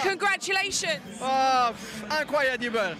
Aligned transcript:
Congratulations! 0.00 1.00
Oh, 1.20 1.74
incroyable! 2.10 2.96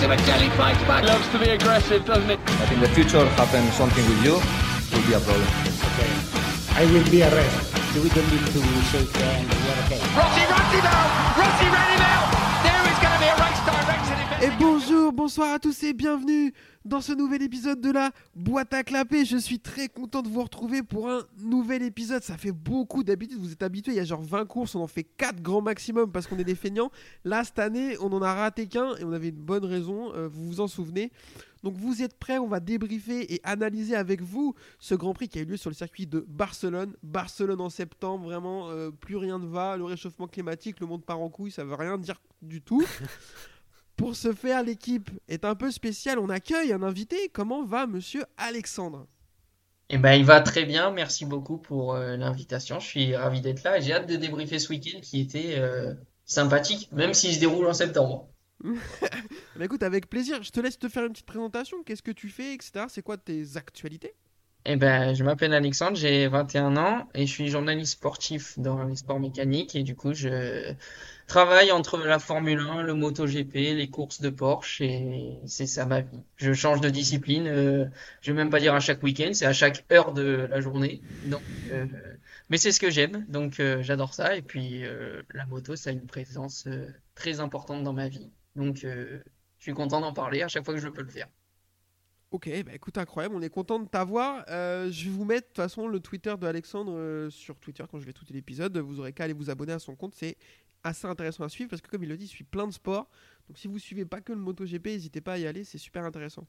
Sebastiani 0.00 0.50
fights 0.56 0.82
back. 0.84 1.04
Loves 1.04 1.26
to 1.28 1.38
be 1.38 1.50
aggressive, 1.50 2.04
doesn't 2.04 2.30
it? 2.30 2.38
But 2.44 2.70
in 2.70 2.80
the 2.80 2.88
future, 2.88 3.24
happen 3.30 3.70
something 3.72 4.04
with 4.08 4.24
you, 4.24 4.34
will 4.34 5.06
be 5.06 5.14
a 5.14 5.20
problem. 5.20 5.48
Okay. 5.96 6.10
I 6.76 6.84
will 6.92 7.10
be 7.10 7.22
arrested. 7.22 8.02
We 8.02 8.10
don't 8.10 8.30
need 8.30 8.44
to 8.44 8.60
shake 8.92 9.10
hands. 9.16 9.48
We 9.48 9.68
are 9.70 9.80
okay. 9.86 10.00
Rossi 10.14 10.44
runs 10.52 10.74
him 10.74 11.15
bonsoir 15.26 15.52
à 15.52 15.58
tous 15.58 15.82
et 15.82 15.92
bienvenue 15.92 16.54
dans 16.84 17.00
ce 17.00 17.12
nouvel 17.12 17.42
épisode 17.42 17.80
de 17.80 17.90
la 17.90 18.12
boîte 18.36 18.72
à 18.72 18.84
clapper. 18.84 19.24
Je 19.24 19.36
suis 19.36 19.58
très 19.58 19.88
content 19.88 20.22
de 20.22 20.28
vous 20.28 20.40
retrouver 20.40 20.84
pour 20.84 21.10
un 21.10 21.24
nouvel 21.40 21.82
épisode. 21.82 22.22
Ça 22.22 22.36
fait 22.36 22.52
beaucoup 22.52 23.02
d'habitude, 23.02 23.36
vous 23.40 23.50
êtes 23.50 23.64
habitués, 23.64 23.90
il 23.90 23.96
y 23.96 24.00
a 24.00 24.04
genre 24.04 24.22
20 24.22 24.46
courses, 24.46 24.76
on 24.76 24.82
en 24.82 24.86
fait 24.86 25.02
4 25.02 25.42
grands 25.42 25.62
maximum 25.62 26.12
parce 26.12 26.28
qu'on 26.28 26.38
est 26.38 26.44
des 26.44 26.54
feignants. 26.54 26.92
Là, 27.24 27.42
cette 27.42 27.58
année, 27.58 27.96
on 27.98 28.12
en 28.12 28.22
a 28.22 28.32
raté 28.34 28.68
qu'un 28.68 28.94
et 28.98 29.04
on 29.04 29.10
avait 29.10 29.30
une 29.30 29.42
bonne 29.42 29.64
raison, 29.64 30.14
euh, 30.14 30.28
vous 30.28 30.46
vous 30.46 30.60
en 30.60 30.68
souvenez. 30.68 31.10
Donc 31.64 31.74
vous 31.76 32.02
êtes 32.02 32.16
prêts, 32.16 32.38
on 32.38 32.46
va 32.46 32.60
débriefer 32.60 33.34
et 33.34 33.40
analyser 33.42 33.96
avec 33.96 34.22
vous 34.22 34.54
ce 34.78 34.94
Grand 34.94 35.12
Prix 35.12 35.28
qui 35.28 35.40
a 35.40 35.42
eu 35.42 35.46
lieu 35.46 35.56
sur 35.56 35.70
le 35.70 35.74
circuit 35.74 36.06
de 36.06 36.24
Barcelone. 36.28 36.94
Barcelone 37.02 37.60
en 37.60 37.68
septembre, 37.68 38.26
vraiment, 38.26 38.70
euh, 38.70 38.92
plus 38.92 39.16
rien 39.16 39.40
ne 39.40 39.46
va. 39.46 39.76
Le 39.76 39.82
réchauffement 39.82 40.28
climatique, 40.28 40.78
le 40.78 40.86
monde 40.86 41.04
part 41.04 41.18
en 41.18 41.30
couille, 41.30 41.50
ça 41.50 41.64
veut 41.64 41.74
rien 41.74 41.98
dire 41.98 42.22
du 42.42 42.62
tout. 42.62 42.84
Pour 43.96 44.14
ce 44.14 44.32
faire, 44.32 44.62
l'équipe 44.62 45.10
est 45.28 45.44
un 45.44 45.54
peu 45.54 45.70
spéciale. 45.70 46.18
On 46.18 46.28
accueille 46.28 46.72
un 46.72 46.82
invité. 46.82 47.30
Comment 47.32 47.64
va 47.64 47.86
monsieur 47.86 48.24
Alexandre? 48.36 49.06
Eh 49.88 49.98
ben, 49.98 50.12
il 50.12 50.24
va 50.24 50.40
très 50.40 50.64
bien. 50.64 50.90
Merci 50.90 51.24
beaucoup 51.24 51.58
pour 51.58 51.94
euh, 51.94 52.16
l'invitation. 52.16 52.78
Je 52.78 52.86
suis 52.86 53.16
ravi 53.16 53.40
d'être 53.40 53.62
là 53.62 53.80
j'ai 53.80 53.92
hâte 53.92 54.08
de 54.08 54.16
débriefer 54.16 54.58
ce 54.58 54.68
week-end 54.68 54.98
qui 55.00 55.20
était 55.20 55.54
euh, 55.58 55.94
sympathique, 56.24 56.90
même 56.92 57.14
s'il 57.14 57.34
se 57.34 57.40
déroule 57.40 57.66
en 57.66 57.74
septembre. 57.74 58.28
Bah 59.56 59.64
écoute, 59.64 59.82
avec 59.82 60.10
plaisir. 60.10 60.42
Je 60.42 60.50
te 60.50 60.60
laisse 60.60 60.78
te 60.78 60.86
faire 60.86 61.04
une 61.04 61.12
petite 61.12 61.24
présentation. 61.24 61.82
Qu'est-ce 61.82 62.02
que 62.02 62.10
tu 62.10 62.28
fais, 62.28 62.52
etc. 62.52 62.84
C'est 62.88 63.00
quoi 63.00 63.16
tes 63.16 63.56
actualités? 63.56 64.12
Eh 64.66 64.76
ben, 64.76 65.14
je 65.14 65.24
m'appelle 65.24 65.54
Alexandre, 65.54 65.96
j'ai 65.96 66.26
21 66.26 66.76
ans 66.76 67.08
et 67.14 67.24
je 67.24 67.32
suis 67.32 67.48
journaliste 67.48 67.92
sportif 67.92 68.58
dans 68.58 68.82
les 68.84 68.96
sports 68.96 69.20
mécaniques 69.20 69.76
et 69.76 69.82
du 69.82 69.94
coup, 69.94 70.12
je 70.12 70.74
travaille 71.26 71.72
entre 71.72 71.98
la 71.98 72.18
Formule 72.18 72.60
1, 72.60 72.82
le 72.82 72.94
MotoGP, 72.94 73.54
les 73.54 73.90
courses 73.90 74.20
de 74.20 74.30
Porsche 74.30 74.80
et 74.80 75.38
c'est 75.46 75.66
ça 75.66 75.84
ma 75.84 76.00
vie. 76.00 76.20
Je 76.36 76.52
change 76.52 76.80
de 76.80 76.88
discipline, 76.88 77.46
euh, 77.46 77.84
je 78.20 78.32
vais 78.32 78.36
même 78.36 78.50
pas 78.50 78.60
dire 78.60 78.74
à 78.74 78.80
chaque 78.80 79.02
week-end, 79.02 79.30
c'est 79.32 79.46
à 79.46 79.52
chaque 79.52 79.84
heure 79.92 80.12
de 80.12 80.46
la 80.48 80.60
journée. 80.60 81.02
Donc, 81.26 81.42
euh, 81.72 81.86
mais 82.48 82.58
c'est 82.58 82.72
ce 82.72 82.80
que 82.80 82.90
j'aime, 82.90 83.26
donc 83.28 83.58
euh, 83.58 83.82
j'adore 83.82 84.14
ça 84.14 84.36
et 84.36 84.42
puis 84.42 84.84
euh, 84.84 85.22
la 85.34 85.46
moto, 85.46 85.74
ça 85.74 85.90
a 85.90 85.92
une 85.92 86.06
présence 86.06 86.68
très 87.14 87.40
importante 87.40 87.82
dans 87.82 87.92
ma 87.92 88.08
vie. 88.08 88.30
Donc, 88.54 88.78
je 88.82 89.20
suis 89.58 89.74
content 89.74 90.00
d'en 90.00 90.12
parler 90.12 90.42
à 90.42 90.48
chaque 90.48 90.64
fois 90.64 90.74
que 90.74 90.80
je 90.80 90.88
peux 90.88 91.02
le 91.02 91.08
faire. 91.08 91.28
Ok, 92.32 92.50
bah 92.64 92.72
écoute, 92.74 92.98
incroyable, 92.98 93.36
on 93.36 93.42
est 93.42 93.50
content 93.50 93.78
de 93.78 93.86
t'avoir. 93.86 94.44
Je 94.48 95.04
vais 95.04 95.10
vous 95.10 95.24
mettre 95.24 95.42
de 95.42 95.52
toute 95.52 95.56
façon 95.56 95.86
le 95.86 96.00
Twitter 96.00 96.34
de 96.38 96.46
Alexandre 96.46 97.28
sur 97.30 97.58
Twitter 97.58 97.84
quand 97.90 98.00
je 98.00 98.06
vais 98.06 98.12
tout 98.12 98.24
l'épisode. 98.30 98.76
Vous 98.78 98.98
aurez 98.98 99.12
qu'à 99.12 99.24
aller 99.24 99.32
vous 99.32 99.48
abonner 99.50 99.72
à 99.72 99.78
son 99.78 99.94
compte, 99.94 100.14
c'est 100.14 100.36
assez 100.86 101.06
intéressant 101.06 101.44
à 101.44 101.48
suivre 101.48 101.70
parce 101.70 101.82
que 101.82 101.88
comme 101.88 102.02
il 102.02 102.08
le 102.08 102.16
dit, 102.16 102.24
il 102.24 102.28
suit 102.28 102.44
plein 102.44 102.66
de 102.66 102.72
sports. 102.72 103.08
Donc 103.48 103.58
si 103.58 103.68
vous 103.68 103.78
suivez 103.78 104.04
pas 104.04 104.20
que 104.20 104.32
le 104.32 104.38
MotoGP, 104.38 104.86
n'hésitez 104.86 105.20
pas 105.20 105.34
à 105.34 105.38
y 105.38 105.46
aller, 105.46 105.64
c'est 105.64 105.78
super 105.78 106.04
intéressant. 106.04 106.46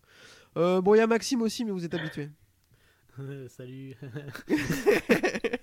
Euh, 0.57 0.81
bon, 0.81 0.95
il 0.95 0.97
y 0.97 1.01
a 1.01 1.07
Maxime 1.07 1.41
aussi, 1.41 1.65
mais 1.65 1.71
vous 1.71 1.85
êtes 1.85 1.93
habitué. 1.93 2.29
salut. 3.49 3.95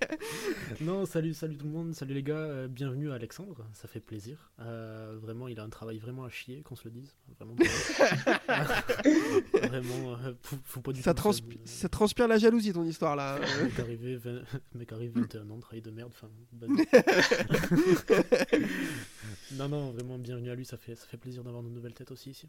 non, 0.81 1.07
salut, 1.07 1.35
salut 1.35 1.57
tout 1.57 1.67
le 1.67 1.73
monde, 1.73 1.95
salut 1.95 2.15
les 2.15 2.23
gars, 2.23 2.35
euh, 2.37 2.69
bienvenue 2.69 3.11
à 3.11 3.15
Alexandre, 3.15 3.67
ça 3.73 3.89
fait 3.89 4.01
plaisir. 4.01 4.51
Euh, 4.61 5.17
vraiment, 5.21 5.49
il 5.49 5.59
a 5.61 5.63
un 5.63 5.69
travail 5.69 5.99
vraiment 5.99 6.25
à 6.25 6.31
chier, 6.31 6.63
qu'on 6.63 6.77
se 6.77 6.85
le 6.85 6.91
dise. 6.91 7.15
Vraiment, 7.39 7.55
vraiment 9.55 10.13
euh, 10.25 10.33
faut, 10.43 10.57
faut 10.65 10.81
pas 10.81 10.93
du 10.93 11.03
ça, 11.03 11.15
tout 11.15 11.23
transpi- 11.23 11.59
ça 11.65 11.89
transpire 11.89 12.29
la 12.29 12.39
jalousie 12.39 12.73
ton 12.73 12.85
histoire 12.85 13.17
là. 13.17 13.39
Mec 13.63 13.79
arrivé, 13.79 14.17
20... 14.17 14.43
mec 14.75 14.93
arrive 14.93 15.13
21 15.15 15.51
ans, 15.51 15.59
travail 15.61 15.83
de 15.83 15.91
merde, 15.91 16.13
enfin. 16.15 16.31
bonne- 16.53 16.77
non, 19.53 19.69
non, 19.69 19.91
vraiment 19.93 20.19
bienvenue 20.19 20.51
à 20.51 20.55
lui, 20.55 20.65
ça 20.65 20.77
fait, 20.77 20.95
ça 20.95 21.07
fait 21.07 21.17
plaisir 21.19 21.45
d'avoir 21.45 21.63
de 21.63 21.69
nouvelles 21.69 21.95
têtes 21.95 22.11
aussi 22.11 22.31
ici. 22.31 22.49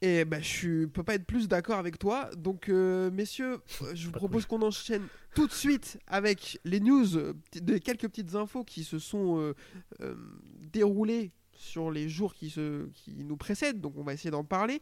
Et 0.00 0.24
bah, 0.24 0.40
je 0.40 0.84
peux 0.86 1.02
pas 1.02 1.14
être 1.14 1.26
plus 1.26 1.48
d'accord 1.48 1.78
avec 1.78 1.98
toi. 1.98 2.30
Donc, 2.36 2.68
euh, 2.68 3.10
messieurs, 3.10 3.58
je 3.94 4.06
vous 4.06 4.12
propose 4.12 4.46
qu'on 4.46 4.62
enchaîne 4.62 5.06
tout 5.34 5.46
de 5.48 5.52
suite 5.52 5.98
avec 6.06 6.60
les 6.64 6.78
news, 6.78 7.16
euh, 7.16 7.34
p- 7.50 7.60
de 7.60 7.78
quelques 7.78 8.06
petites 8.08 8.34
infos 8.36 8.62
qui 8.62 8.84
se 8.84 9.00
sont 9.00 9.40
euh, 9.40 9.54
euh, 10.00 10.14
déroulées 10.72 11.32
sur 11.52 11.90
les 11.90 12.08
jours 12.08 12.34
qui, 12.34 12.48
se, 12.50 12.86
qui 12.94 13.24
nous 13.24 13.36
précèdent. 13.36 13.80
Donc, 13.80 13.94
on 13.96 14.04
va 14.04 14.12
essayer 14.14 14.30
d'en 14.30 14.44
parler. 14.44 14.80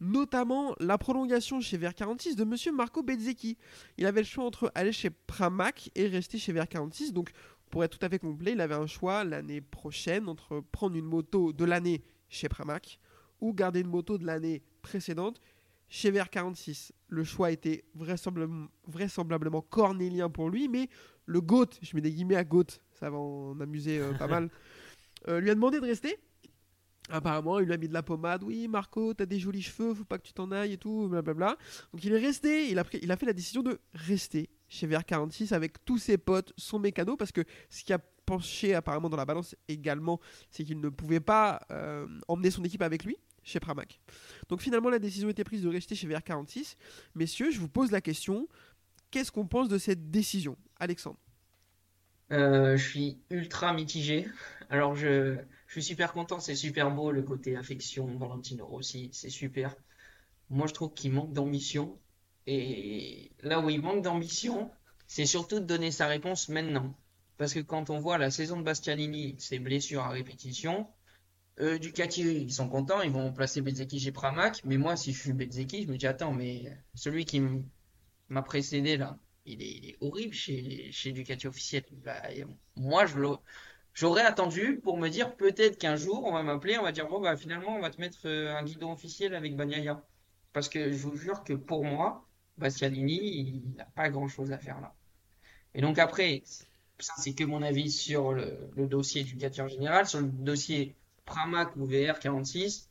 Notamment 0.00 0.74
la 0.80 0.96
prolongation 0.96 1.60
chez 1.60 1.76
VR46 1.78 2.34
de 2.34 2.44
monsieur 2.44 2.72
Marco 2.72 3.02
Bezzecchi. 3.02 3.58
Il 3.98 4.06
avait 4.06 4.20
le 4.22 4.26
choix 4.26 4.44
entre 4.44 4.72
aller 4.74 4.92
chez 4.92 5.10
Pramac 5.10 5.90
et 5.94 6.06
rester 6.08 6.38
chez 6.38 6.54
VR46. 6.54 7.12
Donc, 7.12 7.30
pour 7.70 7.84
être 7.84 7.98
tout 7.98 8.04
à 8.04 8.08
fait 8.08 8.18
complet, 8.18 8.52
il 8.52 8.60
avait 8.62 8.74
un 8.74 8.86
choix 8.86 9.24
l'année 9.24 9.60
prochaine 9.60 10.28
entre 10.28 10.60
prendre 10.72 10.96
une 10.96 11.04
moto 11.04 11.52
de 11.52 11.64
l'année 11.66 12.02
chez 12.30 12.48
Pramac 12.48 12.98
ou 13.44 13.52
garder 13.52 13.80
une 13.80 13.88
moto 13.88 14.16
de 14.16 14.24
l'année 14.24 14.62
précédente 14.80 15.38
chez 15.88 16.10
VR46. 16.10 16.92
Le 17.08 17.24
choix 17.24 17.50
était 17.50 17.84
vraisemblablement, 17.94 18.68
vraisemblablement 18.86 19.60
cornélien 19.60 20.30
pour 20.30 20.48
lui, 20.48 20.66
mais 20.66 20.88
le 21.26 21.42
GOAT, 21.42 21.66
je 21.82 21.94
mets 21.94 22.00
des 22.00 22.10
guillemets 22.10 22.36
à 22.36 22.44
GOAT, 22.44 22.80
ça 22.94 23.10
va 23.10 23.18
en 23.18 23.60
amuser 23.60 24.00
euh, 24.00 24.14
pas 24.14 24.26
mal, 24.28 24.48
euh, 25.28 25.40
lui 25.40 25.50
a 25.50 25.54
demandé 25.54 25.78
de 25.78 25.84
rester. 25.84 26.18
Apparemment, 27.10 27.60
il 27.60 27.66
lui 27.66 27.74
a 27.74 27.76
mis 27.76 27.86
de 27.86 27.92
la 27.92 28.02
pommade. 28.02 28.42
Oui, 28.44 28.66
Marco, 28.66 29.12
t'as 29.12 29.26
des 29.26 29.38
jolis 29.38 29.60
cheveux, 29.60 29.92
faut 29.92 30.04
pas 30.04 30.16
que 30.16 30.26
tu 30.26 30.32
t'en 30.32 30.50
ailles 30.50 30.72
et 30.72 30.78
tout, 30.78 31.06
blablabla. 31.08 31.58
Donc 31.92 32.02
il 32.02 32.14
est 32.14 32.18
resté, 32.18 32.70
il 32.70 32.78
a, 32.78 32.84
pris, 32.84 32.98
il 33.02 33.12
a 33.12 33.16
fait 33.18 33.26
la 33.26 33.34
décision 33.34 33.62
de 33.62 33.78
rester 33.92 34.48
chez 34.68 34.86
VR46 34.86 35.52
avec 35.52 35.84
tous 35.84 35.98
ses 35.98 36.16
potes, 36.16 36.54
son 36.56 36.78
mécano, 36.78 37.18
parce 37.18 37.30
que 37.30 37.42
ce 37.68 37.84
qui 37.84 37.92
a 37.92 37.98
penché 37.98 38.74
apparemment 38.74 39.10
dans 39.10 39.18
la 39.18 39.26
balance 39.26 39.54
également, 39.68 40.18
c'est 40.50 40.64
qu'il 40.64 40.80
ne 40.80 40.88
pouvait 40.88 41.20
pas 41.20 41.60
euh, 41.70 42.06
emmener 42.26 42.50
son 42.50 42.64
équipe 42.64 42.80
avec 42.80 43.04
lui 43.04 43.18
chez 43.44 43.60
Pramac. 43.60 44.00
Donc 44.48 44.60
finalement, 44.60 44.90
la 44.90 44.98
décision 44.98 45.28
était 45.28 45.44
prise 45.44 45.62
de 45.62 45.68
rester 45.68 45.94
chez 45.94 46.08
VR46. 46.08 46.76
Messieurs, 47.14 47.50
je 47.50 47.60
vous 47.60 47.68
pose 47.68 47.90
la 47.92 48.00
question, 48.00 48.48
qu'est-ce 49.10 49.30
qu'on 49.30 49.46
pense 49.46 49.68
de 49.68 49.78
cette 49.78 50.10
décision? 50.10 50.56
Alexandre 50.80 51.18
Euh, 52.32 52.76
je 52.76 52.88
suis 52.88 53.18
ultra 53.30 53.72
mitigé. 53.72 54.26
Alors 54.70 54.96
je, 54.96 55.36
je 55.66 55.72
suis 55.72 55.82
super 55.82 56.12
content, 56.12 56.40
c'est 56.40 56.56
super 56.56 56.90
beau 56.90 57.12
le 57.12 57.22
côté 57.22 57.56
affection, 57.56 58.06
Valentino 58.18 58.66
Rossi, 58.66 59.10
c'est 59.12 59.30
super. 59.30 59.76
Moi 60.50 60.66
je 60.66 60.74
trouve 60.74 60.94
qu'il 60.94 61.12
manque 61.12 61.32
d'ambition. 61.32 61.98
Et 62.46 63.30
là 63.42 63.60
où 63.60 63.70
il 63.70 63.80
manque 63.80 64.02
d'ambition, 64.02 64.70
c'est 65.06 65.26
surtout 65.26 65.60
de 65.60 65.64
donner 65.64 65.90
sa 65.90 66.06
réponse 66.06 66.48
maintenant. 66.48 66.94
Parce 67.36 67.54
que 67.54 67.60
quand 67.60 67.90
on 67.90 67.98
voit 67.98 68.18
la 68.18 68.30
saison 68.30 68.58
de 68.58 68.62
Bastianini, 68.62 69.36
ses 69.38 69.58
blessures 69.58 70.02
à 70.02 70.10
répétition, 70.10 70.86
euh, 71.60 71.78
Ducati, 71.78 72.22
ils 72.22 72.52
sont 72.52 72.68
contents, 72.68 73.02
ils 73.02 73.10
vont 73.10 73.32
placer 73.32 73.60
Bezzecchi 73.60 74.00
chez 74.00 74.12
Pramac. 74.12 74.60
Mais 74.64 74.76
moi, 74.76 74.96
si 74.96 75.12
je 75.12 75.20
suis 75.20 75.32
Bezzecchi, 75.32 75.84
je 75.84 75.88
me 75.90 75.96
dis, 75.96 76.06
attends, 76.06 76.32
mais 76.32 76.64
celui 76.94 77.24
qui 77.24 77.42
m'a 78.28 78.42
précédé 78.42 78.96
là, 78.96 79.18
il 79.46 79.62
est, 79.62 79.96
horrible 80.00 80.32
chez, 80.34 80.90
chez 80.90 81.12
Ducati 81.12 81.46
officiel. 81.46 81.84
Moi, 82.76 83.04
j'aurais 83.92 84.22
attendu 84.22 84.80
pour 84.82 84.98
me 84.98 85.08
dire 85.08 85.36
peut-être 85.36 85.78
qu'un 85.78 85.96
jour, 85.96 86.24
on 86.24 86.32
va 86.32 86.42
m'appeler, 86.42 86.78
on 86.78 86.82
va 86.82 86.92
dire, 86.92 87.08
bon, 87.08 87.20
bah, 87.20 87.36
finalement, 87.36 87.76
on 87.76 87.80
va 87.80 87.90
te 87.90 88.00
mettre 88.00 88.26
euh, 88.26 88.54
un 88.54 88.64
guidon 88.64 88.92
officiel 88.92 89.34
avec 89.34 89.54
Bagnaia. 89.56 90.02
Parce 90.52 90.68
que 90.68 90.92
je 90.92 90.96
vous 90.96 91.16
jure 91.16 91.44
que 91.44 91.52
pour 91.52 91.84
moi, 91.84 92.26
Bastianini, 92.58 93.62
il 93.66 93.74
n'a 93.76 93.84
pas 93.84 94.08
grand-chose 94.08 94.52
à 94.52 94.58
faire 94.58 94.80
là. 94.80 94.94
Et 95.74 95.80
donc 95.80 95.98
après, 95.98 96.42
ça, 96.98 97.12
c'est 97.18 97.34
que 97.34 97.44
mon 97.44 97.62
avis 97.62 97.90
sur 97.90 98.32
le, 98.32 98.70
dossier 98.76 99.24
Ducati 99.24 99.60
en 99.60 99.68
général. 99.68 100.06
Sur 100.06 100.20
le 100.20 100.28
dossier 100.28 100.94
Pramac 101.24 101.76
ou 101.76 101.86
VR46, 101.86 102.88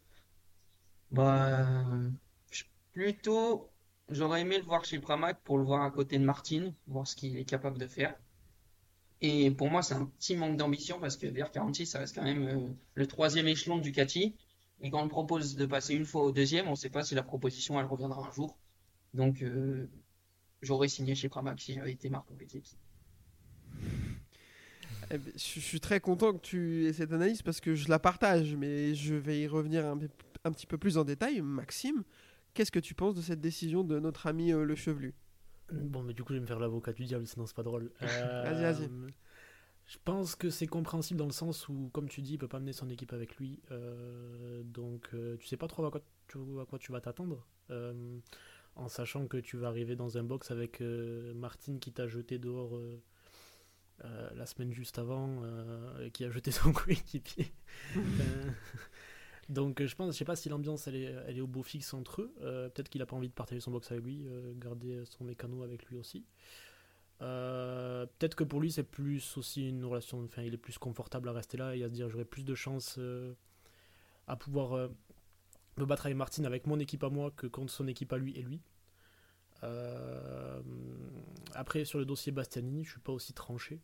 bah, 1.11 1.85
plutôt, 2.91 3.69
j'aurais 4.09 4.41
aimé 4.41 4.57
le 4.57 4.63
voir 4.63 4.83
chez 4.85 4.99
Pramac 4.99 5.39
pour 5.43 5.57
le 5.57 5.63
voir 5.63 5.83
à 5.83 5.91
côté 5.91 6.17
de 6.17 6.23
Martin, 6.23 6.73
voir 6.87 7.07
ce 7.07 7.15
qu'il 7.15 7.37
est 7.37 7.45
capable 7.45 7.77
de 7.77 7.87
faire. 7.87 8.15
Et 9.21 9.51
pour 9.51 9.69
moi, 9.69 9.81
c'est 9.81 9.93
un 9.93 10.05
petit 10.05 10.35
manque 10.35 10.57
d'ambition 10.57 10.99
parce 10.99 11.15
que 11.15 11.27
VR46, 11.27 11.85
ça 11.85 11.99
reste 11.99 12.15
quand 12.15 12.23
même 12.23 12.47
euh, 12.47 12.67
le 12.95 13.07
troisième 13.07 13.47
échelon 13.47 13.77
de 13.77 13.81
Ducati. 13.81 14.35
Et 14.81 14.89
quand 14.89 15.01
on 15.01 15.07
propose 15.07 15.55
de 15.55 15.65
passer 15.65 15.93
une 15.93 16.05
fois 16.05 16.23
au 16.23 16.31
deuxième, 16.31 16.67
on 16.67 16.71
ne 16.71 16.75
sait 16.75 16.89
pas 16.89 17.03
si 17.03 17.15
la 17.15 17.23
proposition, 17.23 17.79
elle 17.79 17.85
reviendra 17.85 18.27
un 18.27 18.31
jour. 18.31 18.57
Donc, 19.13 19.41
euh, 19.41 19.89
j'aurais 20.61 20.89
signé 20.89 21.15
chez 21.15 21.29
Pramac 21.29 21.61
si 21.61 21.73
j'avais 21.73 21.93
été 21.93 22.11
Bezzecchi. 22.31 22.75
Eh 25.13 25.19
ben, 25.19 25.31
je, 25.35 25.39
suis 25.59 25.79
très 25.79 25.99
content 25.99 26.33
que 26.33 26.41
tu 26.41 26.87
aies 26.87 26.93
cette 26.93 27.13
analyse 27.13 27.43
parce 27.43 27.61
que 27.61 27.75
je 27.75 27.87
la 27.87 27.99
partage, 27.99 28.55
mais 28.55 28.95
je 28.95 29.13
vais 29.13 29.41
y 29.41 29.47
revenir 29.47 29.85
un, 29.85 29.99
un 30.43 30.51
petit 30.51 30.65
peu 30.65 30.79
plus 30.79 30.97
en 30.97 31.03
détail. 31.03 31.39
Maxime, 31.41 32.03
qu'est-ce 32.55 32.71
que 32.71 32.79
tu 32.79 32.95
penses 32.95 33.13
de 33.13 33.21
cette 33.21 33.39
décision 33.39 33.83
de 33.83 33.99
notre 33.99 34.25
ami 34.25 34.51
euh, 34.51 34.65
le 34.65 34.73
chevelu? 34.73 35.13
Bon, 35.71 36.01
mais 36.01 36.15
du 36.15 36.23
coup, 36.23 36.33
je 36.33 36.37
vais 36.37 36.41
me 36.41 36.47
faire 36.47 36.59
l'avocat 36.59 36.93
du 36.93 37.05
diable, 37.05 37.27
sinon 37.27 37.45
c'est 37.45 37.55
pas 37.55 37.61
drôle. 37.61 37.91
Vas-y, 38.01 38.61
vas-y. 38.63 38.85
Euh, 38.85 39.07
Je 39.85 39.97
pense 40.03 40.35
que 40.35 40.49
c'est 40.49 40.65
compréhensible 40.65 41.19
dans 41.19 41.27
le 41.27 41.31
sens 41.31 41.69
où, 41.69 41.91
comme 41.93 42.09
tu 42.09 42.23
dis, 42.23 42.33
il 42.33 42.37
peut 42.39 42.47
pas 42.47 42.59
mener 42.59 42.73
son 42.73 42.89
équipe 42.89 43.13
avec 43.13 43.35
lui. 43.37 43.59
euh, 43.69 44.63
donc, 44.63 45.09
tu 45.39 45.45
sais 45.45 45.57
pas 45.57 45.67
trop 45.67 45.85
à 45.85 45.91
quoi 45.91 46.01
tu, 46.27 46.39
à 46.59 46.65
quoi 46.65 46.79
tu 46.79 46.91
vas 46.91 47.01
t'attendre. 47.01 47.45
en 47.69 48.87
sachant 48.87 49.27
que 49.27 49.37
tu 49.37 49.57
vas 49.57 49.67
arriver 49.67 49.95
dans 49.95 50.17
un 50.17 50.23
box 50.23 50.49
avec 50.49 50.81
euh, 50.81 51.35
Martin 51.35 51.77
qui 51.77 51.91
t'a 51.91 52.07
jeté 52.07 52.39
dehors 52.39 52.79
euh, 54.05 54.29
la 54.35 54.45
semaine 54.45 54.73
juste 54.73 54.99
avant, 54.99 55.29
euh, 55.43 56.09
qui 56.09 56.25
a 56.25 56.29
jeté 56.29 56.51
son 56.51 56.73
coéquipier. 56.73 57.53
Euh, 57.95 58.01
donc, 59.47 59.81
je 59.81 59.95
pense, 59.95 60.13
je 60.13 60.17
sais 60.17 60.25
pas 60.25 60.35
si 60.35 60.49
l'ambiance 60.49 60.87
elle 60.87 60.95
est, 60.95 61.15
elle 61.27 61.37
est 61.37 61.41
au 61.41 61.47
beau 61.47 61.63
fixe 61.63 61.93
entre 61.93 62.21
eux. 62.21 62.33
Peut-être 62.73 62.89
qu'il 62.89 63.01
a 63.01 63.05
pas 63.05 63.15
envie 63.15 63.29
de 63.29 63.33
partager 63.33 63.61
son 63.61 63.71
box 63.71 63.91
avec 63.91 64.03
lui, 64.03 64.25
garder 64.55 65.03
son 65.05 65.23
mécano 65.23 65.63
avec 65.63 65.85
lui 65.85 65.97
aussi. 65.97 66.25
Peut-être 67.19 68.35
que 68.35 68.43
pour 68.43 68.59
lui 68.59 68.71
c'est 68.71 68.83
plus 68.83 69.37
aussi 69.37 69.69
une 69.69 69.85
relation, 69.85 70.21
enfin 70.25 70.41
il 70.41 70.53
est 70.53 70.57
plus 70.57 70.77
confortable 70.77 71.29
à 71.29 71.31
rester 71.31 71.55
là 71.55 71.73
et 71.73 71.83
à 71.83 71.87
se 71.87 71.93
dire 71.93 72.09
j'aurai 72.09 72.25
plus 72.25 72.43
de 72.43 72.53
chance 72.53 72.99
à 74.27 74.35
pouvoir 74.35 74.89
me 75.77 75.85
battre 75.85 76.07
avec 76.07 76.17
Martin 76.17 76.43
avec 76.43 76.67
mon 76.67 76.79
équipe 76.79 77.03
à 77.05 77.09
moi 77.09 77.31
que 77.31 77.47
contre 77.47 77.71
son 77.71 77.87
équipe 77.87 78.11
à 78.11 78.17
lui 78.17 78.37
et 78.37 78.41
lui. 78.41 78.61
Après 81.53 81.85
sur 81.85 81.99
le 81.99 82.05
dossier 82.05 82.33
Bastianini 82.33 82.83
je 82.83 82.91
suis 82.91 82.99
pas 82.99 83.13
aussi 83.13 83.31
tranché. 83.31 83.79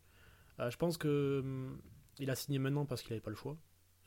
Euh, 0.60 0.70
je 0.70 0.78
pense 0.78 0.98
que 0.98 1.40
hum, 1.44 1.80
il 2.20 2.30
a 2.30 2.36
signé 2.36 2.60
maintenant 2.60 2.86
parce 2.86 3.02
qu'il 3.02 3.14
avait 3.14 3.22
pas 3.22 3.30
le 3.30 3.36
choix. 3.36 3.58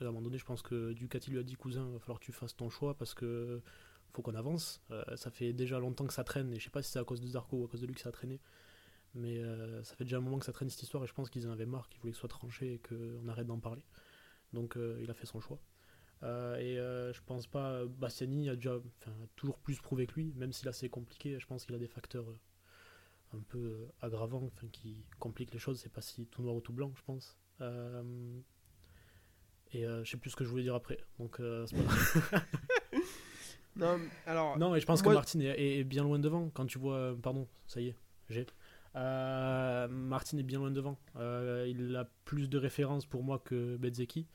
À 0.01 0.05
un 0.05 0.07
moment 0.07 0.23
donné 0.23 0.39
je 0.39 0.45
pense 0.45 0.63
que 0.63 0.93
Ducati 0.93 1.31
lui 1.31 1.39
a 1.39 1.43
dit 1.45 1.55
cousin 1.55 1.87
il 1.87 1.93
va 1.93 1.99
falloir 2.01 2.19
que 2.19 2.25
tu 2.25 2.33
fasses 2.33 2.57
ton 2.57 2.69
choix 2.71 2.97
parce 2.97 3.15
que 3.15 3.63
faut 4.13 4.23
qu'on 4.23 4.35
avance. 4.35 4.83
Euh, 4.91 5.03
ça 5.17 5.31
fait 5.31 5.53
déjà 5.53 5.79
longtemps 5.79 6.07
que 6.07 6.13
ça 6.13 6.25
traîne 6.25 6.53
et 6.53 6.59
je 6.59 6.65
sais 6.65 6.71
pas 6.71 6.83
si 6.83 6.91
c'est 6.91 6.99
à 6.99 7.05
cause 7.05 7.21
de 7.21 7.27
Zarco 7.27 7.57
ou 7.57 7.65
à 7.65 7.69
cause 7.69 7.81
de 7.81 7.87
lui 7.87 7.95
que 7.95 8.01
ça 8.01 8.11
a 8.11 8.13
traîné. 8.13 8.41
Mais 9.15 9.39
euh, 9.39 9.83
ça 9.85 9.95
fait 9.95 10.05
déjà 10.05 10.19
un 10.19 10.21
moment 10.21 10.39
que 10.39 10.45
ça 10.45 10.53
traîne 10.53 10.69
cette 10.71 10.83
histoire 10.83 11.05
et 11.05 11.07
je 11.07 11.15
pense 11.15 11.31
qu'ils 11.31 11.47
en 11.47 11.53
avaient 11.53 11.67
marre, 11.67 11.89
qu'ils 11.89 12.01
voulaient 12.01 12.13
que 12.13 12.17
ce 12.17 12.21
soit 12.21 12.29
tranché 12.29 12.75
et 12.75 12.79
qu'on 12.79 13.29
arrête 13.29 13.47
d'en 13.47 13.61
parler. 13.61 13.85
Donc 14.53 14.77
il 15.01 15.11
a 15.11 15.15
fait 15.15 15.27
son 15.27 15.41
choix. 15.41 15.59
Et 16.23 16.77
je 16.77 17.21
pense 17.25 17.47
pas. 17.47 17.87
Bastiani 17.87 18.51
a 18.51 18.55
déjà 18.55 18.79
toujours 19.37 19.59
plus 19.59 19.81
prouvé 19.81 20.07
que 20.07 20.15
lui, 20.15 20.33
même 20.37 20.53
si 20.53 20.65
là 20.67 20.73
c'est 20.73 20.91
compliqué. 20.91 21.39
Je 21.39 21.47
pense 21.47 21.65
qu'il 21.65 21.75
a 21.75 21.79
des 21.79 21.89
facteurs 21.89 22.27
un 23.35 23.43
peu 23.49 23.89
aggravants 24.01 24.51
enfin, 24.55 24.67
qui 24.73 25.05
compliquent 25.19 25.53
les 25.53 25.59
choses. 25.59 25.81
C'est 25.81 25.93
pas 25.93 26.03
si 26.03 26.27
tout 26.27 26.43
noir 26.43 26.55
ou 26.55 26.61
tout 26.61 26.73
blanc, 26.73 26.93
je 26.97 27.03
pense. 27.05 27.37
Euh, 27.61 28.03
et 29.73 29.87
euh, 29.87 30.05
je 30.05 30.11
sais 30.11 30.17
plus 30.17 30.31
ce 30.31 30.37
que 30.37 30.45
je 30.45 30.51
voulais 30.51 30.63
dire 30.65 30.75
après. 30.75 30.99
Donc 31.19 31.41
euh, 31.41 31.67
pas 32.31 32.43
Non, 33.77 33.99
alors. 34.27 34.59
non, 34.59 34.71
mais 34.73 34.81
je 34.81 34.87
pense 34.87 35.03
Moi- 35.03 35.13
que 35.13 35.17
Martin 35.17 35.41
est, 35.41 35.47
est- 35.47 35.79
est 35.81 35.85
bien 35.85 36.03
loin 36.03 36.19
devant. 36.19 36.51
Quand 36.51 36.67
tu 36.67 36.79
vois. 36.79 37.17
Pardon, 37.23 37.49
ça 37.67 37.81
y 37.81 37.89
est, 37.89 37.97
j'ai. 38.29 38.47
Martin 38.95 40.37
est 40.39 40.43
bien 40.43 40.59
loin 40.59 40.71
devant. 40.71 40.99
Il 41.17 41.97
a 41.97 42.09
plus 42.25 42.49
de 42.49 42.59
références 42.59 43.07
pour 43.07 43.23
moi 43.23 43.39
que 43.39 43.77
Bezzecchi. 43.79 44.27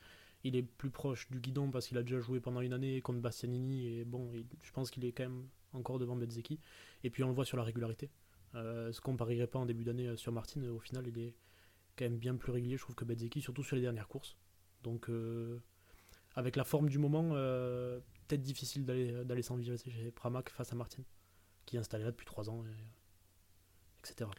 Il 0.44 0.54
est 0.56 0.62
plus 0.62 0.90
proche 0.90 1.28
du 1.30 1.40
guidon 1.40 1.70
parce 1.70 1.86
qu'il 1.88 1.98
a 1.98 2.02
déjà 2.02 2.20
joué 2.20 2.40
pendant 2.40 2.60
une 2.60 2.72
année 2.72 3.00
contre 3.00 3.20
Bastianini. 3.20 3.86
Et 3.98 4.04
bon, 4.04 4.30
il- 4.34 4.46
je 4.62 4.72
pense 4.72 4.90
qu'il 4.90 5.04
est 5.04 5.12
quand 5.12 5.24
même 5.24 5.46
encore 5.72 5.98
devant 6.00 6.16
Bezzecchi. 6.16 6.58
Et 7.04 7.10
puis 7.10 7.22
on 7.22 7.28
le 7.28 7.34
voit 7.34 7.44
sur 7.44 7.56
la 7.56 7.62
régularité. 7.62 8.10
Euh, 8.54 8.92
ce 8.92 9.00
qu'on 9.00 9.16
parierait 9.16 9.46
pas 9.46 9.58
en 9.58 9.66
début 9.66 9.84
d'année 9.84 10.08
euh, 10.08 10.16
sur 10.16 10.32
Martin, 10.32 10.62
euh, 10.62 10.72
au 10.72 10.78
final, 10.78 11.06
il 11.06 11.18
est 11.18 11.34
quand 11.96 12.04
même 12.06 12.16
bien 12.18 12.34
plus 12.36 12.52
régulier, 12.52 12.76
je 12.76 12.82
trouve, 12.82 12.94
que 12.94 13.04
Bezzecchi, 13.04 13.40
surtout 13.42 13.62
sur 13.62 13.76
les 13.76 13.82
dernières 13.82 14.08
courses. 14.08 14.36
Donc, 14.84 15.10
avec 16.36 16.54
la 16.54 16.62
forme 16.64 16.88
du 16.88 16.98
moment, 16.98 17.30
peut-être 17.30 18.42
difficile 18.42 18.84
d'aller 18.86 19.24
d'aller 19.24 19.42
s'envisager 19.42 19.90
chez 19.90 20.10
Pramac 20.12 20.48
face 20.50 20.72
à 20.72 20.76
Martin, 20.76 21.02
qui 21.66 21.74
est 21.76 21.80
installé 21.80 22.04
là 22.04 22.12
depuis 22.12 22.24
3 22.24 22.48
ans, 22.48 22.64
et- 22.64 24.08
etc. 24.08 24.30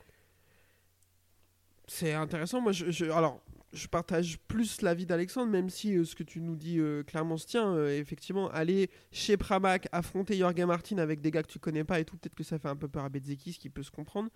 C'est 1.88 2.13
intéressant. 2.13 2.61
Moi, 2.61 2.71
je, 2.71 2.89
je- 2.91 3.06
alors, 3.06 3.41
je 3.74 3.88
partage 3.88 4.39
plus 4.48 4.81
l'avis 4.81 5.06
d'Alexandre, 5.06 5.51
même 5.51 5.69
si 5.69 5.95
euh, 5.95 6.06
ce 6.06 6.16
que 6.16 6.24
tu 6.24 6.42
nous 6.42 6.56
dis 6.56 6.80
euh, 6.80 7.04
clairement 7.04 7.38
se 7.38 7.48
tient. 7.48 7.74
Euh, 7.75 8.00
effectivement, 8.00 8.50
aller 8.50 8.89
chez 9.12 9.38
Pramac, 9.38 9.88
affronter 9.92 10.38
Jorge 10.38 10.60
Martin 10.62 10.98
avec 10.98 11.21
des 11.21 11.31
gars 11.31 11.44
que 11.44 11.51
tu 11.51 11.60
connais 11.60 11.83
pas 11.83 12.00
et 12.00 12.06
tout, 12.06 12.18
peut-être 12.18 12.36
que 12.36 12.44
ça 12.44 12.60
fait 12.60 12.68
un 12.68 12.75
peu 12.75 12.88
peur 12.88 13.04
à 13.04 13.10
Bezzeki, 13.10 13.54
ce 13.54 13.60
qui 13.60 13.69
peut 13.69 13.83
se 13.83 13.92
comprendre. 13.92 14.30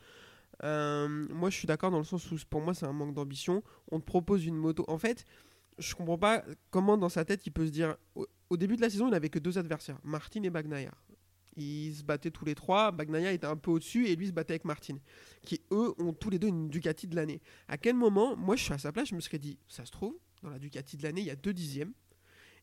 Moi, 0.61 1.49
je 1.49 1.57
suis 1.57 1.67
d'accord 1.67 1.91
dans 1.91 1.97
le 1.97 2.03
sens 2.03 2.31
où 2.31 2.37
pour 2.49 2.61
moi, 2.61 2.73
c'est 2.73 2.85
un 2.85 2.93
manque 2.93 3.13
d'ambition. 3.13 3.63
On 3.91 3.99
te 3.99 4.05
propose 4.05 4.45
une 4.45 4.55
moto. 4.55 4.85
En 4.87 4.97
fait, 4.97 5.25
je 5.79 5.95
comprends 5.95 6.17
pas 6.19 6.43
comment 6.69 6.97
dans 6.97 7.09
sa 7.09 7.25
tête 7.25 7.45
il 7.45 7.51
peut 7.51 7.65
se 7.65 7.71
dire. 7.71 7.95
Au, 8.49 8.57
début 8.57 8.75
de 8.75 8.81
la 8.81 8.89
saison, 8.91 9.07
il 9.07 9.15
avait 9.15 9.29
que 9.29 9.39
deux 9.39 9.57
adversaires, 9.57 9.97
Martin 10.03 10.43
et 10.43 10.51
Bagnaia. 10.51 10.91
Ils 11.55 11.95
se 11.95 12.03
battaient 12.03 12.31
tous 12.31 12.45
les 12.45 12.55
trois. 12.55 12.91
Bagnaia 12.91 13.31
était 13.31 13.47
un 13.47 13.57
peu 13.57 13.71
au-dessus 13.71 14.07
et 14.07 14.15
lui 14.15 14.27
se 14.27 14.31
battait 14.31 14.53
avec 14.53 14.65
Martin, 14.65 14.97
qui 15.43 15.61
eux 15.71 15.93
ont 15.99 16.13
tous 16.13 16.29
les 16.29 16.39
deux 16.39 16.47
une 16.47 16.69
Ducati 16.69 17.07
de 17.07 17.15
l'année. 17.15 17.41
À 17.67 17.77
quel 17.77 17.95
moment, 17.95 18.35
moi 18.35 18.55
je 18.55 18.63
suis 18.63 18.73
à 18.73 18.77
sa 18.77 18.91
place, 18.91 19.09
je 19.09 19.15
me 19.15 19.19
serais 19.19 19.39
dit, 19.39 19.59
ça 19.67 19.85
se 19.85 19.91
trouve, 19.91 20.17
dans 20.41 20.49
la 20.49 20.59
Ducati 20.59 20.97
de 20.97 21.03
l'année, 21.03 21.21
il 21.21 21.27
y 21.27 21.31
a 21.31 21.35
deux 21.35 21.53
dixièmes. 21.53 21.93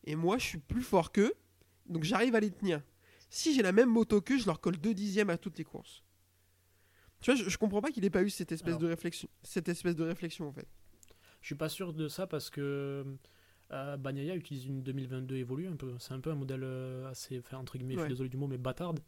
Et 0.03 0.15
moi 0.15 0.37
je 0.37 0.45
suis 0.45 0.57
plus 0.57 0.81
fort 0.81 1.11
qu'eux, 1.11 1.33
donc 1.87 2.03
j'arrive 2.03 2.35
à 2.35 2.39
les 2.39 2.51
tenir. 2.51 2.81
Si 3.29 3.53
j'ai 3.55 3.61
la 3.61 3.71
même 3.71 3.89
moto 3.89 4.19
qu'eux, 4.19 4.37
je 4.37 4.45
leur 4.45 4.59
colle 4.59 4.77
deux 4.77 4.93
dixièmes 4.93 5.29
à 5.29 5.37
toutes 5.37 5.57
les 5.57 5.63
courses. 5.63 6.03
Tu 7.21 7.31
vois, 7.31 7.41
je, 7.41 7.49
je 7.49 7.57
comprends 7.57 7.81
pas 7.81 7.91
qu'il 7.91 8.03
ait 8.03 8.09
pas 8.09 8.23
eu 8.23 8.29
cette 8.29 8.51
espèce, 8.51 8.69
Alors. 8.69 8.81
de 8.81 8.87
réflexion, 8.87 9.29
cette 9.43 9.69
espèce 9.69 9.95
de 9.95 10.03
réflexion 10.03 10.47
en 10.47 10.51
fait. 10.51 10.67
Je 11.41 11.47
suis 11.47 11.55
pas 11.55 11.69
sûr 11.69 11.93
de 11.93 12.07
ça 12.07 12.27
parce 12.27 12.49
que 12.49 13.05
euh, 13.71 13.97
Bagnaia 13.97 14.35
utilise 14.35 14.65
une 14.65 14.81
2022 14.83 15.35
évolue 15.37 15.67
un 15.67 15.75
peu. 15.75 15.93
C'est 15.99 16.13
un 16.13 16.19
peu 16.19 16.31
un 16.31 16.35
modèle 16.35 16.63
euh, 16.63 17.09
assez, 17.09 17.39
enfin, 17.39 17.57
entre 17.57 17.77
guillemets, 17.77 17.93
je 17.95 17.99
suis 18.05 18.09
désolé 18.13 18.29
du 18.29 18.37
mot, 18.37 18.47
mais 18.47 18.57
bâtarde, 18.57 18.99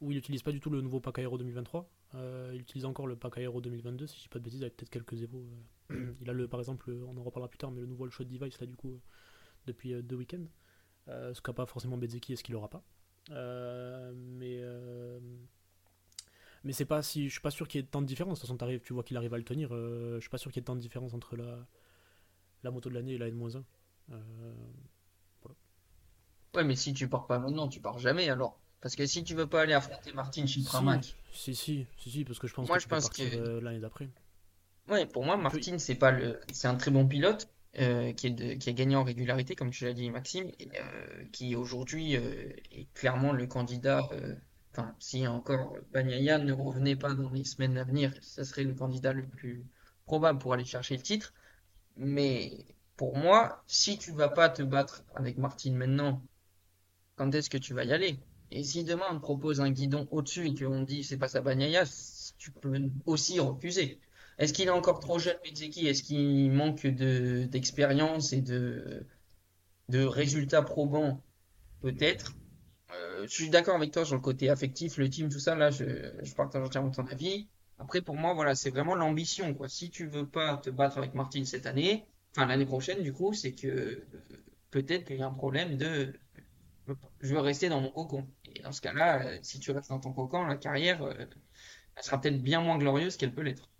où 0.00 0.10
il 0.12 0.18
utilise 0.18 0.42
pas 0.42 0.52
du 0.52 0.60
tout 0.60 0.70
le 0.70 0.80
nouveau 0.80 1.00
pack 1.00 1.18
Aero 1.18 1.36
2023. 1.38 1.88
Euh, 2.14 2.50
il 2.54 2.60
utilise 2.60 2.84
encore 2.84 3.06
le 3.08 3.16
pack 3.16 3.38
Aero 3.38 3.60
2022, 3.60 4.06
si 4.06 4.16
je 4.18 4.22
dis 4.22 4.28
pas 4.28 4.38
de 4.38 4.44
bêtises, 4.44 4.62
avec 4.62 4.76
peut-être 4.76 4.90
quelques 4.90 5.20
évos. 5.22 5.44
euh. 5.90 6.14
il 6.20 6.30
a 6.30 6.32
le, 6.32 6.46
par 6.48 6.60
exemple, 6.60 6.90
le- 6.90 7.04
on 7.04 7.16
en 7.16 7.22
reparlera 7.22 7.48
plus 7.48 7.58
tard, 7.58 7.70
mais 7.72 7.80
le 7.80 7.86
nouveau 7.86 8.08
Shot 8.08 8.24
Device 8.24 8.60
là 8.60 8.66
du 8.66 8.76
coup 8.76 9.00
depuis 9.66 10.00
deux 10.02 10.16
week-ends. 10.16 10.46
Ce 11.08 11.40
qu'a 11.42 11.52
pas 11.52 11.66
forcément 11.66 11.96
Bezzeki 11.98 12.32
et 12.32 12.36
ce 12.36 12.42
qu'il 12.44 12.54
aura 12.54 12.68
pas. 12.68 12.82
Mais 13.30 14.62
mais 16.62 16.72
c'est 16.72 16.86
pas 16.86 17.02
si 17.02 17.26
je 17.28 17.32
suis 17.32 17.40
pas 17.40 17.50
sûr 17.50 17.68
qu'il 17.68 17.80
y 17.80 17.84
ait 17.84 17.86
tant 17.86 18.00
de 18.00 18.06
différence. 18.06 18.38
De 18.38 18.40
toute 18.40 18.46
façon, 18.48 18.56
t'arrives, 18.56 18.80
tu 18.80 18.94
vois 18.94 19.02
qu'il 19.02 19.16
arrive 19.16 19.34
à 19.34 19.38
le 19.38 19.44
tenir. 19.44 19.68
euh, 19.74 20.14
je 20.16 20.20
suis 20.20 20.30
pas 20.30 20.38
sûr 20.38 20.50
qu'il 20.50 20.60
y 20.60 20.62
ait 20.62 20.64
tant 20.64 20.74
de 20.76 20.80
différence 20.80 21.12
entre 21.12 21.36
la 21.36 21.66
la 22.62 22.70
moto 22.70 22.88
de 22.88 22.94
l'année 22.94 23.12
et 23.12 23.18
la 23.18 23.28
N-1. 23.28 23.62
Euh, 24.12 24.16
Ouais, 26.54 26.62
mais 26.62 26.76
si 26.76 26.92
tu 26.94 27.08
pars 27.08 27.26
pas 27.26 27.40
maintenant, 27.40 27.66
tu 27.68 27.80
pars 27.80 27.98
jamais 27.98 28.28
alors. 28.28 28.60
Parce 28.80 28.94
que 28.94 29.06
si 29.06 29.24
tu 29.24 29.34
veux 29.34 29.48
pas 29.48 29.62
aller 29.62 29.72
affronter 29.72 30.12
Martin 30.12 30.46
chez 30.46 30.62
Pramac, 30.62 31.16
si, 31.32 31.54
si, 31.54 31.86
si, 31.96 32.10
si, 32.10 32.24
parce 32.24 32.38
que 32.38 32.46
je 32.46 32.54
pense 32.54 32.68
Moi, 32.68 32.76
que 32.76 32.82
je 32.82 32.88
pense 32.88 33.08
que- 33.08 33.22
euh, 33.22 33.60
l'année 33.60 33.80
d'après. 33.80 34.08
Ouais, 34.88 35.04
pour 35.06 35.24
moi, 35.24 35.36
Martin, 35.36 35.78
c'est 35.78 35.94
pas 35.96 36.12
le, 36.12 36.38
c'est 36.52 36.68
un 36.68 36.76
très 36.76 36.90
bon 36.92 37.08
pilote 37.08 37.48
euh, 37.80 38.12
qui 38.12 38.28
est 38.28 38.30
de- 38.30 38.54
qui 38.54 38.68
a 38.70 38.72
gagné 38.72 38.94
en 38.94 39.02
régularité, 39.02 39.56
comme 39.56 39.70
tu 39.70 39.84
l'as 39.84 39.94
dit, 39.94 40.08
Maxime, 40.10 40.48
et 40.60 40.68
euh, 40.80 41.24
qui 41.32 41.56
aujourd'hui 41.56 42.16
euh, 42.16 42.52
est 42.70 42.86
clairement 42.94 43.32
le 43.32 43.46
candidat. 43.48 44.08
Enfin, 44.70 44.94
si 45.00 45.26
encore 45.26 45.76
Bagnaia 45.92 46.38
ne 46.38 46.52
revenait 46.52 46.94
pas 46.96 47.14
dans 47.14 47.30
les 47.30 47.44
semaines 47.44 47.78
à 47.78 47.84
venir, 47.84 48.12
ça 48.20 48.44
serait 48.44 48.64
le 48.64 48.74
candidat 48.74 49.12
le 49.12 49.26
plus 49.26 49.64
probable 50.04 50.38
pour 50.38 50.52
aller 50.52 50.64
chercher 50.64 50.96
le 50.96 51.02
titre. 51.02 51.32
Mais 51.96 52.64
pour 52.96 53.16
moi, 53.16 53.62
si 53.66 53.98
tu 53.98 54.12
vas 54.12 54.28
pas 54.28 54.48
te 54.48 54.62
battre 54.62 55.04
avec 55.14 55.38
Martin 55.38 55.72
maintenant, 55.72 56.22
quand 57.16 57.34
est-ce 57.34 57.50
que 57.50 57.58
tu 57.58 57.74
vas 57.74 57.84
y 57.84 57.92
aller? 57.92 58.18
Et 58.50 58.62
si 58.64 58.84
demain 58.84 59.06
on 59.10 59.16
te 59.16 59.20
propose 59.22 59.60
un 59.60 59.70
guidon 59.70 60.06
au-dessus 60.10 60.46
et 60.46 60.54
qu'on 60.54 60.82
dit 60.82 61.04
c'est 61.04 61.18
pas 61.18 61.28
ça 61.28 61.40
Bagnaia, 61.40 61.84
tu 62.38 62.52
peux 62.52 62.90
aussi 63.06 63.40
refuser. 63.40 64.00
Est-ce 64.38 64.52
qu'il 64.52 64.66
est 64.66 64.70
encore 64.70 65.00
trop 65.00 65.18
jeune, 65.18 65.36
Bezzecchi? 65.44 65.86
Est-ce 65.86 66.02
qu'il 66.02 66.50
manque 66.52 66.86
de 66.86 67.44
d'expérience 67.44 68.32
et 68.32 68.40
de 68.42 69.06
de 69.88 70.04
résultats 70.04 70.62
probants? 70.62 71.22
Peut-être. 71.80 72.34
Euh, 72.92 73.26
je 73.26 73.32
suis 73.32 73.50
d'accord 73.50 73.76
avec 73.76 73.92
toi 73.92 74.04
sur 74.04 74.14
le 74.16 74.20
côté 74.20 74.50
affectif, 74.50 74.98
le 74.98 75.08
team, 75.10 75.28
tout 75.28 75.38
ça. 75.40 75.54
Là, 75.54 75.70
je, 75.70 75.84
je 76.22 76.34
partage 76.34 76.62
entièrement 76.64 76.90
ton 76.90 77.06
avis. 77.06 77.48
Après, 77.78 78.02
pour 78.02 78.16
moi, 78.16 78.34
voilà, 78.34 78.54
c'est 78.54 78.70
vraiment 78.70 78.94
l'ambition. 78.94 79.56
Si 79.68 79.90
tu 79.90 80.06
veux 80.06 80.26
pas 80.26 80.56
te 80.58 80.70
battre 80.70 80.98
avec 80.98 81.14
Martin 81.14 81.44
cette 81.44 81.66
année, 81.66 82.06
enfin 82.36 82.46
l'année 82.46 82.66
prochaine, 82.66 83.02
du 83.02 83.12
coup, 83.12 83.32
c'est 83.32 83.54
que 83.54 83.66
euh, 83.68 84.06
peut-être 84.70 85.06
qu'il 85.06 85.16
y 85.16 85.22
a 85.22 85.26
un 85.26 85.32
problème 85.32 85.76
de 85.76 86.12
je 87.20 87.34
veux 87.34 87.40
rester 87.40 87.68
dans 87.70 87.80
mon 87.80 87.90
cocon. 87.90 88.28
Et 88.54 88.60
dans 88.62 88.72
ce 88.72 88.82
cas-là, 88.82 89.26
euh, 89.26 89.38
si 89.42 89.58
tu 89.58 89.70
restes 89.70 89.88
dans 89.88 90.00
ton 90.00 90.12
cocon, 90.12 90.44
la 90.44 90.56
carrière, 90.56 91.02
euh, 91.02 91.14
elle 91.96 92.02
sera 92.02 92.20
peut-être 92.20 92.42
bien 92.42 92.60
moins 92.60 92.76
glorieuse 92.76 93.16
qu'elle 93.16 93.34
peut 93.34 93.40
l'être. 93.42 93.70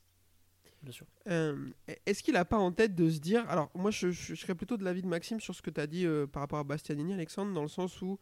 Bien 0.82 0.92
sûr. 0.92 1.06
Euh, 1.28 1.68
Est-ce 2.06 2.23
qu'il 2.23 2.37
a 2.37 2.44
pas 2.46 2.56
en 2.58 2.73
tête 2.73 2.94
de 2.94 3.11
se 3.11 3.18
dire. 3.18 3.44
Alors, 3.50 3.70
moi, 3.75 3.90
je, 3.90 4.11
je- 4.11 4.34
je 4.34 4.40
serais 4.40 4.54
plutôt 4.54 4.76
de 4.78 4.84
l'avis 4.84 5.02
de 5.02 5.06
Maxime 5.06 5.38
sur 5.40 5.54
ce 5.54 5.61
que 5.62 5.70
tu 5.70 5.80
as 5.80 5.87
dit 5.87 6.06
euh, 6.06 6.26
par 6.26 6.40
rapport 6.40 6.58
à 6.58 6.64
Bastianini, 6.64 7.12
Alexandre, 7.12 7.52
dans 7.52 7.62
le 7.62 7.68
sens 7.68 8.00
où, 8.00 8.18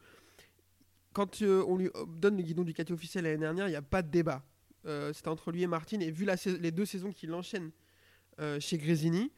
quand 1.13 1.43
euh, 1.43 1.65
on 1.69 1.77
lui 1.77 1.91
donne 2.09 2.37
le 2.37 2.43
guidon 2.43 2.63
Ducati 2.65 2.93
officiel 2.93 3.25
l'année 3.25 3.39
dernière, 3.39 3.67
il 3.69 3.71
n'y 3.71 3.77
a 3.77 3.83
pas 3.83 4.03
de 4.03 4.11
débat. 4.11 4.43
Euh, 4.87 5.13
C'était 5.13 5.29
entre 5.29 5.53
lui 5.53 5.63
et 5.63 5.67
Martin, 5.69 6.01
et 6.01 6.11
vu 6.11 6.25
la 6.25 6.35
les 6.61 6.71
deux 6.73 6.87
saisons 6.87 7.13
qu'il 7.13 7.33
enchaîne 7.35 7.71
euh, 8.41 8.59
chez 8.59 8.79
Grésini, 8.79 9.31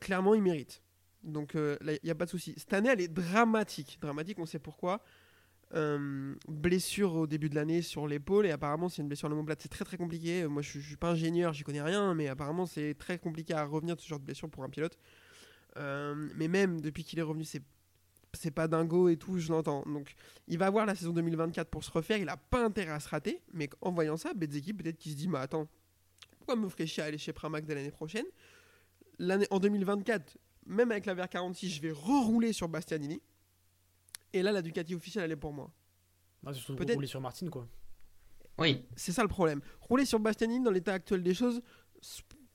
clairement, 0.00 0.34
il 0.34 0.42
mérite. 0.42 0.82
Donc, 1.22 1.54
euh, 1.54 1.76
il 1.82 2.00
n'y 2.02 2.10
a 2.10 2.14
pas 2.14 2.24
de 2.24 2.30
souci. 2.30 2.54
Cette 2.56 2.72
année, 2.72 2.88
elle 2.88 3.00
est 3.00 3.08
dramatique. 3.08 3.98
Dramatique, 4.00 4.38
on 4.38 4.46
sait 4.46 4.58
pourquoi. 4.58 5.02
Euh, 5.72 6.34
blessure 6.48 7.14
au 7.14 7.26
début 7.28 7.48
de 7.48 7.54
l'année 7.54 7.80
sur 7.80 8.08
l'épaule 8.08 8.44
et 8.44 8.50
apparemment 8.50 8.88
c'est 8.88 9.02
une 9.02 9.08
blessure 9.08 9.26
à 9.26 9.28
l'omoplate. 9.30 9.62
C'est 9.62 9.68
très 9.68 9.84
très 9.84 9.96
compliqué. 9.96 10.44
Moi 10.48 10.62
je, 10.62 10.80
je 10.80 10.84
suis 10.84 10.96
pas 10.96 11.10
ingénieur, 11.10 11.52
j'y 11.52 11.62
connais 11.62 11.80
rien, 11.80 12.12
mais 12.12 12.26
apparemment 12.26 12.66
c'est 12.66 12.94
très 12.94 13.18
compliqué 13.18 13.54
à 13.54 13.64
revenir 13.64 13.94
de 13.94 14.00
ce 14.00 14.08
genre 14.08 14.18
de 14.18 14.24
blessure 14.24 14.50
pour 14.50 14.64
un 14.64 14.68
pilote. 14.68 14.98
Euh, 15.76 16.28
mais 16.34 16.48
même 16.48 16.80
depuis 16.80 17.04
qu'il 17.04 17.20
est 17.20 17.22
revenu, 17.22 17.44
c'est 17.44 17.62
c'est 18.32 18.50
pas 18.50 18.68
dingo 18.68 19.08
et 19.08 19.16
tout, 19.16 19.38
je 19.38 19.52
l'entends. 19.52 19.84
Donc 19.86 20.14
il 20.48 20.58
va 20.58 20.66
avoir 20.66 20.86
la 20.86 20.96
saison 20.96 21.12
2024 21.12 21.68
pour 21.68 21.84
se 21.84 21.90
refaire. 21.92 22.18
Il 22.18 22.28
a 22.28 22.36
pas 22.36 22.64
intérêt 22.64 22.92
à 22.92 23.00
se 23.00 23.08
rater, 23.08 23.40
mais 23.52 23.70
en 23.80 23.92
voyant 23.92 24.16
ça, 24.16 24.34
Bezzeki 24.34 24.72
peut-être 24.72 24.98
qu'il 24.98 25.12
se 25.12 25.16
dit, 25.16 25.28
mais 25.28 25.38
attends, 25.38 25.68
pourquoi 26.38 26.56
me 26.56 26.68
ferait 26.68 26.86
chier 26.86 27.02
à 27.02 27.06
aller 27.06 27.18
chez 27.18 27.32
Pramac 27.32 27.64
dès 27.64 27.74
l'année 27.74 27.90
prochaine? 27.90 28.26
L'année 29.22 29.46
en 29.50 29.58
2024, 29.58 30.38
même 30.66 30.90
avec 30.90 31.04
la 31.04 31.14
VR46, 31.14 31.68
je 31.68 31.80
vais 31.82 31.90
rerouler 31.92 32.54
sur 32.54 32.68
Bastianini. 32.68 33.20
Et 34.32 34.42
là, 34.42 34.50
la 34.50 34.62
Ducati 34.62 34.94
officielle, 34.94 35.24
elle 35.24 35.32
est 35.32 35.36
pour 35.36 35.52
moi. 35.52 35.70
Ah, 36.46 36.52
Peut-être- 36.74 36.94
rouler 36.94 37.06
sur 37.06 37.20
Martin, 37.20 37.48
quoi. 37.48 37.68
Oui, 38.58 38.82
C'est 38.96 39.12
ça 39.12 39.22
le 39.22 39.28
problème. 39.28 39.60
Rouler 39.82 40.06
sur 40.06 40.18
Bastianini 40.20 40.64
dans 40.64 40.70
l'état 40.70 40.94
actuel 40.94 41.22
des 41.22 41.34
choses, 41.34 41.60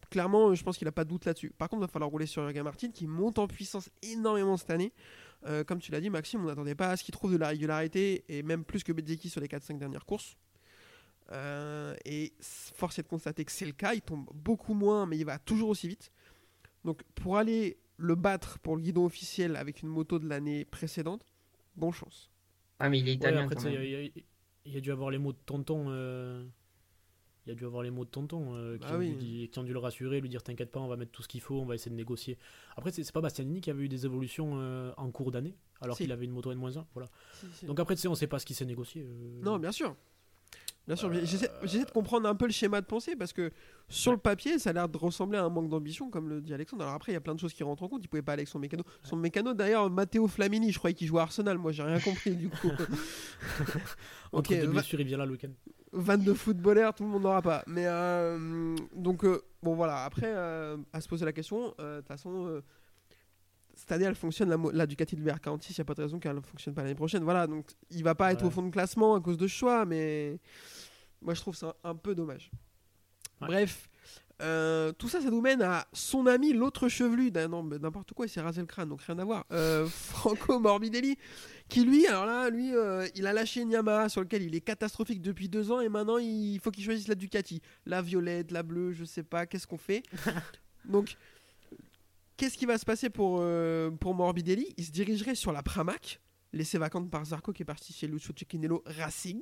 clairement, 0.10 0.56
je 0.56 0.64
pense 0.64 0.78
qu'il 0.78 0.86
n'a 0.86 0.92
pas 0.92 1.04
de 1.04 1.10
doute 1.10 1.26
là-dessus. 1.26 1.52
Par 1.56 1.70
contre, 1.70 1.82
il 1.84 1.86
va 1.86 1.92
falloir 1.92 2.10
rouler 2.10 2.26
sur 2.26 2.42
Jürgen 2.44 2.64
Martin 2.64 2.90
qui 2.90 3.06
monte 3.06 3.38
en 3.38 3.48
puissance 3.48 3.90
énormément 4.02 4.58
cette 4.58 4.72
année. 4.72 4.92
Euh, 5.46 5.64
comme 5.64 5.80
tu 5.80 5.92
l'as 5.92 6.02
dit, 6.02 6.10
Maxime, 6.10 6.42
on 6.42 6.46
n'attendait 6.48 6.74
pas 6.74 6.90
à 6.90 6.98
ce 6.98 7.04
qu'il 7.04 7.14
trouve 7.14 7.32
de 7.32 7.38
la 7.38 7.50
régularité 7.50 8.24
et 8.28 8.42
même 8.42 8.64
plus 8.64 8.84
que 8.84 8.92
Bezzeki 8.92 9.30
sur 9.30 9.40
les 9.40 9.48
4-5 9.48 9.78
dernières 9.78 10.06
courses. 10.06 10.36
Euh, 11.32 11.96
et 12.06 12.34
force 12.42 12.98
est 13.00 13.04
de 13.04 13.08
constater 13.08 13.46
que 13.46 13.52
c'est 13.52 13.66
le 13.66 13.72
cas. 13.72 13.94
Il 13.94 14.02
tombe 14.02 14.26
beaucoup 14.34 14.74
moins, 14.74 15.06
mais 15.06 15.18
il 15.18 15.26
va 15.26 15.38
toujours 15.38 15.70
aussi 15.70 15.88
vite. 15.88 16.12
Donc, 16.86 17.04
pour 17.16 17.38
aller 17.38 17.78
le 17.98 18.16
battre 18.16 18.60
pour 18.60 18.76
le 18.78 18.82
guidon 18.82 19.06
officiel 19.06 19.56
avec 19.56 19.82
une 19.82 19.90
moto 19.90 20.20
de 20.20 20.28
l'année 20.28 20.64
précédente, 20.66 21.26
bonne 21.76 21.92
chance. 21.92 22.32
ah 22.80 22.90
mais 22.90 23.00
il 23.00 23.08
est 23.08 23.12
Ouais, 23.12 23.16
italien 23.18 23.50
sais, 23.50 23.74
il 23.74 23.74
même. 23.74 23.74
y, 23.74 23.96
a- 23.96 24.02
il 24.66 24.74
y 24.74 24.78
a- 24.78 24.82
dû 24.82 24.92
avoir 24.92 25.10
les 25.12 25.18
mots 25.18 25.34
de 25.34 25.38
tonton. 25.46 25.86
euh, 25.90 26.46
Il 27.46 27.50
y 27.50 27.52
a 27.52 27.56
dû 27.56 27.64
avoir 27.66 27.84
les 27.84 27.92
mots 27.92 28.06
de 28.06 28.10
tonton 28.10 28.56
euh, 28.56 28.74
qui, 28.80 28.88
Bah 28.88 28.96
ont 28.96 28.98
oui. 28.98 29.12
dû, 29.12 29.16
di- 29.18 29.50
qui 29.50 29.60
ont 29.60 29.64
dû 29.64 29.72
le 29.72 29.78
rassurer, 29.78 30.20
lui 30.20 30.30
dire 30.30 30.42
T'inquiète 30.42 30.72
pas, 30.72 30.80
on 30.80 30.88
va 30.88 30.96
mettre 30.98 31.12
tout 31.12 31.22
ce 31.22 31.28
qu'il 31.28 31.42
faut, 31.42 31.62
on 31.62 31.66
va 31.66 31.76
essayer 31.76 31.92
de 31.92 31.96
négocier. 31.96 32.40
Après, 32.76 32.92
c'est 32.92 33.04
c'est 33.04 33.12
pas 33.14 33.22
Bastianini 33.22 33.62
qui 33.62 33.70
avait 33.70 33.84
eu 33.84 33.88
des 33.90 34.04
évolutions 34.06 34.54
euh, 34.60 34.92
en 34.98 35.12
cours 35.12 35.30
d'année, 35.32 35.56
alors 35.80 35.96
Si. 35.96 36.04
qu'il 36.04 36.12
avait 36.12 36.26
une 36.26 36.32
moto 36.32 36.52
N-1. 36.52 36.86
Voilà. 36.96 37.08
Si, 37.34 37.46
si. 37.54 37.66
Donc 37.68 37.80
après, 37.80 37.94
tu 37.96 38.02
sais, 38.02 38.08
on 38.08 38.16
sait 38.16 38.26
pas 38.26 38.40
ce 38.40 38.48
qui 38.48 38.56
s'est 38.56 38.66
négocié. 38.66 39.04
euh. 39.04 39.42
Non, 39.44 39.60
bien 39.60 39.72
sûr. 39.72 39.96
Bien 40.88 40.96
sûr, 40.96 41.10
Euh, 41.10 41.22
j'essaie 41.64 41.86
de 41.86 41.92
comprendre 41.92 42.30
un 42.30 42.36
peu 42.36 42.46
le 42.46 42.52
schéma 42.52 42.80
de 42.80 42.86
pensée 42.86 43.16
parce 43.16 43.34
que 43.34 43.50
sur 43.90 44.12
le 44.12 44.20
papier, 44.20 44.60
ça 44.60 44.70
a 44.70 44.74
l'air 44.74 44.88
de 44.88 44.98
ressembler 44.98 45.38
à 45.40 45.44
un 45.44 45.50
manque 45.50 45.68
d'ambition, 45.70 46.10
comme 46.12 46.30
le 46.30 46.42
dit 46.42 46.54
Alexandre. 46.54 46.84
Alors 46.84 46.94
après, 46.96 47.12
il 47.12 47.16
y 47.16 47.18
a 47.18 47.22
plein 47.22 47.34
de 47.34 47.40
choses 47.40 47.54
qui 47.54 47.64
rentrent 47.64 47.82
en 47.84 47.88
compte. 47.90 48.04
Il 48.04 48.08
pouvait 48.08 48.22
pas 48.22 48.34
aller 48.34 48.42
avec 48.42 48.50
son 48.50 48.60
mécano. 48.60 48.84
Son 49.04 49.16
mécano, 49.16 49.54
d'ailleurs, 49.56 49.90
Matteo 49.90 50.28
Flamini, 50.28 50.72
je 50.72 50.78
croyais 50.78 50.94
qu'il 50.94 51.08
jouait 51.08 51.20
à 51.22 51.24
Arsenal. 51.24 51.58
Moi, 51.58 51.72
j'ai 51.72 51.82
rien 51.84 52.00
compris 52.00 52.36
du 52.36 52.50
coup. 52.50 52.70
Entre 54.32 54.52
ok, 54.52 54.60
deux 54.60 54.66
va- 54.68 54.72
blessures, 54.74 55.00
il 55.02 55.08
vient 55.08 55.18
là 55.18 55.26
le 55.26 55.32
week-end. 55.32 55.50
22 55.94 56.34
footballeurs, 56.34 56.94
tout 56.94 57.04
le 57.04 57.10
monde 57.10 57.24
n'aura 57.24 57.42
pas. 57.42 57.64
Mais 57.68 57.86
euh, 57.88 58.76
donc, 58.96 59.24
euh, 59.24 59.42
bon 59.64 59.76
voilà, 59.76 60.04
après, 60.04 60.28
euh, 60.28 60.78
à 60.94 61.00
se 61.02 61.08
poser 61.08 61.24
la 61.26 61.32
question, 61.34 61.74
de 61.80 61.98
toute 62.00 62.08
façon, 62.08 62.62
cette 63.76 63.92
année, 63.92 64.06
elle 64.06 64.16
fonctionne, 64.16 64.50
la, 64.74 64.88
Ducati 64.88 65.16
de 65.16 65.22
VR46, 65.30 65.68
il 65.70 65.76
n'y 65.78 65.82
a 65.82 65.86
pas 65.86 65.94
de 65.94 66.02
raison 66.02 66.20
qu'elle 66.20 66.36
ne 66.36 66.42
fonctionne 66.42 66.74
pas 66.74 66.82
l'année 66.84 66.96
prochaine. 66.96 67.24
Voilà, 67.24 67.46
donc 67.48 67.68
il 67.92 68.04
va 68.04 68.16
pas 68.16 68.32
être 68.32 68.42
Ouais. 68.42 68.48
au 68.48 68.52
fond 68.52 68.64
de 68.64 68.72
classement 68.72 69.16
à 69.16 69.22
cause 69.22 69.38
de 69.38 69.48
ce 69.48 69.54
choix, 69.54 69.86
mais 69.86 70.40
moi 71.22 71.34
je 71.34 71.42
trouve 71.42 71.56
ça 71.56 71.76
un 71.84 71.96
peu 71.96 72.16
dommage. 72.16 72.50
Ouais. 73.42 73.48
Bref. 73.48 73.90
euh, 74.42 74.92
tout 74.94 75.08
ça, 75.08 75.22
ça 75.22 75.30
nous 75.30 75.40
mène 75.42 75.62
à 75.62 75.88
son 75.94 76.26
ami, 76.28 76.52
l'autre 76.54 76.90
chevelu, 76.90 77.32
d'un- 77.32 77.48
non, 77.48 77.64
mais 77.64 77.78
n'importe 77.80 78.14
quoi, 78.14 78.26
il 78.26 78.30
s'est 78.30 78.42
rasé 78.42 78.60
le 78.62 78.68
crâne, 78.68 78.90
donc 78.90 79.02
rien 79.02 79.18
à 79.20 79.24
voir. 79.24 79.46
Euh, 79.52 79.86
Franco 79.90 80.60
Morbidelli, 80.60 81.18
qui 81.70 81.84
lui, 81.86 82.06
alors 82.08 82.26
là, 82.26 82.50
lui, 82.50 82.76
euh, 82.76 83.08
il 83.16 83.28
a 83.28 83.34
lâché 83.34 83.62
une 83.62 83.72
Yamaha 83.72 84.10
sur 84.10 84.22
lequel 84.22 84.42
il 84.44 84.54
est 84.56 84.60
catastrophique 84.62 85.22
depuis 85.22 85.48
deux 85.50 85.72
ans 85.72 85.80
et 85.80 85.88
maintenant 85.90 86.18
il 86.18 86.60
faut 86.62 86.70
qu'il 86.72 86.84
choisisse 86.84 87.08
la 87.08 87.16
Ducati, 87.16 87.62
la 87.86 88.02
violette, 88.02 88.52
la 88.52 88.62
bleue, 88.64 88.92
je 88.92 89.06
sais 89.06 89.24
pas, 89.24 89.46
qu'est-ce 89.46 89.68
qu'on 89.68 89.78
fait? 89.78 90.04
Donc, 90.86 91.16
qu'est-ce 92.38 92.58
qui 92.58 92.66
va 92.66 92.78
se 92.78 92.86
passer 92.86 93.10
pour, 93.10 93.40
euh, 93.42 93.92
pour 93.92 94.14
Morbidelli? 94.14 94.74
Il 94.78 94.86
se 94.86 94.92
dirigerait 94.92 95.36
sur 95.36 95.52
la 95.52 95.64
Pramac, 95.64 96.22
laissée 96.54 96.78
vacante 96.78 97.10
par 97.10 97.26
Zarco 97.26 97.54
qui 97.54 97.64
est 97.64 97.66
parti 97.66 97.94
chez 97.94 98.08
Lucio 98.08 98.34
Cecchinello 98.38 98.84
Racing. 98.86 99.42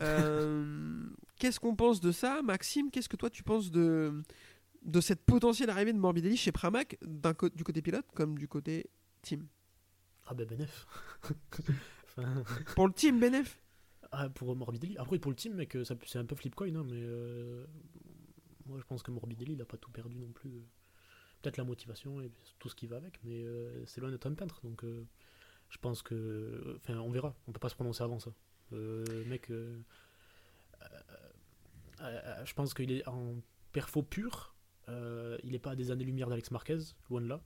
Euh, 0.00 1.04
qu'est-ce 1.36 1.60
qu'on 1.60 1.76
pense 1.76 2.00
de 2.00 2.12
ça, 2.12 2.42
Maxime 2.42 2.90
Qu'est-ce 2.90 3.08
que 3.08 3.16
toi 3.16 3.30
tu 3.30 3.42
penses 3.42 3.70
de, 3.70 4.22
de 4.82 5.00
cette 5.00 5.24
potentielle 5.24 5.70
arrivée 5.70 5.92
de 5.92 5.98
Morbidelli 5.98 6.36
chez 6.36 6.52
Pramac, 6.52 6.98
du 7.54 7.64
côté 7.64 7.82
pilote 7.82 8.06
comme 8.14 8.38
du 8.38 8.48
côté 8.48 8.90
team? 9.22 9.46
Ah 10.26 10.34
ben 10.34 10.46
Benef. 10.46 10.86
Enfin, 12.12 12.42
Pour 12.74 12.88
le 12.88 12.92
team, 12.92 13.20
Benef 13.20 13.60
ah, 14.12 14.28
pour 14.28 14.56
Morbidelli. 14.56 14.96
Après, 14.98 15.18
pour 15.18 15.30
le 15.30 15.36
team, 15.36 15.54
mec, 15.54 15.76
c'est 15.84 16.18
un 16.18 16.24
peu 16.24 16.34
flip 16.34 16.54
coin, 16.54 16.74
hein, 16.74 16.84
mais 16.84 17.00
euh, 17.00 17.64
moi 18.66 18.78
je 18.78 18.84
pense 18.84 19.02
que 19.02 19.10
Morbidelli, 19.10 19.52
il 19.52 19.62
a 19.62 19.64
pas 19.64 19.76
tout 19.76 19.90
perdu 19.90 20.18
non 20.18 20.32
plus. 20.32 20.64
Peut-être 21.42 21.56
la 21.56 21.64
motivation 21.64 22.20
et 22.20 22.30
tout 22.58 22.68
ce 22.68 22.74
qui 22.74 22.86
va 22.86 22.96
avec, 22.96 23.18
mais 23.24 23.42
euh, 23.44 23.84
c'est 23.86 24.00
loin 24.00 24.10
d'être 24.10 24.26
un 24.26 24.34
peintre. 24.34 24.60
Donc 24.62 24.84
euh, 24.84 25.06
je 25.70 25.78
pense 25.78 26.02
que. 26.02 26.76
Enfin, 26.76 26.98
on 26.98 27.10
verra. 27.10 27.34
On 27.48 27.52
peut 27.52 27.58
pas 27.60 27.68
se 27.70 27.74
prononcer 27.74 28.02
avant 28.02 28.18
ça. 28.20 28.32
Euh, 28.72 29.04
mec, 29.26 29.50
je 32.44 32.52
pense 32.54 32.74
qu'il 32.74 32.92
est 32.92 33.06
en 33.08 33.36
perfo 33.72 34.02
pur. 34.02 34.54
Il 34.88 35.52
n'est 35.52 35.58
pas 35.58 35.70
à 35.72 35.76
des 35.76 35.90
années-lumière 35.90 36.28
d'Alex 36.28 36.50
Marquez, 36.50 36.78
loin 37.08 37.20
de 37.20 37.26
là. 37.28 37.40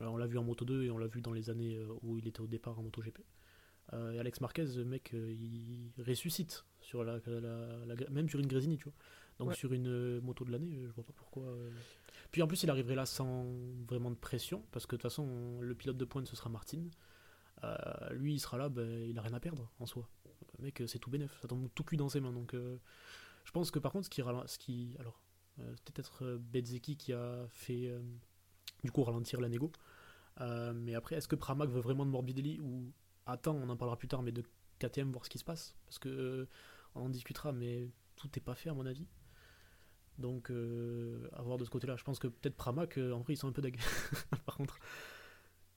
On 0.00 0.16
l'a 0.16 0.26
vu 0.26 0.38
en 0.38 0.44
Moto 0.44 0.64
2 0.64 0.84
et 0.84 0.90
on 0.90 0.98
l'a 0.98 1.06
vu 1.06 1.20
dans 1.20 1.32
les 1.32 1.50
années 1.50 1.78
où 2.02 2.18
il 2.18 2.26
était 2.28 2.40
au 2.40 2.46
départ 2.46 2.78
en 2.78 2.82
Moto 2.82 3.02
GP. 3.02 3.18
Alex 3.92 4.40
Marquez, 4.40 4.84
mec, 4.84 5.10
il 5.12 5.90
ressuscite 5.98 6.64
sur 6.80 7.04
la- 7.04 7.18
la- 7.26 8.10
même 8.10 8.28
sur 8.28 8.40
une 8.40 8.46
Grésini, 8.46 8.78
tu 8.78 8.84
vois. 8.84 8.94
Donc 9.38 9.48
Ouais. 9.48 9.54
sur 9.54 9.72
une 9.72 9.88
euh, 9.88 10.20
moto 10.20 10.44
de 10.44 10.52
l'année, 10.52 10.76
euh, 10.78 10.88
je 10.88 10.92
vois 10.92 11.04
pas 11.04 11.12
pourquoi. 11.14 11.44
euh. 11.44 11.70
Puis 12.30 12.42
en 12.42 12.46
plus, 12.46 12.62
il 12.62 12.70
arriverait 12.70 12.94
là 12.94 13.06
sans 13.06 13.46
vraiment 13.88 14.10
de 14.10 14.16
pression, 14.16 14.64
parce 14.72 14.86
que 14.86 14.96
de 14.96 15.00
toute 15.00 15.10
façon, 15.10 15.60
le 15.60 15.74
pilote 15.74 15.96
de 15.96 16.04
pointe 16.04 16.26
ce 16.26 16.36
sera 16.36 16.48
Martin. 16.50 16.84
Euh, 17.64 18.10
lui, 18.14 18.34
il 18.34 18.40
sera 18.40 18.56
là, 18.58 18.68
ben, 18.68 18.88
il 19.08 19.18
a 19.18 19.22
rien 19.22 19.34
à 19.34 19.40
perdre 19.40 19.70
en 19.78 19.86
soi. 19.86 20.08
Le 20.58 20.64
mec, 20.64 20.82
c'est 20.86 20.98
tout 20.98 21.10
bénef, 21.10 21.38
ça 21.40 21.48
tombe 21.48 21.68
tout 21.74 21.84
cul 21.84 21.96
dans 21.96 22.08
ses 22.08 22.20
mains. 22.20 22.32
Donc 22.32 22.54
euh, 22.54 22.76
je 23.44 23.50
pense 23.52 23.70
que 23.70 23.78
par 23.78 23.92
contre, 23.92 24.04
ce 24.06 24.10
qui, 24.10 24.22
ce 24.22 24.58
qui 24.58 24.96
alors, 24.98 25.20
euh, 25.60 25.72
c'est 25.76 25.92
peut-être 25.92 26.36
Bezzeki 26.36 26.96
qui 26.96 27.12
a 27.12 27.46
fait 27.50 27.92
du 28.84 28.90
coup 28.90 29.02
ralentir 29.02 29.40
la 29.40 29.48
négo. 29.48 29.70
Mais 30.74 30.94
après, 30.94 31.16
est-ce 31.16 31.28
que 31.28 31.36
Pramac 31.36 31.68
veut 31.70 31.80
vraiment 31.80 32.04
de 32.06 32.10
Morbidelli 32.10 32.60
ou 32.60 32.92
attends, 33.26 33.54
on 33.56 33.68
en 33.68 33.76
parlera 33.76 33.96
plus 33.96 34.08
tard, 34.08 34.22
mais 34.22 34.32
de 34.32 34.42
KTM, 34.78 35.10
voir 35.12 35.24
ce 35.24 35.30
qui 35.30 35.38
se 35.38 35.44
passe 35.44 35.76
Parce 35.86 35.98
que 35.98 36.48
on 36.94 37.02
en 37.02 37.08
discutera, 37.08 37.52
mais 37.52 37.90
tout 38.16 38.28
n'est 38.34 38.42
pas 38.42 38.54
fait 38.54 38.70
à 38.70 38.74
mon 38.74 38.86
avis. 38.86 39.06
Donc, 40.22 40.50
euh, 40.50 41.28
à 41.34 41.42
voir 41.42 41.58
de 41.58 41.64
ce 41.64 41.70
côté-là. 41.70 41.96
Je 41.96 42.04
pense 42.04 42.18
que 42.18 42.28
peut-être 42.28 42.54
Pramac, 42.54 42.96
euh, 42.96 43.12
en 43.12 43.18
vrai, 43.18 43.34
ils 43.34 43.36
sont 43.36 43.48
un 43.48 43.52
peu 43.52 43.60
deg. 43.60 43.76
Par 44.46 44.56
contre, 44.56 44.78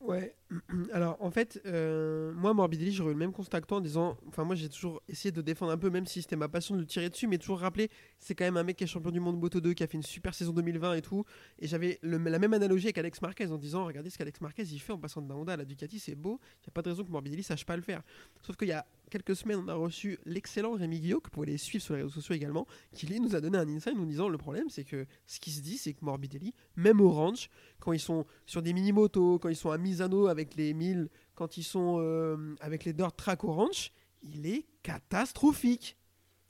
Ouais. 0.02 0.36
Alors, 0.94 1.18
en 1.20 1.32
fait, 1.32 1.62
euh, 1.66 2.32
moi, 2.34 2.54
Morbidelli, 2.54 2.92
j'aurais 2.92 3.12
eu 3.12 3.14
le 3.14 3.20
même 3.20 3.32
constat 3.32 3.62
que 3.62 3.66
toi 3.66 3.78
en 3.78 3.82
disant. 3.82 4.18
Enfin, 4.28 4.44
moi, 4.44 4.56
j'ai 4.56 4.70
toujours 4.70 5.02
essayé 5.08 5.32
de 5.32 5.42
défendre 5.42 5.72
un 5.72 5.78
peu, 5.78 5.90
même 5.90 6.06
si 6.06 6.22
c'était 6.22 6.36
ma 6.36 6.48
passion 6.48 6.76
de 6.76 6.82
le 6.82 6.86
tirer 6.86 7.10
dessus, 7.10 7.28
mais 7.28 7.38
toujours 7.38 7.60
rappeler, 7.60 7.90
c'est 8.20 8.36
quand 8.36 8.46
même 8.46 8.58
un 8.58 8.64
mec 8.64 8.78
qui 8.78 8.84
est 8.84 8.88
champion 8.88 9.12
du 9.12 9.20
monde 9.20 9.40
Moto 9.40 9.60
2, 9.60 9.74
qui 9.74 9.84
a 9.84 9.88
fait 9.88 9.98
une 9.98 10.04
super 10.04 10.34
saison 10.34 10.54
2020 10.54 10.96
et 10.96 11.02
tout. 11.02 11.26
Et 11.60 11.68
j'avais 11.68 12.00
la 12.04 12.40
même 12.40 12.54
analogie 12.54 12.88
avec 12.88 12.98
Alex 12.98 13.22
Marquez 13.22 13.48
en 13.48 13.58
disant 13.58 13.86
Regardez 13.86 14.10
ce 14.10 14.18
qu'Alex 14.18 14.42
Marquez 14.42 14.64
il 14.64 14.80
fait 14.80 14.94
en 14.94 15.00
passant 15.00 15.22
de 15.22 15.30
la 15.30 15.36
Honda 15.36 15.54
à 15.54 15.58
la 15.58 15.66
Ducati, 15.66 16.00
c'est 16.00 16.16
beau. 16.16 16.40
Il 16.62 16.68
n'y 16.68 16.70
a 16.70 16.72
pas 16.72 16.82
de 16.82 16.90
raison 16.90 17.04
que 17.04 17.12
Morbidelli 17.12 17.44
sache 17.44 17.66
pas 17.66 17.76
le 17.76 17.82
faire. 17.82 18.04
Sauf 18.42 18.56
qu'il 18.58 18.68
y 18.68 18.74
a 18.74 18.86
quelques 19.10 19.36
semaines, 19.36 19.60
on 19.64 19.68
a 19.68 19.74
reçu 19.74 20.18
l'excellent 20.26 20.74
Rémi 20.74 21.00
Guillot, 21.00 21.20
que 21.20 21.28
vous 21.28 21.32
pouvez 21.32 21.48
les 21.48 21.58
suivre 21.58 21.84
sur 21.84 21.94
les 21.96 22.02
réseaux 22.02 22.14
sociaux 22.16 22.36
également, 22.36 22.66
qui 22.94 23.06
lui 23.08 23.20
nous 23.20 23.36
a 23.36 23.42
donné 23.42 23.58
un 23.58 23.68
insight 23.68 23.96
nous 23.96 24.06
disant 24.06 24.28
Le 24.30 24.38
problème, 24.38 24.70
c'est 24.70 24.84
que 24.84 25.06
ce 25.26 25.40
qui 25.40 25.52
se 25.52 25.62
dit, 25.62 25.78
c'est 25.78 25.94
que 25.94 26.04
Morbidelli, 26.04 26.54
même 26.76 27.02
au 27.02 27.10
ranch, 27.10 27.50
quand 27.80 27.94
ils 27.94 28.00
sont 28.00 28.26
sur 28.46 28.62
des 28.62 28.74
mini-motos, 28.74 29.40
quand 29.40 29.50
ils 29.50 29.56
sont 29.56 29.72
à 29.72 29.78
Misano 29.78 30.28
avec 30.28 30.56
les 30.56 30.74
1000, 30.74 31.10
quand 31.36 31.58
ils 31.58 31.64
sont 31.64 31.98
euh, 32.00 32.56
avec 32.60 32.86
les 32.86 32.94
dirt 32.94 33.16
track 33.16 33.44
au 33.44 33.54
ranch, 33.54 33.92
il 34.24 34.48
est 34.48 34.66
catastrophique. 34.84 35.98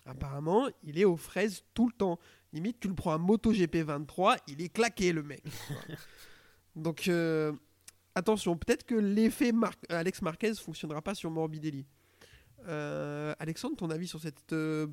Apparemment, 0.06 0.68
il 0.84 1.00
est 1.00 1.06
aux 1.06 1.18
fraises 1.18 1.64
tout 1.74 1.88
le 1.88 1.94
temps. 1.94 2.20
Limite, 2.54 2.80
tu 2.80 2.88
le 2.88 2.94
prends 2.94 3.12
à 3.14 3.18
MotoGP 3.18 3.78
23, 3.78 4.38
il 4.48 4.62
est 4.62 4.70
claqué 4.70 5.12
le 5.12 5.24
mec. 5.24 5.44
Donc, 6.76 7.08
euh, 7.08 7.54
attention, 8.14 8.56
peut-être 8.58 8.86
que 8.86 8.96
l'effet 8.96 9.52
Mar- 9.52 9.74
Alex 9.90 10.22
Marquez 10.22 10.54
fonctionnera 10.56 11.02
pas 11.02 11.16
sur 11.16 11.32
Morbidelli. 11.32 11.86
Euh, 12.68 13.34
Alexandre, 13.40 13.76
ton 13.76 13.90
avis 13.90 14.08
sur 14.08 14.20
cette 14.20 14.54
euh, 14.54 14.88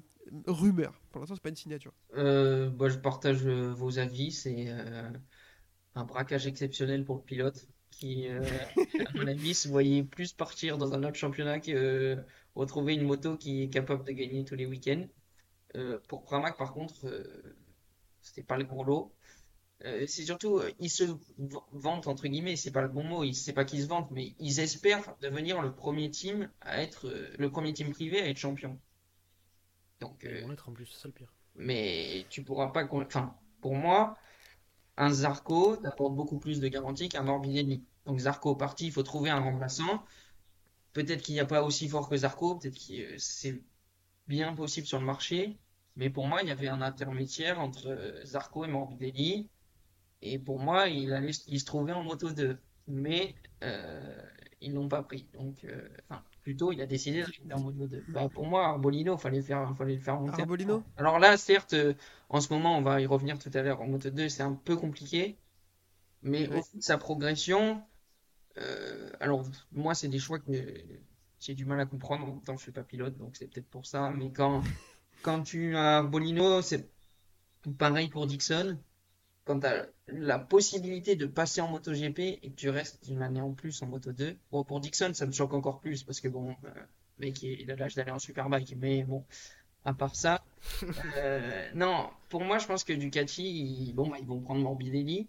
rumeur? 0.46 1.00
Pour 1.10 1.20
l'instant, 1.20 1.34
c'est 1.34 1.42
pas 1.42 1.48
une 1.48 1.56
signature. 1.56 1.92
Bah, 2.14 2.88
je 2.88 2.98
partage 2.98 3.44
vos 3.46 3.98
avis. 3.98 4.32
C'est 4.32 4.68
un 5.94 6.04
braquage 6.04 6.46
exceptionnel 6.46 7.04
pour 7.04 7.16
le 7.16 7.22
pilote 7.22 7.66
qui, 7.90 8.28
à 8.28 8.40
mon 9.14 9.26
avis, 9.26 9.54
se 9.54 9.68
voyait 9.68 10.02
plus 10.02 10.32
partir 10.32 10.78
dans 10.78 10.94
un 10.94 11.04
autre 11.04 11.16
championnat 11.16 11.60
que 11.60 12.16
retrouver 12.54 12.94
une 12.94 13.04
moto 13.04 13.36
qui 13.36 13.62
est 13.62 13.68
capable 13.68 14.04
de 14.04 14.12
gagner 14.12 14.44
tous 14.44 14.54
les 14.54 14.66
week-ends. 14.66 15.06
Pour 16.08 16.24
Pramac, 16.24 16.56
par 16.56 16.72
contre, 16.72 17.06
c'était 18.20 18.42
pas 18.42 18.56
le 18.56 18.64
gros 18.64 18.84
lot. 18.84 19.12
Euh, 19.84 20.04
c'est 20.06 20.24
surtout, 20.24 20.58
euh, 20.58 20.70
ils 20.78 20.90
se 20.90 21.04
vantent, 21.72 22.06
entre 22.06 22.28
guillemets, 22.28 22.56
c'est 22.56 22.70
pas 22.70 22.82
le 22.82 22.88
bon 22.88 23.02
mot, 23.02 23.32
c'est 23.32 23.52
pas 23.52 23.64
qu'ils 23.64 23.82
se 23.82 23.88
vantent, 23.88 24.10
mais 24.10 24.34
ils 24.38 24.60
espèrent 24.60 25.16
devenir 25.20 25.60
le 25.60 25.74
premier 25.74 26.10
team 26.10 26.48
à 26.60 26.82
être, 26.82 27.08
euh, 27.08 27.34
le 27.38 27.50
premier 27.50 27.72
team 27.72 27.90
privé 27.90 28.20
à 28.20 28.28
être 28.28 28.36
champion. 28.36 28.78
Donc, 30.00 30.24
Ils 30.24 30.42
vont 30.42 30.48
l'être 30.48 30.68
en 30.68 30.72
plus, 30.72 30.86
c'est 30.86 31.00
ça 31.00 31.08
le 31.08 31.14
pire. 31.14 31.32
mais 31.54 32.26
tu 32.30 32.42
pourras 32.42 32.68
pas, 32.68 32.84
enfin, 32.90 33.36
pour 33.60 33.74
moi, 33.74 34.16
un 34.96 35.10
Zarco 35.10 35.76
t'apporte 35.76 36.14
beaucoup 36.14 36.38
plus 36.38 36.60
de 36.60 36.68
garanties 36.68 37.08
qu'un 37.08 37.22
Morbidelli. 37.22 37.84
Donc 38.06 38.18
Zarco 38.18 38.54
parti, 38.56 38.86
il 38.86 38.92
faut 38.92 39.02
trouver 39.02 39.30
un 39.30 39.40
remplaçant. 39.40 40.04
Peut-être 40.92 41.22
qu'il 41.22 41.34
n'y 41.34 41.40
a 41.40 41.46
pas 41.46 41.62
aussi 41.62 41.88
fort 41.88 42.08
que 42.08 42.16
Zarco, 42.16 42.56
peut-être 42.56 42.78
que 42.78 43.18
c'est 43.18 43.62
bien 44.26 44.54
possible 44.54 44.86
sur 44.86 44.98
le 44.98 45.06
marché, 45.06 45.58
mais 45.96 46.10
pour 46.10 46.26
moi, 46.26 46.42
il 46.42 46.48
y 46.48 46.50
avait 46.50 46.68
un 46.68 46.82
intermédiaire 46.82 47.60
entre 47.60 48.20
Zarco 48.24 48.64
et 48.64 48.68
Morbidelli, 48.68 49.48
et 50.22 50.38
pour 50.38 50.58
moi, 50.60 50.88
il 50.88 51.12
allait, 51.12 51.32
il 51.48 51.60
se 51.60 51.64
trouvait 51.64 51.92
en 51.92 52.04
moto 52.04 52.30
2, 52.30 52.56
mais 52.86 53.34
euh, 53.62 54.22
ils 54.60 54.72
l'ont 54.72 54.88
pas 54.88 55.02
pris. 55.02 55.26
Donc, 55.34 55.64
euh, 55.64 55.88
enfin, 56.08 56.22
plutôt, 56.42 56.72
il 56.72 56.80
a 56.80 56.86
décidé 56.86 57.20
de 57.20 57.26
rester 57.26 57.52
en 57.52 57.60
moto 57.60 57.86
2. 57.86 58.04
Bah, 58.08 58.28
pour 58.32 58.46
moi, 58.46 58.66
Arbolino, 58.66 59.18
fallait 59.18 59.42
faire, 59.42 59.74
fallait 59.76 59.96
le 59.96 60.00
faire 60.00 60.20
monter. 60.20 60.42
Arbolino 60.42 60.82
Alors 60.96 61.18
là, 61.18 61.36
certes, 61.36 61.74
euh, 61.74 61.94
en 62.28 62.40
ce 62.40 62.52
moment, 62.52 62.78
on 62.78 62.82
va 62.82 63.00
y 63.00 63.06
revenir 63.06 63.38
tout 63.38 63.50
à 63.52 63.62
l'heure, 63.62 63.80
en 63.80 63.88
moto 63.88 64.10
2, 64.10 64.28
c'est 64.28 64.42
un 64.42 64.54
peu 64.54 64.76
compliqué, 64.76 65.36
mais 66.22 66.48
au 66.48 66.60
de 66.60 66.82
sa 66.82 66.98
progression, 66.98 67.82
euh, 68.58 69.10
alors 69.20 69.44
moi, 69.72 69.94
c'est 69.94 70.08
des 70.08 70.20
choix 70.20 70.38
que 70.38 70.52
j'ai 71.40 71.54
du 71.54 71.64
mal 71.64 71.80
à 71.80 71.86
comprendre, 71.86 72.24
en 72.24 72.28
même 72.28 72.42
temps, 72.42 72.56
je 72.56 72.62
suis 72.62 72.72
pas 72.72 72.84
pilote, 72.84 73.16
donc 73.18 73.36
c'est 73.36 73.48
peut-être 73.48 73.68
pour 73.68 73.86
ça, 73.86 74.10
mais 74.10 74.30
quand, 74.30 74.62
quand 75.22 75.42
tu 75.42 75.76
as 75.76 76.02
Bolino, 76.04 76.62
c'est 76.62 76.88
pareil 77.78 78.08
pour 78.08 78.26
Dixon, 78.26 78.78
quand 79.44 79.60
tu 79.60 79.66
as 79.66 79.86
la 80.08 80.38
possibilité 80.38 81.16
de 81.16 81.26
passer 81.26 81.60
en 81.60 81.68
MotoGP 81.68 82.18
et 82.42 82.50
que 82.50 82.56
tu 82.56 82.70
restes 82.70 83.08
une 83.08 83.22
année 83.22 83.40
en 83.40 83.52
plus 83.52 83.82
en 83.82 83.86
Moto 83.86 84.12
2, 84.12 84.36
bon, 84.50 84.64
pour 84.64 84.80
Dixon, 84.80 85.12
ça 85.14 85.26
me 85.26 85.32
choque 85.32 85.54
encore 85.54 85.80
plus, 85.80 86.04
parce 86.04 86.20
que 86.20 86.28
bon, 86.28 86.50
euh, 86.64 86.70
le 87.18 87.26
mec, 87.26 87.42
il 87.42 87.70
a 87.70 87.76
l'âge 87.76 87.94
d'aller 87.94 88.12
en 88.12 88.18
Superbike, 88.18 88.76
mais 88.78 89.04
bon, 89.04 89.24
à 89.84 89.94
part 89.94 90.14
ça, 90.14 90.44
euh, 91.16 91.70
non, 91.74 92.10
pour 92.28 92.42
moi, 92.42 92.58
je 92.58 92.66
pense 92.66 92.84
que 92.84 92.92
Ducati, 92.92 93.42
ils, 93.42 93.92
bon, 93.94 94.08
bah, 94.08 94.16
ils 94.20 94.26
vont 94.26 94.40
prendre 94.40 94.62
Morbidelli, 94.62 95.28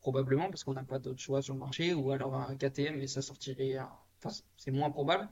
probablement, 0.00 0.48
parce 0.48 0.64
qu'on 0.64 0.74
n'a 0.74 0.84
pas 0.84 0.98
d'autre 0.98 1.20
choix 1.20 1.40
sur 1.42 1.54
le 1.54 1.60
marché, 1.60 1.94
ou 1.94 2.10
alors 2.10 2.34
un 2.34 2.54
KTM, 2.56 3.00
et 3.00 3.06
ça 3.06 3.22
sortirait, 3.22 3.78
enfin, 4.22 4.36
c'est 4.56 4.70
moins 4.70 4.90
probable. 4.90 5.28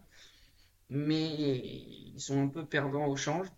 Mais 0.90 1.34
ils 2.14 2.20
sont 2.20 2.40
un 2.40 2.48
peu 2.48 2.64
perdants 2.64 3.06
au 3.06 3.16
change. 3.16 3.48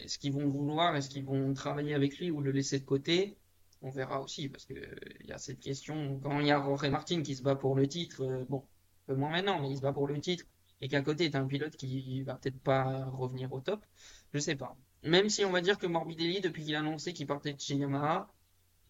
Est-ce 0.00 0.18
qu'ils 0.18 0.32
vont 0.32 0.46
vouloir, 0.46 0.94
est-ce 0.96 1.08
qu'ils 1.08 1.24
vont 1.24 1.54
travailler 1.54 1.94
avec 1.94 2.18
lui 2.18 2.30
ou 2.30 2.42
le 2.42 2.50
laisser 2.50 2.78
de 2.78 2.84
côté? 2.84 3.38
On 3.84 3.90
verra 3.90 4.22
aussi, 4.22 4.48
parce 4.48 4.66
euh, 4.70 4.96
il 5.20 5.26
y 5.26 5.32
a 5.32 5.36
cette 5.36 5.60
question, 5.60 6.18
quand 6.22 6.40
il 6.40 6.46
y 6.46 6.50
a 6.50 6.58
Jorge 6.58 6.88
Martin 6.88 7.22
qui 7.22 7.36
se 7.36 7.42
bat 7.42 7.54
pour 7.54 7.76
le 7.76 7.86
titre, 7.86 8.24
euh, 8.24 8.46
bon, 8.48 8.64
un 9.08 9.12
peu 9.12 9.14
moins 9.14 9.30
maintenant, 9.30 9.60
mais 9.60 9.70
il 9.70 9.76
se 9.76 9.82
bat 9.82 9.92
pour 9.92 10.08
le 10.08 10.18
titre, 10.18 10.46
et 10.80 10.88
qu'à 10.88 11.02
côté, 11.02 11.30
tu 11.30 11.36
un 11.36 11.46
pilote 11.46 11.76
qui 11.76 12.22
va 12.22 12.34
peut-être 12.36 12.58
pas 12.60 13.04
revenir 13.04 13.52
au 13.52 13.60
top, 13.60 13.84
je 14.32 14.38
sais 14.38 14.56
pas. 14.56 14.74
Même 15.02 15.28
si 15.28 15.44
on 15.44 15.50
va 15.50 15.60
dire 15.60 15.78
que 15.78 15.86
Morbidelli, 15.86 16.40
depuis 16.40 16.64
qu'il 16.64 16.74
a 16.74 16.78
annoncé 16.78 17.12
qu'il 17.12 17.26
partait 17.26 17.52
de 17.52 17.60
chez 17.60 17.74
Yamaha, 17.74 18.26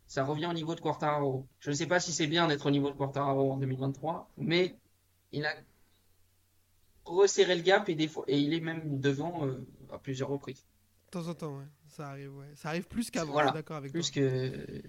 ça 0.07 0.25
revient 0.25 0.47
au 0.47 0.53
niveau 0.53 0.77
de 0.77 0.81
Quartararo. 0.81 1.49
Je 1.59 1.71
ne 1.71 1.75
sais 1.75 1.87
pas 1.87 1.99
si 1.99 2.13
c'est 2.13 2.29
bien 2.29 2.47
d'être 2.47 2.67
au 2.67 2.71
niveau 2.71 2.89
de 2.89 2.97
Quartararo 2.97 3.51
en 3.51 3.57
2023, 3.57 4.31
mais 4.37 4.77
il 5.33 5.45
a 5.45 5.53
resserré 7.05 7.57
le 7.57 7.63
gap 7.63 7.89
et, 7.89 7.97
des 7.97 8.09
et 8.29 8.39
il 8.39 8.55
est 8.55 8.61
même 8.61 9.01
devant 9.01 9.45
euh, 9.45 9.67
à 9.93 9.99
plusieurs 9.99 10.29
reprises. 10.29 10.65
De 11.07 11.11
temps 11.19 11.29
en 11.29 11.35
temps, 11.35 11.59
ouais. 11.59 11.65
Ça 11.97 12.09
arrive, 12.09 12.37
ouais. 12.37 12.47
Ça 12.57 12.71
arrive 12.71 12.87
plus 12.89 13.11
qu'avant, 13.11 13.33
Voilà. 13.33 13.53
d'accord 13.53 13.77
avec 13.77 13.93
Plus 13.93 14.11
toi. 14.11 14.23
que. 14.23 14.83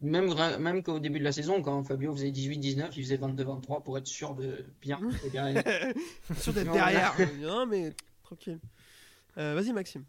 Même, 0.00 0.34
même 0.60 0.82
qu'au 0.82 0.98
début 0.98 1.18
de 1.20 1.24
la 1.24 1.32
saison, 1.32 1.62
quand 1.62 1.82
Fabio 1.84 2.12
faisait 2.12 2.30
18-19, 2.30 2.90
il 2.96 3.02
faisait 3.04 3.16
22-23 3.16 3.82
pour 3.82 3.96
être 3.96 4.06
sûr 4.06 4.34
de 4.34 4.64
bien. 4.82 5.00
derrière. 5.32 5.62
sûr 6.36 6.52
d'être 6.52 6.70
derrière. 6.72 7.14
non, 7.40 7.64
mais 7.64 7.94
tranquille. 8.22 8.58
Euh, 9.38 9.54
Vas-y, 9.54 9.72
Maxime. 9.72 10.04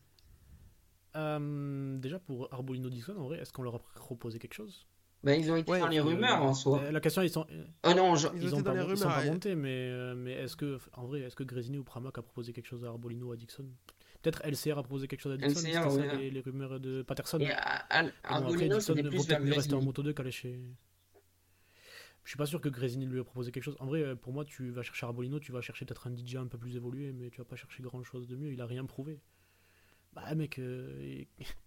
Euh, 1.16 1.98
déjà 1.98 2.20
pour 2.20 2.52
Arbolino 2.54 2.90
Dixon, 2.90 3.16
en 3.18 3.24
vrai, 3.26 3.40
est-ce 3.40 3.54
qu'on 3.54 3.64
leur 3.64 3.76
a 3.76 3.80
proposé 3.96 4.40
quelque 4.40 4.54
chose? 4.54 4.86
Bah, 5.24 5.36
ils 5.36 5.50
ont 5.52 5.56
été 5.56 5.72
Ouais, 5.72 5.80
dans 5.80 5.88
les 5.88 6.00
Euh, 6.00 6.04
rumeurs 6.04 6.44
en 6.44 6.54
soi. 6.54 6.92
La 6.92 7.00
question, 7.00 7.22
ils 7.22 7.30
sont, 7.30 7.46
Oh 7.84 7.94
non, 7.96 8.16
je- 8.16 8.28
Ils 8.36 8.54
ont 8.54 8.58
dans 8.62 8.64
pas, 8.64 8.74
les 8.74 8.80
ils 8.92 8.98
sont 8.98 9.06
rumeurs, 9.06 9.18
pas 9.20 9.24
ouais. 9.24 9.32
montés, 9.32 9.56
mais, 9.56 9.90
euh, 9.90 10.16
mais 10.16 10.34
est-ce 10.34 10.56
que, 10.56 10.80
en 10.94 11.06
vrai, 11.06 11.22
est-ce 11.22 11.36
que 11.36 11.44
Grésini 11.44 11.78
ou 11.80 11.84
Pramac 11.84 12.18
a 12.18 12.22
proposé 12.22 12.54
quelque 12.54 12.68
chose 12.68 12.84
à 12.84 12.88
Arbolino 12.90 13.28
ou 13.28 13.32
à 13.32 13.36
Dixon? 13.38 13.66
Peut-être 14.28 14.46
LCR 14.46 14.78
a 14.78 14.84
proposé 14.84 15.08
quelque 15.08 15.22
chose 15.22 15.32
à 15.32 15.38
Dixon, 15.38 15.66
LCR, 15.66 15.90
ça 15.90 15.98
ouais. 15.98 16.18
les, 16.18 16.32
les 16.32 16.42
rumeurs 16.42 16.82
de 16.82 17.02
Patterson. 17.02 17.40
Et 17.40 17.50
Arbolino, 18.24 18.82
c'était 18.82 19.02
vaut 19.02 19.08
plus 19.08 19.18
peut-être 19.20 19.30
vers 19.30 19.40
mieux 19.40 19.54
rester 19.54 19.74
en 19.74 19.82
moto 19.82 20.04
2 20.04 20.12
qu'aller 20.12 20.32
chez. 20.32 20.60
Je 22.26 22.32
suis 22.32 22.38
pas 22.38 22.46
sûr 22.46 22.60
que 22.60 22.68
Grésini 22.68 23.06
lui 23.06 23.22
ait 23.22 23.24
proposé 23.24 23.54
quelque 23.54 23.64
chose. 23.64 23.78
En 23.80 23.86
vrai, 23.86 24.02
euh, 24.02 24.16
pour 24.16 24.34
moi, 24.34 24.44
tu 24.44 24.70
vas 24.72 24.82
chercher 24.82 25.06
Arbolino, 25.06 25.40
tu 25.40 25.54
vas 25.54 25.62
chercher 25.62 25.86
peut-être 25.86 26.08
un 26.08 26.14
DJ 26.14 26.36
un 26.36 26.48
peu 26.48 26.58
plus 26.58 26.76
évolué, 26.76 27.14
mais 27.14 27.30
tu 27.30 27.38
vas 27.38 27.46
pas 27.46 27.56
chercher 27.56 27.82
grand 27.82 28.04
chose 28.04 28.28
de 28.28 28.36
mieux. 28.36 28.52
Il 28.52 28.60
a 28.60 28.66
rien 28.66 28.84
prouvé. 28.84 29.22
Bah, 30.12 30.36
mec, 30.36 30.60
euh, 30.60 31.24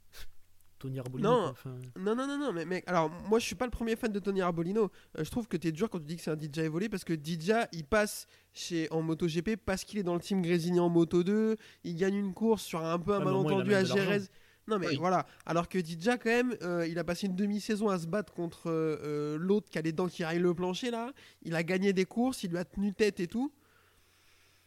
Tony 0.80 0.98
Arbolino. 0.98 1.30
Non. 1.30 1.44
enfin, 1.50 1.76
Non, 1.96 2.16
non, 2.16 2.26
non, 2.26 2.36
non, 2.38 2.52
mais 2.52 2.64
mec, 2.64 2.82
alors 2.88 3.08
moi 3.28 3.38
je 3.38 3.44
suis 3.44 3.54
pas 3.54 3.66
le 3.66 3.70
premier 3.70 3.94
fan 3.94 4.10
de 4.10 4.18
Tony 4.18 4.40
Arbolino. 4.40 4.90
Euh, 5.18 5.22
je 5.24 5.30
trouve 5.30 5.46
que 5.46 5.56
t'es 5.56 5.70
dur 5.70 5.88
quand 5.88 5.98
tu 6.00 6.06
dis 6.06 6.16
que 6.16 6.22
c'est 6.22 6.30
un 6.32 6.38
DJ 6.40 6.58
évolué 6.58 6.88
parce 6.88 7.04
que 7.04 7.12
DJ 7.14 7.52
il 7.72 7.84
passe 7.84 8.26
chez 8.52 8.88
en 8.90 9.02
MotoGP 9.02 9.56
parce 9.64 9.84
qu'il 9.84 9.98
est 10.00 10.02
dans 10.02 10.14
le 10.14 10.20
team 10.20 10.42
Grésini 10.42 10.80
en 10.80 10.88
Moto 10.88 11.22
2. 11.22 11.56
Il 11.84 11.94
gagne 11.94 12.16
une 12.16 12.34
course 12.34 12.62
sur 12.64 12.84
un 12.84 12.98
peu 12.98 13.12
un 13.12 13.18
Ouais, 13.18 13.24
mais 13.26 13.30
malentendu 13.30 13.74
à. 13.74 13.84
Jerez. 13.84 14.22
Non, 14.66 14.78
mais 14.78 14.88
Oui. 14.88 14.96
voilà. 14.98 15.26
Alors 15.46 15.68
que 15.68 15.78
DJ, 15.80 16.10
quand 16.22 16.26
même, 16.26 16.54
euh, 16.62 16.86
il 16.86 16.98
a 16.98 17.04
passé 17.04 17.26
une 17.26 17.34
demi-saison 17.34 17.88
à 17.88 17.98
se 17.98 18.06
battre 18.06 18.32
contre 18.32 18.64
euh, 18.70 19.36
l'autre 19.38 19.68
qui 19.68 19.78
a 19.78 19.82
les 19.82 19.92
dents 19.92 20.06
qui 20.06 20.22
raillent 20.24 20.38
le 20.38 20.54
plancher 20.54 20.90
là. 20.90 21.12
Il 21.42 21.54
a 21.56 21.62
gagné 21.62 21.92
des 21.92 22.04
courses, 22.04 22.44
il 22.44 22.50
lui 22.50 22.58
a 22.58 22.64
tenu 22.64 22.92
tête 22.92 23.20
et 23.20 23.26
tout. 23.26 23.52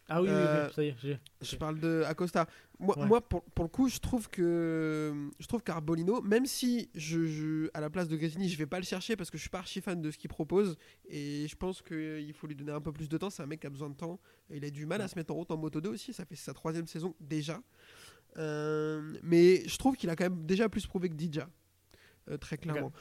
Ah 0.10 0.22
oui, 0.22 0.28
oui, 0.28 0.34
Euh, 0.36 0.68
oui, 0.68 0.74
ça 0.74 0.84
y 0.84 0.88
est. 1.12 1.20
Je 1.42 1.56
parle 1.56 1.80
de 1.80 2.04
Acosta. 2.06 2.46
Moi, 2.80 2.98
Ouais. 3.00 3.06
moi 3.06 3.22
pour, 3.22 3.42
pour 3.44 3.63
le 3.63 3.70
coup, 3.70 3.88
je 3.88 4.00
trouve 4.00 4.28
que 4.30 5.13
je 5.39 5.48
trouve 5.48 5.63
qu'Arbolino, 5.63 6.22
même 6.22 6.46
si 6.46 6.89
je, 6.94 7.26
je- 7.26 7.70
à 7.74 7.80
la 7.80 7.89
place 7.89 8.10
de 8.10 8.18
Grésini, 8.18 8.50
je 8.50 8.58
vais 8.58 8.66
pas 8.66 8.80
le 8.80 8.86
chercher 8.86 9.16
parce 9.16 9.32
que 9.32 9.38
je 9.38 9.42
suis 9.44 9.50
pas 9.50 9.60
archi 9.60 9.80
fan 9.80 10.02
de 10.02 10.12
ce 10.12 10.18
qu'il 10.18 10.30
propose 10.30 10.76
et 11.08 11.48
je 11.48 11.56
pense 11.56 11.82
qu'il 11.82 12.34
faut 12.34 12.48
lui 12.48 12.56
donner 12.56 12.74
un 12.74 12.82
peu 12.82 12.92
plus 12.92 13.08
de 13.08 13.18
temps. 13.18 13.30
C'est 13.30 13.44
un 13.44 13.46
mec 13.48 13.62
qui 13.62 13.68
a 13.68 13.70
besoin 13.70 13.89
de 13.89 13.96
temps. 13.96 14.20
Il 14.54 14.66
a 14.66 14.70
du 14.70 14.86
mal 14.86 15.00
à 15.02 15.08
se 15.08 15.16
mettre 15.18 15.32
en 15.32 15.36
route 15.36 15.52
en 15.52 15.58
moto 15.58 15.80
2 15.80 15.89
aussi. 15.89 16.12
Ça 16.13 16.26
fait 16.26 16.36
sa 16.36 16.54
troisième 16.54 16.88
saison 16.88 17.16
déjà. 17.22 17.62
Euh, 18.38 19.13
mais 19.24 19.68
je 19.68 19.78
trouve 19.78 19.96
qu'il 19.96 20.10
a 20.10 20.16
quand 20.16 20.26
même 20.26 20.46
déjà 20.46 20.68
plus 20.70 20.86
prouvé 20.88 21.08
que 21.10 21.13
Dija, 21.16 21.48
euh, 22.30 22.38
très 22.38 22.58
clairement. 22.58 22.92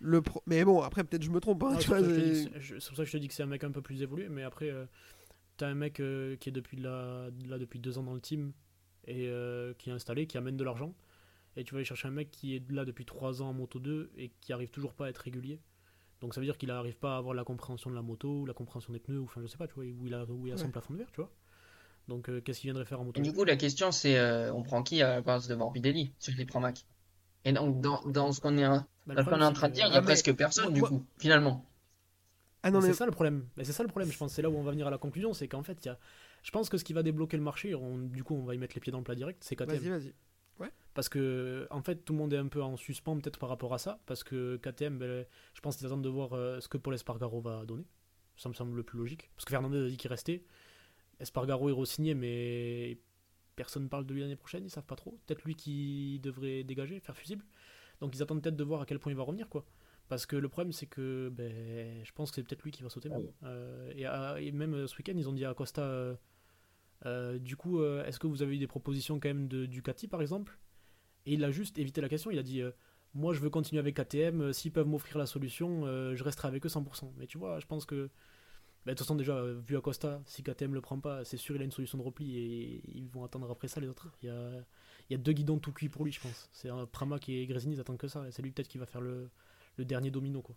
Le 0.00 0.22
pro- 0.22 0.42
Mais 0.46 0.64
bon, 0.64 0.80
après 0.82 1.02
peut-être 1.02 1.22
je 1.24 1.30
me 1.30 1.40
trompe. 1.40 1.62
hein, 1.64 1.70
Ah, 1.72 1.76
c'est 1.80 1.86
pour 1.86 1.96
ça 1.96 2.02
que 2.02 2.08
je 2.08 3.12
te 3.12 3.16
dis 3.18 3.26
que 3.28 3.34
c'est- 3.34 3.42
un 3.42 3.46
mec 3.46 3.64
un 3.64 3.70
peu 3.72 3.82
plus 3.82 4.00
évolué, 4.02 4.28
mais 4.28 4.42
après, 4.44 4.70
euh, 4.70 4.84
t'as 5.58 5.68
un 5.68 5.74
mec 5.74 6.00
euh, 6.00 6.36
qui 6.36 6.48
est 6.48 6.52
depuis 6.52 6.78
là, 6.78 7.28
là 7.46 7.58
depuis 7.58 7.78
deux 7.78 7.98
ans 7.98 8.02
dans 8.02 8.14
le 8.14 8.20
team 8.20 8.52
et 9.06 9.28
euh, 9.28 9.74
qui 9.74 9.90
est 9.90 9.92
installé, 9.92 10.26
qui 10.26 10.38
amène 10.38 10.56
de 10.56 10.64
l'argent, 10.64 10.94
et 11.56 11.64
tu 11.64 11.74
vas 11.74 11.78
aller 11.78 11.84
chercher 11.84 12.08
un 12.08 12.12
mec 12.12 12.30
qui 12.30 12.56
est 12.56 12.70
là 12.70 12.84
depuis 12.86 13.04
trois 13.04 13.42
ans 13.42 13.48
en 13.50 13.52
moto 13.54 13.78
2 13.78 14.10
et 14.16 14.30
qui 14.40 14.52
arrive 14.52 14.70
toujours 14.70 14.94
pas 14.94 15.06
à 15.06 15.08
être 15.10 15.18
régulier. 15.18 15.60
Donc 16.20 16.34
ça 16.34 16.40
veut 16.40 16.46
dire 16.46 16.58
qu'il 16.58 16.68
n'arrive 16.68 16.96
pas 16.98 17.14
à 17.14 17.18
avoir 17.18 17.34
la 17.34 17.44
compréhension 17.44 17.90
de 17.90 17.94
la 17.94 18.02
moto, 18.02 18.40
ou 18.40 18.46
la 18.46 18.54
compréhension 18.54 18.92
des 18.92 18.98
pneus, 18.98 19.20
ou 19.20 19.24
enfin 19.24 19.40
je 19.42 19.46
sais 19.46 19.56
pas, 19.58 19.68
tu 19.68 19.74
vois, 19.74 19.84
où 19.84 20.06
il 20.06 20.14
a, 20.14 20.24
où 20.24 20.46
il 20.46 20.52
a 20.52 20.56
son 20.56 20.70
plafond 20.70 20.94
de 20.94 20.98
verre, 20.98 21.10
tu 21.12 21.20
vois. 21.20 21.30
Donc 22.08 22.28
euh, 22.28 22.40
qu'est-ce 22.40 22.60
qu'il 22.60 22.68
viendrait 22.68 22.84
faire 22.86 23.00
en 23.00 23.04
moto 23.04 23.20
Et 23.20 23.22
du 23.22 23.32
coup, 23.32 23.44
la 23.44 23.56
question, 23.56 23.92
c'est 23.92 24.18
euh, 24.18 24.52
on 24.52 24.62
prend 24.62 24.82
qui 24.82 25.02
à 25.02 25.16
la 25.16 25.22
place 25.22 25.46
de 25.46 25.54
Morbidelli 25.54 26.12
sur 26.18 26.32
les 26.36 26.46
Pramac? 26.46 26.86
Et 27.44 27.52
donc, 27.52 27.80
dans, 27.80 28.02
dans 28.06 28.32
ce 28.32 28.40
qu'on 28.40 28.56
est, 28.58 28.66
en- 28.66 28.78
Bah, 29.06 29.14
le 29.14 29.14
dans 29.14 29.20
ce 29.20 29.24
qu'on 29.24 29.30
problème, 29.30 29.42
est 29.42 29.44
en 29.44 29.52
train 29.52 29.68
de 29.68 29.74
dire, 29.74 29.86
il 29.86 29.90
y 29.90 29.94
Ah, 29.94 29.98
a 29.98 30.00
mais- 30.00 30.04
presque 30.06 30.32
personne, 30.34 30.72
du 30.72 30.82
coup, 30.82 31.04
finalement. 31.18 31.64
Ah 32.62 32.70
non 32.70 32.80
Mais 32.80 32.88
mais 32.88 32.92
C'est 32.92 32.98
ça 32.98 33.06
le 33.06 33.12
problème. 33.12 33.46
Mais 33.56 33.64
c'est 33.64 33.72
ça 33.72 33.82
le 33.82 33.88
problème. 33.88 34.10
Je 34.10 34.18
pense 34.18 34.30
que 34.32 34.36
c'est 34.36 34.42
là 34.42 34.50
où 34.50 34.56
on 34.56 34.62
va 34.62 34.72
venir 34.72 34.86
à 34.86 34.90
la 34.90 34.98
conclusion, 34.98 35.32
c'est 35.32 35.48
qu'en 35.48 35.62
fait, 35.62 35.78
il 35.84 35.88
y 35.88 35.90
a... 35.90 35.98
je 36.42 36.50
pense 36.50 36.68
que 36.68 36.76
ce 36.78 36.84
qui 36.84 36.92
va 36.92 37.02
débloquer 37.02 37.36
le 37.36 37.42
marché, 37.42 37.74
on- 37.74 37.98
du 37.98 38.24
coup, 38.24 38.34
on 38.34 38.44
va 38.44 38.54
y 38.54 38.58
mettre 38.58 38.74
les 38.74 38.80
pieds 38.80 38.90
dans 38.92 38.98
le 38.98 39.04
plat 39.04 39.14
direct, 39.14 39.42
c'est 39.44 39.54
KTM. 39.56 39.78
vas-y, 39.78 39.88
vas-y. 39.90 40.14
Parce 40.94 41.08
que, 41.08 41.68
en 41.70 41.82
fait, 41.82 42.04
tout 42.04 42.12
le 42.14 42.18
monde 42.18 42.32
est 42.32 42.36
un 42.38 42.48
peu 42.48 42.60
en 42.60 42.76
suspens 42.76 43.16
peut-être 43.20 43.38
par 43.38 43.48
rapport 43.48 43.72
à 43.74 43.78
ça, 43.78 44.00
parce 44.06 44.24
que 44.24 44.56
KTM, 44.56 44.98
ben, 44.98 45.24
je 45.54 45.60
pense 45.60 45.76
qu'ils 45.76 45.86
attendent 45.86 46.02
de 46.02 46.08
voir 46.08 46.32
euh, 46.32 46.58
ce 46.58 46.66
que 46.66 46.76
Paul 46.78 46.94
Espargaro 46.94 47.40
va 47.40 47.64
donner. 47.64 47.86
Ça 48.36 48.48
me 48.48 48.54
semble 48.54 48.76
le 48.76 48.82
plus 48.82 48.98
logique. 48.98 49.30
Parce 49.36 49.44
que 49.44 49.50
Fernandez 49.50 49.78
a 49.78 49.88
dit 49.88 49.96
qu'il 49.96 50.10
restait. 50.10 50.42
Espargaro 51.20 51.68
est 51.68 51.72
re-signé, 51.72 52.14
mais 52.14 52.98
personne 53.56 53.84
ne 53.84 53.88
parle 53.88 54.06
de 54.06 54.14
lui 54.14 54.20
l'année 54.20 54.36
prochaine, 54.36 54.64
ils 54.64 54.70
savent 54.70 54.84
pas 54.84 54.96
trop. 54.96 55.18
Peut-être 55.26 55.44
lui 55.44 55.54
qui 55.54 56.18
devrait 56.22 56.62
dégager, 56.64 56.98
faire 57.00 57.16
fusible. 57.16 57.44
Donc 58.00 58.14
ils 58.14 58.22
attendent 58.22 58.42
peut-être 58.42 58.56
de 58.56 58.64
voir 58.64 58.80
à 58.80 58.86
quel 58.86 58.98
point 58.98 59.10
il 59.12 59.16
va 59.16 59.24
revenir, 59.24 59.48
quoi. 59.48 59.64
Parce 60.08 60.24
que 60.26 60.36
le 60.36 60.48
problème, 60.48 60.72
c'est 60.72 60.86
que 60.86 61.28
ben, 61.30 62.02
je 62.04 62.12
pense 62.12 62.30
que 62.30 62.36
c'est 62.36 62.42
peut-être 62.42 62.62
lui 62.62 62.70
qui 62.70 62.82
va 62.82 62.88
sauter. 62.88 63.08
Même. 63.10 63.30
Euh, 63.44 63.92
et, 63.94 64.06
à- 64.06 64.40
et 64.40 64.52
même 64.52 64.74
euh, 64.74 64.86
ce 64.86 64.96
week-end, 64.96 65.12
ils 65.16 65.28
ont 65.28 65.32
dit 65.34 65.44
à 65.44 65.52
Costa 65.54 65.82
euh, 65.82 66.14
euh, 67.06 67.38
du 67.38 67.56
coup, 67.56 67.82
est-ce 67.84 68.18
que 68.18 68.26
vous 68.26 68.42
avez 68.42 68.56
eu 68.56 68.58
des 68.58 68.66
propositions 68.66 69.20
quand 69.20 69.28
même 69.28 69.48
de 69.48 69.66
Ducati, 69.66 70.08
par 70.08 70.20
exemple? 70.20 70.58
Et 71.26 71.34
il 71.34 71.44
a 71.44 71.50
juste 71.50 71.78
évité 71.78 72.00
la 72.00 72.08
question. 72.08 72.30
Il 72.30 72.38
a 72.38 72.42
dit 72.42 72.62
Moi, 73.14 73.34
je 73.34 73.40
veux 73.40 73.50
continuer 73.50 73.80
avec 73.80 73.96
KTM. 73.96 74.52
S'ils 74.52 74.72
peuvent 74.72 74.86
m'offrir 74.86 75.18
la 75.18 75.26
solution, 75.26 75.84
je 76.14 76.24
resterai 76.24 76.48
avec 76.48 76.64
eux 76.64 76.68
100%. 76.68 77.12
Mais 77.18 77.26
tu 77.26 77.38
vois, 77.38 77.60
je 77.60 77.66
pense 77.66 77.84
que. 77.84 78.08
ben, 78.86 78.92
de 78.92 78.96
toute 78.98 79.00
façon, 79.00 79.14
déjà, 79.14 79.44
vu 79.44 79.76
Acosta, 79.76 80.22
si 80.26 80.42
KTM 80.42 80.74
le 80.74 80.80
prend 80.80 80.98
pas, 80.98 81.24
c'est 81.24 81.36
sûr 81.36 81.54
il 81.54 81.60
a 81.62 81.64
une 81.64 81.70
solution 81.70 81.98
de 81.98 82.02
repli 82.02 82.36
et 82.38 82.82
ils 82.98 83.08
vont 83.08 83.24
attendre 83.24 83.50
après 83.50 83.68
ça 83.68 83.80
les 83.80 83.88
autres. 83.88 84.08
Il 84.22 84.26
y 84.26 84.30
a, 84.30 84.50
il 85.10 85.12
y 85.12 85.14
a 85.14 85.18
deux 85.18 85.32
guidons 85.32 85.58
tout 85.58 85.72
cuits 85.72 85.88
pour 85.90 86.04
lui, 86.04 86.12
je 86.12 86.20
pense. 86.20 86.48
C'est 86.52 86.70
un 86.70 86.86
Pramac 86.86 87.28
et 87.28 87.46
Grésini, 87.46 87.76
ils 87.76 87.80
attendent 87.80 87.98
que 87.98 88.08
ça. 88.08 88.26
Et 88.26 88.32
c'est 88.32 88.42
lui 88.42 88.50
peut-être 88.50 88.68
qui 88.68 88.78
va 88.78 88.86
faire 88.86 89.00
le, 89.02 89.28
le 89.78 89.84
dernier 89.84 90.10
domino, 90.10 90.42
quoi. 90.42 90.56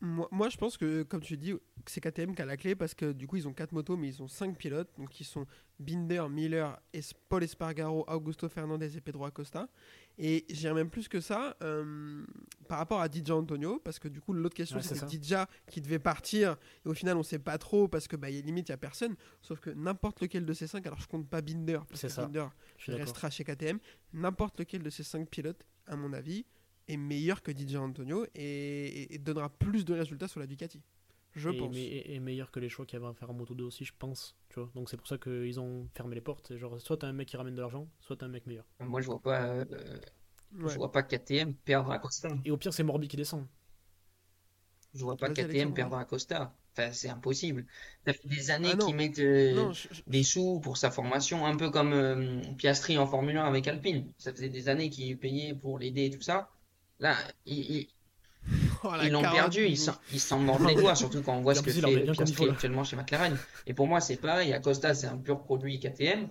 Moi, 0.00 0.28
moi, 0.30 0.48
je 0.48 0.56
pense 0.56 0.76
que, 0.76 1.02
comme 1.02 1.20
tu 1.20 1.36
dis, 1.36 1.52
c'est 1.86 2.00
KTM 2.00 2.34
qui 2.34 2.42
a 2.42 2.46
la 2.46 2.56
clé 2.56 2.74
parce 2.74 2.94
que 2.94 3.12
du 3.12 3.26
coup, 3.26 3.36
ils 3.36 3.48
ont 3.48 3.52
4 3.52 3.72
motos, 3.72 3.96
mais 3.96 4.08
ils 4.08 4.22
ont 4.22 4.28
5 4.28 4.56
pilotes. 4.56 4.88
Donc, 4.98 5.20
ils 5.20 5.24
sont 5.24 5.46
Binder, 5.80 6.24
Miller, 6.30 6.80
Paul 7.28 7.42
Espargaro, 7.42 8.04
Augusto 8.08 8.48
Fernandez 8.48 8.96
et 8.96 9.00
Pedro 9.00 9.24
Acosta. 9.24 9.68
Et 10.16 10.44
j'irais 10.48 10.74
même 10.74 10.90
plus 10.90 11.08
que 11.08 11.20
ça 11.20 11.56
euh, 11.62 12.24
par 12.68 12.78
rapport 12.78 13.00
à 13.00 13.08
Didja 13.08 13.34
Antonio, 13.34 13.80
parce 13.80 13.98
que 13.98 14.08
du 14.08 14.20
coup, 14.20 14.32
l'autre 14.32 14.56
question, 14.56 14.76
Ouais, 14.78 14.82
c'est. 14.82 15.04
Didja 15.06 15.48
qui 15.70 15.80
devait 15.80 16.00
partir. 16.00 16.56
Et 16.84 16.88
au 16.88 16.94
final, 16.94 17.16
on 17.16 17.22
sait 17.22 17.38
pas 17.38 17.58
trop 17.58 17.88
parce 17.88 18.08
que 18.08 18.16
bah, 18.16 18.30
y 18.30 18.38
a 18.38 18.40
limite, 18.40 18.68
il 18.68 18.72
n'y 18.72 18.74
a 18.74 18.78
personne. 18.78 19.14
Sauf 19.42 19.60
que 19.60 19.70
n'importe 19.70 20.20
lequel 20.20 20.44
de 20.44 20.52
ces 20.52 20.66
5, 20.66 20.86
alors 20.86 21.00
je 21.00 21.06
compte 21.06 21.28
pas 21.28 21.40
Binder, 21.40 21.80
parce 21.88 22.02
que 22.02 22.08
ça. 22.08 22.26
Binder 22.26 22.46
restera 22.88 23.30
chez 23.30 23.44
KTM. 23.44 23.78
N'importe 24.12 24.58
lequel 24.58 24.82
de 24.82 24.90
ces 24.90 25.02
5 25.04 25.28
pilotes, 25.28 25.64
à 25.86 25.96
mon 25.96 26.12
avis, 26.12 26.44
est 26.88 26.96
meilleur 26.96 27.42
que 27.42 27.52
DJ 27.52 27.76
Antonio 27.76 28.26
et, 28.34 29.18
donnera 29.20 29.48
plus 29.50 29.84
de 29.84 29.94
résultats 29.94 30.28
sur 30.28 30.40
la 30.40 30.46
Ducati. 30.46 30.80
Je 31.34 31.50
et, 31.50 31.56
pense. 31.58 31.72
mais- 31.74 31.82
et- 31.82 32.14
et 32.14 32.20
meilleur 32.20 32.50
que 32.50 32.58
les 32.60 32.68
choix 32.68 32.86
qu'il 32.86 32.98
y 32.98 33.02
avait 33.02 33.10
à 33.10 33.14
faire 33.14 33.30
en 33.30 33.34
Moto 33.34 33.54
2 33.54 33.64
aussi, 33.64 33.84
je 33.84 33.92
pense. 33.98 34.36
Tu 34.48 34.58
vois. 34.60 34.70
Donc 34.74 34.88
c'est 34.90 34.96
pour 34.96 35.06
ça 35.06 35.18
qu'ils 35.18 35.60
ont 35.60 35.88
fermé 35.94 36.14
les 36.14 36.20
portes. 36.20 36.56
Genre, 36.56 36.80
soit 36.80 36.96
t'as 36.96 37.06
un 37.08 37.12
mec 37.12 37.28
qui 37.28 37.36
ramène 37.36 37.54
de 37.54 37.60
l'argent, 37.60 37.86
soit 38.00 38.16
t'as 38.16 38.26
un 38.26 38.30
mec 38.30 38.46
meilleur. 38.46 38.66
Moi, 38.80 39.00
je 39.00 39.06
vois 39.06 39.20
pas, 39.20 39.42
euh, 39.46 39.64
Ouais. 40.58 40.70
je 40.70 40.76
vois 40.76 40.90
pas 40.90 41.02
KTM 41.02 41.54
perdre 41.54 41.90
Acosta. 41.92 42.28
Et 42.44 42.50
au 42.50 42.56
pire, 42.56 42.72
c'est 42.72 42.82
Morbi 42.82 43.06
qui 43.08 43.16
descend. 43.16 43.46
Je 44.94 45.04
vois 45.04 45.16
pas 45.16 45.28
KTM 45.30 45.74
perdre 45.74 45.96
Acosta. 45.96 46.54
Enfin, 46.72 46.92
c'est 46.92 47.08
impossible. 47.08 47.66
Ça 48.06 48.12
fait 48.12 48.28
des 48.28 48.50
années 48.50 48.70
Ah 48.72 48.76
qu'ils 48.76 48.94
mettent 48.94 49.18
euh, 49.18 49.52
Non, 49.54 49.72
je- 49.72 49.88
je- 49.90 50.02
des 50.06 50.22
sous 50.22 50.60
pour 50.60 50.76
sa 50.76 50.90
formation, 50.90 51.44
un 51.44 51.56
peu 51.56 51.70
comme 51.70 51.92
euh, 51.92 52.40
Piastri 52.56 52.96
en 52.98 53.06
Formule 53.06 53.36
1 53.36 53.44
avec 53.44 53.66
Alpine. 53.68 54.10
Ça 54.18 54.32
faisait 54.32 54.48
des 54.48 54.68
années 54.68 54.88
qu'il 54.88 55.18
payait 55.18 55.54
pour 55.54 55.78
l'aider 55.78 56.06
et 56.06 56.10
tout 56.10 56.22
ça. 56.22 56.50
Là, 57.00 57.16
ils, 57.46 57.88
Oh, 58.84 58.92
ils 59.02 59.10
l'ont 59.10 59.22
perdu, 59.22 59.66
du 59.66 59.72
ils 60.12 60.20
s'en 60.20 60.38
mordent 60.38 60.66
les 60.66 60.74
doigts, 60.74 60.94
surtout 60.94 61.22
quand 61.22 61.36
on 61.36 61.42
voit 61.42 61.54
ce 61.54 61.62
que 61.62 61.70
fait 61.70 62.12
Piastri 62.12 62.48
actuellement 62.48 62.84
chez 62.84 62.96
McLaren. 62.96 63.36
Et 63.66 63.74
pour 63.74 63.86
moi, 63.86 64.00
c'est 64.00 64.16
pareil. 64.16 64.52
Acosta, 64.52 64.94
c'est 64.94 65.06
un 65.06 65.18
pur 65.18 65.42
produit 65.42 65.78
KTM. 65.80 66.28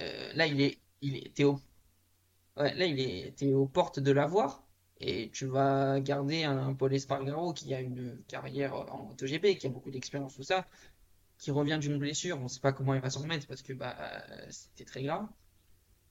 Euh, 0.00 0.32
là, 0.34 0.46
il 0.46 0.60
est, 0.60 0.78
il 1.00 1.16
est, 1.16 1.34
t'es 1.34 1.44
au, 1.44 1.60
ouais, 2.56 2.74
là, 2.74 2.86
il 2.86 3.00
est, 3.00 3.36
t'es 3.36 3.52
aux 3.52 3.66
portes 3.66 4.00
de 4.00 4.12
l'avoir. 4.12 4.62
Et 5.00 5.30
tu 5.30 5.46
vas 5.46 5.98
garder 5.98 6.44
un 6.44 6.74
Paul 6.74 6.94
Espargaro 6.94 7.52
qui 7.52 7.74
a 7.74 7.80
une 7.80 8.22
carrière 8.28 8.74
en 8.74 9.06
MotoGP, 9.06 9.58
qui 9.58 9.66
a 9.66 9.70
beaucoup 9.70 9.90
d'expérience, 9.90 10.36
tout 10.36 10.44
ça, 10.44 10.64
qui 11.38 11.50
revient 11.50 11.78
d'une 11.80 11.98
blessure. 11.98 12.38
On 12.38 12.44
ne 12.44 12.48
sait 12.48 12.60
pas 12.60 12.72
comment 12.72 12.94
il 12.94 13.00
va 13.00 13.10
s'en 13.10 13.22
remettre 13.22 13.48
parce 13.48 13.62
que 13.62 13.72
bah, 13.72 13.96
c'était 14.50 14.84
très 14.84 15.02
grave. 15.02 15.26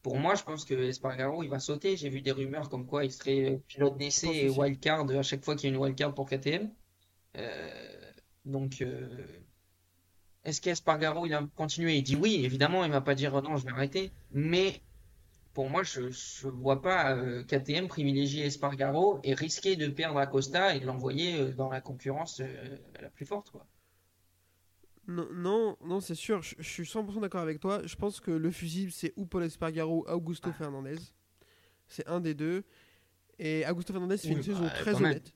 Pour 0.01 0.17
moi, 0.17 0.35
je 0.35 0.43
pense 0.43 0.65
que 0.65 0.73
Espargaro, 0.73 1.43
il 1.43 1.49
va 1.49 1.59
sauter. 1.59 1.95
J'ai 1.95 2.09
vu 2.09 2.21
des 2.21 2.31
rumeurs 2.31 2.69
comme 2.69 2.87
quoi 2.87 3.05
il 3.05 3.11
serait 3.11 3.61
pilote 3.67 3.97
d'essai 3.97 4.27
et 4.27 4.49
wildcard 4.49 5.09
à 5.11 5.23
chaque 5.23 5.45
fois 5.45 5.55
qu'il 5.55 5.69
y 5.69 5.73
a 5.73 5.75
une 5.75 5.81
wildcard 5.81 6.13
pour 6.13 6.27
KTM. 6.27 6.71
Euh, 7.37 8.11
donc, 8.45 8.81
euh, 8.81 9.07
est-ce 10.43 10.59
qu'Espargaro, 10.59 11.25
il 11.25 11.31
va 11.31 11.47
continuer? 11.55 11.97
Il 11.97 12.03
dit 12.03 12.15
oui, 12.15 12.43
évidemment, 12.43 12.83
il 12.83 12.91
va 12.91 13.01
pas 13.01 13.15
dire 13.15 13.41
non, 13.41 13.57
je 13.57 13.65
vais 13.65 13.71
arrêter. 13.71 14.11
Mais 14.31 14.81
pour 15.53 15.69
moi, 15.69 15.83
je 15.83 16.01
ne 16.01 16.51
vois 16.51 16.81
pas 16.81 17.15
euh, 17.15 17.43
KTM 17.43 17.87
privilégier 17.87 18.45
Espargaro 18.45 19.19
et 19.23 19.33
risquer 19.33 19.75
de 19.75 19.87
perdre 19.87 20.17
Acosta 20.17 20.75
et 20.75 20.79
de 20.79 20.85
l'envoyer 20.85 21.39
euh, 21.39 21.51
dans 21.51 21.69
la 21.69 21.81
concurrence 21.81 22.39
euh, 22.39 22.77
la 23.01 23.09
plus 23.09 23.25
forte, 23.25 23.51
quoi. 23.51 23.65
Non, 25.12 25.28
non, 25.34 25.78
non, 25.84 26.00
c'est 26.00 26.15
sûr, 26.15 26.41
je, 26.41 26.56
je 26.60 26.67
suis 26.69 26.84
100% 26.84 27.19
d'accord 27.21 27.41
avec 27.41 27.60
toi. 27.60 27.82
Je 27.86 27.95
pense 27.95 28.19
que 28.19 28.32
le 28.32 28.52
fusible, 28.52 28.91
c'est 28.91 29.13
ou 29.15 29.26
Paul 29.26 29.43
Espargaro 29.43 30.04
ou 30.08 30.10
Augusto 30.12 30.50
Ah. 30.52 30.58
Fernandez. 30.58 30.95
C'est 31.88 32.08
un 32.08 32.19
des 32.21 32.34
deux. 32.34 32.63
Et 33.39 33.65
Augusto 33.67 33.91
Fernandez 33.93 34.17
fait 34.17 34.30
Oui, 34.30 34.36
une 34.36 34.43
saison 34.43 34.62
bah, 34.62 34.69
très 34.69 34.91
quand 34.93 35.00
même. 35.00 35.12
honnête. 35.12 35.34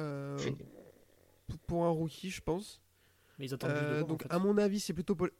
Euh, 0.00 0.38
pour 1.66 1.84
un 1.84 1.90
rookie, 1.90 2.30
je 2.30 2.40
pense. 2.40 2.80
Mais 3.38 3.46
ils 3.46 3.54
attendent 3.54 3.70
Euh, 3.70 4.02
en 4.02 4.06
donc, 4.06 4.22
fait. 4.22 4.32
à 4.32 4.38
mon 4.38 4.56
avis, 4.58 4.80
c'est 4.80 4.92
plutôt 4.94 5.14
Paul. 5.14 5.30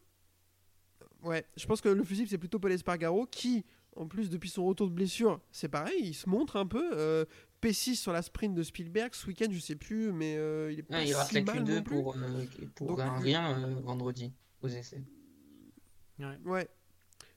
Ouais, 1.22 1.44
je 1.57 1.66
pense 1.66 1.81
que 1.81 1.88
le 1.88 2.05
fusible, 2.05 2.29
c'est 2.29 2.38
plutôt 2.38 2.59
Paul 2.59 2.72
Espargaro 2.72 3.27
qui, 3.27 3.64
en 3.96 4.07
plus, 4.07 4.31
depuis 4.31 4.48
son 4.48 4.64
retour 4.64 4.88
de 4.88 4.92
blessure, 4.94 5.40
c'est 5.51 5.68
pareil, 5.68 6.01
il 6.01 6.14
se 6.14 6.29
montre 6.29 6.57
un 6.57 6.66
peu. 6.66 6.90
euh, 6.96 7.24
P6 7.62 7.96
sur 7.96 8.12
la 8.12 8.22
sprint 8.22 8.54
de 8.54 8.62
Spielberg, 8.62 9.14
ce 9.14 9.26
week-end, 9.26 9.48
je 9.50 9.58
sais 9.58 9.74
plus, 9.76 10.12
mais 10.12 10.36
euh, 10.36 10.70
il 10.72 10.78
est 10.78 10.82
pas 10.82 10.98
Ouais, 10.98 11.08
il 11.08 11.14
rate 11.14 11.28
si 11.28 11.34
la 11.34 11.42
mal 11.42 11.58
non 11.60 11.64
Q2 11.64 11.82
plus. 11.82 11.96
pour, 11.96 12.16
euh, 12.16 12.44
pour 12.76 12.86
Donc, 12.88 13.00
un 13.00 13.16
il- 13.18 13.22
rien 13.24 13.58
euh, 13.64 13.80
vendredi 13.80 14.32
aux 14.62 14.68
essais. 14.68 15.02
Ouais. 16.44 16.68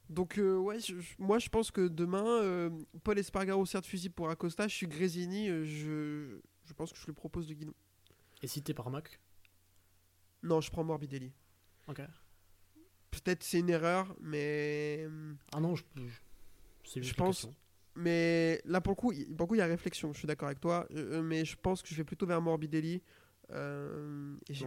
Donc, 0.09 0.37
euh, 0.37 0.57
ouais, 0.57 0.79
je- 0.79 0.95
moi 1.19 1.39
je 1.39 1.47
pense 1.49 1.71
que 1.71 1.87
demain, 1.87 2.25
euh, 2.41 2.69
Paul 3.03 3.17
Espargaro 3.17 3.65
certes 3.65 3.85
fusible 3.85 4.13
pour 4.13 4.29
Acosta, 4.29 4.67
je 4.67 4.75
suis 4.75 4.87
Grésini, 4.87 5.49
euh, 5.49 5.63
je, 5.65 6.39
je 6.65 6.73
pense 6.73 6.91
que 6.91 6.99
je 6.99 7.05
lui 7.05 7.13
propose 7.13 7.47
de 7.47 7.53
guidon. 7.53 7.73
Et 8.43 8.47
si 8.47 8.61
t'es 8.61 8.73
par 8.73 8.89
Mac 8.89 9.19
Non, 10.43 10.59
je 10.61 10.69
prends 10.71 10.83
Morbidelli. 10.83 11.31
Ok. 11.87 12.01
Peut-être 13.11 13.43
c'est 13.43 13.59
une 13.59 13.69
erreur, 13.69 14.15
mais. 14.19 15.07
Ah 15.53 15.59
non, 15.59 15.75
je, 15.75 15.83
je- 15.95 17.01
Je 17.01 17.13
pense-. 17.13 17.47
Mais 17.95 18.61
là, 18.65 18.79
pour 18.81 18.91
le 18.91 18.95
coup, 18.95 19.11
il- 19.11 19.27
pour 19.35 19.45
le 19.45 19.47
coup, 19.49 19.55
il 19.55 19.59
y 19.59 19.61
a 19.61 19.65
réflexion, 19.65 20.13
je 20.13 20.19
suis 20.19 20.27
d'accord 20.27 20.47
avec 20.47 20.59
toi, 20.61 20.87
euh, 20.95 21.21
mais 21.21 21.43
je 21.45 21.55
pense 21.61 21.81
que 21.81 21.89
je 21.89 21.95
vais 21.95 22.03
plutôt 22.05 22.25
vers 22.25 22.41
Morbidelli. 22.41 23.01
euh, 23.53 24.35
j'ai, 24.49 24.65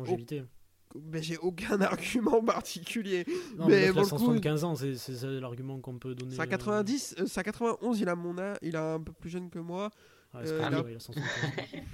mais 1.10 1.22
j'ai 1.22 1.38
aucun 1.38 1.80
argument 1.80 2.42
particulier. 2.44 3.24
Non, 3.56 3.66
Mais 3.66 3.88
pour 3.90 4.00
le 4.02 4.06
coup- 4.06 4.10
175 4.10 4.64
ans, 4.64 4.74
c'est 4.76 5.22
l'argument 5.40 5.80
qu'on 5.80 5.98
peut 5.98 6.14
donner. 6.14 6.34
C'est 6.34 6.40
à 6.40 6.44
euh, 6.44 6.46
90, 6.46 7.14
euh, 7.18 7.24
c'est 7.26 7.40
à 7.40 7.42
91, 7.44 7.98
il 8.00 8.08
a 8.08 8.14
mon 8.14 8.37
âge, 8.38 8.58
il 8.62 8.74
est 8.74 8.78
un 8.78 9.00
peu 9.00 9.12
plus 9.12 9.30
jeune 9.30 9.48
que 9.50 9.58
moi. 9.58 9.90
c'est 10.34 10.50
euh, 10.50 10.58
pas 10.58 10.64
il 10.64 10.66
a- 10.66 10.70
grave, 10.70 10.90
il 10.90 10.96
a 10.96 11.00
175. 11.00 11.24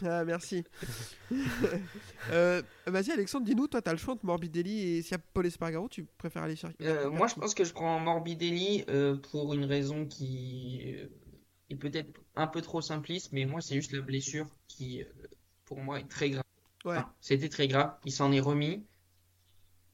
Ah, 0.02 0.24
merci. 0.24 0.64
Euh, 2.32 2.62
Vas-y, 2.86 3.10
Alexandre, 3.12 3.44
dis-nous, 3.46 3.66
toi, 3.68 3.80
t'as 3.82 3.92
le 3.92 3.98
choix 3.98 4.14
entre 4.14 4.24
Morbidelli 4.26 4.80
et 4.96 5.02
s'il 5.02 5.12
y 5.12 5.14
a 5.14 5.18
Paul 5.18 5.46
Espargaro, 5.46 5.88
tu 5.88 6.04
préfères 6.18 6.42
aller 6.42 6.56
chercher 6.56 6.76
Euh, 6.82 7.10
moi, 7.10 7.26
je 7.28 7.34
pense 7.34 7.54
que 7.54 7.64
je 7.64 7.72
prends 7.72 7.98
Morbidelli 8.00 8.84
euh, 8.88 9.16
pour 9.30 9.54
une 9.54 9.64
raison 9.64 10.06
qui 10.06 10.94
euh, 10.96 11.06
est 11.70 11.76
peut-être 11.76 12.20
un 12.36 12.46
peu 12.46 12.60
trop 12.60 12.80
simpliste, 12.80 13.32
mais 13.32 13.46
moi, 13.46 13.60
c'est 13.60 13.74
juste 13.74 13.92
la 13.92 14.00
blessure 14.02 14.46
qui, 14.68 15.02
euh, 15.02 15.06
pour 15.64 15.78
moi, 15.78 16.00
est 16.00 16.08
très 16.08 16.30
grave. 16.30 16.44
Ouais. 16.84 16.96
Enfin, 16.96 17.12
c'était 17.20 17.48
très 17.48 17.68
grave. 17.68 17.96
Il 18.04 18.12
s'en 18.12 18.32
est 18.32 18.40
remis. 18.40 18.84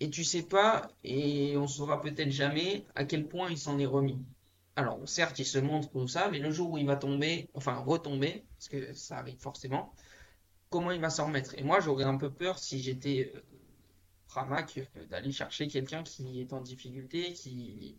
Et 0.01 0.11
tu 0.11 0.25
sais 0.25 0.43
pas, 0.43 0.89
et 1.05 1.57
on 1.57 1.67
saura 1.67 2.03
peut-être 2.03 2.31
jamais 2.31 2.85
à 2.95 3.05
quel 3.05 3.27
point 3.29 3.51
il 3.51 3.59
s'en 3.59 3.79
est 3.79 3.87
remis. 3.87 4.19
Alors, 4.77 5.01
certes, 5.09 5.39
il 5.39 5.47
se 5.47 5.59
montre 5.59 5.91
tout 5.91 6.07
ça, 6.07 6.29
mais 6.31 6.39
le 6.39 6.51
jour 6.51 6.73
où 6.73 6.79
il 6.79 6.87
va 6.87 6.97
tomber, 6.97 7.49
enfin 7.55 7.77
retomber, 7.77 8.45
parce 8.59 8.69
que 8.69 8.93
ça 8.93 9.19
arrive 9.19 9.39
forcément, 9.39 9.95
comment 10.69 10.91
il 10.91 11.01
va 11.01 11.09
s'en 11.09 11.27
remettre? 11.27 11.55
Et 11.59 11.63
moi, 11.63 11.81
j'aurais 11.81 12.05
un 12.05 12.19
peu 12.19 12.31
peur 12.31 12.59
si 12.59 12.83
j'étais 12.83 13.33
euh, 13.35 13.41
Pramac 14.29 14.77
euh, 14.77 15.07
d'aller 15.07 15.33
chercher 15.33 15.67
quelqu'un 15.67 16.03
qui 16.03 16.43
est 16.43 16.53
en 16.53 16.61
difficulté, 16.61 17.33
qui, 17.33 17.99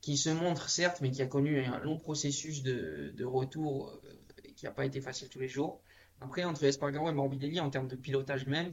qui 0.00 0.16
se 0.16 0.30
montre 0.30 0.68
certes, 0.70 1.00
mais 1.00 1.10
qui 1.10 1.22
a 1.22 1.26
connu 1.26 1.64
un 1.64 1.78
long 1.80 1.98
processus 1.98 2.62
de, 2.62 3.12
de 3.16 3.24
retour 3.24 3.90
euh, 4.04 4.12
et 4.44 4.52
qui 4.54 4.64
n'a 4.66 4.72
pas 4.72 4.84
été 4.86 5.00
facile 5.00 5.28
tous 5.28 5.40
les 5.40 5.48
jours. 5.48 5.82
Après, 6.20 6.44
entre 6.44 6.64
Espargaro 6.64 7.08
et 7.08 7.12
Morbidelli, 7.12 7.60
en 7.60 7.70
termes 7.70 7.88
de 7.88 7.96
pilotage 7.96 8.46
même, 8.46 8.72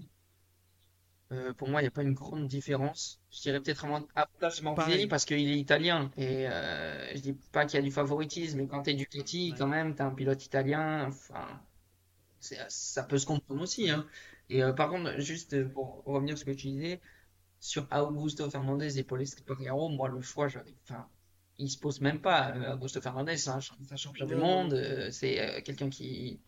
euh, 1.32 1.54
pour 1.54 1.68
moi, 1.70 1.82
il 1.82 1.86
n'y 1.86 1.88
a 1.88 1.92
pas 1.92 2.04
une 2.04 2.14
grande 2.14 2.48
différence. 2.48 3.20
Je 3.32 3.42
dirais 3.42 3.60
peut-être 3.62 3.86
un 3.86 4.06
avantage 4.16 4.62
Morbidelli 4.62 5.08
parce 5.08 5.26
qu'il 5.26 5.50
est 5.50 5.58
italien. 5.58 6.12
Et 6.18 6.48
euh, 6.48 7.16
je 7.16 7.20
dis 7.20 7.34
pas 7.52 7.66
qu'il 7.66 7.78
y 7.78 7.80
a 7.80 7.84
du 7.84 7.92
favoritisme, 7.92 8.60
mais 8.60 8.68
quand 8.68 8.84
tu 8.84 8.92
es 8.92 8.94
Ducati, 8.94 9.52
Ouais. 9.52 9.58
quand 9.58 9.68
même, 9.68 9.96
tu 9.96 10.02
as 10.02 10.06
un 10.06 10.14
pilote 10.14 10.46
italien. 10.46 11.08
Enfin, 11.08 11.48
ça 12.40 13.04
peut 13.04 13.18
se 13.18 13.26
comprendre 13.26 13.62
aussi. 13.62 13.90
Hein. 13.90 14.06
Et 14.50 14.64
euh, 14.64 14.74
par 14.74 14.90
contre, 14.90 15.20
juste 15.20 15.68
pour 15.74 16.04
revenir 16.06 16.38
sur 16.38 16.46
ce 16.48 16.52
que 16.52 16.58
tu 16.58 16.68
disais, 16.68 17.02
sur 17.60 17.88
Augusto 17.92 18.50
Fernandez 18.50 19.00
et 19.00 19.04
Paul 19.04 19.22
Espargaro, 19.22 19.90
moi, 19.90 20.10
le 20.10 20.22
choix, 20.22 20.48
j'avais, 20.48 20.76
enfin, 20.84 21.08
il 21.58 21.70
se 21.70 21.78
pose 21.78 22.02
même 22.02 22.22
pas. 22.22 22.52
Euh, 22.56 22.74
Augusto 22.76 23.02
Fernandez, 23.02 23.38
c'est 23.38 23.50
un, 23.50 23.60
un 23.92 23.96
champion 23.96 24.26
du 24.26 24.36
monde, 24.36 24.74
euh, 24.74 25.10
c'est 25.12 25.40
euh, 25.40 25.62
quelqu'un 25.62 25.90
qui, 25.90 26.40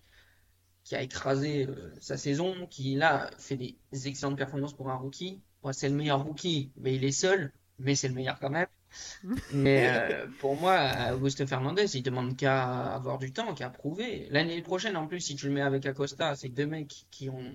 qui 0.84 0.96
a 0.96 1.02
écrasé 1.02 1.68
sa 2.00 2.18
saison, 2.18 2.68
qui 2.68 2.96
là 2.96 3.30
fait 3.38 3.58
des 3.58 3.78
excellentes 4.06 4.38
performances 4.38 4.74
pour 4.74 4.90
un 4.90 4.96
rookie. 4.96 5.42
C'est 5.72 5.90
le 5.90 5.96
meilleur 5.96 6.24
rookie, 6.24 6.72
mais 6.78 6.96
il 6.96 7.04
est 7.04 7.12
seul, 7.12 7.52
mais 7.80 7.96
c'est 7.96 8.08
le 8.08 8.14
meilleur 8.14 8.40
quand 8.40 8.50
même. 8.50 8.68
Mais 9.54 9.90
euh, 9.90 10.28
pour 10.40 10.56
moi, 10.56 11.14
Augusto 11.14 11.46
Fernandez, 11.46 11.96
il 11.96 12.04
demande 12.04 12.36
qu'à 12.36 12.94
avoir 12.94 13.18
du 13.18 13.32
temps, 13.32 13.54
qu'à 13.54 13.70
prouver. 13.70 14.28
L'année 14.32 14.62
prochaine, 14.62 14.96
en 14.96 15.08
plus, 15.08 15.20
si 15.20 15.36
tu 15.36 15.48
le 15.48 15.54
mets 15.54 15.62
avec 15.62 15.86
Acosta, 15.86 16.36
c'est 16.36 16.50
deux 16.50 16.66
mecs 16.66 17.06
qui 17.12 17.30
ont 17.30 17.54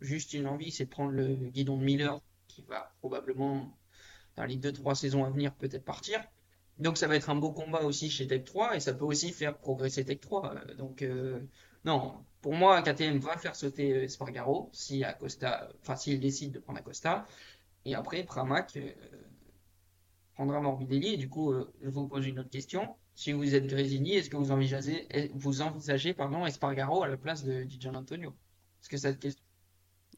juste 0.00 0.32
une 0.32 0.46
envie, 0.46 0.70
c'est 0.70 0.86
de 0.86 0.90
prendre 0.90 1.12
le 1.12 1.34
guidon 1.34 1.76
de 1.76 1.84
Miller, 1.84 2.20
qui 2.48 2.62
va 2.62 2.92
probablement, 2.98 3.76
dans 4.36 4.44
les 4.44 4.56
deux, 4.56 4.72
trois 4.72 4.94
saisons 4.94 5.24
à 5.24 5.30
venir, 5.30 5.54
peut-être 5.54 5.84
partir. 5.84 6.20
Donc 6.80 6.96
ça 6.98 7.06
va 7.06 7.16
être 7.16 7.30
un 7.30 7.36
beau 7.36 7.52
combat 7.52 7.82
aussi 7.82 8.10
chez 8.10 8.26
Tech 8.26 8.44
3, 8.44 8.76
et 8.76 8.80
ça 8.80 8.94
peut 8.94 9.04
aussi 9.04 9.32
faire 9.32 9.56
progresser 9.56 10.04
Tech 10.04 10.20
3. 10.20 10.54
Euh, 10.54 10.74
Donc 10.74 11.02
euh, 11.02 11.40
non, 11.84 12.24
pour 12.42 12.54
moi, 12.54 12.82
KTM 12.82 13.18
va 13.18 13.36
faire 13.36 13.54
sauter 13.56 13.92
euh, 13.92 14.02
Espargaro, 14.04 14.70
si 14.72 15.04
Acosta, 15.04 15.70
enfin 15.80 15.96
s'il 15.96 16.20
décide 16.20 16.52
de 16.52 16.58
prendre 16.58 16.78
Acosta. 16.78 17.26
Et 17.84 17.94
après, 17.94 18.24
Pramac, 18.24 18.76
euh, 18.76 18.92
prendra 20.34 20.60
Morbidelli. 20.60 21.14
Et 21.14 21.16
du 21.16 21.28
coup, 21.28 21.52
euh, 21.52 21.72
je 21.82 21.88
vous 21.88 22.06
pose 22.06 22.26
une 22.26 22.38
autre 22.38 22.50
question. 22.50 22.96
Si 23.14 23.32
vous 23.32 23.54
êtes 23.54 23.66
Grésini, 23.66 24.14
est-ce 24.14 24.30
que 24.30 24.36
vous 24.36 24.50
envisagez, 24.50 25.06
vous 25.34 25.60
envisagez 25.60 26.14
pardon, 26.14 26.46
Espargaro 26.46 27.02
à 27.02 27.08
la 27.08 27.16
place 27.16 27.44
de 27.44 27.64
Di 27.64 27.78
Antonio? 27.88 28.30
Est-ce 28.80 28.88
que 28.88 28.96
cette 28.96 29.18
question? 29.18 29.44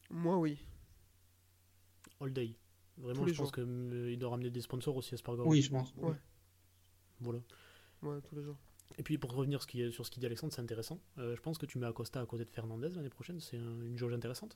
Moi, 0.09 0.37
oui. 0.37 0.65
All 2.21 2.31
day. 2.31 2.55
Vraiment, 2.97 3.27
je 3.27 3.33
pense 3.33 3.51
qu'il 3.51 4.17
doit 4.19 4.29
ramener 4.29 4.49
des 4.49 4.61
sponsors 4.61 4.95
aussi 4.95 5.15
à 5.15 5.17
Spargaro. 5.17 5.49
Oui, 5.49 5.61
je 5.61 5.69
pense. 5.71 5.93
Ouais. 5.97 6.13
Voilà. 7.23 7.39
Ouais, 8.03 8.21
tous 8.21 8.35
les 8.35 8.43
jours. 8.43 8.57
Et 8.97 9.03
puis 9.03 9.17
pour 9.17 9.33
revenir 9.33 9.61
sur 9.63 10.05
ce 10.05 10.11
qu'il 10.11 10.19
dit 10.19 10.25
Alexandre, 10.27 10.53
c'est 10.53 10.61
intéressant. 10.61 10.99
Euh, 11.17 11.35
je 11.35 11.41
pense 11.41 11.57
que 11.57 11.65
tu 11.65 11.79
mets 11.79 11.87
Acosta 11.87 12.21
à 12.21 12.25
côté 12.27 12.45
de 12.45 12.49
Fernandez 12.51 12.89
l'année 12.89 13.09
prochaine, 13.09 13.39
c'est 13.39 13.57
un- 13.57 13.81
une 13.81 13.97
jauge 13.97 14.13
intéressante. 14.13 14.55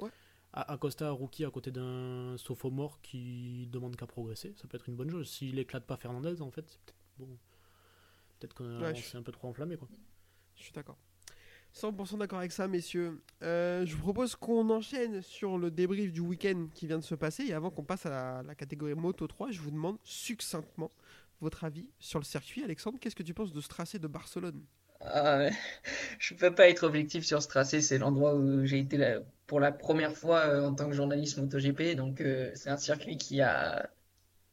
Ouais. 0.00 0.10
A- 0.52 0.72
Acosta, 0.72 1.10
rookie, 1.10 1.44
à 1.44 1.50
côté 1.50 1.70
d'un 1.70 2.36
sophomore 2.38 3.00
qui 3.02 3.68
demande 3.70 3.94
qu'à 3.94 4.06
progresser, 4.06 4.54
ça 4.56 4.66
peut 4.66 4.76
être 4.76 4.88
une 4.88 4.96
bonne 4.96 5.10
jauge. 5.10 5.26
S'il 5.26 5.58
éclate 5.58 5.84
pas 5.86 5.96
Fernandez, 5.96 6.40
en 6.40 6.50
fait, 6.50 6.64
c'est 6.68 6.80
peut-être 6.80 6.96
bon. 7.18 7.38
Peut-être 8.38 8.54
qu'on 8.54 8.80
Ouais, 8.80 8.94
s'est 8.94 9.16
un 9.18 9.22
peu 9.22 9.32
trop 9.32 9.48
enflammé, 9.48 9.76
quoi. 9.76 9.88
Je 10.56 10.62
suis 10.62 10.72
d'accord. 10.72 10.96
100% 11.72 12.16
d'accord 12.16 12.38
avec 12.38 12.50
ça, 12.52 12.66
messieurs. 12.66 13.20
Euh, 13.42 13.84
je 13.84 13.94
vous 13.94 14.02
propose 14.02 14.34
qu'on 14.34 14.70
enchaîne 14.70 15.20
sur 15.22 15.58
le 15.58 15.70
débrief 15.70 16.12
du 16.12 16.20
week-end 16.20 16.68
qui 16.74 16.86
vient 16.86 16.98
de 16.98 17.04
se 17.04 17.14
passer. 17.14 17.44
Et 17.44 17.52
avant 17.52 17.70
qu'on 17.70 17.84
passe 17.84 18.06
à 18.06 18.10
la, 18.10 18.42
la 18.42 18.54
catégorie 18.54 18.94
Moto 18.94 19.26
3, 19.26 19.50
je 19.50 19.60
vous 19.60 19.70
demande 19.70 19.98
succinctement 20.02 20.90
votre 21.40 21.64
avis 21.64 21.88
sur 21.98 22.18
le 22.18 22.24
circuit. 22.24 22.62
Alexandre, 22.62 22.98
qu'est-ce 23.00 23.16
que 23.16 23.22
tu 23.22 23.34
penses 23.34 23.52
de 23.52 23.60
ce 23.60 23.68
tracé 23.68 23.98
de 23.98 24.06
Barcelone? 24.06 24.64
Ah. 25.00 25.48
Je 26.18 26.34
peux 26.34 26.54
pas 26.54 26.68
être 26.68 26.84
objectif 26.84 27.24
sur 27.24 27.42
ce 27.42 27.48
tracé, 27.48 27.80
c'est 27.80 27.98
l'endroit 27.98 28.34
où 28.34 28.64
j'ai 28.64 28.80
été 28.80 29.18
pour 29.46 29.60
la 29.60 29.72
première 29.72 30.16
fois 30.16 30.40
euh, 30.46 30.68
en 30.68 30.74
tant 30.74 30.88
que 30.88 30.94
journaliste 30.94 31.38
MotoGP, 31.38 31.96
donc 31.96 32.20
euh, 32.20 32.50
c'est 32.54 32.70
un 32.70 32.76
circuit 32.76 33.16
qui 33.16 33.40
a 33.40 33.88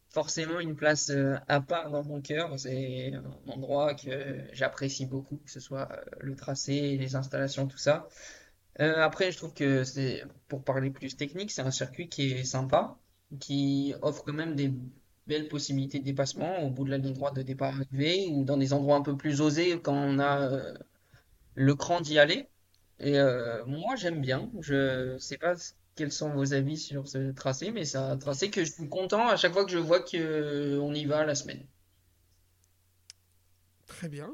forcément 0.09 0.59
une 0.59 0.75
place 0.75 1.09
euh, 1.09 1.35
à 1.47 1.61
part 1.61 1.91
dans 1.91 2.03
mon 2.03 2.21
cœur. 2.21 2.57
C'est 2.59 3.13
un 3.13 3.51
endroit 3.51 3.95
que 3.95 4.37
j'apprécie 4.53 5.05
beaucoup, 5.05 5.37
que 5.37 5.51
ce 5.51 5.59
soit 5.59 5.89
le 6.19 6.35
tracé, 6.35 6.97
les 6.97 7.15
installations, 7.15 7.67
tout 7.67 7.77
ça. 7.77 8.07
Après, 8.77 9.31
je 9.31 9.37
trouve 9.37 9.53
que 9.53 9.83
c'est, 9.85 10.23
pour 10.49 10.63
parler 10.63 10.89
plus 10.91 11.15
technique, 11.15 11.51
c'est 11.51 11.61
un 11.61 11.71
circuit 11.71 12.09
qui 12.09 12.33
est 12.33 12.43
sympa, 12.43 12.97
qui 13.39 13.93
offre 14.01 14.23
quand 14.25 14.33
même 14.33 14.55
des 14.55 14.73
belles 15.27 15.47
possibilités 15.47 15.99
de 15.99 16.03
dépassement 16.03 16.59
au 16.63 16.69
bout 16.69 16.85
de 16.85 16.91
la 16.91 16.97
ligne 16.97 17.13
droite 17.13 17.35
de 17.35 17.41
départ 17.41 17.73
arrivée 17.75 18.27
ou 18.31 18.43
dans 18.43 18.57
des 18.57 18.73
endroits 18.73 18.97
un 18.97 19.01
peu 19.01 19.17
plus 19.17 19.41
osés 19.41 19.79
quand 19.81 19.95
on 19.95 20.19
a 20.19 20.41
euh, 20.41 20.73
le 21.55 21.75
cran 21.75 22.01
d'y 22.01 22.19
aller. 22.19 22.47
Et 22.99 23.19
euh, 23.19 23.65
moi, 23.65 23.95
j'aime 23.95 24.21
bien. 24.21 24.49
Je 24.61 25.17
sais 25.19 25.37
pas 25.37 25.55
quels 25.95 26.11
sont 26.11 26.29
vos 26.29 26.53
avis 26.53 26.77
sur 26.77 27.07
ce 27.07 27.31
tracé, 27.31 27.71
mais 27.71 27.85
c'est 27.85 27.97
un 27.97 28.17
tracé 28.17 28.49
que 28.49 28.63
je 28.63 28.71
suis 28.71 28.89
content 28.89 29.27
à 29.27 29.37
chaque 29.37 29.53
fois 29.53 29.65
que 29.65 29.71
je 29.71 29.77
vois 29.77 30.01
que 30.01 30.17
euh, 30.17 30.93
y 30.95 31.05
va 31.05 31.25
la 31.25 31.35
semaine. 31.35 31.65
Très 33.87 34.09
bien. 34.09 34.31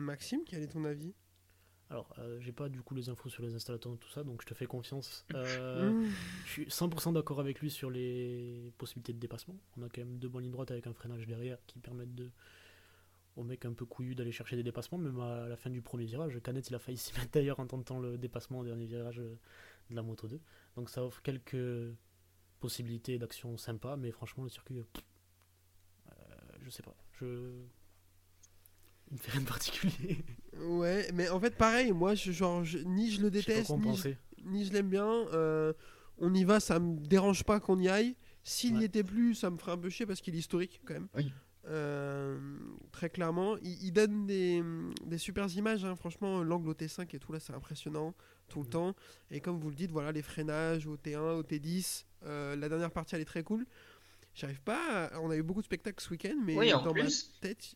Maxime, 0.00 0.40
quel 0.46 0.62
est 0.62 0.68
ton 0.68 0.84
avis? 0.84 1.14
Alors, 1.90 2.14
euh, 2.18 2.38
j'ai 2.40 2.52
pas 2.52 2.68
du 2.68 2.80
coup 2.82 2.94
les 2.94 3.08
infos 3.08 3.28
sur 3.28 3.42
les 3.42 3.54
installateurs 3.54 3.92
et 3.92 3.98
tout 3.98 4.08
ça, 4.08 4.22
donc 4.22 4.42
je 4.42 4.46
te 4.46 4.54
fais 4.54 4.66
confiance. 4.66 5.26
Euh, 5.34 5.90
Mmh. 5.90 6.10
Je 6.44 6.50
suis 6.50 6.64
100% 6.66 7.12
d'accord 7.12 7.40
avec 7.40 7.60
lui 7.60 7.70
sur 7.70 7.90
les 7.90 8.72
possibilités 8.78 9.12
de 9.12 9.18
dépassement. 9.18 9.56
On 9.76 9.82
a 9.82 9.88
quand 9.88 9.98
même 9.98 10.18
deux 10.18 10.28
bonnes 10.28 10.42
lignes 10.44 10.52
droites 10.52 10.70
avec 10.70 10.86
un 10.86 10.92
freinage 10.92 11.26
derrière 11.26 11.58
qui 11.66 11.78
permettent 11.78 12.14
de 12.14 12.30
au 13.36 13.44
mec 13.44 13.64
un 13.64 13.72
peu 13.72 13.86
couillu 13.86 14.14
d'aller 14.14 14.32
chercher 14.32 14.56
des 14.56 14.62
dépassements, 14.62 14.98
même 14.98 15.18
à 15.20 15.48
la 15.48 15.56
fin 15.56 15.70
du 15.70 15.80
premier 15.80 16.04
virage. 16.04 16.38
Canet 16.42 16.68
il 16.68 16.74
a 16.74 16.78
failli 16.78 16.98
s'y 16.98 17.12
mettre 17.14 17.30
d'ailleurs 17.32 17.60
en 17.60 17.66
tentant 17.66 17.98
le 17.98 18.18
dépassement 18.18 18.60
au 18.60 18.64
dernier 18.64 18.86
virage 18.86 19.20
euh, 19.20 19.38
de 19.90 19.96
la 19.96 20.02
moto 20.02 20.28
2. 20.28 20.40
Donc 20.76 20.90
ça 20.90 21.04
offre 21.04 21.22
quelques 21.22 21.94
possibilités 22.60 23.18
d'action 23.18 23.56
sympa, 23.56 23.96
mais 23.96 24.10
franchement 24.10 24.44
le 24.44 24.50
circuit, 24.50 24.78
euh, 24.78 26.12
je 26.60 26.70
sais 26.70 26.82
pas, 26.82 26.94
je 27.12 27.64
il 29.10 29.14
me 29.14 29.18
fait 29.18 29.30
rien 29.32 29.40
de 29.42 29.46
particulier. 29.46 30.18
Ouais, 30.62 31.08
mais 31.14 31.28
en 31.30 31.40
fait, 31.40 31.56
pareil, 31.56 31.92
moi, 31.92 32.14
je, 32.14 32.32
genre, 32.32 32.64
je- 32.64 32.78
ni 32.78 33.10
je 33.10 33.22
le 33.22 33.30
déteste, 33.30 33.70
ni 33.70 33.78
je, 33.78 33.82
penser. 33.82 34.18
ni 34.44 34.64
je 34.64 34.72
l'aime 34.72 34.88
bien. 34.90 35.06
Euh, 35.32 35.72
on 36.18 36.32
y 36.34 36.44
va, 36.44 36.60
ça 36.60 36.78
me 36.78 36.98
dérange 36.98 37.44
pas 37.44 37.60
qu'on 37.60 37.78
y 37.78 37.88
aille. 37.88 38.14
S'il 38.44 38.72
n'y 38.74 38.80
Ouais. 38.80 38.84
était 38.86 39.02
plus, 39.04 39.34
ça 39.34 39.50
me 39.50 39.56
ferait 39.58 39.72
un 39.72 39.78
peu 39.78 39.88
chier 39.90 40.06
parce 40.06 40.20
qu'il 40.20 40.34
est 40.34 40.38
historique 40.38 40.80
quand 40.84 40.94
même. 40.94 41.08
Oui. 41.14 41.32
Euh, 41.66 42.38
très 42.92 43.10
clairement, 43.10 43.56
il, 43.58 43.82
il 43.84 43.92
donne 43.92 44.26
des, 44.26 44.62
des 45.06 45.18
super 45.18 45.46
images. 45.54 45.84
hein. 45.84 45.94
Franchement, 45.94 46.42
l'angle 46.42 46.68
au 46.70 46.74
T5 46.74 47.14
et 47.14 47.18
tout 47.18 47.32
là, 47.32 47.40
c'est 47.40 47.52
impressionnant 47.54 48.14
tout 48.48 48.60
le 48.62 48.66
temps. 48.68 48.94
Et 49.30 49.40
comme 49.40 49.58
vous 49.60 49.68
le 49.68 49.74
dites, 49.76 49.90
voilà, 49.90 50.10
les 50.12 50.22
freinages 50.22 50.86
au 50.86 50.96
T1, 50.96 51.36
au 51.38 51.42
T10. 51.42 52.04
euh, 52.24 52.56
la 52.56 52.68
dernière 52.68 52.90
partie, 52.90 53.14
elle 53.14 53.20
est 53.20 53.26
très 53.26 53.42
cool. 53.42 53.66
J'arrive 54.34 54.60
pas. 54.62 55.06
à- 55.08 55.20
On 55.20 55.30
a 55.30 55.36
eu 55.36 55.42
beaucoup 55.42 55.60
de 55.60 55.66
spectacles 55.66 56.02
ce 56.02 56.10
week-end, 56.10 56.36
mais 56.44 56.56
Oui, 56.56 56.70
dans 56.70 56.92
plus, 56.92 57.30
ma 57.42 57.48
tête, 57.48 57.74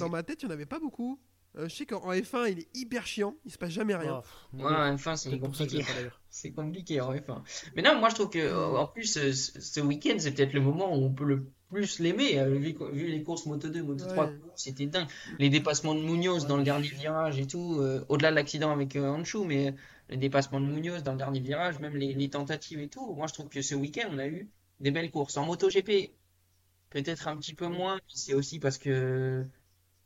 dans 0.00 0.08
ma 0.08 0.22
tête, 0.22 0.42
il 0.42 0.46
n'y 0.46 0.52
en 0.52 0.54
avait 0.54 0.66
pas 0.66 0.78
beaucoup. 0.80 1.18
Euh, 1.58 1.68
je 1.68 1.74
sais 1.74 1.86
qu'en 1.86 1.98
en 2.04 2.12
F1, 2.12 2.52
il 2.52 2.58
est 2.60 2.68
hyper 2.76 3.06
chiant. 3.06 3.34
Il 3.44 3.50
se 3.50 3.58
passe 3.58 3.70
jamais 3.72 3.96
rien. 3.96 4.18
Ouais, 4.52 4.60
moi, 4.62 4.88
enfin, 4.92 5.16
c'est 5.16 5.36
compliqué. 5.38 5.84
C'est 6.32 6.52
compliqué 6.52 7.00
en 7.00 7.12
F1. 7.12 7.42
Mais 7.74 7.82
non, 7.82 7.98
moi 7.98 8.08
je 8.08 8.14
trouve 8.14 8.30
que 8.30 8.38
euh, 8.38 8.78
en 8.78 8.86
plus 8.86 9.16
euh, 9.16 9.32
ce, 9.32 9.60
ce 9.60 9.80
week-end 9.80 10.14
c'est 10.18 10.30
peut-être 10.30 10.52
le 10.52 10.60
moment 10.60 10.94
où 10.96 11.04
on 11.04 11.12
peut 11.12 11.24
le 11.24 11.50
plus 11.68 11.98
l'aimer. 11.98 12.40
Vu, 12.56 12.76
vu 12.92 13.08
les 13.08 13.24
courses 13.24 13.46
Moto 13.46 13.68
2, 13.68 13.82
Moto 13.82 14.04
3, 14.06 14.26
Ouais. 14.26 14.38
c'était 14.54 14.86
dingue. 14.86 15.08
Les 15.40 15.50
dépassements 15.50 15.96
de 15.96 16.00
Munoz 16.02 16.46
dans 16.46 16.56
le 16.56 16.62
dernier 16.62 16.86
virage 16.86 17.40
et 17.40 17.48
tout, 17.48 17.78
euh, 17.80 18.04
au-delà 18.08 18.30
de 18.30 18.36
l'accident 18.36 18.70
avec 18.70 18.94
euh, 18.94 19.20
mais 19.44 19.74
les 20.08 20.16
dépassements 20.18 20.60
de 20.60 20.66
Munoz 20.66 21.02
dans 21.02 21.10
le 21.12 21.18
dernier 21.18 21.40
virage, 21.40 21.80
même 21.80 21.96
les, 21.96 22.14
les 22.14 22.30
tentatives 22.30 22.78
et 22.78 22.86
tout. 22.88 23.12
Moi 23.12 23.26
je 23.26 23.34
trouve 23.34 23.48
que 23.48 23.60
ce 23.60 23.74
week-end 23.74 24.08
on 24.12 24.18
a 24.18 24.28
eu 24.28 24.48
des 24.78 24.92
belles 24.92 25.10
courses. 25.10 25.36
En 25.36 25.46
MotoGP, 25.46 26.12
peut-être 26.90 27.26
un 27.26 27.36
petit 27.38 27.54
peu 27.54 27.66
moins. 27.66 27.98
C'est 28.06 28.34
aussi 28.34 28.60
parce 28.60 28.78
que 28.78 29.44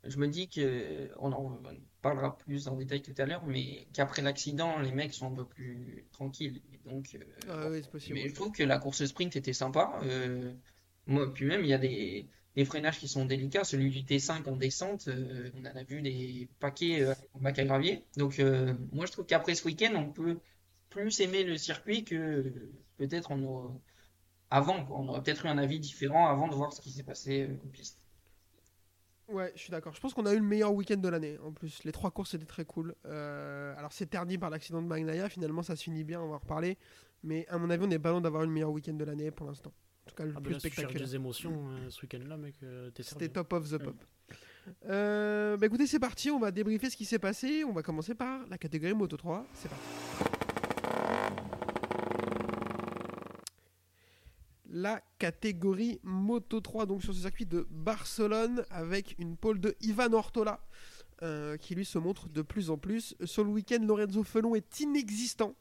je 0.07 0.17
me 0.17 0.27
dis 0.27 0.47
que 0.49 1.09
on 1.19 1.31
en 1.31 1.59
parlera 2.01 2.37
plus 2.37 2.67
en 2.67 2.75
détail 2.75 3.01
tout 3.01 3.13
à 3.17 3.25
l'heure, 3.25 3.45
mais 3.45 3.87
qu'après 3.93 4.21
l'accident, 4.21 4.79
les 4.79 4.91
mecs 4.91 5.13
sont 5.13 5.31
un 5.31 5.35
peu 5.35 5.45
plus 5.45 6.05
tranquilles. 6.11 6.61
Et 6.73 6.89
donc, 6.89 7.15
euh, 7.15 7.23
Ah 7.49 7.69
oui, 7.69 7.79
c'est 7.83 7.89
possible. 7.91 8.15
mais 8.15 8.29
je 8.29 8.35
trouve 8.35 8.51
que 8.51 8.63
la 8.63 8.77
course 8.79 9.05
sprint 9.05 9.35
était 9.35 9.53
sympa. 9.53 9.99
Euh, 10.03 10.53
moi, 11.07 11.33
puis 11.33 11.45
même, 11.45 11.61
il 11.61 11.67
y 11.67 11.73
a 11.73 11.77
des, 11.77 12.27
des 12.55 12.65
freinages 12.65 12.99
qui 12.99 13.07
sont 13.07 13.25
délicats. 13.25 13.63
Celui 13.63 13.89
du 13.89 14.01
T5 14.03 14.47
en 14.47 14.55
descente, 14.55 15.07
euh, 15.07 15.49
on 15.55 15.61
en 15.61 15.75
a 15.75 15.83
vu 15.83 16.01
des 16.01 16.49
paquets 16.59 17.01
euh, 17.01 17.13
en 17.33 17.39
bac 17.39 17.57
à 17.59 17.63
gravier. 17.65 18.05
Donc, 18.17 18.39
euh, 18.39 18.73
moi, 18.91 19.05
je 19.05 19.11
trouve 19.11 19.25
qu'après 19.25 19.55
ce 19.55 19.65
week-end, 19.65 19.93
on 19.95 20.11
peut 20.11 20.39
plus 20.89 21.19
aimer 21.19 21.43
le 21.43 21.57
circuit 21.57 22.03
que 22.03 22.53
peut-être 22.97 23.31
on 23.31 23.81
avant. 24.49 24.85
quoi. 24.85 24.97
On 24.99 25.07
aurait 25.09 25.23
peut-être 25.23 25.45
eu 25.45 25.49
un 25.49 25.57
avis 25.57 25.79
différent 25.79 26.27
avant 26.27 26.47
de 26.47 26.53
voir 26.55 26.71
ce 26.71 26.81
qui 26.81 26.91
s'est 26.91 27.03
passé 27.03 27.49
en 27.65 27.67
piste. 27.69 27.99
Ouais, 29.27 29.51
je 29.55 29.61
suis 29.61 29.71
d'accord. 29.71 29.93
Je 29.93 29.99
pense 29.99 30.13
qu'on 30.13 30.25
a 30.25 30.33
eu 30.33 30.37
le 30.37 30.43
meilleur 30.45 30.73
week-end 30.73 30.97
de 30.97 31.09
l'année. 31.09 31.37
En 31.43 31.51
plus, 31.51 31.83
les 31.83 31.91
trois 31.91 32.11
courses 32.11 32.33
étaient 32.35 32.45
très 32.45 32.65
cool. 32.65 32.93
Euh, 33.05 33.73
alors, 33.77 33.91
c'est 33.91 34.05
terni 34.05 34.37
par 34.37 34.49
l'accident 34.49 34.81
de 34.81 34.87
Magnaya. 34.87 35.29
Finalement, 35.29 35.63
ça 35.63 35.75
se 35.75 35.83
finit 35.83 36.03
bien. 36.03 36.21
On 36.21 36.27
va 36.29 36.35
en 36.35 36.39
reparler. 36.39 36.77
Mais 37.23 37.47
à 37.47 37.57
mon 37.57 37.69
avis, 37.71 37.85
on 37.87 37.89
est 37.91 37.97
pas 37.99 38.11
loin 38.11 38.21
d'avoir 38.21 38.43
eu 38.43 38.45
le 38.45 38.51
meilleur 38.51 38.69
week-end 38.71 38.93
de 38.93 39.03
l'année 39.03 39.31
pour 39.31 39.47
l'instant. 39.47 39.73
En 40.05 40.09
tout 40.09 40.15
cas, 40.15 40.25
le 40.25 40.33
Ah, 40.37 40.41
plus 40.41 40.53
là, 40.53 40.59
spectaculaire. 40.59 41.07
des 41.07 41.15
émotions 41.15 41.69
euh, 41.69 41.89
ce 41.89 42.01
week-end-là, 42.03 42.37
mec, 42.37 42.55
euh. 42.61 42.91
C'était 42.99 43.29
top 43.29 43.51
of 43.53 43.67
the 43.69 43.77
pop. 43.79 43.95
Euh, 44.87 45.57
bah 45.57 45.65
écoutez, 45.65 45.87
c'est 45.87 45.99
parti. 45.99 46.29
On 46.29 46.39
va 46.39 46.51
débriefer 46.51 46.89
ce 46.91 46.97
qui 46.97 47.05
s'est 47.05 47.19
passé. 47.19 47.63
On 47.63 47.71
va 47.73 47.81
commencer 47.81 48.13
par 48.13 48.45
la 48.47 48.57
catégorie 48.59 48.93
Moto 48.93 49.17
3. 49.17 49.45
C'est 49.53 49.69
parti. 49.69 50.34
La 54.77 54.99
catégorie 55.19 56.01
Moto 56.03 56.59
3, 56.59 56.85
donc 56.85 57.01
sur 57.01 57.13
ce 57.13 57.21
circuit 57.21 57.45
de 57.45 57.65
Barcelone, 57.69 58.65
avec 58.69 59.15
une 59.19 59.37
pole 59.37 59.61
de 59.61 59.73
Ivan 59.79 60.11
Ortola, 60.11 60.59
euh, 61.23 61.55
qui 61.55 61.75
lui 61.75 61.85
se 61.85 61.97
montre 61.97 62.27
de 62.27 62.41
plus 62.41 62.69
en 62.69 62.77
plus. 62.77 63.15
Sur 63.23 63.45
le 63.45 63.51
week-end, 63.51 63.79
Lorenzo 63.87 64.21
Felon 64.23 64.53
est 64.53 64.81
inexistant. 64.81 65.55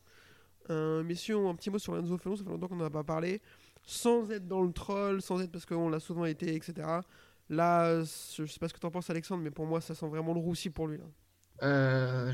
Euh, 0.68 1.05
messieurs, 1.05 1.37
un 1.46 1.55
petit 1.55 1.70
mot 1.70 1.79
sur 1.79 1.94
Lorenzo 1.94 2.18
Felon, 2.18 2.35
ça 2.35 2.42
fait 2.42 2.50
longtemps 2.50 2.66
qu'on 2.66 2.74
n'en 2.74 2.87
a 2.87 2.90
pas 2.90 3.05
parlé. 3.05 3.40
Sans 3.85 4.33
être 4.33 4.48
dans 4.48 4.62
le 4.62 4.72
troll, 4.72 5.22
sans 5.22 5.40
être 5.40 5.53
parce 5.53 5.64
qu'on 5.64 5.88
l'a 5.88 6.00
souvent 6.00 6.24
été, 6.24 6.53
etc. 6.53 6.74
Là, 7.48 8.00
je 8.00 8.46
sais 8.46 8.59
pas 8.59 8.68
ce 8.68 8.74
que 8.74 8.81
t'en 8.81 8.90
penses, 8.90 9.11
Alexandre, 9.11 9.44
mais 9.44 9.53
pour 9.53 9.66
moi, 9.66 9.81
ça 9.81 9.94
sent 9.94 10.09
vraiment 10.09 10.35
le 10.35 10.40
roussi 10.40 10.70
pour 10.70 10.88
lui. 10.88 10.98
Là. 10.98 11.05
Euh, 11.62 12.33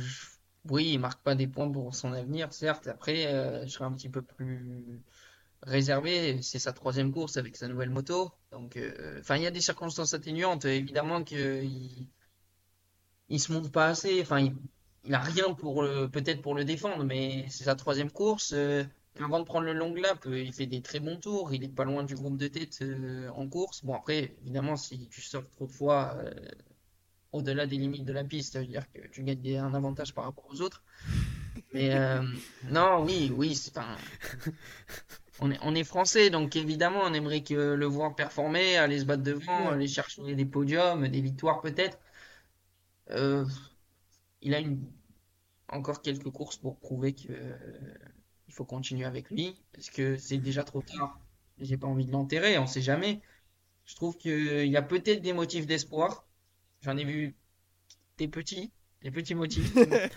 Oui, 0.70 0.92
il 0.94 0.98
marque 0.98 1.22
pas 1.22 1.34
des 1.34 1.46
points 1.46 1.70
pour 1.70 1.94
son 1.94 2.14
avenir, 2.14 2.54
certes. 2.54 2.86
Après, 2.86 3.26
euh, 3.26 3.66
je 3.66 3.68
serais 3.68 3.84
un 3.84 3.92
petit 3.92 4.08
peu 4.08 4.22
plus 4.22 5.02
réservé. 5.62 6.40
C'est 6.42 6.58
sa 6.58 6.72
troisième 6.72 7.12
course 7.12 7.36
avec 7.36 7.56
sa 7.56 7.68
nouvelle 7.68 7.90
moto. 7.90 8.32
Donc, 8.52 8.76
euh, 8.76 9.20
enfin, 9.20 9.36
il 9.36 9.42
y 9.42 9.46
a 9.46 9.50
des 9.50 9.60
circonstances 9.60 10.14
atténuantes. 10.14 10.64
Évidemment 10.64 11.22
qu'il 11.22 12.08
il 13.28 13.40
se 13.40 13.52
montre 13.52 13.70
pas 13.70 13.88
assez. 13.88 14.20
Enfin, 14.22 14.40
il, 14.40 14.54
il 15.04 15.14
a 15.14 15.20
rien 15.20 15.54
pour 15.54 15.84
peut-être 16.12 16.42
pour 16.42 16.54
le 16.54 16.64
défendre, 16.64 17.04
mais 17.04 17.46
c'est 17.48 17.64
sa 17.64 17.74
troisième 17.74 18.10
course. 18.10 18.52
Euh, 18.54 18.84
avant 19.18 19.40
de 19.40 19.44
prendre 19.44 19.66
le 19.66 19.72
long 19.72 19.94
lap, 19.94 20.24
euh, 20.26 20.40
il 20.40 20.52
fait 20.52 20.66
des 20.66 20.82
très 20.82 21.00
bons 21.00 21.16
tours. 21.16 21.52
Il 21.52 21.64
est 21.64 21.68
pas 21.68 21.84
loin 21.84 22.04
du 22.04 22.14
groupe 22.14 22.36
de 22.36 22.48
tête 22.48 22.82
en 23.34 23.48
course. 23.48 23.84
Bon, 23.84 23.94
après, 23.94 24.36
évidemment, 24.42 24.76
si 24.76 25.08
tu 25.08 25.20
sors 25.20 25.48
trop 25.50 25.66
de 25.66 25.72
fois. 25.72 26.16
au-delà 27.32 27.66
des 27.66 27.76
limites 27.76 28.04
de 28.04 28.12
la 28.12 28.24
piste, 28.24 28.54
ça 28.54 28.60
veut 28.60 28.66
dire 28.66 28.90
que 28.92 29.06
tu 29.08 29.22
gagnes 29.22 29.58
un 29.58 29.74
avantage 29.74 30.14
par 30.14 30.24
rapport 30.24 30.46
aux 30.50 30.60
autres. 30.62 30.82
Mais 31.72 31.94
non, 32.64 33.04
oui, 33.04 33.32
oui, 33.36 33.54
c'est 33.54 33.76
enfin, 33.76 33.96
on 35.40 35.50
est, 35.50 35.58
on 35.62 35.74
est 35.74 35.84
français, 35.84 36.30
donc 36.30 36.54
évidemment, 36.56 37.00
on 37.02 37.14
aimerait 37.14 37.42
que 37.42 37.54
le 37.54 37.86
voir 37.86 38.14
performer, 38.14 38.76
aller 38.76 39.00
se 39.00 39.04
battre 39.04 39.22
devant, 39.22 39.70
aller 39.70 39.88
chercher 39.88 40.34
des 40.34 40.44
podiums, 40.44 41.08
des 41.08 41.20
victoires 41.20 41.60
peut-être. 41.60 41.98
Euh, 43.10 43.44
il 44.42 44.54
a 44.54 44.60
une, 44.60 44.80
encore 45.68 46.02
quelques 46.02 46.30
courses 46.30 46.56
pour 46.56 46.78
prouver 46.78 47.14
que 47.14 47.32
euh, 47.32 47.56
il 48.48 48.54
faut 48.54 48.64
continuer 48.64 49.06
avec 49.06 49.30
lui, 49.30 49.56
parce 49.72 49.90
que 49.90 50.16
c'est 50.16 50.38
déjà 50.38 50.62
trop 50.62 50.82
tard. 50.82 51.18
J'ai 51.58 51.76
pas 51.76 51.86
envie 51.86 52.06
de 52.06 52.12
l'enterrer, 52.12 52.58
on 52.58 52.66
sait 52.66 52.82
jamais. 52.82 53.20
Je 53.86 53.96
trouve 53.96 54.16
qu'il 54.16 54.68
y 54.68 54.76
a 54.76 54.82
peut-être 54.82 55.22
des 55.22 55.32
motifs 55.32 55.66
d'espoir. 55.66 56.26
J'en 56.82 56.96
ai 56.96 57.04
vu 57.04 57.34
des 58.18 58.28
petits, 58.28 58.70
des 59.02 59.10
petits 59.10 59.34
motifs. 59.34 59.72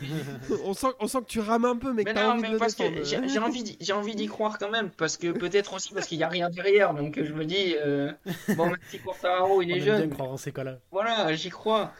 on, 0.65 0.73
sent, 0.73 0.87
on 0.99 1.07
sent 1.07 1.19
que 1.19 1.25
tu 1.27 1.39
rames 1.39 1.65
un 1.65 1.77
peu, 1.77 1.93
mais 1.93 2.03
que 2.03 2.09
Mais 2.09 2.13
t'as 2.15 2.23
non, 2.25 2.31
envie 2.33 2.41
mais 2.41 2.47
de 2.49 2.53
le 2.53 2.59
parce 2.59 2.75
que 2.75 2.83
j'ai 3.03 3.27
j'ai 3.29 3.39
envie, 3.39 3.63
d'y- 3.63 3.77
j'ai 3.79 3.93
envie 3.93 4.15
d'y 4.15 4.27
croire 4.27 4.57
quand 4.57 4.69
même, 4.69 4.89
parce 4.89 5.15
que 5.17 5.31
peut-être 5.31 5.73
aussi 5.73 5.93
parce 5.93 6.07
qu'il 6.07 6.17
n'y 6.17 6.23
a 6.23 6.29
rien 6.29 6.49
derrière, 6.49 6.93
donc 6.93 7.17
je 7.21 7.33
me 7.33 7.45
dis, 7.45 7.75
euh, 7.83 8.11
bon, 8.57 8.65
même 8.67 8.77
si 8.89 8.99
Quartararo 8.99 9.61
il 9.61 9.71
On 9.71 9.75
est 9.75 9.79
bien 9.79 9.97
jeune, 9.99 10.09
croire 10.09 10.31
en 10.31 10.37
ces 10.37 10.51
cas-là. 10.51 10.79
voilà, 10.91 11.33
j'y 11.33 11.49
crois. 11.49 11.93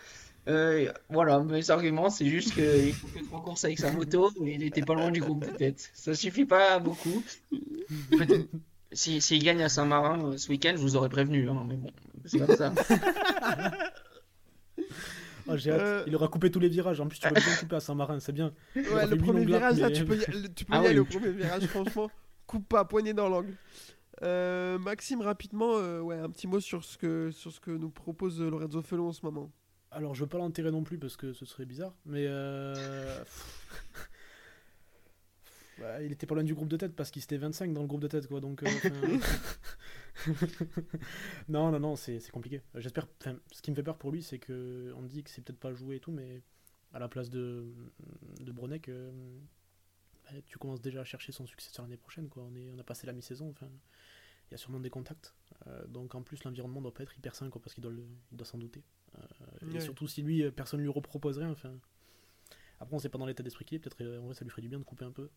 Euh, 0.50 0.92
voilà, 1.10 1.40
mes 1.40 1.70
arguments, 1.72 2.10
c'est 2.10 2.26
juste 2.26 2.54
qu'il 2.54 2.92
faut 2.94 3.08
faire 3.08 3.24
trois 3.28 3.42
courses 3.42 3.64
avec 3.64 3.80
sa 3.80 3.90
moto, 3.92 4.30
et 4.46 4.56
il 4.56 4.64
était 4.64 4.82
pas 4.82 4.94
loin 4.94 5.10
du 5.10 5.22
groupe 5.22 5.46
de 5.46 5.52
tête. 5.56 5.90
Ça 5.94 6.14
suffit 6.14 6.44
pas 6.46 6.80
beaucoup. 6.80 7.24
Peut-être- 8.12 8.50
Si, 8.92 9.22
s'il 9.22 9.42
gagne 9.42 9.64
à 9.64 9.70
Saint-Marin 9.70 10.24
euh, 10.34 10.38
ce 10.38 10.50
week-end, 10.50 10.74
je 10.76 10.82
vous 10.82 10.96
aurais 10.98 11.10
prévenu, 11.10 11.50
hein, 11.50 11.66
mais 11.68 11.76
bon, 11.76 11.90
c'est 12.26 12.38
comme 12.40 12.56
ça. 12.56 12.74
Oh, 15.48 15.58
j'ai 15.58 15.72
hâte. 15.72 15.82
Euh. 15.82 16.04
Il 16.08 16.16
aura 16.16 16.28
coupé 16.28 16.50
tous 16.52 16.60
les 16.60 16.70
virages. 16.70 17.00
En 17.00 17.08
plus, 17.08 17.20
tu 17.20 17.28
vas 17.28 17.34
bien 17.34 17.56
couper 17.60 17.76
à 17.76 17.80
Saint-Marin, 17.80 18.20
c'est 18.20 18.32
bien. 18.32 18.54
Ouais, 18.76 19.08
le 19.08 19.18
premier 19.18 19.46
virage, 19.46 19.80
là, 19.80 19.90
mais- 19.90 19.94
tu 19.94 20.06
peux 20.06 20.16
y, 20.16 20.20
tu 20.56 20.66
peux 20.66 20.74
Ah 20.74 20.84
y 20.84 20.88
aller 20.88 21.00
au 21.00 21.06
premier 21.06 21.32
virage, 21.32 21.66
franchement. 21.68 22.10
Coupe 22.48 22.68
pas, 22.68 22.86
poignée 22.86 23.14
dans 23.14 23.30
l'angle. 23.30 23.54
Euh, 24.22 24.78
Maxime, 24.78 25.22
rapidement, 25.22 25.76
euh, 25.76 26.00
ouais, 26.00 26.18
un 26.18 26.30
petit 26.30 26.48
mot 26.48 26.60
sur 26.60 26.84
ce 26.84 26.98
que, 26.98 27.32
sur 27.32 27.52
ce 27.52 27.60
que 27.60 27.72
nous 27.72 27.90
propose 27.90 28.42
Lorenzo 28.42 28.82
Felon 28.82 29.08
en 29.10 29.14
ce 29.14 29.26
moment. 29.26 29.52
Alors, 29.92 30.16
je 30.16 30.22
veux 30.22 30.28
pas 30.28 30.38
l'enterrer 30.38 30.72
non 30.72 30.84
plus 30.84 30.98
parce 30.98 31.18
que 31.18 31.34
ce 31.34 31.46
serait 31.46 31.66
bizarre, 31.66 31.94
mais 32.06 32.26
euh... 32.28 33.24
Il 36.02 36.12
était 36.12 36.26
pas 36.26 36.36
loin 36.36 36.44
du 36.44 36.54
groupe 36.54 36.70
de 36.70 36.78
tête 36.78 36.96
parce 36.96 37.12
qu'il 37.12 37.22
était 37.22 37.38
25 37.38 37.74
dans 37.74 37.82
le 37.82 37.88
groupe 37.88 38.02
de 38.02 38.08
tête, 38.08 38.28
quoi. 38.28 38.40
Donc, 38.40 38.64
euh, 38.64 38.68
non, 41.50 41.72
non, 41.72 41.80
non, 41.80 41.96
c'est 41.96 42.20
compliqué. 42.32 42.62
J'espère. 42.76 43.08
Ce 43.52 43.62
qui 43.62 43.72
me 43.72 43.76
fait 43.76 43.84
peur 43.84 43.98
pour 43.98 44.12
lui, 44.12 44.22
c'est 44.22 44.40
que 44.40 44.94
on 44.96 45.04
dit 45.04 45.24
que 45.24 45.30
c'est 45.30 45.42
peut-être 45.42 45.60
pas 45.60 45.74
joué 45.74 45.98
et 45.98 46.00
tout, 46.00 46.12
mais 46.12 46.42
à 46.94 47.00
la 47.00 47.08
place 47.08 47.30
de 47.30 47.74
de 48.40 48.52
Bronek, 48.52 48.90
euh, 48.90 49.12
bah, 50.26 50.32
tu 50.46 50.58
commences 50.58 50.82
déjà 50.82 51.02
à 51.02 51.04
chercher 51.04 51.32
son 51.32 51.46
successeur 51.46 51.86
l'année 51.86 51.98
prochaine, 51.98 52.30
quoi. 52.30 52.44
On 52.44 52.56
est, 52.56 52.70
on 52.70 52.80
a 52.80 52.84
passé 52.84 53.08
la 53.08 53.14
mi-saison, 53.14 53.50
enfin, 53.50 53.68
il 54.50 54.52
y 54.52 54.56
a 54.56 54.58
sûrement 54.58 54.80
des 54.80 54.90
contacts. 54.90 55.34
Euh, 55.68 55.86
donc 55.88 56.16
en 56.16 56.22
plus, 56.22 56.44
l'environnement 56.44 56.82
doit 56.82 56.94
pas 56.94 57.04
être 57.04 57.18
hyper 57.18 57.36
sain, 57.36 57.50
quoi, 57.50 57.62
parce 57.62 57.74
qu'il 57.74 57.82
doit, 57.82 57.92
le- 57.92 58.08
il 58.32 58.38
doit 58.38 58.46
s'en 58.48 58.58
douter. 58.58 58.84
Euh. 59.18 59.22
Et 59.76 59.80
surtout 59.80 60.08
si 60.08 60.22
lui, 60.22 60.44
euh, 60.44 60.52
personne 60.52 60.82
lui 60.82 60.90
repropose 60.90 61.38
rien. 61.38 61.50
Enfin, 61.52 61.74
après, 62.80 62.96
on 62.96 63.00
sait 63.00 63.10
pas 63.10 63.18
dans 63.18 63.26
l'état 63.26 63.44
d'esprit 63.44 63.66
qu'il 63.66 63.76
est. 63.78 63.80
Peut-être 63.80 64.02
en 64.20 64.26
vrai, 64.26 64.34
ça 64.36 64.44
lui 64.44 64.50
ferait 64.52 64.62
du 64.62 64.70
bien 64.70 64.80
de 64.80 64.84
couper 64.84 65.06
un 65.06 65.12
peu. 65.12 65.30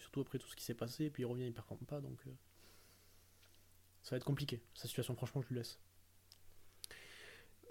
Surtout 0.00 0.20
après 0.20 0.38
tout 0.38 0.48
ce 0.48 0.56
qui 0.56 0.64
s'est 0.64 0.74
passé. 0.74 1.04
Et 1.04 1.10
puis 1.10 1.22
il 1.22 1.26
revient, 1.26 1.46
il 1.46 1.52
performe 1.52 1.86
pas. 1.86 2.00
Donc 2.00 2.18
ça 4.06 4.14
va 4.14 4.18
être 4.18 4.24
compliqué. 4.24 4.62
Sa 4.72 4.86
situation, 4.86 5.16
franchement, 5.16 5.42
je 5.42 5.48
lui 5.48 5.56
laisse. 5.56 5.80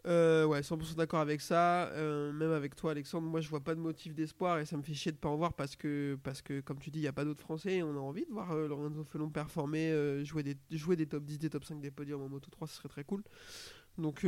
Euh, 0.06 0.44
ouais, 0.46 0.60
100% 0.60 0.96
d'accord 0.96 1.22
avec 1.22 1.40
ça. 1.40 1.88
Euh, 1.94 2.34
même 2.34 2.52
avec 2.52 2.76
toi, 2.76 2.92
Alexandre, 2.92 3.26
moi 3.26 3.40
je 3.40 3.48
vois 3.48 3.64
pas 3.64 3.74
de 3.74 3.80
motif 3.80 4.14
d'espoir 4.14 4.60
et 4.60 4.66
ça 4.66 4.76
me 4.76 4.84
fait 4.84 4.94
chier 4.94 5.14
de 5.14 5.18
pas 5.18 5.30
en 5.30 5.38
voir 5.38 5.54
parce 5.54 5.78
que, 5.78 6.20
parce 6.24 6.42
que 6.42 6.60
comme 6.60 6.78
tu 6.78 6.92
dis, 6.92 7.00
il 7.00 7.04
n'y 7.04 7.08
a 7.08 7.14
pas 7.14 7.24
d'autres 7.24 7.42
Français 7.42 7.78
et 7.78 7.84
on 7.84 7.96
a 7.96 8.02
envie 8.02 8.26
de 8.26 8.32
voir 8.32 8.52
euh, 8.52 8.68
Lorenzo 8.68 9.06
Felon 9.06 9.30
performer, 9.30 10.26
jouer, 10.26 10.44
des, 10.44 10.58
jouer 10.72 10.98
des 10.98 11.06
top 11.08 11.24
10, 11.24 11.40
des 11.40 11.50
top 11.50 11.64
5 11.64 11.80
des 11.80 11.90
podiums 11.90 12.22
en 12.22 12.28
Moto 12.28 12.52
3, 12.52 12.68
ce 12.68 12.76
serait 12.76 12.90
très 12.90 13.06
cool. 13.06 13.24
Donc, 13.98 14.28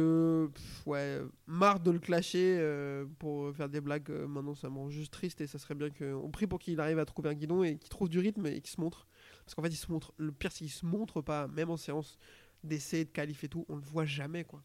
ouais, 0.86 1.22
marre 1.46 1.82
de 1.82 1.92
le 1.92 2.00
clasher 2.00 3.06
pour 3.20 3.54
faire 3.54 3.68
des 3.68 3.82
blagues. 3.82 4.10
maintenant, 4.10 4.56
ça 4.56 4.70
me 4.70 4.78
rend 4.78 4.90
juste 4.90 5.12
triste 5.12 5.42
et 5.42 5.48
ça 5.48 5.60
serait 5.60 5.76
bien 5.76 5.90
qu'on 5.90 6.32
prie 6.32 6.48
pour 6.48 6.60
qu'il 6.60 6.80
arrive 6.80 7.00
à 7.00 7.06
trouver 7.06 7.32
un 7.32 7.34
guidon 7.34 7.64
et 7.64 7.78
qu'il 7.78 7.90
trouve 7.90 8.08
du 8.08 8.20
rythme 8.20 8.46
et 8.46 8.62
qu'il 8.62 8.72
se 8.72 8.80
montre. 8.80 9.08
Parce 9.48 9.56
qu'en 9.56 9.62
fait, 9.62 9.70
il 9.70 9.78
se. 9.78 9.88
Le 10.18 10.32
pire, 10.34 10.52
c'est 10.52 10.66
qu'il 10.66 10.70
se 10.70 10.86
montre 10.86 11.22
pas, 11.22 11.48
même 11.48 11.70
en 11.70 11.78
séance 11.78 12.18
d'essai, 12.66 13.06
de 13.06 13.10
qualif 13.10 13.46
et 13.46 13.48
tout, 13.48 13.66
on 13.70 13.78
le 13.78 13.82
voit 13.82 14.04
jamais, 14.04 14.44
quoi. 14.44 14.62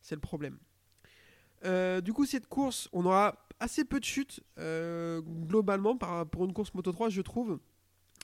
C'est 0.00 0.16
le 0.16 0.20
problème. 0.20 0.58
Euh, 1.64 2.00
du 2.00 2.12
coup, 2.12 2.26
cette 2.26 2.48
course, 2.48 2.88
on 2.92 3.06
aura 3.06 3.46
assez 3.60 3.84
peu 3.84 4.00
de 4.00 4.04
chutes 4.04 4.40
euh, 4.58 5.20
globalement 5.22 5.96
pour 5.96 6.46
une 6.46 6.52
course 6.52 6.74
Moto 6.74 6.90
3, 6.90 7.10
je 7.10 7.22
trouve. 7.22 7.60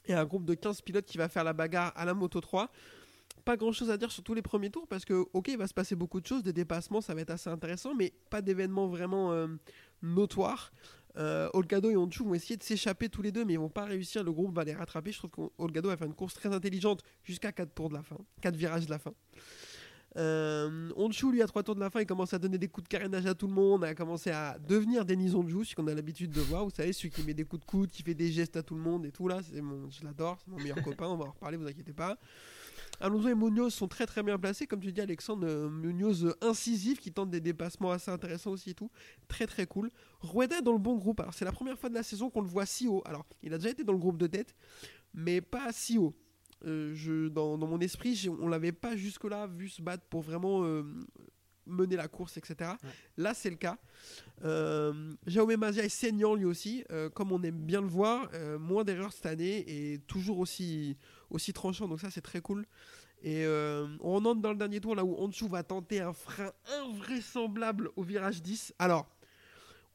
Et 0.07 0.13
un 0.13 0.25
groupe 0.25 0.43
de 0.43 0.53
15 0.53 0.81
pilotes 0.81 1.05
qui 1.05 1.17
va 1.17 1.29
faire 1.29 1.45
la 1.45 1.53
bagarre 1.53 1.93
à 1.95 2.03
la 2.03 2.13
Moto 2.13 2.41
3. 2.41 2.69
Pas 3.45 3.55
grand 3.55 3.71
chose 3.71 3.89
à 3.89 3.95
dire 3.95 4.11
sur 4.11 4.21
tous 4.21 4.33
les 4.33 4.41
premiers 4.41 4.69
tours 4.69 4.85
parce 4.85 5.05
que, 5.05 5.25
ok, 5.31 5.47
il 5.47 5.57
va 5.57 5.67
se 5.67 5.73
passer 5.73 5.95
beaucoup 5.95 6.19
de 6.19 6.27
choses, 6.27 6.43
des 6.43 6.51
dépassements, 6.51 6.99
ça 6.99 7.13
va 7.13 7.21
être 7.21 7.29
assez 7.29 7.49
intéressant, 7.49 7.95
mais 7.95 8.11
pas 8.29 8.41
d'événements 8.41 8.87
vraiment 8.89 9.31
euh, 9.31 9.47
notoires. 10.01 10.73
Euh, 11.17 11.49
Olgado 11.53 11.89
et 11.89 11.97
Honchu 11.97 12.23
vont 12.23 12.33
essayer 12.33 12.57
de 12.57 12.63
s'échapper 12.63 13.09
tous 13.09 13.21
les 13.21 13.31
deux, 13.31 13.45
mais 13.45 13.53
ils 13.53 13.59
vont 13.59 13.69
pas 13.69 13.85
réussir. 13.85 14.23
Le 14.23 14.31
groupe 14.31 14.55
va 14.55 14.63
les 14.63 14.73
rattraper. 14.73 15.11
Je 15.11 15.17
trouve 15.17 15.31
qu'Olgado 15.31 15.89
va 15.89 15.97
faire 15.97 16.07
une 16.07 16.13
course 16.13 16.33
très 16.33 16.53
intelligente 16.53 17.03
jusqu'à 17.23 17.51
4 17.51 17.73
tours 17.73 17.89
de 17.89 17.95
la 17.95 18.03
fin, 18.03 18.17
4 18.41 18.55
virages 18.55 18.85
de 18.85 18.91
la 18.91 18.99
fin. 18.99 19.13
Euh, 20.17 20.89
Honshu, 20.95 21.31
lui, 21.31 21.41
à 21.41 21.47
3 21.47 21.63
tours 21.63 21.75
de 21.75 21.79
la 21.79 21.89
fin, 21.89 22.01
il 22.01 22.05
commence 22.05 22.33
à 22.33 22.39
donner 22.39 22.57
des 22.57 22.67
coups 22.67 22.85
de 22.85 22.89
carénage 22.89 23.25
à 23.25 23.35
tout 23.35 23.47
le 23.47 23.53
monde, 23.53 23.83
a 23.83 23.93
commencé 23.93 24.31
à 24.31 24.57
devenir 24.59 25.05
Denis 25.05 25.33
Honshu, 25.35 25.65
ce 25.65 25.75
qu'on 25.75 25.87
a 25.87 25.93
l'habitude 25.93 26.31
de 26.31 26.41
voir. 26.41 26.63
Vous 26.63 26.71
savez, 26.71 26.93
celui 26.93 27.11
qui 27.11 27.23
met 27.23 27.33
des 27.33 27.45
coups 27.45 27.61
de 27.61 27.65
coude, 27.65 27.91
qui 27.91 28.01
fait 28.01 28.15
des 28.15 28.31
gestes 28.31 28.57
à 28.57 28.63
tout 28.63 28.75
le 28.75 28.81
monde 28.81 29.05
et 29.05 29.11
tout 29.11 29.27
là, 29.27 29.39
c'est 29.43 29.61
mon, 29.61 29.89
je 29.89 30.03
l'adore, 30.03 30.39
c'est 30.43 30.51
mon 30.51 30.57
meilleur 30.57 30.81
copain. 30.83 31.07
On 31.07 31.17
va 31.17 31.25
en 31.25 31.31
reparler, 31.31 31.57
vous 31.57 31.67
inquiétez 31.67 31.93
pas. 31.93 32.17
Alonso 32.99 33.27
et 33.29 33.35
Munoz 33.35 33.73
sont 33.73 33.87
très 33.87 34.05
très 34.05 34.23
bien 34.23 34.37
placés, 34.37 34.67
comme 34.67 34.79
tu 34.81 34.91
dis, 34.91 35.01
Alexandre. 35.01 35.47
euh, 35.47 35.69
Munoz 35.69 36.25
euh, 36.25 36.33
incisif 36.41 36.99
qui 36.99 37.11
tente 37.11 37.29
des 37.29 37.39
dépassements 37.41 37.91
assez 37.91 38.11
intéressants 38.11 38.51
aussi 38.51 38.71
et 38.71 38.73
tout. 38.73 38.91
Très 39.27 39.47
très 39.47 39.65
cool. 39.65 39.89
Rueda 40.21 40.61
dans 40.61 40.73
le 40.73 40.79
bon 40.79 40.95
groupe. 40.95 41.19
Alors, 41.19 41.33
c'est 41.33 41.45
la 41.45 41.51
première 41.51 41.77
fois 41.77 41.89
de 41.89 41.95
la 41.95 42.03
saison 42.03 42.29
qu'on 42.29 42.41
le 42.41 42.47
voit 42.47 42.65
si 42.65 42.87
haut. 42.87 43.01
Alors, 43.05 43.25
il 43.43 43.53
a 43.53 43.57
déjà 43.57 43.69
été 43.69 43.83
dans 43.83 43.93
le 43.93 43.99
groupe 43.99 44.17
de 44.17 44.27
tête, 44.27 44.55
mais 45.13 45.41
pas 45.41 45.71
si 45.71 45.97
haut. 45.97 46.13
Euh, 46.65 46.93
je, 46.93 47.29
dans, 47.29 47.57
dans 47.57 47.67
mon 47.67 47.79
esprit, 47.79 48.27
on 48.41 48.47
l'avait 48.49 48.73
pas 48.73 48.95
jusque-là 48.97 49.47
vu 49.47 49.69
se 49.69 49.81
battre 49.81 50.03
pour 50.09 50.21
vraiment 50.21 50.65
euh, 50.65 50.83
mener 51.65 51.95
la 51.95 52.07
course, 52.09 52.35
etc. 52.35 52.71
Là, 53.15 53.33
c'est 53.33 53.49
le 53.49 53.55
cas. 53.55 53.77
Euh, 54.43 55.11
Jaume 55.27 55.55
Mazia 55.55 55.83
est 55.83 55.89
saignant 55.89 56.35
lui 56.35 56.45
aussi, 56.45 56.83
euh, 56.91 57.09
comme 57.09 57.31
on 57.31 57.41
aime 57.43 57.59
bien 57.61 57.79
le 57.81 57.87
voir. 57.87 58.29
euh, 58.33 58.57
moins 58.59 58.83
d'erreurs 58.83 59.13
cette 59.13 59.25
année 59.27 59.63
et 59.67 59.99
toujours 59.99 60.39
aussi, 60.39 60.97
aussi 61.29 61.53
tranchant, 61.53 61.87
donc 61.87 61.99
ça, 61.99 62.09
c'est 62.09 62.21
très 62.21 62.41
cool. 62.41 62.65
Et 63.21 63.45
euh, 63.45 63.85
on 64.01 64.23
entre 64.25 64.41
dans 64.41 64.51
le 64.51 64.57
dernier 64.57 64.79
tour 64.79 64.95
là 64.95 65.03
où 65.03 65.13
Honshu 65.17 65.47
va 65.47 65.63
tenter 65.63 65.99
un 65.99 66.13
frein 66.13 66.51
invraisemblable 66.81 67.89
au 67.95 68.03
virage 68.03 68.41
10. 68.41 68.73
Alors, 68.79 69.07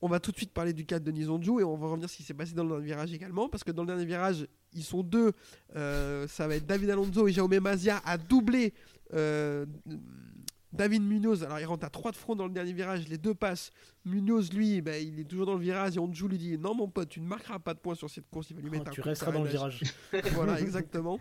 on 0.02 0.08
va 0.08 0.20
tout 0.20 0.30
de 0.32 0.36
suite 0.36 0.52
parler 0.52 0.74
du 0.74 0.84
cas 0.84 0.98
de 0.98 1.10
Nizonju 1.10 1.60
et 1.60 1.64
on 1.64 1.76
va 1.78 1.86
revenir 1.88 2.10
sur 2.10 2.14
ce 2.14 2.16
qui 2.18 2.22
s'est 2.24 2.34
passé 2.34 2.52
dans 2.52 2.64
le 2.64 2.70
dernier 2.70 2.84
virage 2.84 3.12
également. 3.14 3.48
Parce 3.48 3.64
que 3.64 3.70
dans 3.70 3.82
le 3.82 3.86
dernier 3.86 4.04
virage, 4.04 4.46
ils 4.74 4.84
sont 4.84 5.02
deux. 5.02 5.32
euh, 5.76 6.28
ça 6.28 6.46
va 6.46 6.56
être 6.56 6.66
David 6.66 6.90
Alonso 6.90 7.26
et 7.26 7.32
Jaume 7.32 7.58
Mazia 7.58 8.02
à 8.04 8.18
doubler 8.18 8.74
euh, 9.14 9.64
David 10.74 11.02
Munoz. 11.02 11.44
Alors 11.44 11.60
il 11.60 11.64
rentre 11.64 11.86
à 11.86 11.90
3 11.90 12.10
de 12.10 12.16
front 12.16 12.34
dans 12.34 12.46
le 12.46 12.52
dernier 12.52 12.72
virage, 12.72 13.08
les 13.08 13.16
deux 13.16 13.34
passent. 13.34 13.70
Munoz, 14.04 14.52
lui, 14.52 14.82
ben, 14.82 15.00
il 15.02 15.20
est 15.20 15.24
toujours 15.24 15.46
dans 15.46 15.54
le 15.54 15.60
virage 15.60 15.96
et 15.96 16.00
Onju 16.00 16.28
lui 16.28 16.36
dit 16.36 16.58
Non, 16.58 16.74
mon 16.74 16.88
pote, 16.88 17.08
tu 17.08 17.20
ne 17.20 17.26
marqueras 17.26 17.60
pas 17.60 17.74
de 17.74 17.78
points 17.78 17.94
sur 17.94 18.10
cette 18.10 18.28
course. 18.28 18.50
Il 18.50 18.56
va 18.56 18.62
lui 18.62 18.68
Oh, 18.68 18.72
mettre 18.72 18.90
un 18.90 18.92
tu 18.92 19.00
coup 19.00 19.08
resteras 19.08 19.32
dans 19.32 19.44
le 19.44 19.48
virage. 19.48 19.82
voilà, 20.32 20.60
exactement. 20.60 21.20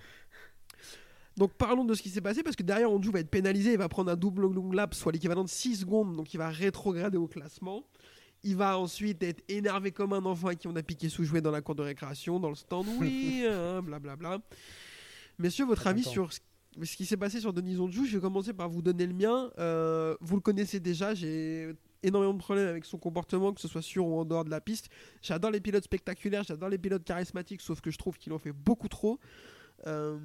Donc 1.38 1.54
parlons 1.54 1.86
de 1.86 1.94
ce 1.94 2.02
qui 2.02 2.10
s'est 2.10 2.22
passé 2.22 2.44
parce 2.44 2.56
que 2.56 2.64
derrière 2.64 2.92
Onju 2.92 3.12
va 3.12 3.20
être 3.20 3.30
pénalisé, 3.30 3.74
il 3.74 3.78
va 3.78 3.90
prendre 3.90 4.12
un 4.12 4.16
double 4.16 4.52
long 4.52 4.72
lap, 4.72 4.94
soit 4.94 5.12
l'équivalent 5.12 5.44
de 5.44 5.50
6 5.50 5.78
secondes, 5.78 6.16
donc 6.16 6.34
il 6.34 6.38
va 6.38 6.50
rétrograder 6.50 7.18
au 7.18 7.28
classement. 7.28 7.84
Il 8.44 8.58
va 8.58 8.78
ensuite 8.78 9.24
être 9.24 9.42
énervé 9.48 9.92
comme 9.92 10.14
un 10.14 10.26
enfant 10.26 10.48
à 10.48 10.56
qui 10.56 10.68
on 10.68 10.76
a 10.76 10.84
piqué 10.84 11.10
sous 11.10 11.24
jouet 11.24 11.42
dans 11.42 11.52
la 11.52 11.62
cour 11.62 11.76
de 11.76 11.82
récréation, 11.82 12.40
dans 12.40 12.50
le 12.50 12.56
stand, 12.56 12.86
oui, 13.00 13.46
hein, 13.50 13.82
blablabla. 13.82 14.40
Messieurs, 15.40 15.66
votre 15.66 15.88
avis 15.88 16.04
sur 16.04 16.34
ce 16.34 16.40
ce 16.82 16.96
qui 16.96 17.06
s'est 17.06 17.18
passé 17.18 17.40
sur 17.40 17.54
Denis 17.54 17.78
Onju 17.78 18.06
Je 18.06 18.18
vais 18.18 18.22
commencer 18.22 18.54
par 18.54 18.70
vous 18.70 18.82
donner 18.82 19.06
le 19.06 19.14
mien. 19.14 19.52
Euh, 19.60 20.16
vous 20.22 20.36
le 20.36 20.42
connaissez 20.42 20.80
déjà, 20.80 21.14
j'ai 21.14 21.76
énormément 22.02 22.34
de 22.34 22.40
problèmes 22.40 22.68
avec 22.68 22.86
son 22.86 22.98
comportement, 22.98 23.54
que 23.54 23.62
ce 23.62 23.68
soit 23.68 23.82
sur 23.82 24.06
ou 24.08 24.20
en 24.20 24.26
dehors 24.26 24.44
de 24.44 24.50
la 24.50 24.62
piste. 24.62 24.90
J'adore 25.22 25.52
les 25.52 25.62
pilotes 25.62 25.86
spectaculaires, 25.86 26.44
j'adore 26.44 26.70
les 26.70 26.78
pilotes 26.78 27.04
charismatiques, 27.04 27.62
sauf 27.62 27.82
que 27.82 27.92
je 27.92 27.98
trouve 27.98 28.18
qu'il 28.18 28.34
en 28.34 28.40
fait 28.40 28.52
beaucoup 28.52 28.88
trop. 28.88 29.20
Euh, 29.86 30.18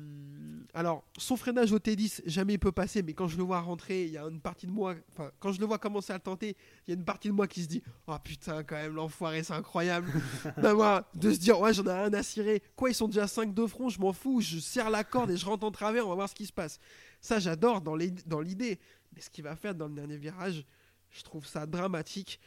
alors, 0.74 1.04
son 1.16 1.36
freinage 1.36 1.72
au 1.72 1.78
T10, 1.78 2.22
jamais 2.26 2.54
il 2.54 2.58
peut 2.58 2.72
passer, 2.72 3.02
mais 3.02 3.12
quand 3.12 3.26
je 3.26 3.36
le 3.36 3.42
vois 3.42 3.60
rentrer, 3.60 4.04
il 4.04 4.12
y 4.12 4.18
a 4.18 4.22
une 4.22 4.40
partie 4.40 4.66
de 4.66 4.70
moi, 4.70 4.94
enfin, 5.12 5.30
quand 5.40 5.52
je 5.52 5.60
le 5.60 5.66
vois 5.66 5.78
commencer 5.78 6.12
à 6.12 6.16
le 6.16 6.22
tenter, 6.22 6.56
il 6.86 6.90
y 6.90 6.94
a 6.94 6.98
une 6.98 7.04
partie 7.04 7.28
de 7.28 7.32
moi 7.32 7.48
qui 7.48 7.62
se 7.62 7.68
dit 7.68 7.82
Oh 8.06 8.16
putain, 8.22 8.62
quand 8.62 8.76
même, 8.76 8.94
l'enfoiré, 8.94 9.42
c'est 9.42 9.54
incroyable. 9.54 10.12
D'avoir, 10.56 11.04
de 11.14 11.32
se 11.32 11.38
dire 11.38 11.58
Ouais, 11.58 11.74
j'en 11.74 11.84
ai 11.86 11.92
rien 11.92 12.12
à 12.12 12.22
cirer. 12.22 12.62
Quoi, 12.76 12.90
ils 12.90 12.94
sont 12.94 13.08
déjà 13.08 13.26
5 13.26 13.52
de 13.52 13.66
front, 13.66 13.88
je 13.88 13.98
m'en 14.00 14.12
fous, 14.12 14.40
je 14.40 14.58
serre 14.58 14.90
la 14.90 15.04
corde 15.04 15.30
et 15.30 15.36
je 15.36 15.46
rentre 15.46 15.66
en 15.66 15.70
travers, 15.70 16.06
on 16.06 16.10
va 16.10 16.14
voir 16.14 16.28
ce 16.28 16.34
qui 16.34 16.46
se 16.46 16.52
passe. 16.52 16.78
Ça, 17.20 17.40
j'adore 17.40 17.80
dans 17.80 17.96
l'idée, 17.96 18.78
mais 19.14 19.20
ce 19.20 19.30
qu'il 19.30 19.44
va 19.44 19.56
faire 19.56 19.74
dans 19.74 19.88
le 19.88 19.94
dernier 19.94 20.16
virage, 20.16 20.64
je 21.10 21.22
trouve 21.22 21.46
ça 21.46 21.66
dramatique. 21.66 22.40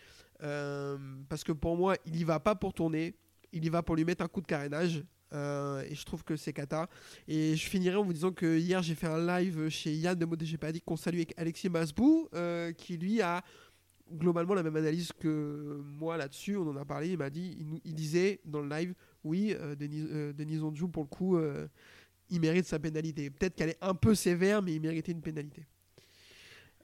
Euh, 0.44 0.98
parce 1.30 1.44
que 1.44 1.52
pour 1.52 1.78
moi, 1.78 1.96
il 2.06 2.16
y 2.16 2.24
va 2.24 2.40
pas 2.40 2.56
pour 2.56 2.74
tourner, 2.74 3.16
il 3.52 3.64
y 3.64 3.70
va 3.70 3.84
pour 3.84 3.96
lui 3.96 4.06
mettre 4.06 4.24
un 4.24 4.28
coup 4.28 4.42
de 4.42 4.48
carénage. 4.48 5.04
Euh, 5.34 5.84
et 5.90 5.96
je 5.96 6.06
trouve 6.06 6.24
que 6.24 6.36
c'est 6.36 6.54
cata. 6.54 6.90
Et 7.28 7.56
je 7.56 7.70
finirai 7.70 7.96
en 7.96 8.04
vous 8.04 8.14
disant 8.14 8.32
que 8.32 8.58
hier 8.58 8.82
j'ai 8.82 8.96
fait 8.96 9.08
un 9.08 9.26
live 9.26 9.70
chez 9.70 9.94
Yann 9.94 10.18
de 10.18 10.26
MotoGP 10.26 10.64
Addict 10.64 10.86
qu'on 10.86 10.98
salue 10.98 11.18
avec 11.18 11.34
Alexis 11.38 11.70
Masbou, 11.70 12.28
euh, 12.34 12.72
qui 12.74 12.98
lui 12.98 13.22
a 13.22 13.44
globalement 14.12 14.54
la 14.54 14.64
même 14.64 14.76
analyse 14.76 15.12
que 15.14 15.82
moi 15.84 16.18
là-dessus. 16.18 16.58
On 16.58 16.68
en 16.68 16.76
a 16.76 16.86
parlé. 16.86 17.10
Il 17.10 17.18
m'a 17.18 17.30
dit, 17.30 17.58
il, 17.86 17.96
disait 17.96 18.42
dans 18.46 18.62
le 18.62 18.70
live, 18.70 18.94
oui, 19.24 19.56
euh, 19.58 19.76
Denis, 19.76 20.06
euh, 20.12 20.34
Denis 20.34 20.60
pour 20.92 21.04
le 21.04 21.08
coup, 21.08 21.40
il 22.30 22.40
mérite 22.40 22.66
sa 22.66 22.80
pénalité. 22.80 23.30
Peut-être 23.30 23.56
qu'elle 23.56 23.70
est 23.70 23.82
un 23.82 23.96
peu 23.96 24.16
sévère, 24.16 24.62
mais 24.62 24.76
il 24.76 24.82
méritait 24.82 25.12
une 25.12 25.22
pénalité. 25.22 25.66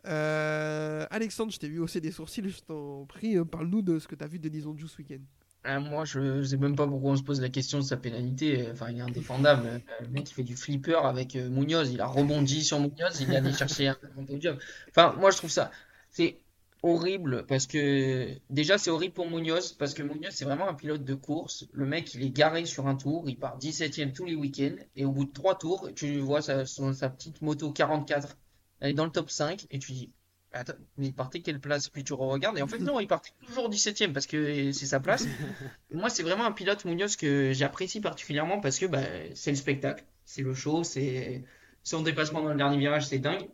Alexandre, 0.05 1.51
je 1.51 1.57
t'ai 1.57 1.67
vu 1.67 1.79
hausser 1.79 1.99
des 1.99 2.11
sourcils, 2.11 2.47
je 2.47 2.61
t'en 2.61 3.05
prie, 3.05 3.35
parle-nous 3.43 3.81
de 3.81 3.99
ce 3.99 4.07
que 4.07 4.15
tu 4.15 4.23
as 4.23 4.27
vu 4.27 4.39
de 4.39 4.47
Denis 4.47 4.65
Ondjou 4.65 4.87
ce 4.87 4.97
week-end. 4.99 5.19
Ah, 5.63 5.79
moi, 5.79 6.05
je 6.05 6.43
sais 6.43 6.57
même 6.57 6.75
pas 6.75 6.87
pourquoi 6.87 7.11
on 7.11 7.15
se 7.17 7.23
pose 7.23 7.41
la 7.41 7.49
question 7.49 7.79
de 7.79 7.83
sa 7.83 7.97
pénalité. 7.97 8.69
Enfin, 8.71 8.89
il 8.89 8.99
est 8.99 9.01
indéfendable. 9.01 9.81
Le 9.99 10.07
mec, 10.07 10.29
il 10.31 10.33
fait 10.33 10.43
du 10.43 10.55
flipper 10.55 11.05
avec 11.05 11.35
euh, 11.35 11.49
Munoz. 11.49 11.91
Il 11.91 11.99
a 11.99 12.07
rebondi 12.07 12.63
sur 12.63 12.79
Munoz. 12.79 13.19
Il 13.19 13.33
est 13.33 13.35
allé 13.35 13.51
chercher 13.51 13.89
un 13.89 13.97
podium. 14.25 14.57
Enfin, 14.89 15.13
moi, 15.19 15.29
je 15.31 15.37
trouve 15.37 15.49
ça. 15.49 15.71
C'est 16.09 16.37
horrible 16.83 17.45
parce 17.47 17.67
que. 17.67 18.29
Déjà, 18.49 18.77
c'est 18.77 18.89
horrible 18.89 19.13
pour 19.13 19.29
Munoz 19.29 19.73
parce 19.73 19.93
que 19.93 20.03
Munoz, 20.03 20.31
c'est 20.31 20.45
vraiment 20.45 20.69
un 20.69 20.73
pilote 20.73 21.03
de 21.03 21.15
course. 21.15 21.67
Le 21.73 21.85
mec, 21.85 22.13
il 22.13 22.23
est 22.23 22.29
garé 22.29 22.65
sur 22.65 22.87
un 22.87 22.95
tour. 22.95 23.25
Il 23.27 23.37
part 23.37 23.59
17ème 23.59 24.13
tous 24.13 24.25
les 24.25 24.35
week-ends. 24.35 24.77
Et 24.95 25.03
au 25.03 25.11
bout 25.11 25.25
de 25.25 25.33
trois 25.33 25.57
tours, 25.57 25.89
tu 25.95 26.19
vois 26.19 26.41
sa 26.41 26.63
petite 27.09 27.41
moto 27.41 27.71
44. 27.71 28.37
Elle 28.79 28.91
est 28.91 28.93
dans 28.93 29.05
le 29.05 29.11
top 29.11 29.29
5. 29.29 29.67
Et 29.71 29.79
tu 29.79 29.91
dis. 29.91 30.11
Attends, 30.53 30.73
mais 30.97 31.07
il 31.07 31.13
partait 31.13 31.41
quelle 31.41 31.59
place? 31.59 31.89
Puis 31.89 32.03
tu 32.03 32.13
regardes. 32.13 32.57
Et 32.57 32.61
en 32.61 32.67
fait, 32.67 32.79
non, 32.79 32.99
il 32.99 33.07
partait 33.07 33.31
toujours 33.45 33.69
17ème 33.69 34.13
parce 34.13 34.27
que 34.27 34.71
c'est 34.71 34.85
sa 34.85 34.99
place. 34.99 35.25
Moi, 35.91 36.09
c'est 36.09 36.23
vraiment 36.23 36.45
un 36.45 36.51
pilote 36.51 36.85
Munoz 36.85 37.15
que 37.15 37.51
j'apprécie 37.53 37.99
particulièrement 38.01 38.59
parce 38.59 38.79
que 38.79 38.85
bah, 38.85 39.01
c'est 39.35 39.51
le 39.51 39.57
spectacle, 39.57 40.03
c'est 40.25 40.41
le 40.41 40.53
show, 40.53 40.83
c'est 40.83 41.43
son 41.83 42.01
dépassement 42.01 42.41
dans 42.41 42.49
le 42.51 42.57
dernier 42.57 42.77
virage, 42.77 43.07
c'est 43.07 43.19
dingue. 43.19 43.47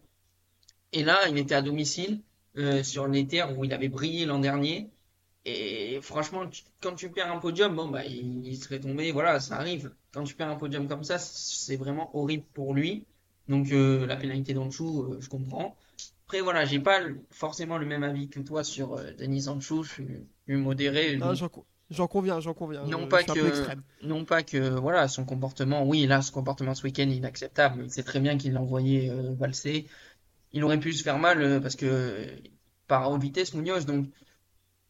Et 0.92 1.04
là, 1.04 1.28
il 1.30 1.38
était 1.38 1.56
à 1.56 1.62
domicile 1.62 2.22
euh, 2.58 2.84
sur 2.84 3.08
les 3.08 3.26
terres 3.28 3.58
où 3.58 3.66
il 3.66 3.74
avait 3.74 3.90
brillé 3.90 4.26
l'an 4.26 4.40
dernier. 4.40 4.90
Et 5.46 6.00
franchement, 6.02 6.48
tu- 6.48 6.64
quand 6.82 6.96
tu 6.96 7.10
perds 7.10 7.32
un 7.32 7.40
podium, 7.40 7.76
bon 7.76 7.90
bah 7.90 8.06
il, 8.06 8.46
il 8.48 8.56
serait 8.58 8.80
tombé, 8.80 9.12
voilà, 9.12 9.40
ça 9.40 9.58
arrive. 9.58 9.92
Quand 10.14 10.24
tu 10.24 10.36
perds 10.36 10.50
un 10.50 10.56
podium 10.56 10.88
comme 10.88 11.04
ça, 11.04 11.18
c'est 11.18 11.76
vraiment 11.76 12.16
horrible 12.16 12.46
pour 12.54 12.74
lui. 12.74 13.06
Donc 13.50 13.72
euh, 13.72 14.06
la 14.06 14.16
pénalité 14.16 14.54
d'Anchou, 14.54 15.04
euh, 15.14 15.18
je 15.20 15.28
comprends. 15.30 15.76
Après 16.34 16.42
voilà, 16.42 16.66
j'ai 16.66 16.80
pas 16.80 17.00
forcément 17.30 17.78
le 17.78 17.86
même 17.86 18.02
avis 18.02 18.28
que 18.28 18.40
toi 18.40 18.64
sur 18.64 18.94
euh, 18.96 19.12
Denis 19.20 19.48
Anchou, 19.50 19.84
je 19.84 19.92
suis 19.92 20.08
plus 20.48 20.58
modéré. 20.58 21.16
Non, 21.18 21.36
j'en 21.36 21.48
co- 21.48 21.64
j'en 21.92 22.08
conviens, 22.08 22.40
j'en 22.40 22.56
conviens. 22.56 22.82
Non 22.88 23.06
pas 23.08 23.24
que, 23.24 23.68
non 24.02 24.26
pas 24.26 24.42
que, 24.42 24.58
voilà, 24.80 25.08
son 25.08 25.26
comportement, 25.26 25.84
oui, 25.88 26.08
là, 26.08 26.24
son 26.24 26.34
comportement 26.34 26.74
ce 26.74 26.82
week-end 26.88 27.04
est 27.08 27.18
inacceptable. 27.18 27.84
Il 27.84 27.92
sait 27.92 28.02
très 28.02 28.20
bien 28.20 28.36
qu'il 28.40 28.54
l'a 28.54 28.62
envoyé 28.62 29.12
euh, 29.12 29.36
valser. 29.36 29.86
Il 30.54 30.64
aurait 30.64 30.80
pu 30.80 30.94
se 30.94 31.04
faire 31.04 31.20
mal 31.20 31.42
euh, 31.42 31.60
parce 31.62 31.76
que 31.76 31.86
euh, 31.86 32.36
par 32.88 33.12
haute 33.12 33.22
vitesse, 33.22 33.54
Munoz, 33.54 33.86
donc 33.86 34.08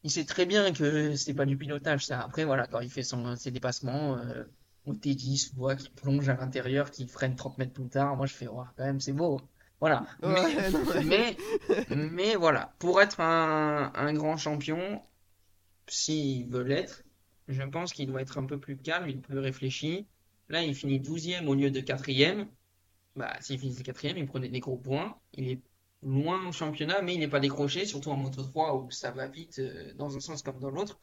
il 0.03 0.11
sait 0.11 0.25
très 0.25 0.45
bien 0.45 0.71
que 0.73 1.15
c'est 1.15 1.33
pas 1.33 1.45
du 1.45 1.57
pilotage, 1.57 2.05
ça. 2.05 2.21
Après, 2.21 2.45
voilà, 2.45 2.67
quand 2.67 2.79
il 2.81 2.89
fait 2.91 3.03
son, 3.03 3.35
ses 3.35 3.51
dépassements 3.51 4.17
euh, 4.17 4.43
au 4.85 4.93
T10, 4.93 5.51
on 5.55 5.59
voit 5.59 5.75
qu'il 5.75 5.91
plonge 5.93 6.29
à 6.29 6.35
l'intérieur, 6.35 6.91
qu'il 6.91 7.07
freine 7.09 7.35
30 7.35 7.57
mètres 7.57 7.73
plus 7.73 7.87
tard. 7.89 8.15
Moi, 8.17 8.25
je 8.27 8.33
fais, 8.33 8.47
ouais, 8.47 8.65
quand 8.77 8.83
même, 8.85 8.99
c'est 9.01 9.13
beau. 9.13 9.41
Voilà. 9.83 10.05
Mais, 10.23 10.41
Ouais, 10.41 10.69
non, 10.71 10.83
ouais. 10.85 11.03
mais, 11.03 11.37
mais 11.89 12.35
voilà, 12.35 12.73
pour 12.79 13.01
être 13.01 13.19
un, 13.19 13.91
un 13.95 14.13
grand 14.13 14.37
champion, 14.37 15.01
s'il 15.87 16.47
veut 16.49 16.63
l'être, 16.63 17.03
je 17.47 17.63
pense 17.63 17.93
qu'il 17.93 18.07
doit 18.07 18.21
être 18.21 18.37
un 18.37 18.45
peu 18.45 18.59
plus 18.59 18.77
calme, 18.77 19.09
il 19.09 19.21
plus 19.21 19.39
réfléchi. 19.39 20.07
Là, 20.49 20.63
il 20.63 20.75
finit 20.75 20.99
12e 20.99 21.47
au 21.47 21.55
lieu 21.55 21.71
de 21.71 21.81
4e. 21.81 22.47
Bah, 23.15 23.35
s'il 23.41 23.59
finissait 23.59 23.83
4e, 23.83 24.17
il 24.17 24.25
prenait 24.27 24.49
des 24.49 24.59
gros 24.61 24.77
points. 24.77 25.17
Il 25.33 25.49
est 25.49 25.61
loin 26.03 26.47
au 26.47 26.53
championnat, 26.53 27.01
mais 27.01 27.15
il 27.15 27.19
n'est 27.19 27.29
pas 27.29 27.39
décroché, 27.41 27.85
surtout 27.85 28.11
en 28.11 28.17
Moto 28.17 28.43
3 28.43 28.75
où 28.77 28.91
ça 28.91 29.11
va 29.11 29.27
vite 29.27 29.59
euh, 29.59 29.93
dans 29.95 30.15
un 30.17 30.21
sens 30.21 30.43
comme 30.43 30.59
dans 30.59 30.71
l'autre. 30.71 30.99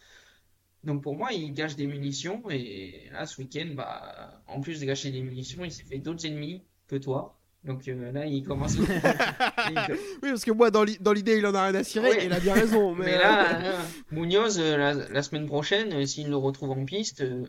Donc 0.84 1.02
pour 1.02 1.16
moi, 1.16 1.32
il 1.32 1.52
gâche 1.54 1.76
des 1.76 1.86
munitions. 1.88 2.42
Et 2.50 3.08
là, 3.12 3.26
ce 3.26 3.40
week-end, 3.42 3.72
bah, 3.74 4.42
en 4.48 4.60
plus 4.62 4.80
de 4.80 4.86
gâcher 4.86 5.10
des 5.12 5.22
munitions, 5.22 5.64
il 5.64 5.72
s'est 5.72 5.84
fait 5.84 5.98
d'autres 5.98 6.26
ennemis 6.26 6.64
que 6.88 6.96
toi. 6.96 7.39
Donc 7.64 7.86
euh, 7.88 8.10
là, 8.12 8.24
il 8.26 8.42
commence. 8.42 8.74
il- 8.76 8.82
Oui, 10.22 10.30
parce 10.30 10.44
que 10.44 10.50
moi, 10.50 10.70
dans 10.70 10.82
l'i- 10.84 10.98
dans 11.00 11.12
l'idée, 11.12 11.36
il 11.36 11.46
en 11.46 11.54
a 11.54 11.64
rien 11.66 11.74
à 11.74 11.84
cirer, 11.84 12.10
et 12.22 12.24
il 12.26 12.32
a 12.32 12.40
bien 12.40 12.54
raison. 12.54 12.94
Mais, 12.96 13.04
Mais 13.04 13.14
euh, 13.16 13.18
là, 13.18 13.58
là, 13.60 13.72
Munoz, 14.10 14.58
euh, 14.58 14.76
la, 14.76 14.94
la 14.94 15.22
semaine 15.22 15.46
prochaine, 15.46 15.92
euh, 15.92 16.06
s'il 16.06 16.28
le 16.30 16.36
retrouve 16.36 16.70
en 16.70 16.84
piste, 16.84 17.20
euh, 17.20 17.44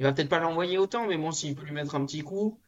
il 0.00 0.04
va 0.04 0.12
peut-être 0.12 0.28
pas 0.28 0.38
l'envoyer 0.40 0.76
autant, 0.76 1.06
mais 1.06 1.16
bon, 1.16 1.30
s'il 1.30 1.54
peut 1.54 1.64
lui 1.64 1.72
mettre 1.72 1.94
un 1.94 2.04
petit 2.04 2.20
coup, 2.20 2.58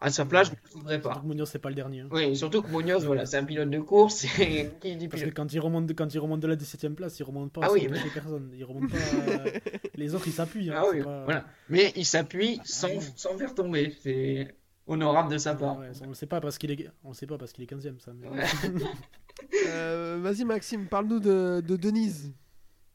à 0.00 0.10
sa 0.10 0.24
place, 0.24 0.48
je 0.48 0.52
ne 0.52 0.56
le 0.62 0.68
trouverais 0.70 1.00
pas. 1.00 1.10
Surtout 1.12 1.22
que 1.22 1.32
Munoz, 1.32 1.48
c'est 1.50 1.58
pas 1.60 1.68
le 1.70 1.74
dernier. 1.76 2.00
hein. 2.00 2.08
Oui, 2.12 2.36
surtout 2.36 2.62
que 2.62 2.68
Munoz, 2.70 3.04
voilà, 3.04 3.24
c'est 3.26 3.36
un 3.38 3.44
pilote 3.44 3.70
de 3.70 3.78
course. 3.80 4.24
Et 4.40 4.68
Parce 5.08 5.22
que 5.22 5.30
quand 5.30 5.52
il 5.52 5.60
remonte 5.60 5.86
de, 5.86 5.92
quand 5.92 6.12
il 6.14 6.18
remonte 6.18 6.40
de 6.40 6.46
la 6.48 6.56
17 6.56 6.84
e 6.84 6.88
place, 6.90 7.18
il 7.18 7.22
remonte 7.24 7.52
pas 7.52 7.60
Ah 7.64 7.68
sans 7.68 7.74
oui, 7.74 7.86
toucher 7.86 8.10
personne. 8.14 8.50
Il 8.56 8.64
remonte 8.64 8.90
pas. 8.90 8.96
euh, 9.28 9.50
Les 9.96 10.14
autres, 10.14 10.26
ils 10.28 10.32
s'appuient. 10.32 10.70
hein, 10.70 10.74
Ah 10.78 10.84
oui, 10.92 11.02
pas- 11.02 11.24
voilà. 11.24 11.44
Mais 11.68 11.92
il 11.96 12.04
s'appuie 12.04 12.60
sans, 12.64 12.88
oui. 12.88 12.98
sans 13.16 13.36
faire 13.38 13.54
tomber. 13.54 13.94
C'est 14.02 14.54
honorable 14.86 15.30
de 15.32 15.38
sa 15.38 15.54
part. 15.54 15.78
Ouais, 15.78 15.90
on 16.02 16.08
le 16.08 16.14
sait 16.14 16.26
pas 16.26 16.40
parce 16.40 16.58
qu'il 16.58 16.70
est, 16.70 16.88
on 17.04 17.08
le 17.10 17.14
sait 17.14 17.26
pas 17.26 17.38
parce 17.38 17.52
qu'il 17.52 17.64
est 17.64 17.66
15 17.66 17.86
e 17.86 17.94
ça. 17.98 18.12
mais- 18.14 18.28
Ouais. 18.28 18.44
euh, 19.68 20.18
Vas-y, 20.22 20.44
Maxime, 20.44 20.86
parle-nous 20.86 21.20
de, 21.20 21.62
de 21.66 21.76
Denise. 21.76 22.32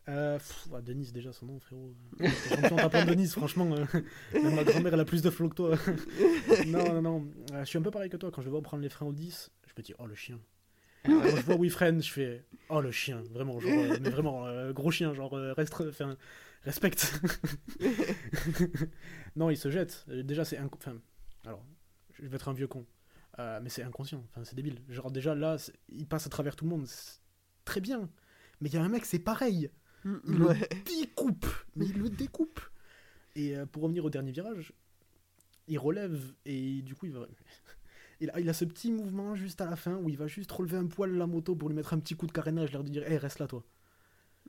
Euh, 0.10 0.38
pff, 0.38 0.68
ouais, 0.72 0.82
Denise, 0.82 1.12
déjà, 1.12 1.34
son 1.34 1.48
nom, 1.48 1.60
frérot. 1.60 1.94
T'es 2.18 2.30
champion 2.30 2.76
tapant 2.78 3.04
Denise, 3.06 3.34
franchement. 3.34 3.70
euh, 3.76 3.86
ma 4.56 4.64
grand-mère, 4.64 4.94
elle 4.94 5.00
a 5.02 5.06
plus 5.06 5.22
de 5.22 5.30
flow 5.30 5.50
que 5.50 5.56
toi. 5.56 5.76
non, 6.68 6.94
non, 6.94 7.02
non. 7.02 7.28
Euh, 7.52 7.60
je 7.60 7.66
suis 7.66 7.78
un 7.78 7.82
peu 7.82 7.92
pareil 7.92 8.10
que 8.10 8.16
toi. 8.16 8.32
Quand 8.32 8.42
je 8.42 8.50
vois 8.50 8.62
prendre 8.62 8.84
les 8.84 8.90
freins 8.90 9.06
au 9.08 9.12
10, 9.14 9.52
je 9.68 9.74
me 9.78 9.84
dis, 9.84 9.94
oh 10.00 10.06
le 10.06 10.16
chien. 10.16 10.40
Quand 11.06 11.22
je 11.24 11.42
vois 11.42 11.70
freine, 11.70 12.02
je 12.02 12.12
fais, 12.12 12.46
oh 12.70 12.80
le 12.80 12.92
chien. 12.92 13.22
Vraiment, 13.32 13.60
genre, 13.60 13.72
euh, 13.72 13.98
mais 14.02 14.10
vraiment, 14.10 14.46
euh, 14.46 14.72
gros 14.72 14.92
chien, 14.92 15.14
genre, 15.14 15.34
euh, 15.34 15.54
reste, 15.54 15.74
enfin, 15.82 16.16
respecte. 16.64 17.22
non, 19.36 19.50
il 19.50 19.58
se 19.58 19.70
jette. 19.70 20.06
Déjà, 20.08 20.46
c'est. 20.46 20.60
Enfin, 20.60 20.96
alors, 21.46 21.64
je 22.22 22.28
vais 22.28 22.36
être 22.36 22.50
un 22.50 22.54
vieux 22.54 22.68
con. 22.68 22.86
Euh, 23.40 23.60
mais 23.62 23.70
c'est 23.70 23.84
inconscient. 23.84 24.24
Enfin, 24.30 24.44
c'est 24.44 24.56
débile. 24.56 24.82
Genre, 24.90 25.12
déjà, 25.12 25.36
là, 25.36 25.58
il 25.90 26.08
passe 26.08 26.26
à 26.26 26.30
travers 26.30 26.56
tout 26.56 26.66
le 26.66 26.72
monde. 26.72 26.88
C'est 26.88 27.20
Très 27.66 27.82
bien. 27.82 28.10
Mais 28.62 28.70
il 28.70 28.74
y 28.76 28.78
a 28.78 28.84
un 28.84 28.90
mec, 28.90 29.06
c'est 29.06 29.20
pareil. 29.20 29.70
Il 30.06 30.42
Ouais. 30.42 30.58
le 30.60 30.84
découpe, 31.02 31.46
mais 31.76 31.86
il 31.86 31.98
le 32.00 32.10
découpe. 32.10 32.60
Et 33.36 33.58
euh, 33.58 33.66
pour 33.66 33.84
revenir 33.84 34.06
au 34.06 34.10
dernier 34.10 34.32
virage, 34.32 34.74
il 35.68 35.78
relève 35.78 36.34
et 36.46 36.82
du 36.82 36.96
coup 36.96 37.06
il 37.08 37.12
va. 37.12 37.28
Il 38.20 38.32
a, 38.32 38.40
il 38.40 38.50
a 38.50 38.54
ce 38.54 38.66
petit 38.66 38.92
mouvement 38.92 39.36
juste 39.36 39.62
à 39.62 39.66
la 39.66 39.76
fin 39.76 39.96
où 39.98 40.10
il 40.10 40.18
va 40.18 40.26
juste 40.26 40.52
relever 40.52 40.78
un 40.78 40.88
poil 40.88 41.12
la 41.16 41.28
moto 41.28 41.56
pour 41.56 41.70
lui 41.70 41.76
mettre 41.76 41.94
un 41.94 42.00
petit 42.00 42.16
coup 42.16 42.26
de 42.26 42.32
carénage, 42.32 42.72
l'air 42.72 42.84
de 42.84 42.90
dire 42.90 43.04
Hé, 43.08 43.18
reste 43.18 43.38
là 43.38 43.46
toi. 43.46 43.64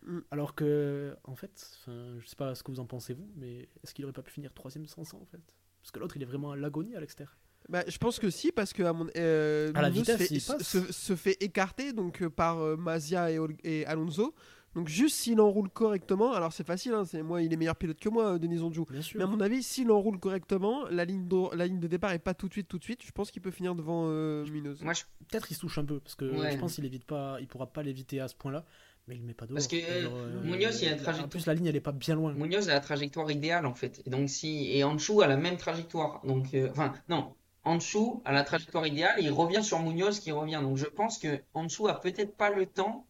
Mm. 0.07 0.21
Alors 0.31 0.55
que, 0.55 1.15
en 1.25 1.35
fait, 1.35 1.79
je 1.87 2.25
sais 2.27 2.37
pas 2.37 2.55
ce 2.55 2.63
que 2.63 2.71
vous 2.71 2.81
en 2.81 2.87
pensez 2.87 3.13
vous, 3.13 3.31
mais 3.37 3.69
est-ce 3.83 3.93
qu'il 3.93 4.07
aurait 4.07 4.15
pas 4.15 4.23
pu 4.23 4.31
finir 4.33 4.55
troisième 4.55 4.87
sans 4.87 5.05
ça 5.05 5.19
en 5.19 5.27
fait? 5.27 5.43
Parce 5.83 5.91
que 5.91 5.99
l'autre 5.99 6.17
il 6.17 6.23
est 6.23 6.27
vraiment 6.27 6.53
à 6.53 6.57
l'agonie 6.57 6.97
à 6.97 7.01
l'extérieur. 7.01 7.37
Bah, 7.69 7.85
je 7.87 7.99
pense 7.99 8.19
que 8.19 8.31
si, 8.31 8.51
parce 8.51 8.73
que 8.73 8.83
à 8.83 8.93
mon, 8.93 9.07
euh, 9.17 9.71
À 9.75 9.83
la 9.83 9.91
fait- 9.93 10.39
se, 10.41 10.53
passe. 10.53 10.63
se- 10.63 10.91
se 10.93 11.17
fait 11.17 11.37
écarter 11.43 11.93
donc 11.93 12.23
euh, 12.23 12.31
par 12.31 12.61
euh, 12.61 12.77
Mazia 12.77 13.31
et, 13.63 13.85
Alonso. 13.87 14.35
Donc 14.75 14.89
juste 14.89 15.17
s'il 15.17 15.41
enroule 15.41 15.71
correctement, 15.71 16.33
alors 16.35 16.53
c'est 16.53 16.67
facile, 16.67 16.93
hein, 16.93 17.05
c'est 17.05 17.23
moi 17.23 17.43
il 17.43 17.53
est 17.53 17.57
meilleur 17.57 17.75
pilote 17.75 17.99
que 17.99 18.09
moi, 18.09 18.35
euh, 18.35 18.39
Denis 18.39 18.61
Onjou. 18.61 18.87
Mais 19.17 19.23
à 19.25 19.27
mon 19.27 19.41
avis, 19.41 19.63
s'il 19.63 19.91
enroule 19.91 20.19
correctement, 20.21 20.87
la 20.91 21.05
ligne 21.05 21.27
de, 21.27 21.57
la 21.57 21.67
ligne 21.67 21.81
de 21.81 21.87
départ 21.89 22.13
est 22.13 22.19
pas 22.19 22.35
tout 22.35 22.49
de 22.49 22.53
suite, 22.53 22.69
tout 22.69 22.79
de 22.79 22.85
suite. 22.85 23.01
Je 23.05 23.11
pense 23.11 23.31
qu'il 23.31 23.43
peut 23.43 23.51
finir 23.51 23.75
devant 23.75 24.05
euh, 24.09 24.45
Munoz. 24.47 24.83
Moi, 24.83 24.93
je- 24.93 25.05
Peut-être 25.29 25.51
il 25.51 25.55
se 25.55 25.61
touche 25.61 25.79
un 25.79 25.85
peu 25.85 26.01
parce 26.01 26.15
que 26.15 26.27
Ouais. 26.27 26.53
je 26.53 26.59
pense 26.59 26.75
qu'il 26.75 26.85
évite 26.85 27.05
pas, 27.05 27.39
il 27.41 27.49
pourra 27.49 27.67
pas 27.67 27.83
l'éviter 27.83 28.21
à 28.21 28.29
ce 28.29 28.35
point-là, 28.37 28.65
mais 29.09 29.17
il 29.17 29.23
met 29.25 29.35
pas 29.35 29.47
dehors. 29.47 29.57
Parce 29.57 29.67
que, 29.69 29.77
euh, 29.77 30.43
Munoz, 30.45 30.81
il 30.83 30.89
a 30.89 30.93
une 30.93 30.99
En 31.01 31.03
trajectoire- 31.03 31.29
plus 31.31 31.47
la 31.47 31.55
ligne 31.55 31.67
elle 31.67 31.77
est 31.77 31.81
pas 31.81 31.93
bien 31.93 32.15
loin. 32.15 32.33
Munoz 32.35 32.69
a 32.69 32.75
la 32.75 32.81
trajectoire 32.81 33.31
idéale 33.31 33.67
en 33.67 33.75
fait. 33.75 34.01
Et 34.07 34.11
donc 34.11 34.29
si 34.31 34.71
et 34.77 34.85
Anchou 34.85 35.23
a 35.23 35.27
la 35.27 35.37
même 35.39 35.57
trajectoire. 35.57 36.21
Donc 36.27 36.55
euh, 36.55 36.69
enfin 36.71 36.93
non, 37.09 37.35
Anchou 37.69 38.23
a 38.25 38.33
la 38.33 38.45
trajectoire 38.45 38.87
idéale, 38.87 39.17
il 39.21 39.31
revient 39.31 39.63
sur 39.63 39.79
Munoz 39.81 40.21
qui 40.21 40.33
revient. 40.33 40.61
Donc 40.63 40.77
je 40.77 40.87
pense 40.87 41.19
que 41.19 41.43
Anchou 41.55 41.89
a 41.89 42.01
peut-être 42.01 42.37
pas 42.37 42.51
le 42.51 42.67
temps 42.67 43.07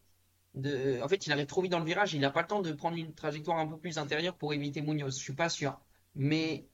de 0.55 1.01
en 1.03 1.09
fait, 1.09 1.27
il 1.27 1.33
arrive 1.33 1.47
trop 1.47 1.63
vite 1.63 1.73
dans 1.73 1.79
le 1.79 1.85
virage, 1.85 2.15
il 2.15 2.21
n'a 2.21 2.31
pas 2.31 2.43
le 2.43 2.49
temps 2.49 2.63
de 2.63 2.73
prendre 2.73 2.97
une 2.97 3.15
trajectoire 3.15 3.59
un 3.59 3.67
peu 3.67 3.79
plus 3.79 3.99
intérieure 3.99 4.35
pour 4.37 4.53
éviter 4.55 4.81
Munoz. 4.83 5.17
Je 5.19 5.23
suis 5.23 5.35
pas 5.35 5.49
sûr. 5.49 5.79
Mais 6.15 6.65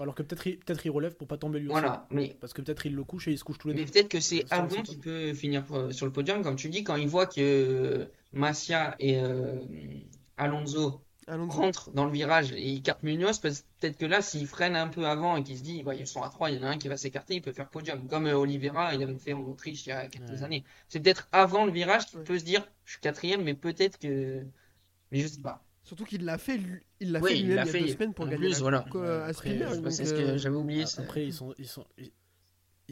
Alors 0.00 0.14
que 0.14 0.22
peut-être 0.22 0.46
il, 0.46 0.58
peut-être 0.58 0.84
il 0.86 0.90
relève 0.90 1.16
pour 1.16 1.26
pas 1.28 1.36
tomber 1.38 1.60
lui 1.60 1.68
aussi. 1.68 1.82
mais 2.10 2.36
Parce 2.40 2.52
que 2.52 2.62
peut-être 2.62 2.86
il 2.86 2.94
le 2.94 3.04
couche 3.04 3.28
et 3.28 3.32
il 3.32 3.38
se 3.38 3.44
couche 3.44 3.58
tous 3.58 3.68
les 3.68 3.74
mais 3.74 3.84
deux. 3.84 3.90
peut-être 3.90 4.08
que 4.08 4.20
c'est 4.20 4.44
avant 4.52 4.82
qu'il 4.82 4.98
pas. 4.98 5.04
peut 5.04 5.34
finir 5.34 5.64
euh, 5.72 5.90
sur 5.92 6.06
le 6.06 6.12
podium 6.12 6.42
comme 6.42 6.56
tu 6.56 6.68
dis 6.68 6.84
quand 6.84 6.96
il 6.96 7.08
voit 7.08 7.26
que 7.26 7.40
euh, 7.40 8.06
Massia 8.32 8.96
et 8.98 9.18
euh, 9.20 9.58
Alonso. 10.36 11.05
Rentre 11.28 11.90
dans 11.90 12.04
le 12.04 12.12
virage 12.12 12.52
et 12.52 12.68
il 12.68 12.82
carte 12.82 13.02
Munoz, 13.02 13.38
peut- 13.40 13.50
peut-être 13.80 13.96
que 13.98 14.06
là, 14.06 14.22
s'il 14.22 14.46
freine 14.46 14.76
un 14.76 14.88
peu 14.88 15.06
avant 15.06 15.36
et 15.36 15.42
qu'il 15.42 15.58
se 15.58 15.62
dit, 15.62 15.82
bah, 15.82 15.94
ils 15.94 16.06
sont 16.06 16.22
à 16.22 16.28
3, 16.30 16.50
il 16.50 16.56
y 16.56 16.60
en 16.60 16.62
a 16.62 16.68
un 16.70 16.78
qui 16.78 16.86
va 16.88 16.96
s'écarter, 16.96 17.34
il 17.34 17.42
peut 17.42 17.52
faire 17.52 17.68
podium. 17.68 18.06
Comme 18.06 18.26
euh, 18.26 18.34
Oliveira, 18.36 18.94
il 18.94 19.02
avait 19.02 19.18
fait 19.18 19.32
en 19.32 19.40
Autriche 19.42 19.86
il 19.86 19.88
y 19.88 19.92
a 19.92 20.06
quelques 20.06 20.30
Ouais. 20.30 20.42
années. 20.44 20.64
C'est 20.88 21.00
peut-être 21.00 21.28
avant 21.32 21.66
le 21.66 21.72
virage 21.72 22.06
qu'il 22.06 22.18
Ouais. 22.18 22.24
peut 22.24 22.38
se 22.38 22.44
dire, 22.44 22.64
je 22.84 22.92
suis 22.92 23.00
quatrième, 23.00 23.42
mais 23.42 23.54
peut-être 23.54 23.98
que. 23.98 24.44
Mais 25.10 25.20
je 25.20 25.26
sais 25.26 25.40
pas. 25.40 25.64
Surtout 25.82 26.04
qu'il 26.04 26.24
l'a 26.24 26.38
fait, 26.38 26.58
lui- 26.58 26.82
il 27.00 27.12
l'a 27.12 27.20
Oui, 27.20 27.30
fait 27.30 27.36
il 27.38 27.42
lui-même 27.46 27.56
l'a 27.56 27.62
il 27.62 27.66
y 27.66 27.68
a 27.68 27.72
fait 27.72 27.80
deux 27.80 27.92
semaines 27.92 28.14
pour 28.14 28.26
gagner 28.26 28.38
plus, 28.46 28.50
la 28.54 28.58
voilà. 28.58 28.84
euh, 28.94 29.28
euh, 29.28 29.90
c'est 29.90 30.04
ce 30.04 30.14
euh, 30.14 30.32
que 30.32 30.36
j'avais 30.38 30.56
oublié. 30.56 30.84
Après, 30.98 31.24
ils 31.24 31.32
sont, 31.32 31.54
ils 31.58 31.66
sont, 31.68 31.84
ils- 31.98 32.12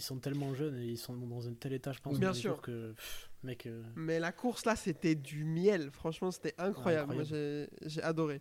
sont 0.03 0.18
tellement 0.18 0.55
jeunes 0.55 0.76
et 0.78 0.87
ils 0.87 0.99
sont 0.99 1.16
dans 1.16 1.49
un 1.49 1.55
tel 1.55 1.72
état, 1.72 1.93
je 1.93 2.01
pense, 2.01 2.18
Bien 2.20 2.32
sûr. 2.32 2.61
que, 2.62 2.93
pff, 2.93 3.30
mec, 3.45 3.66
euh, 3.66 3.82
Mais 3.97 4.18
la 4.18 4.32
course 4.32 4.64
là, 4.64 4.76
c'était 4.76 5.14
du 5.14 5.45
miel. 5.45 5.90
Franchement, 5.92 6.30
c'était 6.30 6.55
incroyable. 6.59 7.24
J'ai 7.24 7.68
j'ai 7.86 8.03
adoré. 8.03 8.40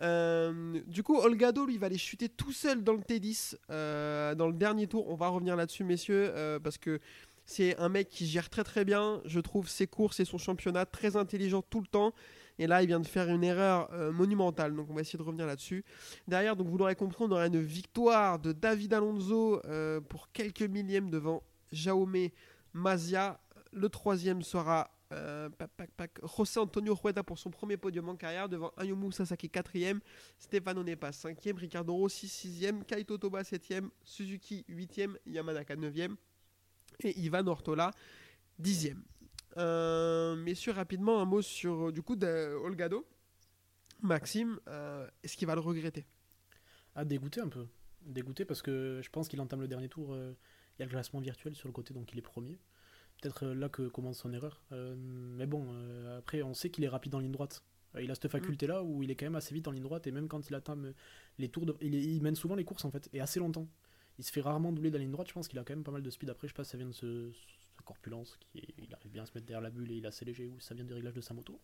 Euh, 0.00 0.80
du 0.86 1.02
coup, 1.02 1.18
Olgado, 1.18 1.64
lui, 1.64 1.78
va 1.78 1.86
aller 1.86 1.98
chuter 1.98 2.28
tout 2.28 2.52
seul 2.52 2.82
dans 2.82 2.94
le 2.94 3.00
T10 3.00 3.56
euh, 3.70 4.34
dans 4.34 4.48
le 4.48 4.54
dernier 4.54 4.88
tour. 4.88 5.08
On 5.08 5.14
va 5.14 5.28
revenir 5.28 5.54
là-dessus, 5.54 5.84
messieurs, 5.84 6.32
parce 6.62 6.78
que 6.78 6.98
c'est 7.44 7.76
un 7.78 7.88
mec 7.88 8.08
qui 8.08 8.26
gère 8.26 8.48
très 8.50 8.64
très 8.64 8.84
bien, 8.84 9.20
je 9.24 9.40
trouve, 9.40 9.68
ses 9.68 9.86
courses 9.86 10.20
et 10.20 10.24
son 10.24 10.38
championnat, 10.38 10.86
très 10.86 11.16
intelligent 11.16 11.62
tout 11.62 11.80
le 11.80 11.86
temps. 11.86 12.12
Et 12.58 12.66
là, 12.66 12.82
il 12.82 12.86
vient 12.86 13.00
de 13.00 13.06
faire 13.06 13.28
une 13.28 13.44
erreur 13.44 13.88
euh, 13.92 14.12
monumentale. 14.12 14.74
Donc, 14.74 14.88
on 14.90 14.94
va 14.94 15.00
essayer 15.00 15.18
de 15.18 15.22
revenir 15.22 15.46
là-dessus. 15.46 15.84
Derrière, 16.28 16.54
donc 16.54 16.68
vous 16.68 16.78
l'aurez 16.78 16.94
compris, 16.94 17.24
on 17.24 17.30
aura 17.30 17.46
une 17.46 17.60
victoire 17.60 18.38
de 18.38 18.52
David 18.52 18.92
Alonso 18.92 19.60
euh, 19.64 20.00
pour 20.00 20.30
quelques 20.32 20.62
millièmes 20.62 21.10
devant 21.10 21.42
Jaume 21.72 22.28
Mazia. 22.74 23.40
Le 23.72 23.88
troisième 23.88 24.42
sera 24.42 24.90
euh, 25.12 25.48
José 26.36 26.60
Antonio 26.60 26.94
Rueda 26.94 27.22
pour 27.22 27.38
son 27.38 27.50
premier 27.50 27.76
podium 27.76 28.08
en 28.08 28.16
carrière 28.16 28.48
devant 28.48 28.72
Ayumu 28.76 29.12
Sasaki 29.12 29.48
quatrième, 29.48 30.00
Stefano 30.38 30.82
Nepas 30.82 31.12
cinquième, 31.12 31.56
Ricardo 31.56 31.94
Rossi 31.94 32.28
sixième, 32.28 32.84
Kaito 32.84 33.18
Toba 33.18 33.44
septième, 33.44 33.90
Suzuki 34.04 34.64
huitième, 34.68 35.18
Yamanaka 35.26 35.76
neuvième 35.76 36.16
et 37.00 37.18
Ivan 37.18 37.46
Ortola 37.46 37.90
dixième. 38.58 39.02
Euh, 39.58 40.34
messieurs, 40.36 40.72
rapidement 40.72 41.20
un 41.20 41.24
mot 41.24 41.42
sur 41.42 41.88
euh, 41.88 41.92
du 41.92 42.02
coup 42.02 42.16
Olgado. 42.64 43.06
Maxime, 44.00 44.58
euh, 44.68 45.06
est-ce 45.22 45.36
qu'il 45.36 45.46
va 45.46 45.54
le 45.54 45.60
regretter? 45.60 46.04
À 46.94 47.04
dégoûter 47.04 47.40
un 47.40 47.48
peu. 47.48 47.66
Dégoûté 48.02 48.44
parce 48.44 48.62
que 48.62 49.00
je 49.02 49.10
pense 49.10 49.28
qu'il 49.28 49.40
entame 49.40 49.60
le 49.60 49.68
dernier 49.68 49.88
tour. 49.88 50.16
Il 50.16 50.80
y 50.80 50.82
a 50.82 50.86
le 50.86 50.90
classement 50.90 51.20
virtuel 51.20 51.54
sur 51.54 51.68
le 51.68 51.72
côté, 51.72 51.94
donc 51.94 52.12
il 52.12 52.18
est 52.18 52.22
premier. 52.22 52.58
Peut-être 53.22 53.46
euh, 53.46 53.54
là 53.54 53.68
que 53.70 53.88
commence 53.88 54.18
son 54.18 54.32
erreur. 54.34 54.60
Euh, 54.72 54.94
mais 54.98 55.46
bon, 55.46 55.64
euh, 55.70 56.18
après, 56.18 56.42
on 56.42 56.52
sait 56.52 56.68
qu'il 56.70 56.84
est 56.84 56.88
rapide 56.88 57.14
en 57.14 57.20
ligne 57.20 57.32
droite. 57.32 57.62
Il 58.00 58.10
a 58.10 58.14
cette 58.14 58.28
faculté-là 58.28 58.82
où 58.82 59.02
il 59.02 59.10
est 59.10 59.16
quand 59.16 59.26
même 59.26 59.36
assez 59.36 59.54
vite 59.54 59.68
en 59.68 59.70
ligne 59.70 59.82
droite 59.82 60.06
et 60.06 60.12
même 60.12 60.26
quand 60.26 60.48
il 60.48 60.54
atteint 60.54 60.78
les 61.38 61.48
tours, 61.50 61.66
de... 61.66 61.76
il, 61.82 62.22
mène 62.22 62.34
souvent 62.34 62.54
les 62.54 62.64
courses 62.64 62.86
en 62.86 62.90
fait 62.90 63.10
et 63.12 63.20
assez 63.20 63.38
longtemps. 63.38 63.68
Il 64.18 64.24
se 64.24 64.32
fait 64.32 64.40
rarement 64.40 64.72
doubler 64.72 64.90
de 64.90 64.96
la 64.96 65.02
ligne 65.02 65.10
droite. 65.10 65.28
Je 65.28 65.34
pense 65.34 65.46
qu'il 65.46 65.58
a 65.58 65.62
quand 65.62 65.74
même 65.74 65.84
pas 65.84 65.92
mal 65.92 66.02
de 66.02 66.08
speed. 66.08 66.30
Après, 66.30 66.48
je 66.48 66.52
sais 66.52 66.56
pas 66.56 66.64
si 66.64 66.70
ça 66.70 66.78
vient 66.78 66.86
de 66.86 66.92
ce, 66.92 67.30
sa 67.32 67.82
corpulence, 67.84 68.38
qui 68.40 68.60
est- 68.60 68.74
il 68.78 68.94
arrive 68.94 69.12
bien 69.12 69.24
à 69.24 69.26
se 69.26 69.32
mettre 69.34 69.46
derrière 69.46 69.60
la 69.60 69.70
bulle 69.70 69.90
et 69.92 69.96
il 69.96 70.04
est 70.04 70.08
assez 70.08 70.24
léger 70.24 70.46
ou 70.48 70.58
ça 70.58 70.74
vient 70.74 70.84
des 70.86 70.94
réglages 70.94 71.12
de 71.12 71.20
sa 71.20 71.34
moto. 71.34 71.60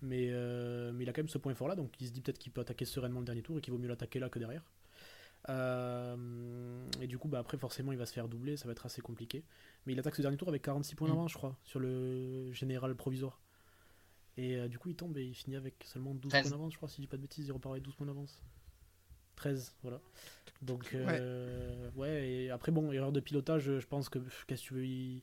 Mais, 0.00 0.28
euh, 0.30 0.90
mais 0.92 1.04
il 1.04 1.08
a 1.10 1.12
quand 1.12 1.20
même 1.20 1.28
ce 1.28 1.38
point 1.38 1.54
fort 1.54 1.68
là, 1.68 1.76
donc 1.76 2.00
il 2.00 2.06
se 2.08 2.12
dit 2.12 2.22
peut-être 2.22 2.38
qu'il 2.38 2.50
peut 2.52 2.62
attaquer 2.62 2.84
sereinement 2.86 3.20
le 3.20 3.26
dernier 3.26 3.42
tour 3.42 3.58
et 3.58 3.60
qu'il 3.60 3.72
vaut 3.72 3.78
mieux 3.78 3.88
l'attaquer 3.88 4.18
là 4.20 4.30
que 4.30 4.38
derrière. 4.38 4.64
Euh, 5.48 6.84
et 7.00 7.06
du 7.06 7.18
coup, 7.18 7.28
bah, 7.28 7.38
après, 7.40 7.58
forcément, 7.58 7.92
il 7.92 7.98
va 7.98 8.06
se 8.06 8.12
faire 8.12 8.28
doubler, 8.28 8.56
ça 8.56 8.66
va 8.66 8.72
être 8.72 8.86
assez 8.86 9.00
compliqué. 9.02 9.44
Mais 9.86 9.92
il 9.92 9.98
attaque 9.98 10.14
ce 10.14 10.22
dernier 10.22 10.36
tour 10.36 10.48
avec 10.48 10.62
46 10.62 10.94
points 10.94 11.08
Mm. 11.08 11.10
d'avance, 11.12 11.32
je 11.32 11.36
crois, 11.36 11.56
sur 11.64 11.80
le 11.80 12.52
général 12.52 12.94
provisoire. 12.94 13.40
Et 14.36 14.56
euh, 14.56 14.68
du 14.68 14.78
coup, 14.78 14.88
il 14.88 14.96
tombe 14.96 15.16
et 15.18 15.24
il 15.24 15.34
finit 15.34 15.56
avec 15.56 15.82
seulement 15.84 16.14
12 16.14 16.30
13. 16.30 16.42
points 16.42 16.50
d'avance, 16.52 16.72
je 16.72 16.76
crois, 16.78 16.88
si 16.88 16.96
je 16.96 17.00
dis 17.02 17.06
pas 17.06 17.16
de 17.16 17.22
bêtises, 17.22 17.46
il 17.46 17.52
repart 17.52 17.72
avec 17.72 17.82
12 17.82 17.94
points 17.96 18.06
d'avance. 18.06 18.42
13, 19.36 19.74
voilà. 19.82 20.00
Donc, 20.62 20.94
euh, 20.94 21.90
ouais. 21.96 22.28
et 22.30 22.50
après, 22.50 22.70
bon, 22.70 22.92
erreur 22.92 23.12
de 23.12 23.20
pilotage, 23.20 23.78
je 23.78 23.86
pense 23.86 24.08
que, 24.08 24.20
qu'est-ce 24.46 24.62
que 24.62 24.68
tu 24.68 24.74
veux, 24.74 24.84
il, 24.86 25.22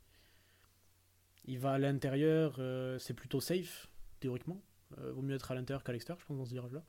il 1.46 1.60
va 1.60 1.72
à 1.74 1.78
l'intérieur, 1.78 2.56
euh, 2.60 3.00
c'est 3.00 3.14
plutôt 3.14 3.40
safe, 3.40 3.88
théoriquement. 4.20 4.62
Euh, 4.98 5.12
vaut 5.14 5.22
mieux 5.22 5.36
être 5.36 5.52
à 5.52 5.56
l'intérieur 5.56 5.84
qu'à 5.84 5.94
l'extérieur, 5.94 6.20
je 6.20 6.26
pense, 6.26 6.38
dans 6.38 6.46
ce 6.46 6.52
virage-là. 6.52 6.84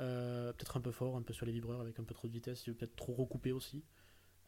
Euh, 0.00 0.52
peut-être 0.54 0.76
un 0.76 0.80
peu 0.80 0.90
fort, 0.92 1.16
un 1.16 1.22
peu 1.22 1.32
sur 1.34 1.44
les 1.46 1.52
vibreurs, 1.52 1.80
avec 1.80 1.98
un 1.98 2.04
peu 2.04 2.14
trop 2.14 2.26
de 2.26 2.32
vitesse, 2.32 2.66
il 2.66 2.70
veut 2.70 2.76
peut-être 2.76 2.96
trop 2.96 3.12
recouper 3.12 3.52
aussi, 3.52 3.84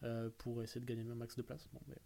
euh, 0.03 0.30
pour 0.38 0.62
essayer 0.62 0.80
de 0.80 0.86
gagner 0.86 1.03
un 1.11 1.14
max 1.14 1.36
de 1.36 1.42
place. 1.42 1.68
Bon, 1.74 1.80
mais 1.88 1.96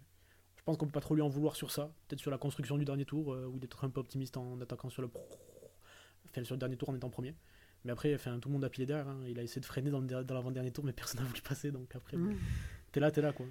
je 0.57 0.63
pense 0.65 0.77
qu'on 0.77 0.87
peut 0.87 0.93
pas 0.93 1.01
trop 1.01 1.15
lui 1.15 1.23
en 1.23 1.29
vouloir 1.29 1.55
sur 1.55 1.71
ça. 1.71 1.93
Peut-être 2.09 2.19
sur 2.21 2.31
la 2.33 2.39
construction 2.39 2.77
du 2.77 2.85
dernier 2.85 3.05
tour, 3.05 3.33
euh, 3.33 3.47
ou 3.47 3.59
d'être 3.59 3.85
un 3.85 3.91
peu 3.91 4.01
optimiste 4.01 4.37
en 4.37 4.61
attaquant 4.61 4.91
sur 4.91 5.03
le 5.03 5.09
enfin, 6.29 6.43
sur 6.45 6.55
le 6.57 6.59
dernier 6.59 6.77
tour 6.77 6.89
en 6.89 6.95
étant 6.97 7.09
premier. 7.11 7.35
Mais 7.85 7.93
après, 7.93 8.13
enfin, 8.17 8.37
tout 8.41 8.49
le 8.49 8.55
monde 8.55 8.65
a 8.65 8.69
pilé 8.69 8.85
derrière. 8.85 9.07
hein. 9.07 9.21
Il 9.29 9.39
a 9.39 9.43
essayé 9.45 9.61
de 9.61 9.67
freiner 9.67 9.91
dans 9.91 10.01
le 10.01 10.25
dans 10.25 10.35
l'avant-dernier 10.35 10.73
tour, 10.73 10.85
mais 10.85 10.93
personne 10.93 11.21
n'a 11.21 11.27
voulu 11.29 11.41
passer. 11.41 11.71
Donc 11.71 11.95
après, 11.95 12.17
bon, 12.17 12.31
Mm. 12.33 12.39
t'es 12.91 12.99
là, 12.99 13.13
t'es 13.13 13.21
là, 13.23 13.33
quoi. 13.33 13.47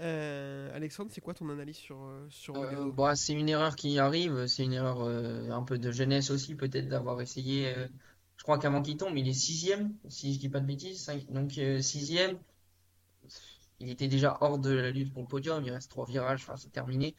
Euh, 0.00 0.74
Alexandre, 0.74 1.10
c'est 1.12 1.20
quoi 1.20 1.34
ton 1.34 1.48
analyse 1.50 1.76
sur, 1.76 1.98
sur 2.28 2.56
Euh, 2.56 2.90
bah, 2.90 3.14
c'est 3.14 3.32
une 3.32 3.48
erreur 3.48 3.76
qui 3.76 3.98
arrive, 3.98 4.46
c'est 4.48 4.64
une 4.64 4.72
erreur 4.72 5.02
euh, 5.02 5.50
un 5.50 5.62
peu 5.62 5.78
de 5.78 5.90
jeunesse 5.92 6.30
aussi, 6.30 6.54
peut-être 6.56 6.88
d'avoir 6.88 7.20
essayé. 7.20 7.72
Je 8.36 8.42
crois 8.44 8.58
qu'avant 8.58 8.82
qu'il 8.82 8.96
tombe, 8.96 9.16
il 9.18 9.28
est 9.28 9.32
sixième, 9.32 9.94
si 10.08 10.34
je 10.34 10.38
dis 10.38 10.48
pas 10.48 10.60
de 10.60 10.66
bêtises. 10.66 11.02
cinq- 11.04 11.30
donc 11.32 11.58
euh, 11.58 11.80
sixième, 11.82 12.38
il 13.80 13.90
était 13.90 14.08
déjà 14.08 14.36
hors 14.40 14.58
de 14.58 14.70
la 14.70 14.90
lutte 14.90 15.12
pour 15.12 15.22
le 15.22 15.28
podium, 15.28 15.62
il 15.64 15.70
reste 15.70 15.90
trois 15.90 16.06
virages, 16.06 16.42
enfin 16.42 16.56
c'est 16.56 16.72
terminé. 16.72 17.14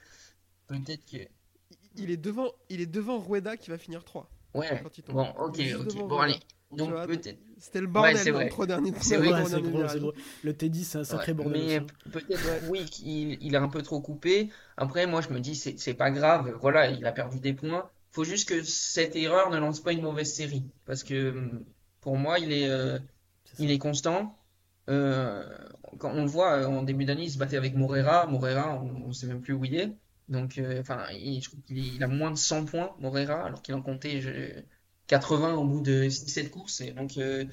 Peut-être 0.68 1.06
que. 1.06 1.18
il 1.98 2.12
est, 2.12 2.18
devant, 2.18 2.52
il 2.70 2.82
est 2.82 2.86
devant 2.86 3.20
Rueda 3.20 3.58
qui 3.58 3.70
va 3.70 3.78
finir 3.78 4.04
3. 4.04 4.30
Ouais, 4.54 4.82
Quand 4.84 4.98
il 4.98 5.04
tombe. 5.04 5.16
bon, 5.16 5.28
ok, 5.40 5.60
ok. 5.82 5.94
Bon, 6.08 6.18
Rueda. 6.18 6.22
allez. 6.24 6.40
Donc 6.72 6.90
peut-être. 7.06 7.40
C'était 7.58 7.82
le 7.82 7.88
bordel 7.88 8.16
Ouais, 8.18 8.32
vrai. 8.32 8.50
trois 8.50 8.66
derniers 8.68 8.92
C'est 9.02 9.18
vrai. 9.18 9.46
c'est 9.46 9.62
gros. 9.62 10.14
Le 10.44 10.54
T10, 10.54 10.84
c'est 10.84 10.98
un 11.00 11.04
sacré 11.04 11.34
Ouais, 11.34 11.44
bordel 11.44 11.60
mais 11.60 12.12
peut-être 12.12 12.70
oui 12.70 12.86
il 13.04 13.56
a 13.56 13.62
un 13.62 13.70
peu 13.70 13.82
trop 13.82 14.02
coupé. 14.02 14.50
Après, 14.78 15.08
moi 15.08 15.22
je 15.22 15.30
me 15.30 15.40
dis 15.40 15.56
c'est 15.56 15.94
pas 15.94 16.12
grave. 16.12 16.52
Voilà, 16.62 16.90
il 16.90 17.06
a 17.06 17.12
perdu 17.12 17.40
des 17.40 17.54
points. 17.54 17.90
Faut 18.16 18.24
juste 18.24 18.50
que 18.50 18.64
cette 18.64 19.16
erreur 19.16 19.50
ne 19.52 19.58
lance 19.60 19.82
pas 19.82 19.92
une 19.94 20.02
mauvaise 20.02 20.34
série 20.34 20.66
parce 20.86 21.04
que 21.04 21.32
hum, 21.32 21.66
pour 22.02 22.18
moi 22.18 22.40
il 22.40 22.52
est 22.54 22.70
euh, 22.70 23.00
il 23.60 23.72
est 23.72 23.80
constant. 23.80 24.38
Euh, 24.90 25.44
quand 26.00 26.12
on 26.14 26.24
le 26.24 26.30
voit 26.30 26.54
euh, 26.62 26.68
en 26.68 26.84
début 26.84 27.06
d'année, 27.06 27.24
il 27.26 27.32
se 27.32 27.38
battait 27.40 27.58
avec 27.58 27.76
Morera. 27.76 28.28
Morera, 28.28 28.82
on, 28.82 29.08
on 29.08 29.14
sait 29.14 29.28
même 29.28 29.42
plus 29.42 29.54
où 29.54 29.66
il 29.66 29.76
est. 29.76 29.92
Donc, 30.30 30.58
euh, 30.60 30.82
enfin, 30.82 31.06
il, 31.14 31.42
je 31.44 31.50
trouve 31.50 31.62
qu'il 31.64 31.78
il 31.80 32.04
a 32.04 32.08
moins 32.08 32.32
de 32.32 32.38
100 32.38 32.66
points, 32.66 32.96
Morera, 33.00 33.46
alors 33.46 33.62
qu'il 33.64 33.74
en 33.76 33.82
comptait 33.84 34.22
je- 34.22 34.64
80 35.08 35.56
au 35.56 35.66
bout 35.66 35.82
de 35.82 36.10
6-7 36.10 36.52
courses. 36.52 36.82
Et 36.82 36.92
donc, 36.94 37.14
je 37.16 37.48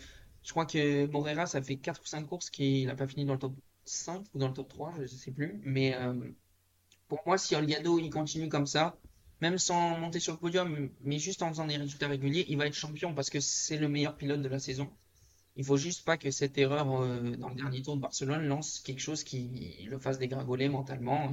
crois 0.50 0.66
que 0.66 1.06
Morera, 1.06 1.46
ça 1.46 1.62
fait 1.62 1.76
4 1.78 2.02
ou 2.02 2.06
5 2.06 2.24
courses 2.26 2.50
qu'il 2.50 2.86
n'a 2.86 2.94
pas 2.96 3.06
fini 3.08 3.24
dans 3.26 3.34
le 3.34 3.38
top 3.40 3.54
5 3.84 4.24
ou 4.34 4.38
dans 4.38 4.48
le 4.48 4.54
top 4.54 4.68
3, 4.68 4.92
je 4.98 5.02
ne 5.02 5.06
sais 5.08 5.32
plus. 5.32 5.60
Mais 5.64 5.94
pour 7.08 7.20
moi, 7.26 7.38
si 7.38 7.54
Olgado 7.54 7.98
il 8.00 8.10
continue 8.10 8.48
comme 8.48 8.66
ça, 8.66 8.96
même 9.42 9.58
sans 9.58 9.98
monter 9.98 10.20
sur 10.20 10.34
le 10.34 10.38
podium, 10.38 10.88
mais 11.02 11.18
juste 11.18 11.42
en 11.42 11.48
faisant 11.48 11.66
des 11.66 11.76
résultats 11.76 12.06
réguliers, 12.06 12.46
il 12.48 12.56
va 12.58 12.66
être 12.66 12.74
champion 12.74 13.12
parce 13.12 13.28
que 13.28 13.40
c'est 13.40 13.76
le 13.76 13.88
meilleur 13.88 14.16
pilote 14.16 14.40
de 14.40 14.48
la 14.48 14.60
saison. 14.60 14.88
Il 15.56 15.64
faut 15.64 15.76
juste 15.76 16.04
pas 16.04 16.16
que 16.16 16.30
cette 16.30 16.56
erreur 16.58 17.02
euh, 17.02 17.36
dans 17.36 17.48
le 17.48 17.56
dernier 17.56 17.82
tour 17.82 17.96
de 17.96 18.00
Barcelone 18.00 18.46
lance 18.46 18.78
quelque 18.78 19.00
chose 19.00 19.24
qui 19.24 19.84
le 19.90 19.98
fasse 19.98 20.20
dégringoler 20.20 20.68
mentalement. 20.68 21.28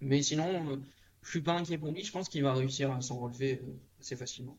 Mais 0.00 0.22
sinon, 0.22 0.70
euh, 0.70 0.76
je 1.22 1.30
suis 1.30 1.40
pas 1.40 1.54
inquiet 1.54 1.76
pour 1.76 1.90
lui. 1.90 2.04
Je 2.04 2.12
pense 2.12 2.28
qu'il 2.28 2.44
va 2.44 2.54
réussir 2.54 2.92
à 2.92 3.00
s'en 3.00 3.18
relever 3.18 3.60
euh, 3.64 3.72
assez 3.98 4.14
facilement. 4.14 4.56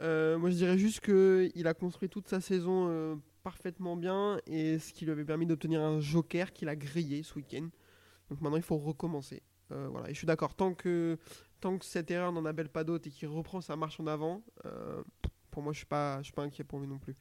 Euh, 0.00 0.36
moi, 0.36 0.50
je 0.50 0.56
dirais 0.56 0.78
juste 0.78 1.00
qu'il 1.00 1.66
a 1.68 1.74
construit 1.74 2.08
toute 2.08 2.28
sa 2.28 2.40
saison 2.40 3.22
parfaitement 3.44 3.96
bien 3.96 4.40
et 4.48 4.80
ce 4.80 4.92
qui 4.92 5.04
lui 5.04 5.12
avait 5.12 5.24
permis 5.24 5.46
d'obtenir 5.46 5.80
un 5.80 6.00
joker 6.00 6.52
qu'il 6.52 6.68
a 6.68 6.74
grillé 6.74 7.22
ce 7.22 7.34
week-end. 7.34 7.68
Donc 8.30 8.40
maintenant, 8.40 8.56
il 8.56 8.64
faut 8.64 8.78
recommencer. 8.78 9.44
Euh, 9.72 9.88
voilà. 9.90 10.10
Et 10.10 10.14
je 10.14 10.18
suis 10.18 10.26
d'accord, 10.26 10.54
tant 10.54 10.74
que, 10.74 11.18
tant 11.60 11.78
que 11.78 11.84
cette 11.84 12.10
erreur 12.10 12.32
n'en 12.32 12.44
appelle 12.44 12.68
pas 12.68 12.84
d'autres 12.84 13.08
et 13.08 13.10
qu'il 13.10 13.28
reprend 13.28 13.60
sa 13.60 13.76
marche 13.76 13.98
en 14.00 14.06
avant, 14.06 14.42
euh, 14.66 15.02
pour 15.50 15.62
moi, 15.62 15.72
je 15.72 15.78
suis 15.78 15.86
pas, 15.86 16.18
je 16.18 16.24
suis 16.24 16.32
pas 16.32 16.42
inquiet 16.42 16.64
pour 16.64 16.80
lui 16.80 16.86
non 16.86 16.98
plus. 16.98 17.16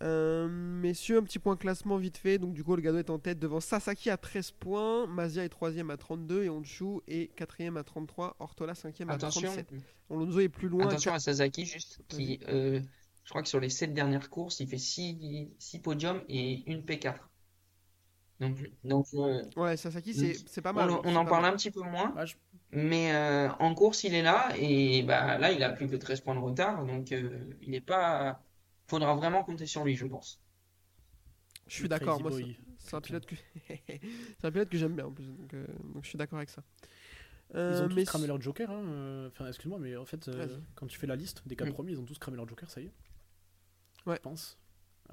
Euh, 0.00 0.48
messieurs, 0.48 1.18
un 1.18 1.22
petit 1.22 1.38
point 1.38 1.56
classement 1.56 1.96
vite 1.96 2.16
fait. 2.16 2.38
Donc, 2.38 2.54
du 2.54 2.64
coup, 2.64 2.74
le 2.74 2.82
Gado 2.82 2.98
est 2.98 3.10
en 3.10 3.18
tête 3.18 3.38
devant 3.38 3.60
Sasaki 3.60 4.10
à 4.10 4.16
13 4.16 4.52
points, 4.52 5.06
Mazia 5.06 5.44
est 5.44 5.48
3 5.48 5.78
à 5.90 5.96
32 5.96 6.44
et 6.44 6.50
Honshu 6.50 7.00
est 7.06 7.34
4 7.36 7.76
à 7.76 7.84
33, 7.84 8.36
Ortola 8.40 8.74
5 8.74 9.00
à 9.02 9.12
Attention, 9.12 9.42
37. 9.42 9.68
Alonso 10.10 10.40
est 10.40 10.48
plus 10.48 10.68
loin. 10.68 10.84
à 10.84 10.88
attention 10.88 11.12
à 11.12 11.18
Sasaki 11.18 11.66
juste 11.66 12.00
qui, 12.08 12.40
euh, 12.48 12.80
je 13.24 13.30
crois 13.30 13.42
que 13.42 13.48
sur 13.48 13.60
les 13.60 13.68
7 13.68 13.94
dernières 13.94 14.30
courses, 14.30 14.60
il 14.60 14.68
fait 14.68 14.78
6 14.78 15.78
podiums 15.82 16.22
et 16.28 16.68
une 16.70 16.82
P4. 16.82 17.14
Donc, 18.42 18.70
donc 18.84 19.06
euh, 19.14 19.42
Ouais, 19.56 19.76
Sasaki, 19.76 20.14
c'est 20.46 20.62
pas 20.62 20.72
mal. 20.72 20.90
on, 20.90 20.96
hein, 20.96 21.02
on 21.04 21.16
en 21.16 21.24
parle 21.24 21.42
mal. 21.42 21.52
un 21.54 21.56
petit 21.56 21.70
peu 21.70 21.80
moins. 21.82 22.12
Ah, 22.16 22.26
je- 22.26 22.34
Mais 22.72 23.14
euh, 23.14 23.48
en 23.60 23.74
course, 23.74 24.02
il 24.04 24.14
est 24.14 24.22
là 24.22 24.48
et 24.58 25.02
bah, 25.02 25.38
là, 25.38 25.52
il 25.52 25.62
a 25.62 25.70
plus 25.70 25.86
que 25.88 25.96
13 25.96 26.20
points 26.22 26.34
de 26.34 26.40
retard. 26.40 26.84
Donc, 26.84 27.12
euh, 27.12 27.38
il 27.62 27.70
n'est 27.70 27.80
pas. 27.80 28.42
Faudra 28.88 29.14
vraiment 29.14 29.44
compter 29.44 29.66
sur 29.66 29.84
lui, 29.84 29.94
je 29.96 30.06
pense. 30.06 30.40
Je 31.68 31.74
suis 31.76 31.88
d'accord, 31.88 32.20
moi, 32.20 32.32
c'est- 32.32 32.94
un 32.96 33.00
pilote 33.00 33.24
que 33.26 33.36
c'est 33.68 34.44
un 34.44 34.50
pilote 34.50 34.68
que 34.68 34.76
j'aime 34.76 34.96
bien 34.96 35.06
en 35.06 35.12
plus, 35.12 35.24
donc, 35.26 35.54
euh, 35.54 35.64
donc 35.94 36.02
je 36.04 36.08
suis 36.08 36.18
d'accord 36.18 36.38
avec 36.38 36.50
ça. 36.50 36.62
Ils 37.54 37.82
ont 37.82 37.88
tous 37.88 37.94
mais 37.94 38.04
cramé 38.04 38.26
leur 38.26 38.40
joker. 38.40 38.70
Hein. 38.70 39.26
Enfin, 39.28 39.46
excuse-moi, 39.46 39.78
mais 39.78 39.96
en 39.96 40.04
fait, 40.04 40.28
quand 40.74 40.86
tu 40.86 40.98
fais 40.98 41.06
la 41.06 41.16
liste 41.16 41.46
des 41.46 41.54
quatre 41.54 41.68
Mm. 41.68 41.74
premiers, 41.74 41.92
ils 41.92 42.00
ont 42.00 42.04
tous 42.04 42.18
cramé 42.18 42.36
leur 42.36 42.48
joker, 42.48 42.68
ça 42.70 42.80
y 42.80 42.86
est. 42.86 42.92
Ouais. 44.06 44.16
Je 44.16 44.20
pense. 44.22 44.58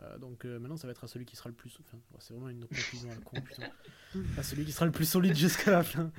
Euh, 0.01 0.17
donc 0.17 0.45
euh, 0.45 0.59
maintenant, 0.59 0.77
ça 0.77 0.87
va 0.87 0.91
être 0.91 1.03
à 1.03 1.07
celui 1.07 1.25
qui 1.25 1.35
sera 1.35 1.49
le 1.49 1.55
plus. 1.55 1.77
Enfin, 1.81 1.97
c'est 2.19 2.33
vraiment 2.33 2.49
une 2.49 2.61
conclusion 2.65 3.09
à 3.11 3.15
la 3.15 3.21
con, 3.21 3.41
putain. 3.41 3.69
À 4.37 4.43
celui 4.43 4.63
qui 4.65 4.71
sera 4.71 4.85
le 4.85 4.91
plus 4.91 5.05
solide 5.09 5.35
jusqu'à 5.35 5.71
la 5.71 5.83
fin. 5.83 6.11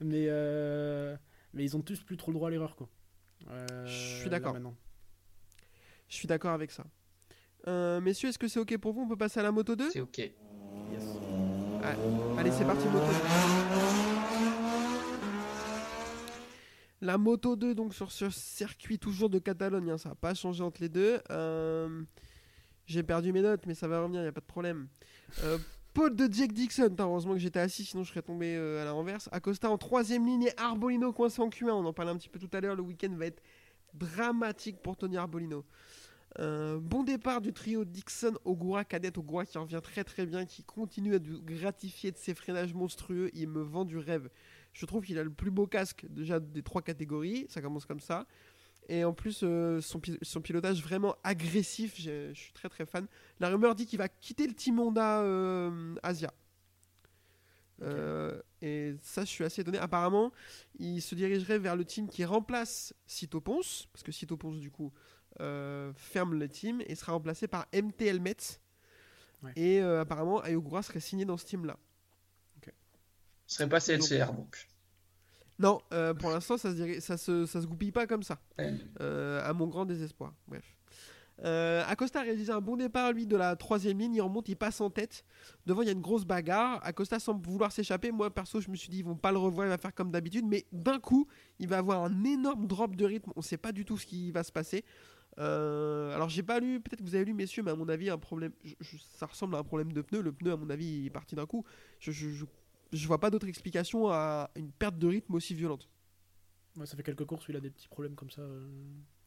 Mais, 0.00 0.26
euh, 0.28 1.16
mais 1.54 1.64
ils 1.64 1.76
ont 1.76 1.82
tous 1.82 2.00
plus 2.02 2.16
trop 2.16 2.30
le 2.32 2.36
droit 2.36 2.48
à 2.48 2.50
l'erreur, 2.50 2.74
quoi. 2.76 2.88
Euh, 3.50 3.86
Je 3.86 4.20
suis 4.20 4.30
d'accord. 4.30 4.52
maintenant. 4.54 4.74
Je 6.08 6.16
suis 6.16 6.26
d'accord 6.26 6.52
avec 6.52 6.70
ça. 6.70 6.84
Euh, 7.66 8.00
messieurs, 8.00 8.28
est-ce 8.30 8.38
que 8.38 8.48
c'est 8.48 8.58
ok 8.60 8.76
pour 8.78 8.92
vous? 8.92 9.02
On 9.02 9.08
peut 9.08 9.16
passer 9.16 9.40
à 9.40 9.42
la 9.42 9.52
moto 9.52 9.76
2 9.76 9.90
C'est 9.90 10.00
ok. 10.00 10.18
Yes. 10.18 10.32
Allez, 12.38 12.50
c'est 12.50 12.64
parti, 12.64 12.86
moto 12.86 13.06
2. 13.06 13.12
La 17.00 17.16
moto 17.16 17.54
2, 17.54 17.74
donc 17.74 17.94
sur 17.94 18.10
ce 18.10 18.28
circuit 18.30 18.98
toujours 18.98 19.30
de 19.30 19.38
Catalogne, 19.38 19.90
hein, 19.90 19.98
ça 19.98 20.08
n'a 20.08 20.14
pas 20.16 20.34
changé 20.34 20.64
entre 20.64 20.80
les 20.80 20.88
deux. 20.88 21.20
Euh, 21.30 22.02
J'ai 22.88 23.02
perdu 23.02 23.32
mes 23.32 23.42
notes, 23.42 23.66
mais 23.66 23.74
ça 23.74 23.86
va 23.86 24.00
revenir, 24.00 24.20
il 24.20 24.24
n'y 24.24 24.28
a 24.28 24.32
pas 24.32 24.40
de 24.40 24.46
problème. 24.46 24.88
Euh, 25.44 25.58
de 26.06 26.32
Jake 26.32 26.52
Dixon, 26.52 26.94
heureusement 26.98 27.34
que 27.34 27.38
j'étais 27.38 27.58
assis, 27.58 27.84
sinon 27.84 28.02
je 28.02 28.10
serais 28.10 28.22
tombé 28.22 28.54
euh, 28.56 28.80
à 28.80 28.84
la. 28.84 29.18
Acosta 29.32 29.68
en 29.68 29.76
troisième 29.76 30.24
ligne 30.24 30.44
et 30.44 30.52
Arbolino 30.56 31.12
coincé 31.12 31.42
en 31.42 31.48
Q1. 31.48 31.70
On 31.70 31.84
en 31.84 31.92
parlait 31.92 32.12
un 32.12 32.16
petit 32.16 32.30
peu 32.30 32.38
tout 32.38 32.48
à 32.52 32.60
l'heure, 32.60 32.76
le 32.76 32.82
week-end 32.82 33.12
va 33.16 33.26
être 33.26 33.42
dramatique 33.92 34.80
pour 34.80 34.96
Tony 34.96 35.18
Arbolino. 35.18 35.64
Euh, 36.38 36.78
bon 36.80 37.02
départ 37.02 37.40
du 37.40 37.52
trio 37.52 37.84
Dixon, 37.84 38.38
Ogura, 38.44 38.84
Cadet, 38.84 39.18
Ogura 39.18 39.44
qui 39.44 39.58
revient 39.58 39.80
très 39.82 40.04
très 40.04 40.24
bien, 40.24 40.46
qui 40.46 40.62
continue 40.62 41.14
à 41.14 41.18
nous 41.18 41.42
gratifier 41.42 42.12
de 42.12 42.16
ses 42.16 42.34
freinages 42.34 42.74
monstrueux. 42.74 43.30
Il 43.34 43.48
me 43.48 43.60
vend 43.60 43.84
du 43.84 43.98
rêve. 43.98 44.30
Je 44.72 44.86
trouve 44.86 45.04
qu'il 45.04 45.18
a 45.18 45.24
le 45.24 45.30
plus 45.30 45.50
beau 45.50 45.66
casque 45.66 46.06
déjà 46.08 46.38
des 46.38 46.62
trois 46.62 46.82
catégories. 46.82 47.46
Ça 47.48 47.60
commence 47.60 47.86
comme 47.86 48.00
ça. 48.00 48.26
Et 48.88 49.04
en 49.04 49.12
plus, 49.12 49.40
euh, 49.42 49.80
son, 49.80 50.00
pi- 50.00 50.18
son 50.22 50.40
pilotage 50.40 50.82
vraiment 50.82 51.16
agressif. 51.22 51.94
Je 52.00 52.32
suis 52.32 52.52
très 52.52 52.68
très 52.68 52.86
fan. 52.86 53.06
La 53.38 53.50
rumeur 53.50 53.74
dit 53.74 53.86
qu'il 53.86 53.98
va 53.98 54.08
quitter 54.08 54.46
le 54.46 54.54
Team 54.54 54.78
Honda 54.80 55.20
euh, 55.22 55.94
Asia. 56.02 56.32
Euh, 57.82 58.40
et 58.60 58.96
ça, 59.02 59.22
je 59.22 59.28
suis 59.28 59.44
assez 59.44 59.60
étonné. 59.60 59.78
Apparemment, 59.78 60.32
il 60.78 61.00
se 61.00 61.14
dirigerait 61.14 61.58
vers 61.58 61.76
le 61.76 61.84
team 61.84 62.08
qui 62.08 62.24
remplace 62.24 62.94
Cito 63.06 63.40
Ponce, 63.40 63.88
parce 63.92 64.02
que 64.02 64.10
Cito 64.10 64.36
Ponce, 64.36 64.58
du 64.58 64.70
coup, 64.70 64.92
euh, 65.40 65.92
ferme 65.94 66.34
le 66.34 66.48
team 66.48 66.82
et 66.86 66.94
sera 66.94 67.12
remplacé 67.12 67.46
par 67.46 67.66
MT 67.72 68.02
Helmet. 68.02 68.36
Ouais. 69.42 69.52
Et 69.54 69.80
euh, 69.80 70.00
apparemment, 70.00 70.40
Ayogura 70.42 70.82
serait 70.82 70.98
signé 71.00 71.24
dans 71.24 71.36
ce 71.36 71.44
team-là. 71.46 71.78
Ce 73.46 73.56
serait 73.56 73.68
pas 73.68 73.80
CLCR 73.80 74.32
donc. 74.34 74.66
Non, 75.58 75.80
euh, 75.92 76.14
pour 76.14 76.30
l'instant, 76.30 76.56
ça 76.56 76.70
se, 76.70 76.76
dirait- 76.76 77.00
ça, 77.00 77.16
se, 77.16 77.44
ça 77.46 77.60
se 77.60 77.66
goupille 77.66 77.92
pas 77.92 78.06
comme 78.06 78.22
ça. 78.22 78.38
Euh, 79.00 79.40
à 79.48 79.52
mon 79.52 79.66
grand 79.66 79.84
désespoir. 79.84 80.32
Bref. 80.46 80.64
Euh, 81.44 81.84
Acosta 81.86 82.18
a 82.18 82.22
réalisé 82.22 82.50
un 82.52 82.60
bon 82.60 82.76
départ, 82.76 83.12
lui, 83.12 83.24
de 83.26 83.36
la 83.36 83.54
troisième 83.54 83.98
ligne. 83.98 84.14
Il 84.14 84.20
remonte, 84.20 84.48
il 84.48 84.56
passe 84.56 84.80
en 84.80 84.90
tête. 84.90 85.24
Devant, 85.66 85.82
il 85.82 85.86
y 85.86 85.88
a 85.88 85.92
une 85.92 86.00
grosse 86.00 86.24
bagarre. 86.24 86.80
Acosta 86.84 87.18
semble 87.20 87.46
vouloir 87.46 87.70
s'échapper. 87.70 88.10
Moi, 88.10 88.32
perso, 88.34 88.60
je 88.60 88.70
me 88.70 88.76
suis 88.76 88.88
dit, 88.88 88.98
ils 88.98 89.04
vont 89.04 89.14
pas 89.16 89.30
le 89.30 89.38
revoir, 89.38 89.66
il 89.66 89.70
va 89.70 89.78
faire 89.78 89.94
comme 89.94 90.10
d'habitude. 90.10 90.44
Mais 90.46 90.66
d'un 90.72 90.98
coup, 90.98 91.28
il 91.60 91.68
va 91.68 91.78
avoir 91.78 92.02
un 92.04 92.24
énorme 92.24 92.66
drop 92.66 92.96
de 92.96 93.04
rythme. 93.04 93.30
On 93.36 93.40
sait 93.42 93.56
pas 93.56 93.70
du 93.72 93.84
tout 93.84 93.96
ce 93.98 94.06
qui 94.06 94.32
va 94.32 94.42
se 94.42 94.50
passer. 94.52 94.84
Euh, 95.38 96.12
alors, 96.14 96.28
j'ai 96.28 96.42
pas 96.42 96.58
lu, 96.58 96.80
peut-être 96.80 96.98
que 97.00 97.04
vous 97.04 97.14
avez 97.14 97.24
lu, 97.24 97.34
messieurs, 97.34 97.62
mais 97.62 97.70
à 97.70 97.76
mon 97.76 97.88
avis, 97.88 98.10
un 98.10 98.18
problème. 98.18 98.50
je- 98.64 98.74
je- 98.80 98.96
ça 98.96 99.26
ressemble 99.26 99.54
à 99.54 99.58
un 99.58 99.62
problème 99.64 99.92
de 99.92 100.02
pneu. 100.02 100.20
Le 100.22 100.32
pneu, 100.32 100.52
à 100.52 100.56
mon 100.56 100.68
avis, 100.70 100.86
il 101.02 101.06
est 101.06 101.10
parti 101.10 101.36
d'un 101.36 101.46
coup. 101.46 101.64
Je, 102.00 102.10
je, 102.10 102.44
je, 102.92 103.06
vois 103.06 103.18
pas 103.18 103.30
d'autre 103.30 103.46
explication 103.48 104.08
à 104.10 104.50
une 104.56 104.70
perte 104.70 104.98
de 104.98 105.06
rythme 105.06 105.34
aussi 105.34 105.54
violente. 105.54 105.88
Ouais, 106.76 106.86
ça 106.86 106.96
fait 106.96 107.02
quelques 107.02 107.24
courses 107.24 107.48
où 107.48 107.52
il 107.52 107.56
a 107.56 107.60
des 107.60 107.70
petits 107.70 107.88
problèmes 107.88 108.14
comme 108.14 108.30
ça. 108.30 108.42
euh, 108.42 108.68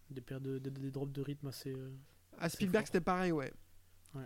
des, 0.10 0.22
paires 0.22 0.42
de, 0.42 0.58
des, 0.58 0.70
des 0.70 0.92
drops 0.92 1.12
de 1.12 1.22
rythme 1.22 1.48
assez. 1.48 1.72
euh, 1.74 1.90
À 2.40 2.50
Spielberg, 2.50 2.86
c'était 2.86 3.02
pareil, 3.02 3.32
ouais. 3.32 3.52
Ouais. 4.16 4.26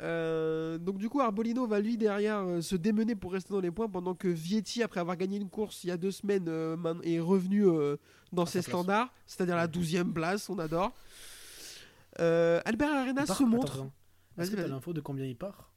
Euh, 0.00 0.76
donc 0.78 0.98
du 0.98 1.08
coup, 1.08 1.20
Arbolino 1.20 1.68
va 1.68 1.78
lui 1.78 1.96
derrière 1.96 2.38
euh, 2.40 2.60
se 2.60 2.74
démener 2.74 3.14
pour 3.14 3.32
rester 3.32 3.52
dans 3.54 3.60
les 3.60 3.70
points 3.70 3.88
pendant 3.88 4.14
que 4.16 4.26
Vietti, 4.26 4.82
après 4.82 4.98
avoir 4.98 5.16
gagné 5.16 5.36
une 5.36 5.48
course 5.48 5.84
il 5.84 5.88
y 5.88 5.90
a 5.92 5.96
deux 5.96 6.10
semaines, 6.10 6.48
est 7.04 7.20
revenu 7.20 7.64
dans 8.32 8.42
À 8.42 8.46
ses 8.46 8.62
standards, 8.62 9.12
c'est-à-dire 9.26 9.54
la 9.56 9.68
12e 9.68 10.12
place, 10.12 10.50
on 10.50 10.58
adore. 10.58 10.92
Albert 12.18 12.92
Arena 12.92 13.26
se 13.26 13.42
montre. 13.44 13.86
Est-ce 14.36 14.50
que 14.50 14.56
t'as 14.56 14.66
l'info 14.66 14.92
de 14.92 15.00
combien 15.00 15.24
il 15.26 15.36
part? 15.36 15.70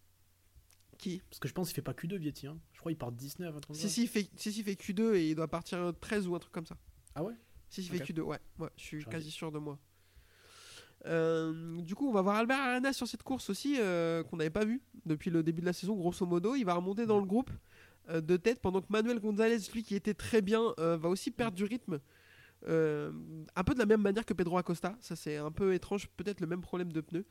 Qui 0.98 1.22
Parce 1.30 1.40
que 1.40 1.48
je 1.48 1.54
pense 1.54 1.68
qu'il 1.68 1.76
fait 1.76 1.82
pas 1.82 1.94
Q2 1.94 2.16
Vietti. 2.16 2.48
Hein. 2.48 2.58
Je 2.74 2.80
crois 2.80 2.92
qu'il 2.92 2.98
part 2.98 3.12
19. 3.12 3.56
un 3.56 3.60
truc 3.60 3.76
si, 3.76 3.90
si, 3.90 4.04
il 4.04 4.08
fait, 4.08 4.30
si, 4.36 4.52
si, 4.52 4.60
il 4.60 4.64
fait 4.64 4.74
Q2 4.74 5.16
et 5.16 5.30
il 5.30 5.36
doit 5.36 5.48
partir 5.48 5.94
13 6.00 6.28
ou 6.28 6.36
un 6.36 6.40
truc 6.40 6.52
comme 6.54 6.66
ça. 6.66 6.78
Ah 7.16 7.24
ouais? 7.24 7.34
Si, 7.70 7.84
si, 7.84 7.90
il 7.92 7.98
fait 7.98 8.04
Q2, 8.04 8.22
ouais. 8.22 8.40
ouais 8.60 8.70
je 8.78 8.84
suis 8.84 9.06
quasi 9.06 9.26
dit. 9.26 9.32
sûr 9.32 9.52
de 9.52 9.60
moi. 9.60 9.78
Euh, 11.06 11.80
du 11.82 11.96
coup, 11.96 12.08
on 12.08 12.12
va 12.12 12.22
voir 12.22 12.38
Albert 12.38 12.60
Arena 12.60 12.92
sur 12.94 13.08
cette 13.08 13.24
course 13.24 13.50
aussi, 13.50 13.76
euh, 13.80 14.24
qu'on 14.24 14.38
n'avait 14.38 14.50
pas 14.50 14.66
vu 14.66 14.82
depuis 15.06 15.30
le 15.30 15.44
début 15.44 15.62
de 15.62 15.66
la 15.66 15.74
saison, 15.74 15.96
grosso 15.96 16.26
modo. 16.26 16.56
Il 16.56 16.66
va 16.66 16.74
remonter 16.74 17.06
dans 17.06 17.20
le 17.20 17.26
groupe 17.26 17.52
euh, 18.10 18.22
de 18.22 18.38
tête, 18.38 18.62
pendant 18.62 18.82
que 18.82 18.88
Manuel 18.90 19.20
Gonzalez, 19.20 19.60
lui 19.74 19.84
qui 19.84 19.96
était 19.96 20.14
très 20.14 20.42
bien, 20.42 20.74
euh, 20.80 20.98
va 20.98 21.10
aussi 21.10 21.32
perdre 21.32 21.58
du 21.58 21.66
rythme. 21.66 22.00
Euh, 22.68 23.12
un 23.56 23.64
peu 23.64 23.74
de 23.74 23.80
la 23.80 23.86
même 23.86 24.02
manière 24.02 24.26
que 24.26 24.34
Pedro 24.34 24.58
Acosta, 24.58 24.96
ça 25.00 25.16
c'est 25.16 25.38
un 25.38 25.52
peu 25.52 25.74
étrange, 25.74 26.10
peut-être 26.18 26.42
le 26.42 26.48
même 26.48 26.62
problème 26.62 26.92
de 26.92 27.02
pneus. 27.02 27.26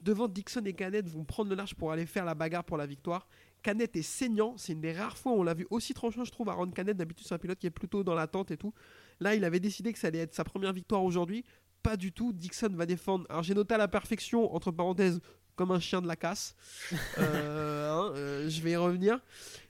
Devant 0.00 0.26
Dixon 0.26 0.62
et 0.64 0.72
Canet 0.72 1.06
vont 1.06 1.24
prendre 1.24 1.50
le 1.50 1.56
large 1.56 1.74
pour 1.74 1.92
aller 1.92 2.06
faire 2.06 2.24
la 2.24 2.34
bagarre 2.34 2.64
pour 2.64 2.78
la 2.78 2.86
victoire. 2.86 3.28
Canet 3.62 3.94
est 3.94 4.02
saignant, 4.02 4.54
c'est 4.56 4.72
une 4.72 4.80
des 4.80 4.92
rares 4.92 5.18
fois 5.18 5.32
où 5.32 5.40
on 5.40 5.42
l'a 5.42 5.52
vu 5.52 5.66
aussi 5.68 5.92
tranchant, 5.92 6.24
je 6.24 6.32
trouve, 6.32 6.48
Aaron 6.48 6.70
Canet. 6.70 6.96
D'habitude, 6.96 7.26
c'est 7.26 7.34
un 7.34 7.38
pilote 7.38 7.58
qui 7.58 7.66
est 7.66 7.70
plutôt 7.70 8.02
dans 8.02 8.14
l'attente 8.14 8.50
et 8.50 8.56
tout. 8.56 8.72
Là, 9.20 9.34
il 9.34 9.44
avait 9.44 9.60
décidé 9.60 9.92
que 9.92 9.98
ça 9.98 10.06
allait 10.06 10.20
être 10.20 10.34
sa 10.34 10.44
première 10.44 10.72
victoire 10.72 11.04
aujourd'hui. 11.04 11.44
Pas 11.82 11.98
du 11.98 12.12
tout. 12.12 12.32
Dixon 12.32 12.70
va 12.70 12.86
défendre. 12.86 13.26
Alors, 13.28 13.42
j'ai 13.42 13.52
noté 13.54 13.74
à 13.74 13.78
la 13.78 13.88
perfection, 13.88 14.54
entre 14.54 14.70
parenthèses, 14.70 15.20
comme 15.56 15.70
un 15.72 15.80
chien 15.80 16.00
de 16.00 16.06
la 16.08 16.16
casse. 16.16 16.56
Euh, 17.18 17.90
hein, 17.90 18.12
euh, 18.14 18.48
je 18.48 18.62
vais 18.62 18.70
y 18.70 18.76
revenir. 18.76 19.20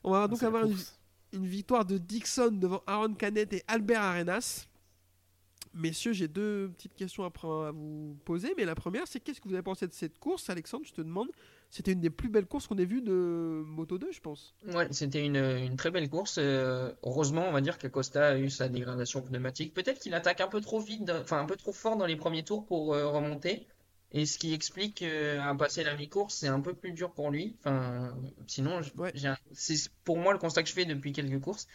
On 0.04 0.12
va 0.12 0.22
Ah, 0.22 0.28
donc 0.28 0.42
avoir 0.44 0.64
une, 0.64 0.76
une 1.32 1.46
victoire 1.46 1.84
de 1.84 1.98
Dixon 1.98 2.52
devant 2.52 2.82
Aaron 2.86 3.14
Canet 3.14 3.52
et 3.52 3.64
Albert 3.66 4.02
Arenas. 4.02 4.68
Messieurs, 5.72 6.12
j'ai 6.12 6.26
deux 6.28 6.70
petites 6.76 6.94
questions 6.94 7.24
à, 7.24 7.70
vous 7.72 8.16
poser. 8.24 8.54
Mais 8.56 8.64
la 8.64 8.74
première, 8.74 9.06
c'est 9.06 9.20
qu'est-ce 9.20 9.40
que 9.40 9.48
vous 9.48 9.54
avez 9.54 9.62
pensé 9.62 9.86
de 9.86 9.92
cette 9.92 10.18
course? 10.18 10.50
Alexandre, 10.50 10.84
je 10.86 10.92
te 10.92 11.00
demande. 11.00 11.28
C'était 11.70 11.92
une 11.92 12.00
des 12.00 12.10
plus 12.10 12.28
belles 12.28 12.46
courses 12.46 12.66
qu'on 12.66 12.78
ait 12.78 12.84
vues 12.84 13.02
de 13.02 13.62
Moto 13.64 13.96
2, 13.96 14.10
je 14.10 14.20
pense. 14.20 14.54
Ouais, 14.66 14.88
c'était 14.90 15.24
une, 15.24 15.36
une 15.36 15.76
très 15.76 15.92
belle 15.92 16.08
course. 16.10 16.38
euh, 16.38 16.92
heureusement, 17.04 17.46
on 17.48 17.52
va 17.52 17.60
dire 17.60 17.78
qu'Acosta 17.78 18.30
a 18.30 18.36
eu 18.38 18.50
sa 18.50 18.68
dégradation 18.68 19.22
pneumatique. 19.22 19.72
Peut-être 19.72 20.00
qu'il 20.00 20.14
attaque 20.14 20.40
un 20.40 20.48
peu 20.48 20.60
trop 20.60 20.80
vite, 20.80 21.08
enfin 21.10 21.38
un 21.38 21.46
peu 21.46 21.54
trop 21.54 21.72
fort 21.72 21.96
dans 21.96 22.06
les 22.06 22.16
premiers 22.16 22.42
tours 22.42 22.66
pour 22.66 22.92
euh, 22.94 23.06
remonter. 23.06 23.68
Et 24.12 24.26
ce 24.26 24.38
qui 24.38 24.52
explique 24.52 25.02
euh, 25.02 25.40
à 25.40 25.54
passer 25.54 25.84
la 25.84 25.94
mi-course, 25.96 26.34
c'est 26.34 26.48
un 26.48 26.60
peu 26.60 26.74
plus 26.74 26.90
dur 26.90 27.12
pour 27.12 27.30
lui. 27.30 27.54
Enfin, 27.60 28.12
sinon, 28.48 28.80
Ouais. 28.98 29.12
c'est 29.52 29.76
pour 30.02 30.18
moi 30.18 30.32
le 30.32 30.40
constat 30.40 30.64
que 30.64 30.68
je 30.68 30.74
fais 30.74 30.84
depuis 30.84 31.12
quelques 31.12 31.40
courses. 31.40 31.68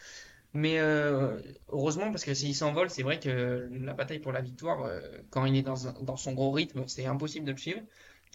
Mais 0.56 0.80
euh, 0.80 1.38
heureusement, 1.68 2.12
parce 2.12 2.24
que 2.24 2.34
s'il 2.34 2.56
s'envole, 2.56 2.90
c'est 2.90 3.04
vrai 3.04 3.20
que 3.20 3.70
la 3.74 3.94
bataille 3.94 4.20
pour 4.20 4.32
la 4.32 4.40
victoire, 4.40 4.84
euh, 4.84 5.02
quand 5.30 5.44
il 5.44 5.58
est 5.58 5.64
dans, 5.64 5.76
son 6.16 6.32
gros 6.32 6.52
rythme, 6.52 6.86
c'est 6.88 7.06
impossible 7.06 7.46
de 7.46 7.52
le 7.52 7.58
suivre. 7.58 7.82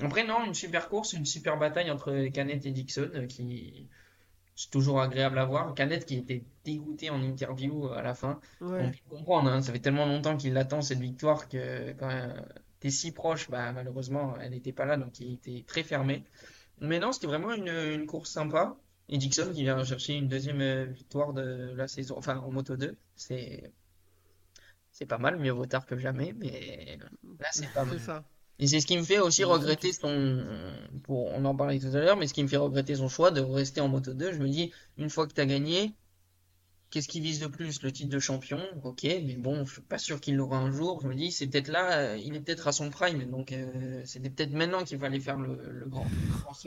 Après, 0.01 0.27
non, 0.27 0.45
une 0.45 0.53
super 0.53 0.91
course, 0.91 1.14
une 1.14 1.25
super 1.25 1.59
bataille 1.59 1.91
entre 1.91 2.27
Canet 2.29 2.66
et 2.66 2.73
Dixon, 2.73 3.09
euh, 3.14 3.27
qui 3.27 3.89
c'est 4.55 4.71
toujours 4.71 5.01
agréable 5.01 5.39
à 5.39 5.47
voir. 5.47 5.75
Canet 5.75 6.05
qui 6.05 6.16
était 6.16 6.45
dégoûté 6.62 7.09
en 7.09 7.23
interview 7.23 7.89
à 7.89 8.03
la 8.03 8.12
fin. 8.12 8.39
Ouais. 8.61 8.83
On 8.83 8.91
peut 8.91 9.16
comprendre, 9.16 9.51
hein, 9.51 9.62
ça 9.62 9.73
fait 9.73 9.79
tellement 9.79 10.05
longtemps 10.05 10.37
qu'il 10.37 10.59
attend 10.59 10.83
cette 10.83 11.01
victoire 11.01 11.49
que 11.49 11.93
quand 11.93 12.11
t'es 12.81 12.91
si 12.91 13.12
proche, 13.12 13.49
bah, 13.49 13.73
malheureusement, 13.73 14.35
elle 14.43 14.51
n'était 14.51 14.73
pas 14.73 14.85
là, 14.85 14.99
donc 14.99 15.18
il 15.21 15.33
était 15.33 15.64
très 15.66 15.85
fermé. 15.85 16.25
Mais 16.83 16.99
non, 16.99 17.12
c'était 17.12 17.29
vraiment 17.29 17.55
une, 17.55 17.68
une 17.68 18.05
course 18.05 18.31
sympa. 18.31 18.77
Et 19.11 19.18
Dixon 19.18 19.52
qui 19.52 19.62
vient 19.62 19.82
chercher 19.84 20.14
une 20.14 20.28
deuxième 20.28 20.61
euh, 20.61 20.84
victoire 20.84 21.32
de 21.32 21.72
la 21.74 21.88
saison, 21.88 22.16
enfin 22.16 22.38
en 22.38 22.50
Moto 22.52 22.76
2, 22.76 22.96
c'est 23.16 23.72
c'est 24.92 25.06
pas 25.06 25.18
mal, 25.18 25.36
mieux 25.36 25.50
vaut 25.50 25.66
tard 25.66 25.84
que 25.84 25.98
jamais, 25.98 26.32
mais 26.38 26.96
là 27.40 27.48
c'est 27.50 27.72
pas 27.72 27.84
mal. 27.84 28.00
Ça. 28.00 28.24
Et 28.61 28.66
c'est 28.66 28.78
ce 28.78 28.86
qui 28.86 28.96
me 28.96 29.02
fait 29.02 29.18
aussi 29.18 29.42
regretter 29.42 29.92
son, 29.92 30.44
pour, 31.02 31.26
on 31.32 31.44
en 31.44 31.56
parlait 31.56 31.80
tout 31.80 31.86
à 31.86 32.00
l'heure, 32.00 32.16
mais 32.16 32.26
ce 32.26 32.34
qui 32.34 32.42
me 32.42 32.48
fait 32.48 32.58
regretter 32.58 32.94
son 32.94 33.08
choix 33.08 33.30
de 33.30 33.40
rester 33.40 33.80
en 33.80 33.88
Moto 33.88 34.12
2. 34.12 34.32
Je 34.32 34.38
me 34.38 34.48
dis, 34.48 34.70
une 34.98 35.08
fois 35.08 35.26
que 35.26 35.32
tu 35.32 35.40
as 35.40 35.46
gagné, 35.46 35.94
qu'est-ce 36.91 37.09
qui 37.09 37.20
vise 37.20 37.38
de 37.41 37.47
plus? 37.47 37.82
Le 37.82 37.93
titre 37.93 38.09
de 38.11 38.18
champion, 38.18 38.61
ok, 38.84 39.03
mais 39.05 39.36
bon, 39.36 39.64
je 39.64 39.72
suis 39.74 39.80
pas 39.82 39.99
sûr 39.99 40.20
qu'il 40.20 40.36
l'aura 40.36 40.59
un 40.59 40.70
jour. 40.70 41.01
Je 41.03 41.09
me 41.09 41.14
dis, 41.14 41.30
c'est 41.32 41.47
peut-être 41.47 41.68
là, 41.68 41.99
euh, 41.99 42.18
il 42.22 42.34
est 42.36 42.41
peut-être 42.41 42.68
à 42.68 42.72
son 42.72 42.91
prime, 42.91 43.24
donc 43.30 43.53
euh, 43.53 44.01
c'était 44.05 44.30
peut-être 44.30 44.53
maintenant 44.53 44.82
qu'il 44.84 44.99
fallait 44.99 45.20
faire 45.20 45.38
le, 45.38 45.59
le 45.70 45.86
grand. 45.86 46.07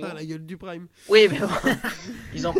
Ah, 0.01 0.13
la 0.13 0.24
gueule 0.26 0.45
du 0.45 0.57
prime. 0.57 0.88
Oui, 1.09 1.28
mais 1.30 1.39
bon, 1.39 1.47
ils 2.34 2.47
ont, 2.47 2.53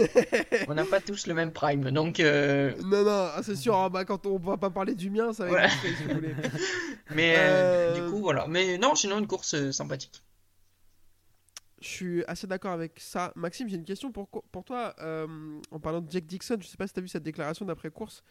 on 0.68 0.74
n'a 0.74 0.86
pas 0.86 1.00
tous 1.02 1.26
le 1.28 1.34
même 1.34 1.52
prime, 1.52 1.90
donc 1.92 2.20
euh, 2.20 2.74
Non, 2.84 3.04
non, 3.04 3.30
ah, 3.36 3.42
c'est 3.44 3.56
sûr. 3.56 3.76
ah, 3.76 3.90
bah, 3.90 4.06
quand 4.06 4.26
on 4.26 4.38
va 4.38 4.58
pas 4.58 4.70
parler 4.70 4.94
du 4.96 5.10
mien, 5.10 5.32
ça 5.34 5.44
va 5.46 5.50
Voilà. 5.50 5.66
être 5.68 5.74
compliqué, 5.76 5.96
si 5.98 6.04
vous 6.04 6.14
voulez. 6.16 6.36
mais 7.16 7.36
euh, 7.38 7.94
Euh, 7.94 7.94
du 8.06 8.12
coup 8.12 8.20
voilà. 8.22 8.46
Mais 8.48 8.78
non, 8.78 8.96
sinon 8.96 9.20
une 9.20 9.28
course 9.28 9.54
euh, 9.56 9.72
sympathique. 9.72 10.22
Je 11.84 11.90
suis 11.90 12.24
assez 12.26 12.48
d'accord 12.48 12.72
avec 12.72 12.98
ça. 12.98 13.34
Maxime, 13.36 13.68
j'ai 13.68 13.76
une 13.76 13.84
question 13.84 14.10
pour, 14.10 14.30
toi. 14.66 14.96
euh, 15.00 15.28
en 15.70 15.80
parlant 15.82 16.00
de 16.00 16.10
Jack 16.10 16.26
Dixon, 16.26 16.56
je 16.62 16.68
sais 16.68 16.78
pas 16.78 16.88
si 16.88 16.94
tu 16.94 17.00
as 17.00 17.02
vu 17.02 17.10
cette 17.10 17.24
déclaration 17.24 17.66
d'après-course. 17.66 18.24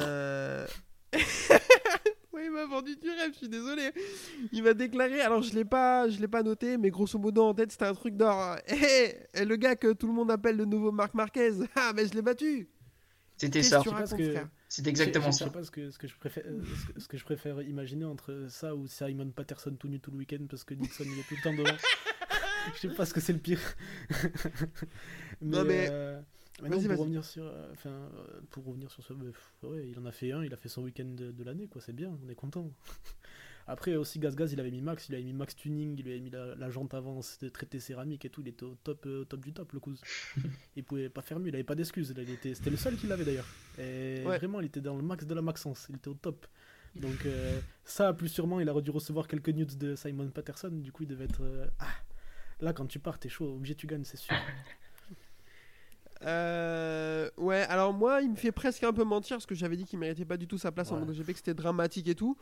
Euh... 0.00 0.66
oui, 1.14 2.40
il 2.44 2.50
m'a 2.50 2.66
vendu 2.66 2.96
du 2.96 3.08
rêve, 3.08 3.30
je 3.34 3.38
suis 3.38 3.48
désolé. 3.48 3.92
Il 4.50 4.64
m'a 4.64 4.74
déclaré, 4.74 5.20
alors 5.20 5.42
je 5.42 5.54
l'ai 5.54 5.64
pas, 5.64 6.08
je 6.08 6.18
l'ai 6.18 6.26
pas 6.26 6.42
noté, 6.42 6.76
mais 6.76 6.90
grosso 6.90 7.16
modo 7.20 7.44
en 7.44 7.54
tête, 7.54 7.70
c'était 7.70 7.84
un 7.84 7.94
truc 7.94 8.16
d'or. 8.16 8.56
Hé, 8.66 9.14
hé, 9.34 9.44
le 9.44 9.54
gars 9.54 9.76
que 9.76 9.92
tout 9.92 10.08
le 10.08 10.12
monde 10.12 10.32
appelle 10.32 10.56
le 10.56 10.64
nouveau 10.64 10.90
Marc 10.90 11.14
Marquez. 11.14 11.52
Ah, 11.76 11.92
mais 11.94 12.08
je 12.08 12.14
l'ai 12.14 12.22
battu. 12.22 12.68
C'était 13.36 13.62
ça. 13.62 13.80
C'est 14.68 14.88
exactement 14.88 15.30
ça. 15.30 15.44
Je 15.44 15.50
sais 15.50 15.56
pas 15.56 15.62
ce 15.62 15.70
que, 15.70 15.90
ce, 15.90 15.98
que 15.98 16.08
je 16.08 16.16
préfère, 16.16 16.42
ce, 16.44 16.92
que, 16.92 17.00
ce 17.00 17.06
que 17.06 17.16
je 17.16 17.24
préfère 17.24 17.62
imaginer 17.62 18.06
entre 18.06 18.46
ça 18.48 18.74
ou 18.74 18.88
Simon 18.88 19.30
Patterson 19.30 19.76
tout 19.78 19.86
nu 19.86 20.00
tout 20.00 20.10
le 20.10 20.16
week-end 20.16 20.44
parce 20.50 20.64
que 20.64 20.74
Dixon 20.74 21.04
il 21.06 21.20
est 21.20 21.28
tout 21.28 21.36
le 21.36 21.42
temps 21.42 21.54
devant. 21.54 21.76
Je 22.74 22.80
sais 22.80 22.88
pas 22.94 23.06
ce 23.06 23.14
que 23.14 23.20
c'est 23.20 23.32
le 23.32 23.38
pire. 23.38 23.60
Non, 25.42 25.64
mais- 25.64 25.88
euh, 25.90 26.20
mais 26.62 26.70
non, 26.70 26.78
pour 26.78 26.88
vas-y. 26.88 26.96
revenir 26.98 27.24
sur, 27.24 27.44
euh, 27.44 27.68
enfin, 27.72 27.90
euh, 27.90 28.40
pour 28.50 28.64
revenir 28.64 28.90
sur 28.90 29.02
ce, 29.04 29.12
ouais, 29.12 29.88
il 29.90 29.98
en 29.98 30.06
a 30.06 30.12
fait 30.12 30.32
un, 30.32 30.42
il 30.44 30.52
a 30.54 30.56
fait 30.56 30.68
son 30.70 30.82
week-end 30.84 31.04
de, 31.04 31.30
de 31.30 31.44
l'année, 31.44 31.68
quoi. 31.68 31.82
C'est 31.82 31.92
bien, 31.92 32.16
on 32.24 32.28
est 32.30 32.34
content. 32.34 32.70
Après 33.68 33.96
aussi 33.96 34.20
Gaz 34.20 34.36
Gaz, 34.36 34.52
il 34.52 34.60
avait 34.60 34.70
mis 34.70 34.80
Max, 34.80 35.08
il 35.08 35.14
avait 35.16 35.24
mis 35.24 35.32
Max 35.32 35.56
Tuning, 35.56 35.96
il 35.98 36.04
lui 36.04 36.12
avait 36.12 36.20
mis 36.20 36.30
la, 36.30 36.54
la 36.54 36.70
jante 36.70 36.94
avant, 36.94 37.20
c'était 37.20 37.50
traité 37.50 37.80
céramique 37.80 38.24
et 38.24 38.30
tout, 38.30 38.40
il 38.40 38.48
était 38.48 38.62
au 38.62 38.76
top, 38.84 39.04
euh, 39.06 39.24
top 39.24 39.40
du 39.44 39.52
top 39.52 39.72
le 39.72 39.80
cousin. 39.80 40.00
il 40.76 40.84
pouvait 40.84 41.08
pas 41.08 41.20
faire 41.20 41.40
mieux, 41.40 41.48
il 41.48 41.54
avait 41.54 41.64
pas 41.64 41.74
d'excuses, 41.74 42.14
il 42.16 42.30
était, 42.30 42.54
c'était 42.54 42.70
le 42.70 42.76
seul 42.76 42.96
qui 42.96 43.08
l'avait 43.08 43.24
d'ailleurs. 43.24 43.48
Et 43.78 44.22
Ouais. 44.24 44.38
vraiment, 44.38 44.60
il 44.60 44.66
était 44.66 44.80
dans 44.80 44.94
le 44.96 45.02
max 45.02 45.26
de 45.26 45.34
la 45.34 45.42
maxence, 45.42 45.88
il 45.90 45.96
était 45.96 46.08
au 46.08 46.14
top. 46.14 46.46
Donc 46.94 47.26
euh, 47.26 47.60
ça, 47.84 48.12
plus 48.14 48.28
sûrement, 48.28 48.60
il 48.60 48.68
aurait 48.70 48.82
dû 48.82 48.90
recevoir 48.92 49.26
quelques 49.28 49.50
nudes 49.50 49.76
de 49.76 49.96
Simon 49.96 50.30
Patterson, 50.30 50.70
du 50.70 50.92
coup 50.92 51.02
il 51.02 51.08
devait 51.08 51.24
être... 51.24 51.42
euh, 51.42 51.66
ah, 51.80 51.86
là 52.60 52.72
quand 52.72 52.86
tu 52.86 52.98
pars, 52.98 53.18
t'es 53.18 53.28
chaud, 53.28 53.54
obligé 53.56 53.74
tu 53.74 53.86
gagnes, 53.86 54.04
c'est 54.04 54.16
sûr. 54.16 54.34
Euh, 56.22 57.28
ouais, 57.36 57.62
alors 57.64 57.92
moi, 57.92 58.22
il 58.22 58.30
me 58.30 58.36
fait 58.36 58.52
presque 58.52 58.82
un 58.84 58.92
peu 58.92 59.04
mentir 59.04 59.36
parce 59.36 59.44
que 59.46 59.54
j'avais 59.54 59.76
dit 59.76 59.84
qu'il 59.84 59.98
méritait 59.98 60.24
pas 60.24 60.38
du 60.38 60.46
tout 60.48 60.56
sa 60.56 60.72
place 60.72 60.90
en 60.90 60.94
Ouais. 60.94 61.00
MotoGP, 61.04 61.32
que 61.32 61.36
c'était 61.36 61.54
dramatique 61.54 62.08
et 62.08 62.14
tout. 62.14 62.36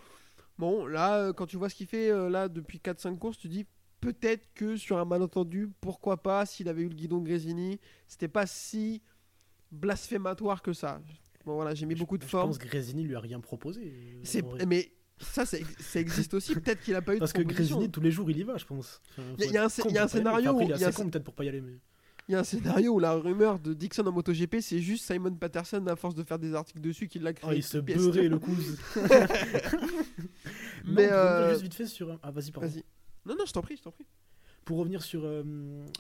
Bon, 0.58 0.86
là, 0.86 1.18
euh, 1.18 1.32
quand 1.32 1.46
tu 1.46 1.56
vois 1.56 1.68
ce 1.68 1.74
qu'il 1.74 1.88
fait 1.88 2.08
euh, 2.10 2.28
là 2.30 2.48
depuis 2.48 2.78
4-5 2.78 3.18
courses, 3.18 3.36
tu 3.36 3.48
dis 3.48 3.66
peut-être 4.00 4.48
que 4.54 4.76
sur 4.76 4.98
un 4.98 5.04
malentendu, 5.04 5.70
pourquoi 5.80 6.22
pas, 6.22 6.46
s'il 6.46 6.68
avait 6.68 6.82
eu 6.82 6.88
le 6.88 6.94
guidon 6.94 7.18
de 7.18 7.26
Grésini, 7.26 7.80
c'était 8.06 8.28
pas 8.28 8.46
si 8.46 9.02
blasphématoire 9.72 10.62
que 10.62 10.72
ça. 10.72 11.00
Bon, 11.44 11.56
voilà, 11.56 11.74
j'ai 11.74 11.86
mis 11.86 11.96
beaucoup 11.96 12.16
de 12.16 12.22
Je 12.22 12.28
forme. 12.28 12.50
pense 12.50 12.58
que 12.58 12.68
Grésini 12.68 13.02
lui 13.02 13.16
a 13.16 13.20
rien 13.20 13.40
proposé. 13.40 14.20
C'est- 14.22 14.44
en. 14.44 14.56
Mais 14.68 14.92
ça, 15.24 15.44
ça, 15.46 15.56
existe 16.00 16.34
aussi. 16.34 16.54
Peut-être 16.54 16.80
qu'il 16.82 16.94
a 16.94 17.02
pas 17.02 17.14
eu 17.14 17.18
Parce 17.18 17.32
de 17.32 17.38
que 17.38 17.42
proposition. 17.42 17.76
Grésini, 17.76 17.90
tous 17.92 18.00
les 18.00 18.10
jours, 18.10 18.30
il 18.30 18.38
y 18.38 18.42
va, 18.42 18.56
je 18.56 18.64
pense. 18.64 19.00
Il 19.38 19.50
y 19.50 19.56
a- 19.58 19.64
un 19.64 19.68
scénario 19.68 20.60
il 20.60 20.68
y 20.68 20.84
a 20.84 20.92
peut-être 20.92 21.24
pour 21.24 21.34
pas 21.34 21.44
y 21.44 21.48
aller, 21.48 21.60
mais. 21.60 21.78
Il 22.26 22.32
y 22.32 22.34
a 22.36 22.38
un 22.38 22.44
scénario 22.44 22.92
où 22.94 22.98
la 22.98 23.12
rumeur 23.12 23.58
de 23.58 23.74
Dixon 23.74 24.06
en 24.06 24.12
MotoGP, 24.12 24.60
c'est 24.62 24.78
juste 24.80 25.04
Simon 25.04 25.34
Patterson, 25.34 25.84
à 25.88 25.94
force 25.96 26.14
de 26.14 26.22
faire 26.22 26.38
des 26.38 26.54
articles 26.54 26.80
dessus, 26.80 27.06
qui 27.06 27.18
l'a 27.18 27.34
créé. 27.34 27.50
Oh, 27.50 27.54
il 27.54 27.62
se 27.62 27.76
beurrait 27.76 28.28
le 28.28 28.38
couze. 28.38 28.78
Mais, 30.86 31.06
mais 31.06 31.12
euh, 31.12 31.50
juste 31.50 31.62
vite 31.62 31.74
fait 31.74 31.86
sur. 31.86 32.10
un- 32.12 32.18
Ah, 32.22 32.30
vas-y, 32.30 32.50
pardon. 32.50 32.68
Vas-y. 32.68 32.82
Non, 33.26 33.34
non, 33.38 33.44
je 33.46 33.52
t'en 33.52 33.62
prie, 33.62 33.76
je 33.76 33.82
t'en 33.82 33.90
prie. 33.90 34.06
Pour 34.64 34.78
revenir 34.78 35.02
sur 35.02 35.22
euh, 35.24 35.42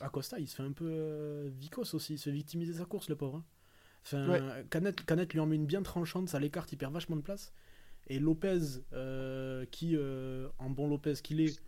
Acosta, 0.00 0.38
il 0.38 0.46
se 0.48 0.56
fait 0.56 0.62
un 0.62 0.72
peu 0.72 0.86
euh, 0.88 1.48
vicos 1.58 1.94
aussi. 1.94 2.14
Il 2.14 2.18
se 2.18 2.24
fait 2.24 2.34
victimiser 2.34 2.74
sa 2.74 2.84
course, 2.84 3.08
le 3.08 3.16
pauvre. 3.16 3.36
hein. 3.38 3.44
Enfin, 4.04 4.28
Ouais. 4.28 4.40
Canet, 4.70 5.04
Canet 5.06 5.32
lui 5.32 5.40
en 5.40 5.46
met 5.46 5.56
une 5.56 5.64
bien 5.66 5.82
tranchante, 5.82 6.28
ça 6.28 6.38
l'écarte, 6.38 6.70
il 6.72 6.76
perd 6.76 6.92
vachement 6.92 7.16
de 7.16 7.22
place. 7.22 7.52
Et 8.08 8.18
Lopez, 8.18 8.58
euh, 8.92 9.64
qui, 9.70 9.96
euh, 9.96 10.48
en 10.58 10.70
bon 10.70 10.88
Lopez 10.88 11.14
qu'il 11.22 11.40
est, 11.40 11.58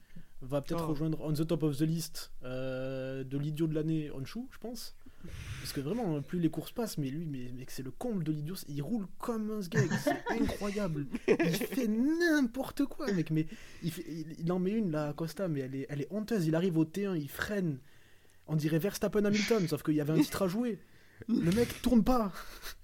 va 0.43 0.61
peut-être 0.61 0.85
Oh. 0.85 0.89
rejoindre 0.89 1.19
on 1.23 1.33
the 1.33 1.47
top 1.47 1.63
of 1.63 1.77
the 1.79 1.83
list 1.83 2.31
euh, 2.45 3.25
de 3.25 3.39
l'idiot 3.39 3.67
de 3.67 3.75
l'année 3.75 4.11
Honshu, 4.11 4.41
je 4.51 4.59
pense. 4.59 4.95
Parce 5.61 5.73
que 5.73 5.81
vraiment, 5.81 6.23
plus 6.23 6.39
les 6.39 6.51
courses 6.51 6.71
passent, 6.71 6.99
mais 6.99 7.09
lui, 7.09 7.27
mais, 7.27 7.51
mec, 7.53 7.71
c'est 7.73 7.83
le 7.83 7.91
comble 7.91 8.23
de 8.23 8.31
l'idiot. 8.31 8.55
Il 8.69 8.81
roule 8.83 9.07
comme 9.19 9.51
un 9.51 9.61
sgeg, 9.63 9.91
c'est 10.05 10.23
incroyable. 10.41 11.07
Il 11.27 11.35
fait 11.57 11.89
n'importe 11.89 12.85
quoi, 12.85 13.11
mec. 13.13 13.31
Mais 13.33 13.47
il, 13.83 13.91
fait- 13.91 14.05
il, 14.09 14.37
il 14.39 14.53
en 14.53 14.61
met 14.61 14.71
une 14.71 14.93
là, 14.93 15.13
Costa, 15.15 15.49
mais 15.49 15.61
elle 15.61 15.75
est, 15.75 15.87
elle 15.89 16.03
est 16.03 16.09
honteuse. 16.13 16.47
Il 16.47 16.55
arrive 16.55 16.79
au 16.79 16.85
T1, 16.85 17.17
il 17.17 17.29
freine. 17.29 17.79
On 18.47 18.55
dirait 18.55 18.79
Verstappen 18.79 19.25
Hamilton, 19.25 19.67
sauf 19.67 19.83
qu'il 19.83 19.95
y 19.95 20.01
avait 20.01 20.13
un 20.13 20.21
titre 20.21 20.43
à 20.43 20.49
jouer. 20.49 20.79
Le 21.29 21.51
mec 21.53 21.81
tourne 21.83 22.05
pas. 22.05 22.33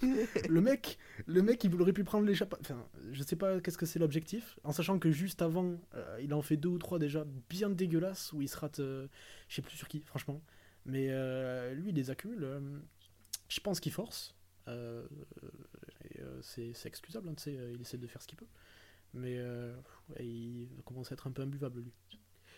Le 0.49 0.61
mec, 0.61 0.99
le 1.27 1.43
mec, 1.43 1.63
il 1.65 1.81
aurait 1.81 1.93
pu 1.93 2.03
prendre 2.05 2.27
l'échappée. 2.27 2.57
Enfin, 2.61 2.87
je 3.13 3.23
sais 3.23 3.37
pas 3.37 3.61
qu'est-ce 3.61 3.79
que 3.79 3.87
c'est 3.87 3.99
l'objectif, 3.99 4.59
en 4.65 4.73
sachant 4.73 4.99
que 4.99 5.11
juste 5.11 5.43
avant, 5.43 5.77
euh, 5.95 6.19
il 6.23 6.33
en 6.35 6.43
fait 6.43 6.57
deux 6.57 6.71
ou 6.71 6.79
trois 6.79 6.99
déjà 6.99 7.25
bien 7.49 7.71
dégueulasses 7.71 8.33
où 8.33 8.43
il 8.43 8.49
se 8.49 8.57
rate. 8.57 8.81
euh, 8.81 9.07
je 9.49 9.57
sais 9.57 9.63
plus 9.63 9.77
sur 9.77 9.87
qui, 9.89 10.01
franchement. 10.01 10.43
Mais 10.87 11.09
euh, 11.11 11.75
lui, 11.75 11.91
il 11.91 11.95
les 11.95 12.11
accumule. 12.11 12.47
je 13.49 13.61
pense 13.61 13.79
qu'il 13.81 13.93
force. 13.93 14.35
c'est 16.43 16.87
excusable, 16.87 17.29
hein, 17.29 17.35
il 17.47 17.81
essaie 17.81 17.99
de 17.99 18.07
faire 18.07 18.23
ce 18.23 18.27
qu'il 18.27 18.39
peut. 18.39 18.49
Mais 19.15 19.39
il 20.19 20.69
commence 20.85 21.13
à 21.13 21.15
être 21.15 21.27
un 21.27 21.33
peu 21.33 21.43
imbuvable, 21.43 21.81
lui. 21.81 21.93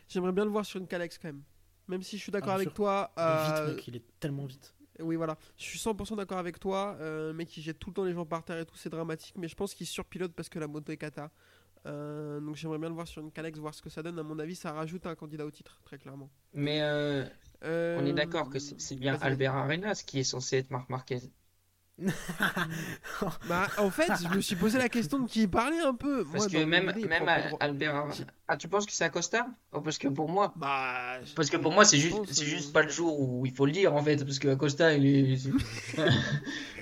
J'aimerais 0.09 0.33
bien 0.33 0.45
le 0.45 0.51
voir 0.51 0.65
sur 0.65 0.81
une 0.81 0.87
Calex 0.87 1.19
quand 1.19 1.29
même. 1.29 1.43
Même 1.89 2.03
si 2.03 2.17
je 2.17 2.23
suis 2.23 2.33
d'accord 2.33 2.53
Ah, 2.53 2.57
avec 2.57 2.69
sûr. 2.69 2.75
toi. 2.75 3.13
Vite, 3.17 3.75
mec, 3.77 3.89
il 3.89 3.97
est 3.97 4.05
tellement 4.21 4.47
vite. 4.47 4.75
Oui, 5.01 5.17
voilà. 5.17 5.37
Je 5.57 5.65
suis 5.65 5.79
100% 5.79 6.17
d'accord 6.17 6.39
avec 6.39 6.59
toi. 6.59 6.97
Euh, 7.01 7.33
mec 7.33 7.49
qui 7.49 7.63
jette 7.63 7.79
tout 7.79 7.91
le 7.91 7.95
temps 7.95 8.05
les 8.05 8.13
gens 8.13 8.27
par 8.27 8.45
terre 8.45 8.59
et 8.59 8.65
tout, 8.65 8.77
c'est 8.77 8.91
dramatique. 8.91 9.35
Mais 9.37 9.49
je 9.49 9.57
pense 9.57 9.75
qu'il 9.75 9.87
surpilote 9.87 10.33
parce 10.33 10.49
que 10.49 10.59
la 10.59 10.67
moto 10.67 10.93
est 10.93 10.97
kata. 10.97 11.31
Euh, 11.87 12.41
donc 12.41 12.57
j'aimerais 12.57 12.79
bien 12.79 12.89
le 12.89 12.95
voir 12.95 13.07
sur 13.07 13.21
une 13.21 13.31
Calex, 13.31 13.59
voir 13.59 13.75
ce 13.75 13.83
que 13.83 13.91
ça 13.91 14.03
donne. 14.03 14.19
À 14.19 14.23
mon 14.23 14.39
avis, 14.39 14.55
ça 14.55 14.73
rajoute 14.73 15.07
un 15.07 15.15
candidat 15.15 15.45
au 15.45 15.51
titre, 15.51 15.81
très 15.85 15.99
clairement. 15.99 16.31
Mais 16.55 16.81
euh, 16.81 17.25
on 17.63 18.07
est 18.07 18.13
d'accord 18.13 18.49
que 18.49 18.59
c'est 18.59 18.97
bien. 18.97 19.19
Albert 19.21 19.55
Arenas 19.55 20.03
qui 20.07 20.21
est 20.21 20.25
censé 20.25 20.59
être 20.59 20.71
Marc 20.71 20.89
Marquez. 20.89 21.21
Bah, 23.49 23.69
en 23.79 23.91
fait, 23.91 24.11
je 24.23 24.35
me 24.35 24.41
suis 24.41 24.57
posé 24.57 24.79
la 24.79 24.89
question 24.89 25.21
de 25.21 25.29
qui 25.29 25.43
il 25.43 25.49
parlait 25.51 25.81
un 25.81 25.95
peu. 25.95 26.25
Parce 26.25 26.53
Moi, 26.53 26.61
que 26.61 26.65
même, 26.65 26.93
idée, 26.97 27.07
même 27.09 27.25
prend. 27.25 27.57
Albert. 27.61 28.07
Ah, 28.49 28.57
tu 28.57 28.69
penses 28.69 28.85
que 28.87 28.93
c'est 28.93 29.05
Acosta 29.05 29.47
Oh, 29.73 29.81
Parce 29.81 29.99
que 29.99 30.09
pour 30.09 30.29
moi, 30.29 30.53
Bah, 30.57 31.19
parce 31.37 31.51
que 31.51 31.57
pour 31.57 31.73
moi, 31.73 31.85
c'est 31.85 31.99
juste, 31.99 32.17
c'est 32.33 32.43
euh, 32.43 32.47
juste 32.47 32.73
pas 32.73 32.83
le 32.83 32.89
jour 32.89 33.21
où 33.21 33.47
il 33.47 33.53
faut 33.53 33.67
le 33.67 33.73
dire 33.73 33.95
en 33.95 34.03
fait. 34.03 34.25
Parce 34.25 34.39
que 34.39 34.49
Acosta, 34.49 34.93
il 34.95 35.07
est. 35.07 35.37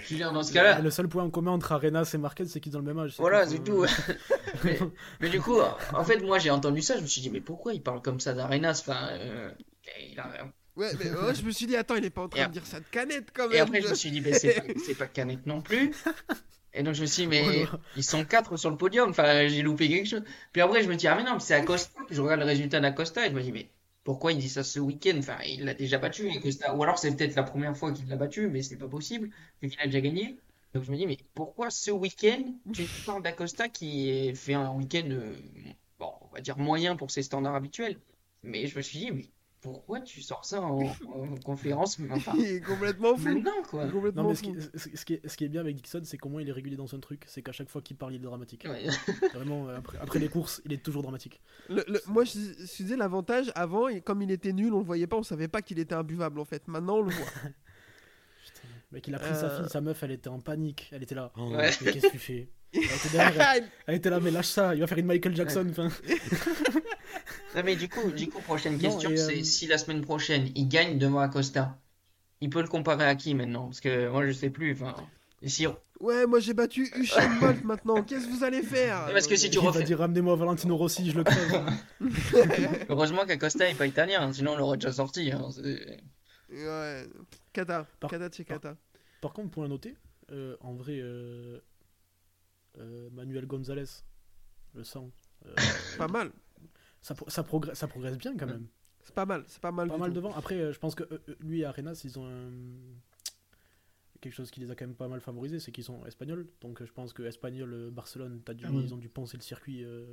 Je 0.04 0.14
veux 0.14 0.16
dire, 0.16 0.32
dans 0.32 0.42
ce 0.42 0.52
cas-là. 0.52 0.80
Le 0.80 0.90
seul 0.90 1.08
point 1.08 1.22
en 1.24 1.30
commun 1.30 1.52
entre 1.52 1.72
Arenas 1.72 2.10
et 2.14 2.18
Marquez, 2.18 2.46
c'est 2.46 2.60
qu'ils 2.60 2.76
ont 2.76 2.80
le 2.80 2.86
même 2.86 2.98
âge. 2.98 3.14
Voilà, 3.18 3.46
c'est 3.46 3.58
quoi. 3.58 3.86
tout. 3.86 3.92
mais, 4.64 4.78
mais 5.20 5.28
du 5.28 5.40
coup, 5.40 5.58
en 5.94 6.04
fait, 6.04 6.18
moi 6.20 6.38
j'ai 6.38 6.50
entendu 6.50 6.82
ça, 6.82 6.96
je 6.96 7.02
me 7.02 7.06
suis 7.06 7.20
dit, 7.20 7.30
mais 7.30 7.40
pourquoi 7.40 7.72
il 7.74 7.82
parle 7.82 8.02
comme 8.02 8.18
ça 8.18 8.32
d'Arenas 8.32 8.82
Enfin, 8.86 9.08
euh, 9.12 9.50
il 10.10 10.18
a- 10.18 10.48
Ouais, 10.76 10.90
mais 10.98 11.10
ouais, 11.10 11.34
je 11.34 11.42
me 11.42 11.50
suis 11.50 11.66
dit, 11.66 11.76
attends, 11.76 11.96
il 11.96 12.04
est 12.04 12.10
pas 12.10 12.22
en 12.22 12.28
train 12.28 12.44
Et 12.44 12.46
de 12.46 12.52
dire 12.52 12.66
ça 12.66 12.80
de 12.80 12.84
canette 12.90 13.28
quand 13.34 13.48
même. 13.48 13.56
Et 13.56 13.60
après, 13.60 13.82
je 13.82 13.88
me 13.88 13.94
suis 13.94 14.10
dit, 14.10 14.20
mais 14.20 14.32
c'est 14.32 14.54
pas, 14.94 15.04
pas 15.04 15.06
Canet 15.06 15.46
non 15.46 15.60
plus. 15.60 15.92
Et 16.74 16.82
donc, 16.82 16.94
je 16.94 17.02
me 17.02 17.06
suis 17.06 17.24
dit, 17.24 17.28
mais 17.28 17.66
Oh 17.70 17.76
ils 17.96 18.04
sont 18.04 18.24
quatre 18.24 18.56
sur 18.56 18.70
le 18.70 18.76
podium, 18.78 19.10
enfin, 19.10 19.46
j'ai 19.48 19.60
loupé 19.60 19.88
quelque 19.88 20.08
chose. 20.08 20.22
Puis 20.52 20.62
après, 20.62 20.82
je 20.82 20.88
me 20.88 20.96
dis, 20.96 21.06
ah, 21.06 21.14
mais 21.14 21.24
non, 21.24 21.38
c'est 21.38 21.54
Acosta. 21.54 22.00
Puis 22.06 22.16
je 22.16 22.22
regarde 22.22 22.40
le 22.40 22.46
résultat 22.46 22.80
d'Acosta 22.80 23.26
et 23.26 23.30
je 23.30 23.34
me 23.34 23.42
dis, 23.42 23.52
mais 23.52 23.68
pourquoi 24.04 24.32
il 24.32 24.38
dit 24.38 24.48
ça 24.48 24.64
ce 24.64 24.80
week-end? 24.80 25.16
Enfin, 25.18 25.36
il 25.46 25.64
l'a 25.64 25.74
déjà 25.74 25.98
battu, 25.98 26.30
Acosta. 26.30 26.74
Ou 26.74 26.82
alors, 26.82 26.98
c'est 26.98 27.14
peut-être 27.14 27.36
la 27.36 27.42
première 27.42 27.76
fois 27.76 27.92
qu'il 27.92 28.08
l'a 28.08 28.16
battu, 28.16 28.48
mais 28.48 28.62
c'est 28.62 28.76
pas 28.76 28.88
possible, 28.88 29.28
vu 29.60 29.68
qu'il 29.68 29.80
a 29.80 29.84
déjà 29.86 30.00
gagné. 30.00 30.38
Donc, 30.72 30.84
je 30.84 30.90
me 30.90 30.96
dis, 30.96 31.06
mais 31.06 31.18
pourquoi 31.34 31.68
ce 31.68 31.90
week-end 31.90 32.42
tu 32.72 32.84
parles 33.04 33.22
d'Acosta 33.22 33.68
qui 33.68 34.34
fait 34.34 34.54
un 34.54 34.70
week-end, 34.70 35.08
euh, 35.10 35.36
bon, 35.98 36.10
on 36.22 36.34
va 36.34 36.40
dire 36.40 36.56
moyen 36.56 36.96
pour 36.96 37.10
ses 37.10 37.22
standards 37.22 37.54
habituels? 37.54 37.98
Mais 38.42 38.66
je 38.66 38.76
me 38.78 38.82
suis 38.82 38.98
dit, 38.98 39.10
mais 39.10 39.28
pourquoi 39.62 40.00
tu 40.00 40.20
sors 40.20 40.44
ça 40.44 40.60
en, 40.60 40.80
en 41.14 41.34
conférence 41.44 41.98
Enfin, 42.10 42.32
Il 42.36 42.44
est 42.44 42.60
complètement 42.60 43.16
fou. 43.16 43.28
maintenant, 43.32 43.62
quoi. 43.70 43.88
Complètement 43.88 44.24
Non, 44.24 44.28
mais 44.30 44.34
ce 44.34 44.42
fou. 44.44 44.52
qui, 44.52 44.60
ce- 44.78 44.96
ce 44.96 45.04
qui 45.06 45.14
est, 45.14 45.26
ce 45.28 45.36
qui 45.36 45.44
est 45.44 45.48
bien 45.48 45.60
avec 45.62 45.76
Dixon, 45.76 46.02
c'est 46.04 46.18
comment 46.18 46.40
il 46.40 46.48
est 46.48 46.52
régulier 46.52 46.76
dans 46.76 46.86
son 46.86 47.00
truc. 47.00 47.24
C'est 47.28 47.40
qu'à 47.42 47.52
chaque 47.52 47.68
fois 47.70 47.80
qu'il 47.80 47.96
parle, 47.96 48.12
il 48.14 48.16
est 48.16 48.24
dramatique. 48.24 48.66
Ouais. 48.68 48.86
Vraiment, 49.34 49.68
euh, 49.68 49.76
après, 49.78 49.98
après 49.98 50.18
les 50.18 50.28
courses, 50.28 50.60
il 50.66 50.72
est 50.72 50.82
toujours 50.82 51.02
dramatique. 51.02 51.40
Le- 51.68 51.84
le- 51.88 52.02
moi, 52.08 52.24
je, 52.24 52.32
je 52.32 52.82
disais 52.82 52.96
l'avantage 52.96 53.50
avant, 53.54 53.88
et 53.88 54.00
comme 54.00 54.20
il 54.22 54.30
était 54.30 54.52
nul, 54.52 54.74
on 54.74 54.78
le 54.80 54.84
voyait 54.84 55.06
pas, 55.06 55.16
on 55.16 55.22
savait 55.22 55.48
pas 55.48 55.62
qu'il 55.62 55.78
était 55.78 55.94
imbuvable 55.94 56.40
en 56.40 56.44
fait. 56.44 56.66
Maintenant, 56.68 56.96
on 56.98 57.02
le 57.02 57.10
voit. 57.12 57.26
Putain. 58.44 58.68
Mec, 58.90 59.06
il 59.08 59.14
a 59.14 59.18
pris 59.18 59.34
sa 59.34 59.46
Euh. 59.46 59.60
fille, 59.60 59.70
sa 59.70 59.80
meuf, 59.80 60.02
elle 60.02 60.10
était 60.12 60.28
en 60.28 60.40
panique. 60.40 60.88
Elle 60.92 61.02
était 61.04 61.14
là. 61.14 61.32
Oh, 61.36 61.50
Ouais. 61.50 61.70
mais 61.82 61.92
qu'est-ce 61.92 62.06
que 62.08 62.12
tu 62.12 62.18
fais? 62.18 62.48
Elle 62.74 62.82
était, 62.84 63.08
derrière, 63.12 63.50
elle, 63.56 63.68
elle 63.86 63.94
était 63.96 64.10
là, 64.10 64.20
mais 64.20 64.30
lâche 64.30 64.46
ça, 64.48 64.74
il 64.74 64.80
va 64.80 64.86
faire 64.86 64.98
une 64.98 65.06
Michael 65.06 65.34
Jackson. 65.36 65.66
enfin. 65.70 65.88
Non, 67.54 67.60
mais 67.64 67.76
du 67.76 67.86
coup, 67.88 68.10
du 68.12 68.28
coup, 68.30 68.40
prochaine 68.40 68.74
Non, 68.74 68.78
question, 68.78 69.10
et, 69.10 69.18
euh, 69.20 69.28
c'est 69.28 69.44
si 69.44 69.66
la 69.66 69.76
semaine 69.76 70.00
prochaine 70.00 70.48
il 70.54 70.68
gagne 70.68 70.96
devant 70.98 71.18
Acosta, 71.20 71.78
il 72.40 72.48
peut 72.48 72.62
le 72.62 72.68
comparer 72.68 73.04
à 73.04 73.14
qui 73.14 73.34
maintenant? 73.34 73.66
Parce 73.66 73.80
que 73.82 74.08
moi 74.08 74.26
je 74.26 74.32
sais 74.32 74.48
plus. 74.48 74.72
Enfin, 74.72 74.94
si... 75.44 75.66
ouais, 76.00 76.26
moi 76.26 76.40
j'ai 76.40 76.54
battu 76.54 76.90
Usain 76.96 77.28
Bolt 77.40 77.62
maintenant. 77.64 78.02
Qu'est-ce 78.02 78.26
que 78.26 78.32
vous 78.32 78.42
allez 78.42 78.62
faire? 78.62 79.04
Parce 79.12 79.26
que 79.26 79.36
si 79.36 79.50
tu 79.50 79.58
Il 79.58 79.64
va 79.64 79.70
refais. 79.70 79.84
dire 79.84 79.98
ramenez-moi 79.98 80.34
Valentino 80.36 80.78
Rossi, 80.78 81.10
je 81.10 81.18
le 81.18 81.24
crève. 81.24 81.62
Heureusement 82.88 83.26
qu'Acosta 83.26 83.68
est 83.68 83.74
pas 83.74 83.86
italien, 83.86 84.22
hein, 84.22 84.32
sinon 84.32 84.52
on 84.52 84.56
l'aurait 84.56 84.78
déjà 84.78 84.92
sorti. 84.92 85.30
hein, 85.30 85.48
c'est- 85.54 86.00
Ouais, 86.50 87.06
Kata, 87.52 87.86
Par- 88.00 88.10
Kata 88.10 88.30
Kata. 88.44 88.76
Par 89.20 89.32
contre, 89.34 89.50
pour 89.50 89.64
un 89.64 89.68
noter, 89.68 89.94
euh, 90.30 90.56
en 90.62 90.72
vrai, 90.72 90.98
euh, 91.00 91.58
Manuel 93.12 93.46
Gonzalez, 93.46 93.84
le 94.74 94.84
sang, 94.84 95.10
euh, 95.46 95.54
Pas 95.98 96.08
mal, 96.08 96.30
ça, 97.00 97.14
pro- 97.14 97.28
ça, 97.28 97.42
progresse, 97.42 97.78
ça 97.78 97.88
progresse 97.88 98.16
bien 98.18 98.36
quand 98.36 98.46
même. 98.46 98.66
c'est 99.02 99.14
pas 99.14 99.26
mal, 99.26 99.44
c'est 99.46 99.60
pas 99.60 99.72
mal. 99.72 99.88
Pas 99.88 99.94
du 99.94 100.00
mal 100.00 100.10
tout. 100.10 100.16
devant. 100.16 100.32
Après, 100.34 100.54
euh, 100.60 100.72
je 100.72 100.78
pense 100.78 100.94
que 100.94 101.02
euh, 101.04 101.18
euh, 101.28 101.34
lui 101.40 101.60
et 101.60 101.64
Arenas, 101.64 102.00
ils 102.04 102.18
ont 102.18 102.26
un- 102.26 102.50
quelque 104.20 104.34
chose 104.34 104.50
qui 104.50 104.60
les 104.60 104.70
a 104.70 104.74
quand 104.76 104.86
même 104.86 104.94
pas 104.94 105.08
mal 105.08 105.20
favorisés, 105.20 105.58
c'est 105.58 105.72
qu'ils 105.72 105.84
sont 105.84 106.04
espagnols. 106.06 106.46
Donc 106.60 106.80
euh, 106.80 106.86
je 106.86 106.92
pense 106.92 107.12
que 107.12 107.22
Espagnol, 107.24 107.72
euh, 107.74 107.90
Barcelone, 107.90 108.40
t'as 108.44 108.54
dû, 108.54 108.64
Ah 108.66 108.70
ils 108.72 108.94
ont 108.94 108.98
dû 108.98 109.08
penser 109.08 109.36
le 109.36 109.42
circuit 109.42 109.84
euh, 109.84 110.06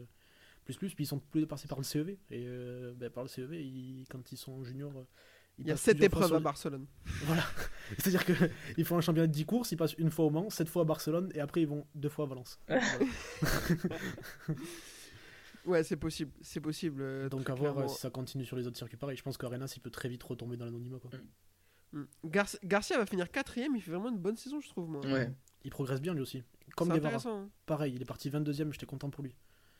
plus 0.65 0.75
plus. 0.77 0.95
Puis 0.95 1.03
ils 1.03 1.07
sont 1.07 1.19
plus 1.19 1.45
passés 1.45 1.67
par 1.67 1.77
le 1.77 1.83
CEV. 1.83 2.17
Et 2.31 2.45
euh, 2.47 2.93
ben, 2.95 3.09
par 3.11 3.23
le 3.23 3.29
CEV, 3.29 3.63
ils- 3.63 4.05
quand 4.09 4.31
ils 4.31 4.37
sont 4.37 4.63
juniors, 4.63 4.97
euh, 4.97 5.03
Il 5.59 5.67
y 5.67 5.71
a 5.71 5.73
passe 5.73 5.81
7 5.81 5.97
plusieurs 5.97 6.11
fois 6.11 6.17
épreuves 6.19 6.27
sur 6.29 6.35
à 6.37 6.39
Barcelone. 6.39 6.85
Voilà. 7.25 7.43
C'est-à-dire 7.97 8.25
qu'ils 8.25 8.85
font 8.85 8.97
un 8.97 9.01
championnat 9.01 9.27
de 9.27 9.31
10 9.33 9.45
courses, 9.45 9.71
ils 9.71 9.77
passent 9.77 9.93
une 9.97 10.11
fois 10.11 10.25
au 10.25 10.29
Mans, 10.29 10.49
7 10.49 10.69
fois 10.69 10.83
à 10.83 10.85
Barcelone, 10.85 11.29
et 11.35 11.39
après 11.39 11.61
ils 11.61 11.67
vont 11.67 11.85
deux 11.95 12.09
fois 12.09 12.25
à 12.25 12.27
Valence. 12.29 12.59
Ouais, 15.65 15.83
c'est 15.83 15.97
possible. 15.97 16.31
C'est 16.41 16.61
possible. 16.61 17.01
euh, 17.01 17.29
Donc 17.29 17.49
à 17.49 17.53
voir 17.53 17.71
euh, 17.71 17.73
clairement. 17.75 17.93
si 17.93 17.99
ça 17.99 18.09
continue 18.09 18.45
sur 18.45 18.55
les 18.55 18.65
autres 18.65 18.77
circuits 18.77 18.97
pareil. 18.97 19.17
Je 19.17 19.21
pense 19.23 19.37
qu'Arenas 19.37 19.73
il 19.75 19.81
peut 19.81 19.91
très 19.91 20.09
vite 20.09 20.23
retomber 20.23 20.57
dans 20.57 20.65
l'anonymat. 20.65 20.97
Mm. 21.91 22.03
Gar- 22.25 22.55
Garcia 22.63 22.97
va 22.97 23.05
finir 23.05 23.29
quatrième. 23.29 23.75
Il 23.75 23.81
fait 23.81 23.91
vraiment 23.91 24.09
une 24.09 24.17
bonne 24.17 24.37
saison, 24.37 24.61
je 24.61 24.69
trouve. 24.69 24.89
Moi. 24.89 25.05
Ouais. 25.05 25.31
Il 25.63 25.69
progresse 25.69 26.01
bien 26.01 26.13
lui 26.13 26.21
aussi. 26.21 26.43
Comme 26.75 26.89
Guevara. 26.89 27.17
hein. 27.25 27.49
Pareil, 27.65 27.93
il 27.95 28.01
est 28.01 28.05
parti 28.05 28.29
22ème, 28.29 28.71
j'étais 28.71 28.85
content 28.85 29.09
pour 29.09 29.23
lui. 29.23 29.35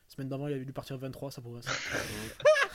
Semaine 0.08 0.28
d'avant, 0.28 0.48
il 0.48 0.54
avait 0.56 0.66
dû 0.66 0.74
partir 0.74 0.98
23, 0.98 1.32
ça 1.32 1.42
progresse. 1.42 1.66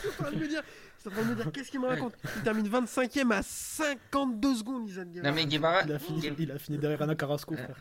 Je 0.05 0.11
suis 0.11 0.21
en 0.21 0.25
train 0.25 0.33
de 0.33 0.37
me 0.39 0.49
dire, 0.49 0.63
je 0.97 1.01
suis 1.01 1.09
en 1.09 1.13
train 1.13 1.23
de 1.23 1.29
me 1.31 1.35
dire, 1.35 1.53
qu'est-ce 1.53 1.71
qu'il 1.71 1.81
me 1.81 1.87
raconte? 1.87 2.15
Il 2.37 2.43
termine 2.43 2.69
25ème 2.69 3.33
à 3.33 3.43
52 3.43 4.55
secondes, 4.57 4.89
Izan 4.89 5.05
Guevara. 5.07 5.29
Non 5.31 5.35
mais 5.35 5.47
Guevara, 5.47 5.83
Il 5.85 5.93
a 5.93 5.99
fini, 5.99 6.21
il 6.39 6.51
a 6.53 6.59
fini 6.59 6.79
derrière 6.79 7.03
Ana 7.03 7.15
Carrasco, 7.15 7.55
frère. 7.55 7.77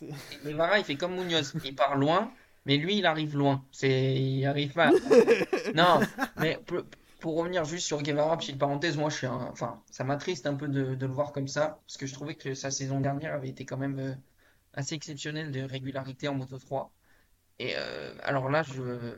Guevara, 0.44 0.78
il 0.78 0.84
fait 0.84 0.96
comme 0.96 1.14
Munoz. 1.14 1.54
Il 1.64 1.74
part 1.74 1.96
loin, 1.96 2.32
mais 2.66 2.76
lui, 2.76 2.98
il 2.98 3.06
arrive 3.06 3.36
loin. 3.36 3.64
C'est, 3.70 4.14
il 4.20 4.44
arrive 4.46 4.72
pas. 4.72 4.90
non, 5.74 6.00
mais 6.38 6.58
pour, 6.66 6.82
pour 7.20 7.36
revenir 7.36 7.64
juste 7.64 7.86
sur 7.86 8.02
Guevara, 8.02 8.36
petite 8.36 8.58
parenthèse, 8.58 8.96
moi, 8.96 9.10
je 9.10 9.16
suis, 9.16 9.26
un- 9.26 9.48
enfin, 9.52 9.80
ça 9.90 10.02
m'attriste 10.04 10.46
un 10.46 10.54
peu 10.54 10.68
de, 10.68 10.94
de 10.94 11.06
le 11.06 11.12
voir 11.12 11.32
comme 11.32 11.48
ça, 11.48 11.78
parce 11.86 11.96
que 11.96 12.06
je 12.06 12.14
trouvais 12.14 12.34
que 12.34 12.54
sa 12.54 12.70
saison 12.70 13.00
dernière 13.00 13.34
avait 13.34 13.48
été 13.48 13.64
quand 13.64 13.76
même 13.76 13.98
euh, 13.98 14.14
assez 14.74 14.94
exceptionnelle 14.96 15.52
de 15.52 15.62
régularité 15.62 16.26
en 16.28 16.34
Moto 16.34 16.58
3. 16.58 16.92
Et 17.60 17.74
euh, 17.76 18.14
alors 18.22 18.50
là, 18.50 18.62
je, 18.64 19.14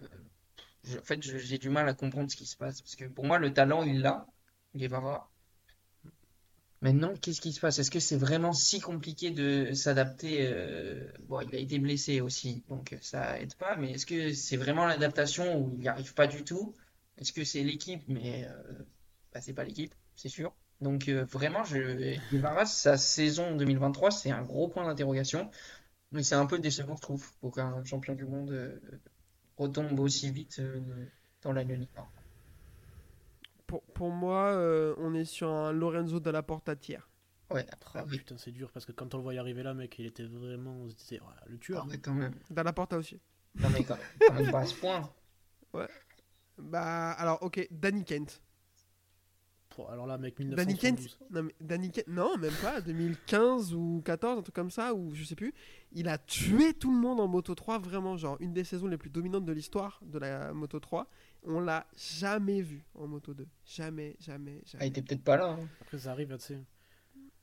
en 0.98 1.02
fait, 1.04 1.22
j'ai 1.22 1.58
du 1.58 1.70
mal 1.70 1.88
à 1.88 1.94
comprendre 1.94 2.30
ce 2.30 2.36
qui 2.36 2.46
se 2.46 2.56
passe, 2.56 2.80
parce 2.82 2.96
que 2.96 3.04
pour 3.06 3.24
moi, 3.24 3.38
le 3.38 3.52
talent, 3.52 3.82
il 3.82 4.00
l'a, 4.00 4.26
Guevara. 4.74 5.30
Maintenant, 6.80 7.14
qu'est-ce 7.20 7.40
qui 7.40 7.52
se 7.52 7.60
passe? 7.60 7.78
Est-ce 7.78 7.90
que 7.90 7.98
c'est 8.00 8.16
vraiment 8.16 8.52
si 8.52 8.78
compliqué 8.78 9.30
de 9.30 9.72
s'adapter? 9.72 10.46
euh, 10.46 11.10
Bon, 11.28 11.40
il 11.40 11.54
a 11.54 11.58
été 11.58 11.78
blessé 11.78 12.20
aussi, 12.20 12.62
donc 12.68 12.92
euh, 12.92 12.98
ça 13.00 13.40
aide 13.40 13.54
pas, 13.54 13.76
mais 13.76 13.92
est-ce 13.92 14.04
que 14.04 14.34
c'est 14.34 14.58
vraiment 14.58 14.84
l'adaptation 14.86 15.58
où 15.58 15.72
il 15.74 15.80
n'y 15.80 15.88
arrive 15.88 16.12
pas 16.12 16.26
du 16.26 16.44
tout? 16.44 16.74
Est-ce 17.16 17.32
que 17.32 17.42
c'est 17.44 17.62
l'équipe? 17.62 18.02
Mais 18.06 18.44
euh, 18.46 18.72
bah, 19.32 19.40
c'est 19.40 19.54
pas 19.54 19.64
l'équipe, 19.64 19.94
c'est 20.14 20.28
sûr. 20.28 20.52
Donc 20.82 21.08
euh, 21.08 21.24
vraiment. 21.24 21.62
Guevara, 22.30 22.66
sa 22.66 22.98
saison 22.98 23.56
2023, 23.56 24.10
c'est 24.10 24.30
un 24.30 24.42
gros 24.42 24.68
point 24.68 24.84
d'interrogation. 24.86 25.50
Mais 26.12 26.22
c'est 26.22 26.34
un 26.34 26.46
peu 26.46 26.58
décevant, 26.58 26.96
je 26.96 27.02
trouve, 27.02 27.32
pour 27.40 27.54
qu'un 27.54 27.82
champion 27.84 28.14
du 28.14 28.24
monde 28.24 28.80
retombe 29.56 29.98
aussi 30.00 30.30
vite 30.30 30.58
euh, 30.58 30.80
dans 31.42 31.52
l'anonymat. 31.52 32.08
Pour, 33.66 33.82
pour 33.82 34.10
moi, 34.10 34.52
euh, 34.52 34.94
on 34.98 35.14
est 35.14 35.24
sur 35.24 35.48
un 35.48 35.72
Lorenzo 35.72 36.20
de 36.20 36.30
la 36.30 36.42
Portatière. 36.42 37.08
Ouais, 37.50 37.66
Ah, 37.70 37.76
ah 37.94 38.04
oui, 38.08 38.18
putain, 38.18 38.36
c'est 38.38 38.50
dur 38.52 38.70
parce 38.72 38.84
que 38.86 38.92
quand 38.92 39.14
on 39.14 39.18
le 39.18 39.22
voyait 39.22 39.38
arriver 39.38 39.62
là, 39.62 39.74
mec, 39.74 39.98
il 39.98 40.06
était 40.06 40.24
vraiment. 40.24 40.72
On 40.72 40.88
se 40.88 40.94
disait, 40.96 41.20
ouais, 41.20 41.26
le 41.46 41.56
ah 41.56 41.58
tueur. 41.60 41.86
ouais, 41.86 41.98
quand 41.98 42.14
même. 42.14 42.34
Dans 42.50 42.62
la 42.62 42.72
Porta 42.72 42.96
aussi. 42.96 43.20
Non, 43.56 43.68
mais 43.70 43.84
quand, 43.84 43.98
quand 44.26 44.34
même 44.34 44.50
pas 44.50 44.60
à 44.60 44.66
ce 44.66 44.74
point. 44.74 45.12
Bah, 46.58 47.12
alors, 47.12 47.42
ok, 47.42 47.66
Danny 47.70 48.04
Kent. 48.04 48.40
Alors 49.90 50.06
là, 50.06 50.16
mec, 50.18 50.36
Danny 50.38 50.76
Kent, 50.76 50.98
1972. 51.00 51.18
non, 51.30 51.42
mais 51.42 51.54
Danny 51.60 51.90
Kent, 51.90 52.06
non, 52.08 52.36
même 52.38 52.52
pas, 52.62 52.80
2015 52.80 53.74
ou 53.74 54.02
14, 54.04 54.38
un 54.38 54.42
truc 54.42 54.54
comme 54.54 54.70
ça, 54.70 54.94
ou 54.94 55.14
je 55.14 55.24
sais 55.24 55.34
plus. 55.34 55.52
Il 55.92 56.08
a 56.08 56.18
tué 56.18 56.74
tout 56.74 56.92
le 56.92 56.98
monde 56.98 57.20
en 57.20 57.26
Moto 57.28 57.54
3, 57.54 57.78
vraiment, 57.78 58.16
genre, 58.16 58.36
une 58.40 58.52
des 58.52 58.64
saisons 58.64 58.86
les 58.86 58.96
plus 58.98 59.10
dominantes 59.10 59.44
de 59.44 59.52
l'histoire 59.52 60.00
de 60.04 60.18
la 60.18 60.52
Moto 60.52 60.78
3. 60.80 61.08
On 61.46 61.60
l'a 61.60 61.86
jamais 61.96 62.62
vu 62.62 62.84
en 62.94 63.06
Moto 63.06 63.34
2. 63.34 63.46
Jamais, 63.66 64.16
jamais, 64.20 64.58
Ah, 64.58 64.64
il 64.64 64.70
jamais. 64.70 64.86
était 64.88 65.02
peut-être 65.02 65.24
pas 65.24 65.36
là. 65.36 65.56
hein. 65.60 65.68
Après, 65.82 65.98
ça 65.98 66.12
arrive, 66.12 66.28
tu 66.38 66.44
sais. 66.44 66.60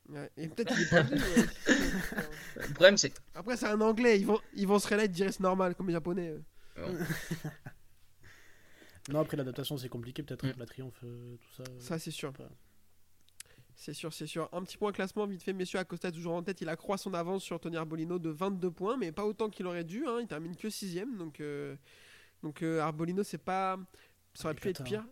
Ouais, 0.08 0.30
Et 0.36 0.48
peut-être 0.48 0.74
qu'il 0.74 0.82
est 0.82 0.90
pas 0.90 1.02
venu, 1.02 1.20
ouais. 1.20 1.46
Le 2.56 2.74
problème, 2.74 2.96
c'est 2.96 3.12
Après, 3.34 3.56
c'est 3.56 3.66
un 3.68 3.80
anglais, 3.80 4.18
ils 4.18 4.26
vont, 4.26 4.40
ils 4.54 4.66
vont 4.66 4.78
se 4.78 4.88
relayer, 4.88 5.08
diraient 5.08 5.30
c'est 5.32 5.40
normal, 5.40 5.74
comme 5.74 5.86
les 5.86 5.92
japonais. 5.92 6.34
euh. 6.78 7.04
Non, 9.10 9.20
après, 9.20 9.36
l'adaptation, 9.36 9.76
c'est 9.76 9.88
compliqué, 9.88 10.22
peut-être, 10.22 10.42
Mm. 10.44 10.46
avec 10.46 10.58
la 10.58 10.66
triomphe, 10.66 11.00
euh, 11.04 11.36
tout 11.36 11.52
ça. 11.56 11.64
Ça, 11.78 11.98
c'est 11.98 12.10
sûr. 12.10 12.32
pas. 12.32 12.48
C'est 13.74 13.94
sûr, 13.94 14.12
c'est 14.12 14.26
sûr. 14.26 14.48
Un 14.52 14.62
petit 14.62 14.76
point 14.76 14.92
classement, 14.92 15.26
vite 15.26 15.42
fait, 15.42 15.52
messieurs. 15.52 15.78
Acosta 15.78 16.08
est 16.08 16.12
toujours 16.12 16.34
en 16.34 16.42
tête. 16.42 16.60
Il 16.60 16.68
accroît 16.68 16.98
son 16.98 17.14
avance 17.14 17.42
sur 17.42 17.58
Tony 17.58 17.76
Arbolino 17.76 18.18
de 18.18 18.28
22 18.30 18.70
points, 18.70 18.96
mais 18.96 19.10
pas 19.12 19.24
autant 19.24 19.48
qu'il 19.48 19.66
aurait 19.66 19.82
dû. 19.84 20.04
hein. 20.06 20.18
Il 20.20 20.26
termine 20.28 20.54
que 20.54 20.68
6 20.70 20.94
Donc, 21.18 21.40
euh, 21.40 21.74
donc 22.42 22.62
euh, 22.62 22.80
Arbolino, 22.80 23.22
c'est 23.24 23.38
pas. 23.38 23.78
Ça 24.34 24.44
aurait 24.46 24.54
pu 24.54 24.68
être 24.68 24.84
pire. 24.84 25.04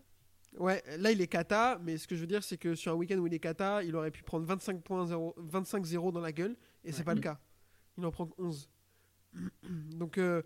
Ouais, 0.57 0.83
là, 0.99 1.11
il 1.11 1.19
est 1.21 1.27
kata, 1.27 1.79
mais 1.81 1.97
ce 1.97 2.07
que 2.07 2.15
je 2.15 2.21
veux 2.21 2.27
dire, 2.27 2.43
c'est 2.43 2.57
que 2.57 2.75
sur 2.75 2.91
un 2.91 2.95
week-end 2.95 3.17
où 3.17 3.25
il 3.27 3.33
est 3.33 3.39
kata, 3.39 3.83
il 3.83 3.95
aurait 3.95 4.11
pu 4.11 4.21
prendre 4.21 4.45
25 4.45 4.81
points 4.83 5.05
0 5.07 5.33
25-0 5.39 6.11
dans 6.11 6.19
la 6.19 6.31
gueule, 6.31 6.55
et 6.83 6.91
c'est 6.91 6.99
Ouais. 6.99 7.03
pas 7.05 7.13
le 7.15 7.21
cas. 7.21 7.39
Il 7.97 8.05
en 8.05 8.11
prend 8.11 8.27
que 8.27 8.33
11. 8.37 8.69
donc, 9.63 10.17
euh, 10.17 10.41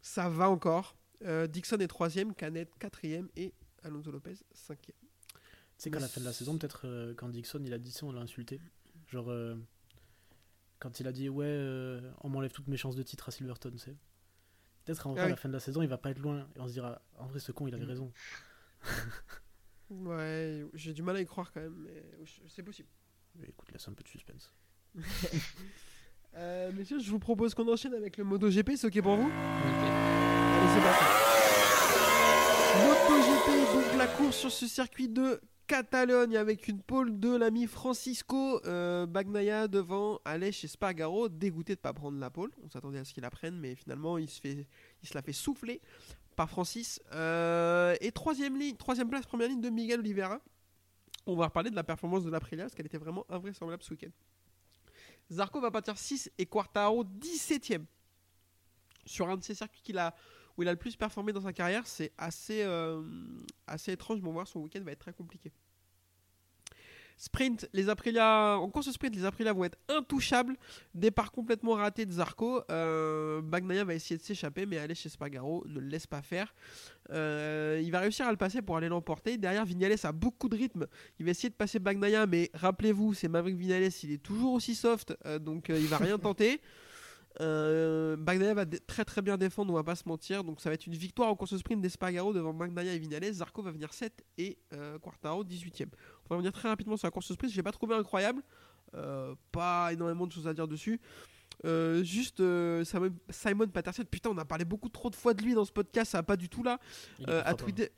ça 0.00 0.28
va 0.28 0.48
encore. 0.50 0.96
Euh, 1.24 1.46
Dixon 1.46 1.78
est 1.78 1.90
3ème, 1.90 2.34
Canet 2.34 2.68
4ème, 2.78 3.28
et 3.36 3.52
Alonso 3.82 4.10
Lopez 4.10 4.34
5ème. 4.54 4.76
Tu 4.92 5.84
sais 5.84 5.90
qu'à 5.90 6.00
la 6.00 6.08
fin 6.08 6.20
de 6.20 6.24
la 6.26 6.32
saison, 6.32 6.56
peut-être 6.58 6.86
euh, 6.86 7.14
quand 7.14 7.28
Dixon 7.28 7.60
il 7.64 7.72
a 7.72 7.78
dit 7.78 7.90
ça, 7.92 8.06
on 8.06 8.12
l'a 8.12 8.20
insulté. 8.20 8.60
Genre, 9.08 9.30
euh, 9.30 9.56
quand 10.78 11.00
il 11.00 11.06
a 11.08 11.12
dit 11.12 11.28
ouais, 11.28 12.00
on 12.22 12.28
m'enlève 12.28 12.52
toutes 12.52 12.68
mes 12.68 12.76
chances 12.76 12.96
de 12.96 13.02
titre 13.02 13.28
à 13.28 13.32
Silverstone, 13.32 13.72
tu 13.72 13.78
sais. 13.78 13.96
Peut-être 14.84 15.08
vrai, 15.08 15.14
Ah 15.18 15.22
à 15.22 15.24
oui. 15.26 15.30
la 15.32 15.36
fin 15.36 15.48
de 15.48 15.54
la 15.54 15.60
saison, 15.60 15.82
il 15.82 15.88
va 15.88 15.98
pas 15.98 16.10
être 16.10 16.18
loin. 16.20 16.48
Et 16.56 16.60
on 16.60 16.66
se 16.68 16.72
dira, 16.72 17.00
en 17.16 17.26
vrai, 17.26 17.40
ce 17.40 17.52
con, 17.52 17.66
il 17.66 17.74
avait 17.74 17.84
Mm. 17.84 17.88
raison. 17.88 18.12
Ouais, 19.90 20.66
j'ai 20.74 20.92
du 20.92 21.02
mal 21.02 21.16
à 21.16 21.20
y 21.22 21.24
croire 21.24 21.50
quand 21.50 21.62
même, 21.62 21.74
mais 21.78 22.04
c'est 22.48 22.62
possible. 22.62 22.88
Mais 23.36 23.48
écoute, 23.48 23.72
laisse 23.72 23.88
un 23.88 23.94
peu 23.94 24.02
de 24.02 24.08
suspense. 24.08 24.52
Euh, 26.36 26.70
messieurs, 26.76 26.98
je 27.00 27.10
vous 27.10 27.18
propose 27.18 27.54
qu'on 27.54 27.70
enchaîne 27.72 27.94
avec 27.94 28.16
le 28.16 28.24
MotoGP, 28.24 28.72
c'est 28.76 28.86
ok 28.86 29.02
pour 29.02 29.16
vous 29.16 29.26
Ok. 29.26 29.32
Allez, 29.32 30.68
c'est 30.74 30.82
parti. 30.82 31.04
MotoGP, 32.86 33.74
donc 33.74 33.98
la 33.98 34.06
course 34.06 34.36
sur 34.36 34.52
ce 34.52 34.66
circuit 34.66 35.08
de 35.08 35.40
Catalogne 35.66 36.36
avec 36.36 36.68
une 36.68 36.80
pole 36.80 37.20
de 37.20 37.36
l'ami 37.36 37.66
Francisco 37.66 38.60
euh, 38.64 39.04
Bagnaia 39.06 39.68
devant 39.68 40.18
Aleix 40.24 40.64
Espargaro, 40.64 41.28
dégoûté 41.28 41.74
de 41.74 41.78
ne 41.78 41.82
pas 41.82 41.92
prendre 41.92 42.18
la 42.18 42.30
pole. 42.30 42.50
On 42.64 42.70
s'attendait 42.70 42.98
à 42.98 43.04
ce 43.04 43.12
qu'il 43.12 43.22
la 43.22 43.30
prenne, 43.30 43.58
mais 43.58 43.74
finalement 43.74 44.16
il 44.16 44.30
se, 44.30 44.40
fait, 44.40 44.66
il 45.02 45.08
se 45.08 45.14
la 45.14 45.22
fait 45.22 45.34
souffler 45.34 45.80
par 46.36 46.48
Francis. 46.48 47.02
Euh, 47.12 47.94
et 48.00 48.12
troisième, 48.12 48.56
ligne, 48.58 48.76
troisième 48.76 49.10
place, 49.10 49.26
première 49.26 49.48
ligne 49.48 49.60
de 49.60 49.70
Miguel 49.70 50.00
Oliveira. 50.00 50.40
On 51.26 51.36
va 51.36 51.46
reparler 51.46 51.68
de 51.68 51.76
la 51.76 51.84
performance 51.84 52.24
de 52.24 52.30
l'Aprilia 52.30 52.64
parce 52.64 52.74
qu'elle 52.74 52.86
était 52.86 52.96
vraiment 52.96 53.26
invraisemblable 53.28 53.82
ce 53.82 53.90
week-end. 53.90 54.10
Zarco 55.30 55.60
va 55.60 55.70
partir 55.70 55.98
6 55.98 56.30
et 56.38 56.46
Quartaro 56.46 57.04
17ème. 57.04 57.84
Sur 59.04 59.28
un 59.28 59.36
de 59.36 59.42
ces 59.42 59.54
circuits 59.54 59.82
où 60.56 60.62
il 60.62 60.68
a 60.68 60.72
le 60.72 60.76
plus 60.76 60.96
performé 60.96 61.32
dans 61.32 61.40
sa 61.40 61.52
carrière, 61.52 61.86
c'est 61.86 62.12
assez, 62.18 62.62
euh, 62.62 63.02
assez 63.66 63.92
étrange. 63.92 64.20
Bon, 64.20 64.32
voir 64.32 64.46
son 64.46 64.60
week-end 64.60 64.82
va 64.82 64.92
être 64.92 64.98
très 64.98 65.12
compliqué. 65.12 65.52
Sprint, 67.18 67.68
les 67.72 67.88
Aprilia, 67.88 68.56
en 68.58 68.70
course 68.70 68.90
sprint, 68.90 69.14
les 69.14 69.24
Aprilia 69.24 69.52
vont 69.52 69.64
être 69.64 69.78
intouchables. 69.88 70.56
Départ 70.94 71.32
complètement 71.32 71.74
raté 71.74 72.06
de 72.06 72.12
Zarco. 72.12 72.62
Euh, 72.70 73.42
Bagnaia 73.42 73.84
va 73.84 73.94
essayer 73.94 74.16
de 74.16 74.22
s'échapper, 74.22 74.64
mais 74.66 74.78
aller 74.78 74.94
chez 74.94 75.08
Spargaro 75.08 75.64
ne 75.66 75.80
le 75.80 75.88
laisse 75.88 76.06
pas 76.06 76.22
faire. 76.22 76.54
Euh, 77.10 77.80
il 77.82 77.90
va 77.90 78.00
réussir 78.00 78.26
à 78.26 78.30
le 78.30 78.36
passer 78.36 78.62
pour 78.62 78.76
aller 78.76 78.88
l'emporter. 78.88 79.36
Derrière, 79.36 79.64
Vignales 79.64 79.96
a 80.02 80.12
beaucoup 80.12 80.48
de 80.48 80.56
rythme. 80.56 80.86
Il 81.18 81.24
va 81.24 81.32
essayer 81.32 81.50
de 81.50 81.54
passer 81.54 81.78
Bagnaia, 81.78 82.26
mais 82.26 82.50
rappelez-vous, 82.54 83.14
c'est 83.14 83.28
Maverick 83.28 83.56
Vignales, 83.56 83.90
il 84.02 84.12
est 84.12 84.22
toujours 84.22 84.52
aussi 84.52 84.74
soft, 84.74 85.16
euh, 85.26 85.38
donc 85.38 85.70
euh, 85.70 85.78
il 85.78 85.86
va 85.86 85.98
rien 85.98 86.18
tenter. 86.18 86.60
Euh, 87.40 88.16
Bagnaia 88.16 88.52
va 88.52 88.66
très 88.66 89.04
très 89.04 89.22
bien 89.22 89.36
défendre, 89.36 89.72
on 89.72 89.76
va 89.76 89.84
pas 89.84 89.94
se 89.94 90.08
mentir. 90.08 90.42
Donc 90.42 90.60
ça 90.60 90.70
va 90.70 90.74
être 90.74 90.86
une 90.86 90.94
victoire 90.94 91.28
en 91.28 91.36
course 91.36 91.56
sprint 91.56 91.80
d'Espargaro 91.80 92.32
devant 92.32 92.52
Bagnaia 92.52 92.94
et 92.94 92.98
Vignales. 92.98 93.32
Zarco 93.32 93.62
va 93.62 93.70
venir 93.70 93.92
7 93.92 94.24
et 94.38 94.58
Quartaro 95.00 95.44
18ème. 95.44 95.90
On 96.28 96.34
va 96.34 96.36
revenir 96.36 96.52
très 96.52 96.68
rapidement 96.68 96.96
sur 96.96 97.06
la 97.06 97.10
course 97.10 97.32
sprint. 97.32 97.50
Je 97.52 97.56
l'ai 97.56 97.62
pas 97.62 97.72
trouvé 97.72 97.94
incroyable. 97.94 98.42
Euh, 98.94 99.34
pas 99.52 99.92
énormément 99.92 100.26
de 100.26 100.32
choses 100.32 100.48
à 100.48 100.54
dire 100.54 100.68
dessus. 100.68 101.00
Euh, 101.64 102.04
juste 102.04 102.40
euh, 102.40 102.84
Simon, 103.30 103.68
Patterson, 103.68 104.04
putain, 104.08 104.30
on 104.30 104.38
a 104.38 104.44
parlé 104.44 104.64
beaucoup 104.64 104.88
trop 104.88 105.10
de 105.10 105.16
fois 105.16 105.34
de 105.34 105.42
lui 105.42 105.54
dans 105.54 105.64
ce 105.64 105.72
podcast, 105.72 106.12
ça 106.12 106.18
va 106.18 106.22
pas 106.22 106.36
du 106.36 106.48
tout 106.48 106.62
là. 106.62 106.78
A 107.26 107.54
tweeté, 107.54 107.90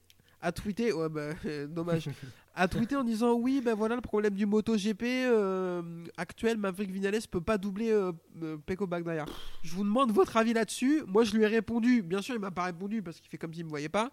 a 0.43 0.53
tweeté, 0.53 0.93
ouais 0.93 1.09
bah 1.09 1.31
dommage, 1.69 2.09
a 2.55 2.69
tweeté 2.69 2.97
en 2.97 3.05
disant 3.05 3.35
oui 3.35 3.61
ben 3.65 3.75
voilà 3.75 3.95
le 3.95 4.01
problème 4.01 4.35
du 4.35 4.47
MotoGP 4.47 5.03
euh, 5.03 5.83
actuel, 6.17 6.57
Maverick 6.57 6.91
Vinales 6.91 7.21
peut 7.31 7.41
pas 7.41 7.59
doubler 7.59 7.91
euh, 7.91 8.13
euh, 8.43 8.57
Pecco 8.65 8.87
Bagnaia. 8.87 9.27
Je 9.63 9.75
vous 9.75 9.85
demande 9.85 10.13
votre 10.13 10.37
avis 10.37 10.53
là-dessus. 10.53 11.03
Moi 11.07 11.25
je 11.25 11.35
lui 11.37 11.43
ai 11.43 11.47
répondu, 11.47 12.03
bien 12.03 12.23
sûr 12.23 12.35
il 12.35 12.41
m'a 12.41 12.51
pas 12.51 12.65
répondu 12.65 13.03
parce 13.03 13.21
qu'il 13.21 13.31
fait 13.31 13.39
comme 13.39 13.53
s'il 13.53 13.65
me 13.65 13.71
voyait 13.71 13.89
pas. 13.89 14.11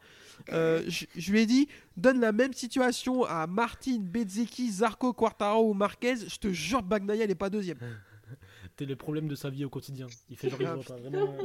Euh, 0.52 0.84
je, 0.88 1.06
je 1.16 1.32
lui 1.32 1.42
ai 1.42 1.46
dit 1.46 1.68
donne 1.96 2.20
la 2.20 2.32
même 2.32 2.54
situation 2.54 3.24
à 3.24 3.48
Martin, 3.48 4.00
Bezzecchi, 4.00 4.70
Zarco, 4.72 5.14
Quartaro 5.14 5.70
ou 5.70 5.74
Marquez, 5.74 6.28
je 6.28 6.38
te 6.38 6.52
jure 6.52 6.84
Bagnaia 6.84 7.24
il 7.24 7.32
est 7.32 7.36
pas 7.36 7.50
deuxième. 7.50 7.78
T'es 8.76 8.86
les 8.86 8.96
problèmes 8.96 9.28
de 9.28 9.34
sa 9.36 9.50
vie 9.50 9.66
au 9.66 9.70
quotidien. 9.70 10.06
Il 10.30 10.38
fait 10.38 10.50
genre, 10.50 10.62
il 10.62 10.68
voit 10.68 10.84
pas 10.84 10.98
vraiment. 10.98 11.36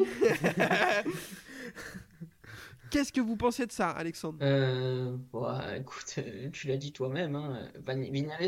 Qu'est-ce 2.93 3.11
que 3.11 3.23
vous 3.23 3.37
pensez 3.37 3.65
de 3.65 3.73
ça, 3.73 3.89
Alexandre? 3.89 4.39
Euh, 4.43 5.17
bah, 5.33 5.79
écoute, 5.79 6.15
euh, 6.19 6.51
tu 6.51 6.69
l'as 6.69 6.77
dit 6.77 6.93
toi-même, 6.93 7.35
hein. 7.35 7.73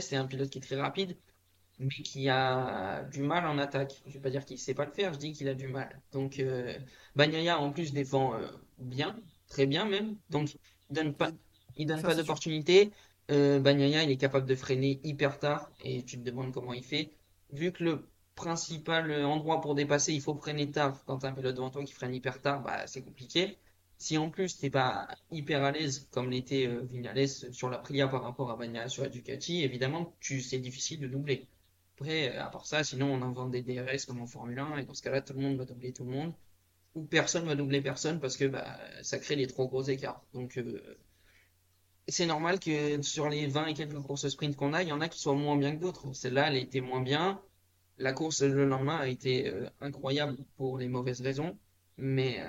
C'est 0.00 0.16
un 0.16 0.26
pilote 0.26 0.50
qui 0.50 0.58
est 0.58 0.60
très 0.60 0.76
rapide, 0.76 1.16
mais 1.78 1.88
qui 1.88 2.28
a 2.28 3.04
du 3.04 3.22
mal 3.22 3.46
en 3.46 3.56
attaque. 3.56 4.02
Je 4.06 4.12
vais 4.12 4.20
pas 4.20 4.28
dire 4.28 4.44
qu'il 4.44 4.58
sait 4.58 4.74
pas 4.74 4.84
le 4.84 4.92
faire, 4.92 5.14
je 5.14 5.18
dis 5.18 5.32
qu'il 5.32 5.48
a 5.48 5.54
du 5.54 5.68
mal. 5.68 5.98
Donc, 6.12 6.38
euh, 6.40 6.78
Bagnaia, 7.16 7.58
en 7.58 7.72
plus, 7.72 7.94
défend 7.94 8.34
euh, 8.34 8.46
bien, 8.78 9.18
très 9.48 9.64
bien 9.64 9.86
même. 9.86 10.16
Donc, 10.28 10.56
il 10.90 10.94
donne 10.94 11.14
pas, 11.14 11.30
il 11.78 11.86
donne 11.86 12.02
Ça, 12.02 12.08
pas 12.08 12.14
d'opportunité. 12.14 12.92
Euh, 13.30 13.60
Bagnaia, 13.60 14.02
il 14.02 14.10
est 14.10 14.18
capable 14.18 14.46
de 14.46 14.54
freiner 14.54 15.00
hyper 15.04 15.38
tard, 15.38 15.70
et 15.82 16.04
tu 16.04 16.18
te 16.18 16.22
demandes 16.22 16.52
comment 16.52 16.74
il 16.74 16.84
fait. 16.84 17.12
Vu 17.50 17.72
que 17.72 17.82
le 17.82 18.10
principal 18.34 19.10
endroit 19.24 19.62
pour 19.62 19.74
dépasser, 19.74 20.12
il 20.12 20.20
faut 20.20 20.34
freiner 20.34 20.70
tard. 20.70 21.02
Quand 21.06 21.20
t'as 21.20 21.30
un 21.30 21.32
pilote 21.32 21.54
devant 21.54 21.70
toi 21.70 21.82
qui 21.82 21.94
freine 21.94 22.14
hyper 22.14 22.42
tard, 22.42 22.62
bah, 22.62 22.86
c'est 22.86 23.00
compliqué. 23.02 23.56
Si 23.98 24.18
en 24.18 24.30
plus 24.30 24.58
t'es 24.58 24.70
pas 24.70 25.08
hyper 25.30 25.62
à 25.62 25.70
l'aise 25.70 26.08
comme 26.10 26.30
l'était 26.30 26.66
euh, 26.66 26.82
Viñales 26.82 27.28
sur 27.28 27.70
la 27.70 27.78
Aprilia 27.78 28.08
par 28.08 28.22
rapport 28.22 28.50
à 28.50 28.56
Bagnaia 28.56 28.88
sur 28.88 29.02
la 29.02 29.08
Ducati, 29.08 29.62
évidemment 29.62 30.14
c'est 30.20 30.58
difficile 30.58 31.00
de 31.00 31.08
doubler. 31.08 31.48
Après, 31.96 32.36
euh, 32.36 32.42
à 32.42 32.48
part 32.50 32.66
ça, 32.66 32.84
sinon 32.84 33.12
on 33.12 33.22
invente 33.22 33.50
des 33.50 33.62
DRS 33.62 34.04
comme 34.06 34.20
en 34.20 34.26
Formule 34.26 34.58
1 34.58 34.78
et 34.78 34.84
dans 34.84 34.94
ce 34.94 35.02
cas-là 35.02 35.20
tout 35.20 35.34
le 35.34 35.40
monde 35.40 35.56
va 35.56 35.64
doubler 35.64 35.92
tout 35.92 36.04
le 36.04 36.10
monde 36.10 36.34
ou 36.94 37.04
personne 37.04 37.44
va 37.46 37.54
doubler 37.54 37.80
personne 37.80 38.20
parce 38.20 38.36
que 38.36 38.44
bah, 38.44 38.78
ça 39.02 39.18
crée 39.18 39.36
des 39.36 39.46
trop 39.46 39.66
gros 39.68 39.82
écarts. 39.82 40.24
Donc 40.32 40.56
euh, 40.58 40.96
c'est 42.08 42.26
normal 42.26 42.60
que 42.60 43.00
sur 43.02 43.28
les 43.28 43.46
20 43.46 43.66
et 43.66 43.74
quelques 43.74 44.00
courses 44.00 44.28
sprint 44.28 44.56
qu'on 44.56 44.72
a, 44.72 44.82
il 44.82 44.88
y 44.88 44.92
en 44.92 45.00
a 45.00 45.08
qui 45.08 45.18
soient 45.20 45.34
moins 45.34 45.56
bien 45.56 45.74
que 45.74 45.80
d'autres. 45.80 46.12
Celle-là, 46.12 46.48
elle 46.48 46.56
été 46.56 46.80
moins 46.80 47.00
bien. 47.00 47.40
La 47.98 48.12
course 48.12 48.42
le 48.42 48.64
lendemain 48.66 48.96
a 48.96 49.08
été 49.08 49.48
euh, 49.48 49.68
incroyable 49.80 50.36
pour 50.56 50.78
les 50.78 50.88
mauvaises 50.88 51.20
raisons, 51.20 51.56
mais 51.96 52.42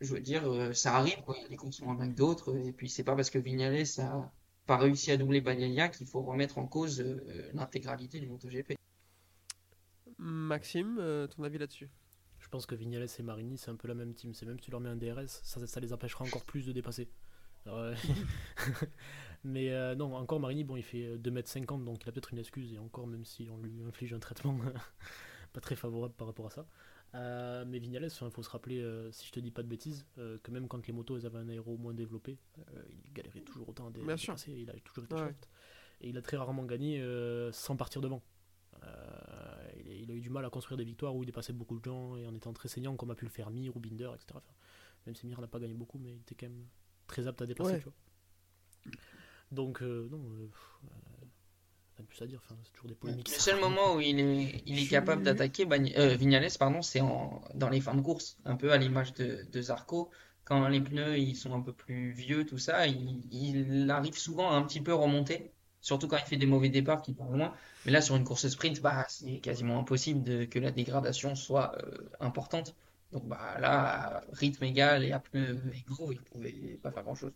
je 0.00 0.14
veux 0.14 0.20
dire, 0.20 0.50
euh, 0.50 0.72
ça 0.72 0.96
arrive, 0.96 1.20
quoi. 1.24 1.36
Il 1.38 1.42
y 1.42 1.46
a 1.46 1.48
des 1.48 1.56
courses 1.56 1.80
moins 1.80 1.94
bien 1.94 2.08
que 2.08 2.16
d'autres, 2.16 2.56
et 2.56 2.72
puis 2.72 2.88
c'est 2.88 3.04
pas 3.04 3.14
parce 3.14 3.30
que 3.30 3.38
Vignales 3.38 3.84
a 3.98 4.30
pas 4.66 4.76
réussi 4.76 5.10
à 5.10 5.16
doubler 5.16 5.40
Bagnaia 5.40 5.88
qu'il 5.88 6.06
faut 6.06 6.22
remettre 6.22 6.58
en 6.58 6.66
cause 6.66 7.00
euh, 7.00 7.50
l'intégralité 7.54 8.20
du 8.20 8.28
MotoGP. 8.28 8.74
Maxime, 10.18 10.98
euh, 11.00 11.26
ton 11.26 11.42
avis 11.44 11.58
là-dessus? 11.58 11.88
Je 12.38 12.48
pense 12.48 12.66
que 12.66 12.74
Vignales 12.74 13.06
et 13.18 13.22
Marini, 13.22 13.56
c'est 13.58 13.70
un 13.70 13.76
peu 13.76 13.88
la 13.88 13.94
même 13.94 14.14
team. 14.14 14.34
C'est 14.34 14.46
même 14.46 14.58
si 14.58 14.66
tu 14.66 14.70
leur 14.70 14.80
mets 14.80 14.88
un 14.88 14.96
DRS, 14.96 15.28
ça, 15.42 15.66
ça 15.66 15.80
les 15.80 15.92
empêchera 15.92 16.24
encore 16.24 16.44
plus 16.44 16.66
de 16.66 16.72
dépasser. 16.72 17.08
Alors, 17.64 17.78
euh, 17.78 17.94
Mais 19.44 19.70
euh, 19.70 19.94
non, 19.94 20.14
encore 20.14 20.40
Marini, 20.40 20.64
bon, 20.64 20.76
il 20.76 20.82
fait 20.82 21.16
2m50, 21.16 21.84
donc 21.84 22.04
il 22.04 22.08
a 22.08 22.12
peut-être 22.12 22.32
une 22.32 22.38
excuse, 22.38 22.72
et 22.72 22.78
encore, 22.78 23.06
même 23.06 23.24
si 23.24 23.48
on 23.50 23.58
lui 23.58 23.82
inflige 23.82 24.12
un 24.12 24.18
traitement 24.18 24.58
pas 25.52 25.60
très 25.60 25.76
favorable 25.76 26.14
par 26.14 26.26
rapport 26.26 26.46
à 26.46 26.50
ça. 26.50 26.66
Euh, 27.14 27.64
mais 27.66 27.78
Vignales, 27.78 28.04
il 28.04 28.30
faut 28.30 28.42
se 28.42 28.50
rappeler, 28.50 28.80
euh, 28.80 29.10
si 29.10 29.26
je 29.26 29.32
te 29.32 29.40
dis 29.40 29.50
pas 29.50 29.62
de 29.62 29.68
bêtises, 29.68 30.06
euh, 30.18 30.38
que 30.42 30.50
même 30.52 30.68
quand 30.68 30.86
les 30.86 30.92
motos 30.92 31.16
elles 31.16 31.26
avaient 31.26 31.38
un 31.38 31.48
aéro 31.48 31.76
moins 31.76 31.92
développé, 31.94 32.38
il 32.88 33.12
galérait 33.12 33.40
toujours 33.40 33.68
autant 33.68 33.88
à 33.88 33.90
dépasser, 33.90 34.52
il 34.52 34.70
a 34.70 34.74
toujours 34.84 35.04
été 35.04 35.14
Ouais. 35.14 35.20
short. 35.20 35.48
Et 36.02 36.08
il 36.08 36.16
a 36.16 36.22
très 36.22 36.36
rarement 36.36 36.64
gagné 36.64 37.02
sans 37.52 37.76
partir 37.76 38.00
devant. 38.00 38.22
Il, 38.82 39.88
a, 39.88 39.94
il 39.94 40.10
a 40.10 40.14
eu 40.14 40.20
du 40.20 40.30
mal 40.30 40.44
à 40.44 40.50
construire 40.50 40.78
des 40.78 40.84
victoires 40.84 41.14
où 41.14 41.22
il 41.22 41.26
dépassait 41.26 41.52
beaucoup 41.52 41.78
de 41.78 41.84
gens 41.84 42.16
et 42.16 42.26
en 42.26 42.34
étant 42.34 42.52
très 42.52 42.68
saignant, 42.68 42.96
comme 42.96 43.10
a 43.10 43.14
pu 43.14 43.24
le 43.24 43.30
faire 43.30 43.50
Mir 43.50 43.76
ou 43.76 43.80
Binder, 43.80 44.10
etc. 44.14 44.26
Enfin, 44.36 44.52
même 45.06 45.14
si 45.14 45.26
Mir 45.26 45.40
n'a 45.40 45.46
pas 45.48 45.58
gagné 45.58 45.74
beaucoup, 45.74 45.98
mais 45.98 46.12
il 46.12 46.20
était 46.20 46.34
quand 46.34 46.48
même 46.48 46.66
très 47.06 47.26
apte 47.26 47.42
à 47.42 47.46
dépasser. 47.46 47.72
Ouais. 47.72 47.78
Tu 47.80 47.84
vois. 47.84 48.92
Donc, 49.52 49.80
non, 49.82 50.48
rien 52.00 52.02
de 52.02 52.06
plus 52.06 52.22
à 52.22 52.26
dire, 52.26 52.40
enfin, 52.44 52.56
c'est 52.64 52.72
toujours 52.72 52.88
des 52.88 52.94
polémiques. 52.94 53.28
Le 53.28 53.40
seul 53.40 53.60
moment 53.60 53.94
où 53.94 54.00
il 54.00 54.18
est, 54.18 54.62
il 54.66 54.82
est 54.82 54.86
capable 54.86 55.22
d'attaquer 55.22 55.66
euh, 55.70 56.14
Vignales, 56.14 56.48
pardon, 56.58 56.82
c'est 56.82 57.00
dans 57.54 57.68
les 57.70 57.80
fins 57.80 57.94
de 57.94 58.00
course, 58.00 58.38
un 58.44 58.56
peu 58.56 58.72
à 58.72 58.78
l'image 58.78 59.12
de, 59.14 59.46
de 59.50 59.62
Zarco. 59.62 60.10
Quand 60.44 60.66
les 60.68 60.80
pneus 60.80 61.18
ils 61.18 61.36
sont 61.36 61.54
un 61.54 61.60
peu 61.60 61.72
plus 61.72 62.12
vieux, 62.12 62.44
tout 62.44 62.58
ça, 62.58 62.86
il, 62.86 63.22
il 63.30 63.90
arrive 63.90 64.18
souvent 64.18 64.50
à 64.50 64.54
un 64.54 64.62
petit 64.62 64.80
peu 64.80 64.92
remonter, 64.92 65.52
surtout 65.80 66.08
quand 66.08 66.16
il 66.16 66.26
fait 66.26 66.36
des 66.36 66.46
mauvais 66.46 66.70
départs 66.70 67.02
qui 67.02 67.12
part 67.12 67.30
loin. 67.30 67.52
Mais 67.86 67.92
là, 67.92 68.00
sur 68.00 68.16
une 68.16 68.24
course 68.24 68.48
sprint, 68.48 68.80
bah, 68.80 69.06
c'est 69.08 69.38
quasiment 69.38 69.78
impossible 69.78 70.22
de, 70.24 70.44
que 70.44 70.58
la 70.58 70.70
dégradation 70.70 71.34
soit 71.34 71.76
euh, 71.78 72.08
importante. 72.20 72.74
Donc 73.12 73.26
bah, 73.26 73.58
là, 73.60 74.24
rythme 74.32 74.64
égal 74.64 75.04
et 75.04 75.12
à 75.12 75.20
pneus 75.20 75.60
égaux, 75.74 76.12
il 76.12 76.20
pouvait 76.20 76.78
pas 76.82 76.90
faire 76.90 77.04
grand-chose. 77.04 77.32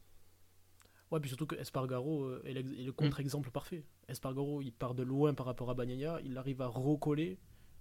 Ouais, 1.14 1.20
puis 1.20 1.28
surtout 1.30 1.46
que 1.46 1.54
Espargaro 1.56 2.24
euh, 2.24 2.42
est 2.44 2.54
le 2.54 2.92
contre-exemple 2.92 3.50
parfait. 3.50 3.84
Espargaro, 4.08 4.60
il 4.62 4.72
part 4.72 4.94
de 4.94 5.02
loin 5.02 5.32
par 5.32 5.46
rapport 5.46 5.70
à 5.70 5.74
Bagnaia, 5.74 6.20
il 6.24 6.36
arrive 6.36 6.60
à 6.60 6.66
recoller. 6.66 7.38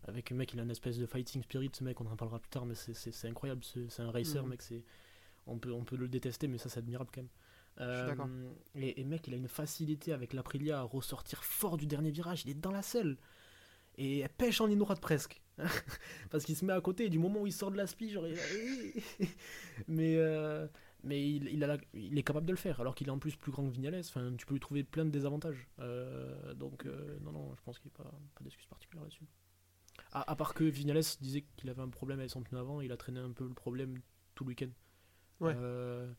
Avec 0.08 0.32
un 0.32 0.36
mec, 0.36 0.54
il 0.54 0.60
a 0.60 0.64
une 0.64 0.70
espèce 0.72 0.98
de 0.98 1.06
fighting 1.06 1.42
spirit, 1.44 1.72
ce 1.74 1.84
mec, 1.84 2.00
on 2.02 2.06
en 2.06 2.16
parlera 2.16 2.38
plus 2.40 2.50
tard, 2.50 2.66
mais 2.66 2.76
c'est- 2.76 3.28
incroyable. 3.28 3.64
C'est 3.64 4.02
un 4.02 4.12
racer, 4.12 4.44
Mhm. 4.44 4.50
mec. 4.50 4.62
c'est 4.62 4.84
On 5.48 5.58
peut, 5.58 5.72
on 5.74 5.84
peut 5.84 5.96
le 5.98 6.08
détester, 6.08 6.48
mais 6.48 6.58
ça, 6.58 6.70
c'est 6.70 6.80
admirable 6.80 7.10
quand 7.14 7.22
même. 7.22 7.30
Euh, 7.82 8.50
et, 8.76 9.02
et 9.02 9.04
mec, 9.04 9.28
il 9.28 9.34
a 9.34 9.38
une 9.38 9.48
facilité 9.48 10.14
avec 10.14 10.32
l'Aprilia 10.34 10.80
à 10.80 10.84
ressortir 10.84 11.44
fort 11.44 11.76
du 11.78 11.86
dernier 11.88 12.12
virage. 12.12 12.44
Il 12.46 12.52
est 12.52 12.54
dans 12.54 12.72
la 12.72 12.82
selle. 12.82 13.18
Et 13.98 14.20
elle 14.20 14.30
pêche 14.30 14.62
en 14.62 14.68
ligne 14.68 14.80
droite 14.80 15.02
presque. 15.02 15.42
Parce 16.32 16.46
qu'il 16.46 16.56
se 16.56 16.64
met 16.66 16.74
à 16.74 16.82
côté, 16.82 17.06
et 17.06 17.10
du 17.10 17.20
moment 17.20 17.42
où 17.42 17.48
il 17.48 17.52
sort 17.54 17.72
de 17.72 17.78
la 17.78 17.88
spi, 17.88 18.10
genre. 18.12 18.28
il- 18.28 19.02
mais. 19.88 20.16
euh, 20.18 20.68
mais 21.04 21.28
il, 21.30 21.48
il, 21.50 21.64
a 21.64 21.68
la- 21.68 21.78
il 21.94 22.18
est 22.18 22.24
capable 22.24 22.46
de 22.46 22.52
le 22.52 22.58
faire, 22.58 22.80
alors 22.80 22.96
qu'il 22.96 23.08
est 23.08 23.12
en 23.12 23.20
plus 23.20 23.36
plus 23.36 23.52
grand 23.52 23.66
que 23.66 23.72
Vignales. 23.74 24.00
Enfin, 24.00 24.34
tu 24.38 24.46
peux 24.46 24.54
lui 24.54 24.60
trouver 24.62 24.84
plein 24.84 25.06
de 25.06 25.10
désavantages. 25.12 25.68
Euh, 25.80 26.54
donc, 26.54 26.86
euh, 26.86 27.18
non, 27.22 27.32
non, 27.32 27.54
je 27.56 27.62
pense 27.62 27.80
qu'il 27.80 27.90
n'y 27.92 27.96
a 28.00 28.04
pas, 28.04 28.12
pas 28.36 28.44
d'excuse 28.44 28.66
particulière 28.68 29.04
là-dessus. 29.04 29.26
À, 30.12 30.32
à 30.32 30.36
part 30.36 30.54
que 30.54 30.64
Vignales 30.64 31.04
disait 31.22 31.44
qu'il 31.58 31.70
avait 31.70 31.82
un 31.82 31.90
problème 31.90 32.20
avec 32.20 32.32
son 32.32 32.42
pneu 32.42 32.58
avant, 32.60 32.82
il 32.82 32.92
a 32.92 32.98
traîné 32.98 33.20
un 33.20 33.32
peu 33.32 33.48
le 33.48 33.54
problème 33.54 34.00
tout 34.36 34.44
le 34.44 34.50
week-end. 34.50 34.70
Ouais. 35.40 35.54
Euh, 35.58 36.12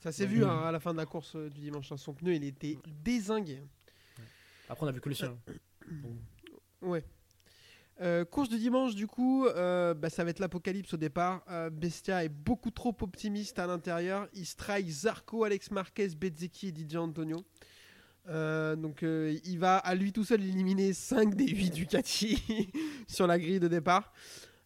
Ça 0.00 0.12
s'est 0.12 0.26
vu 0.26 0.44
hein, 0.44 0.60
à 0.64 0.72
la 0.72 0.80
fin 0.80 0.92
de 0.92 0.98
la 0.98 1.06
course 1.06 1.36
du 1.36 1.60
dimanche. 1.60 1.90
hein. 1.92 1.96
Son 1.96 2.14
pneu, 2.14 2.34
il 2.34 2.44
était 2.44 2.78
dézingué. 2.86 3.62
après, 4.68 4.86
on 4.86 4.88
a 4.88 4.92
vu 4.92 5.00
que 5.00 5.08
le 5.08 5.14
sien. 5.14 5.36
Donc, 5.88 6.16
Ouais. 6.82 7.04
Euh, 8.00 8.24
course 8.24 8.48
de 8.48 8.56
dimanche, 8.56 8.94
du 8.94 9.08
coup, 9.08 9.46
euh, 9.46 9.92
bah, 9.92 10.08
ça 10.08 10.22
va 10.22 10.30
être 10.30 10.38
l'apocalypse 10.38 10.94
au 10.94 10.96
départ. 10.96 11.42
Euh, 11.50 11.68
Bestia 11.68 12.24
est 12.24 12.28
beaucoup 12.28 12.70
trop 12.70 12.94
optimiste 13.00 13.58
à 13.58 13.66
l'intérieur. 13.66 14.28
Il 14.34 14.46
strike 14.46 14.88
Zarco, 14.88 15.42
Alex 15.42 15.70
Marquez, 15.72 16.08
Bezzecchi 16.16 16.68
et 16.68 16.74
DJ 16.74 16.96
Antonio. 16.96 17.44
Donc 18.28 19.02
il 19.02 19.56
va 19.58 19.78
à 19.78 19.94
lui 19.94 20.12
tout 20.12 20.22
seul 20.22 20.42
éliminer 20.42 20.92
5 20.92 21.34
des 21.34 21.46
8 21.46 21.70
Ducati 21.70 22.70
sur 23.08 23.26
la 23.26 23.38
grille 23.38 23.58
de 23.58 23.68
départ. 23.68 24.12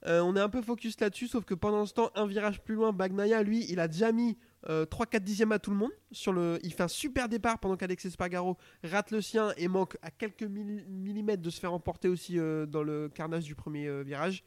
On 0.05 0.35
est 0.35 0.41
un 0.41 0.49
peu 0.49 0.63
focus 0.63 0.99
là-dessus, 0.99 1.29
sauf 1.29 1.45
que 1.45 1.55
pendant 1.55 1.87
ce 1.87 1.95
temps, 1.95 2.11
un 2.17 2.27
virage 2.27 2.61
plus 2.61 2.75
loin, 2.75 2.93
Bagnaia, 2.93 3.45
lui, 3.45 3.65
il 3.71 3.79
a 3.79 3.87
déjà 3.87 4.11
mis 4.11 4.37
euh, 4.69 4.85
3-4 4.87 5.21
dixièmes 5.21 5.53
à 5.53 5.59
tout 5.59 5.71
le 5.71 5.77
monde. 5.77 5.91
Sur 6.11 6.33
le... 6.33 6.59
Il 6.63 6.73
fait 6.73 6.83
un 6.83 6.89
super 6.89 7.29
départ 7.29 7.59
pendant 7.59 7.77
qu'Alex 7.77 8.05
Espargaro 8.05 8.57
rate 8.85 9.11
le 9.11 9.21
sien 9.21 9.53
et 9.57 9.69
manque 9.69 9.97
à 10.03 10.11
quelques 10.11 10.43
milli- 10.43 10.85
millimètres 10.89 11.43
de 11.43 11.51
se 11.51 11.61
faire 11.61 11.73
emporter 11.73 12.09
aussi 12.09 12.39
euh, 12.39 12.67
dans 12.67 12.83
le 12.83 13.09
carnage 13.09 13.45
du 13.45 13.55
premier 13.55 13.87
euh, 13.89 14.03
virage. 14.03 14.45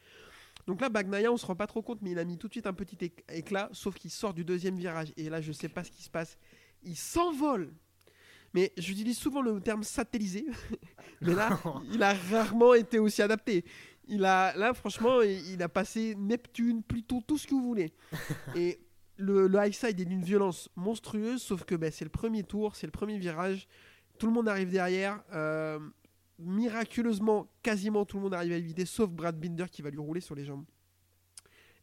Donc 0.66 0.80
là, 0.80 0.88
Bagnaia, 0.88 1.30
on 1.30 1.36
se 1.36 1.46
rend 1.46 1.54
pas 1.54 1.66
trop 1.66 1.82
compte, 1.82 2.00
mais 2.02 2.10
il 2.12 2.18
a 2.18 2.24
mis 2.24 2.38
tout 2.38 2.48
de 2.48 2.52
suite 2.52 2.66
un 2.66 2.72
petit 2.72 2.96
éc- 2.96 3.22
éclat, 3.32 3.68
sauf 3.72 3.94
qu'il 3.94 4.10
sort 4.10 4.34
du 4.34 4.44
deuxième 4.44 4.76
virage. 4.76 5.12
Et 5.16 5.28
là, 5.28 5.40
je 5.40 5.52
sais 5.52 5.68
pas 5.68 5.84
ce 5.84 5.90
qui 5.90 6.02
se 6.02 6.10
passe. 6.10 6.38
Il 6.82 6.96
s'envole. 6.96 7.72
Mais 8.54 8.72
j'utilise 8.78 9.18
souvent 9.18 9.42
le 9.42 9.60
terme 9.60 9.82
satellisé. 9.84 10.46
mais 11.20 11.34
là, 11.34 11.60
il 11.92 12.02
a 12.02 12.14
rarement 12.14 12.74
été 12.74 12.98
aussi 12.98 13.20
adapté. 13.22 13.64
Il 14.08 14.24
a, 14.24 14.56
là, 14.56 14.72
franchement, 14.72 15.20
il 15.20 15.52
il 15.52 15.62
a 15.62 15.68
passé 15.68 16.14
Neptune, 16.16 16.82
Pluton, 16.82 17.20
tout 17.20 17.38
ce 17.38 17.46
que 17.46 17.54
vous 17.54 17.62
voulez. 17.62 17.92
Et 18.54 18.78
le, 19.16 19.50
high 19.54 19.72
side 19.72 20.00
est 20.00 20.04
d'une 20.04 20.22
violence 20.22 20.68
monstrueuse, 20.76 21.42
sauf 21.42 21.64
que 21.64 21.74
ben, 21.74 21.90
c'est 21.90 22.04
le 22.04 22.10
premier 22.10 22.42
tour, 22.42 22.76
c'est 22.76 22.86
le 22.86 22.92
premier 22.92 23.18
virage. 23.18 23.68
Tout 24.18 24.26
le 24.26 24.32
monde 24.32 24.48
arrive 24.48 24.70
derrière. 24.70 25.22
euh, 25.32 25.78
miraculeusement, 26.38 27.48
quasiment 27.62 28.04
tout 28.04 28.16
le 28.18 28.24
monde 28.24 28.34
arrive 28.34 28.52
à 28.52 28.56
éviter, 28.56 28.84
sauf 28.84 29.10
Brad 29.10 29.38
Binder 29.38 29.66
qui 29.70 29.82
va 29.82 29.90
lui 29.90 29.98
rouler 29.98 30.20
sur 30.20 30.34
les 30.34 30.44
jambes. 30.44 30.64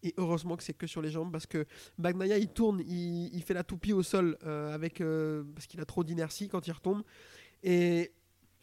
Et 0.03 0.13
heureusement 0.17 0.57
que 0.57 0.63
c'est 0.63 0.73
que 0.73 0.85
sur 0.85 1.01
les 1.01 1.09
jambes 1.09 1.31
parce 1.31 1.47
que 1.47 1.65
Bagnaia 1.97 2.37
il 2.37 2.49
tourne, 2.49 2.81
il, 2.81 3.33
il 3.33 3.41
fait 3.41 3.53
la 3.53 3.63
toupie 3.63 3.93
au 3.93 4.03
sol 4.03 4.37
euh, 4.43 4.73
avec 4.73 4.99
euh, 4.99 5.43
parce 5.55 5.65
qu'il 5.65 5.79
a 5.79 5.85
trop 5.85 6.03
d'inertie 6.03 6.49
quand 6.49 6.67
il 6.67 6.71
retombe. 6.71 7.03
Et 7.63 8.11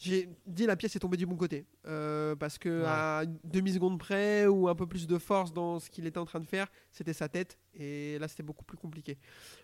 j'ai 0.02 0.30
dit 0.46 0.64
la 0.64 0.76
pièce 0.76 0.96
est 0.96 0.98
tombée 0.98 1.18
du 1.18 1.26
bon 1.26 1.36
côté 1.36 1.66
Euh, 1.86 2.34
parce 2.34 2.56
que 2.58 2.68
Ouais. 2.80 2.86
à 2.86 3.22
une 3.24 3.38
demi 3.44 3.72
seconde 3.72 3.98
près 3.98 4.46
ou 4.46 4.68
un 4.68 4.74
peu 4.74 4.86
plus 4.86 5.06
de 5.06 5.18
force 5.18 5.52
dans 5.52 5.78
ce 5.78 5.90
qu'il 5.90 6.06
était 6.06 6.18
en 6.18 6.24
train 6.24 6.40
de 6.40 6.46
faire, 6.46 6.68
c'était 6.90 7.12
sa 7.12 7.28
tête 7.28 7.58
et 7.74 8.18
là 8.18 8.26
c'était 8.26 8.42
beaucoup 8.42 8.64
plus 8.64 8.78
compliqué. 8.78 9.18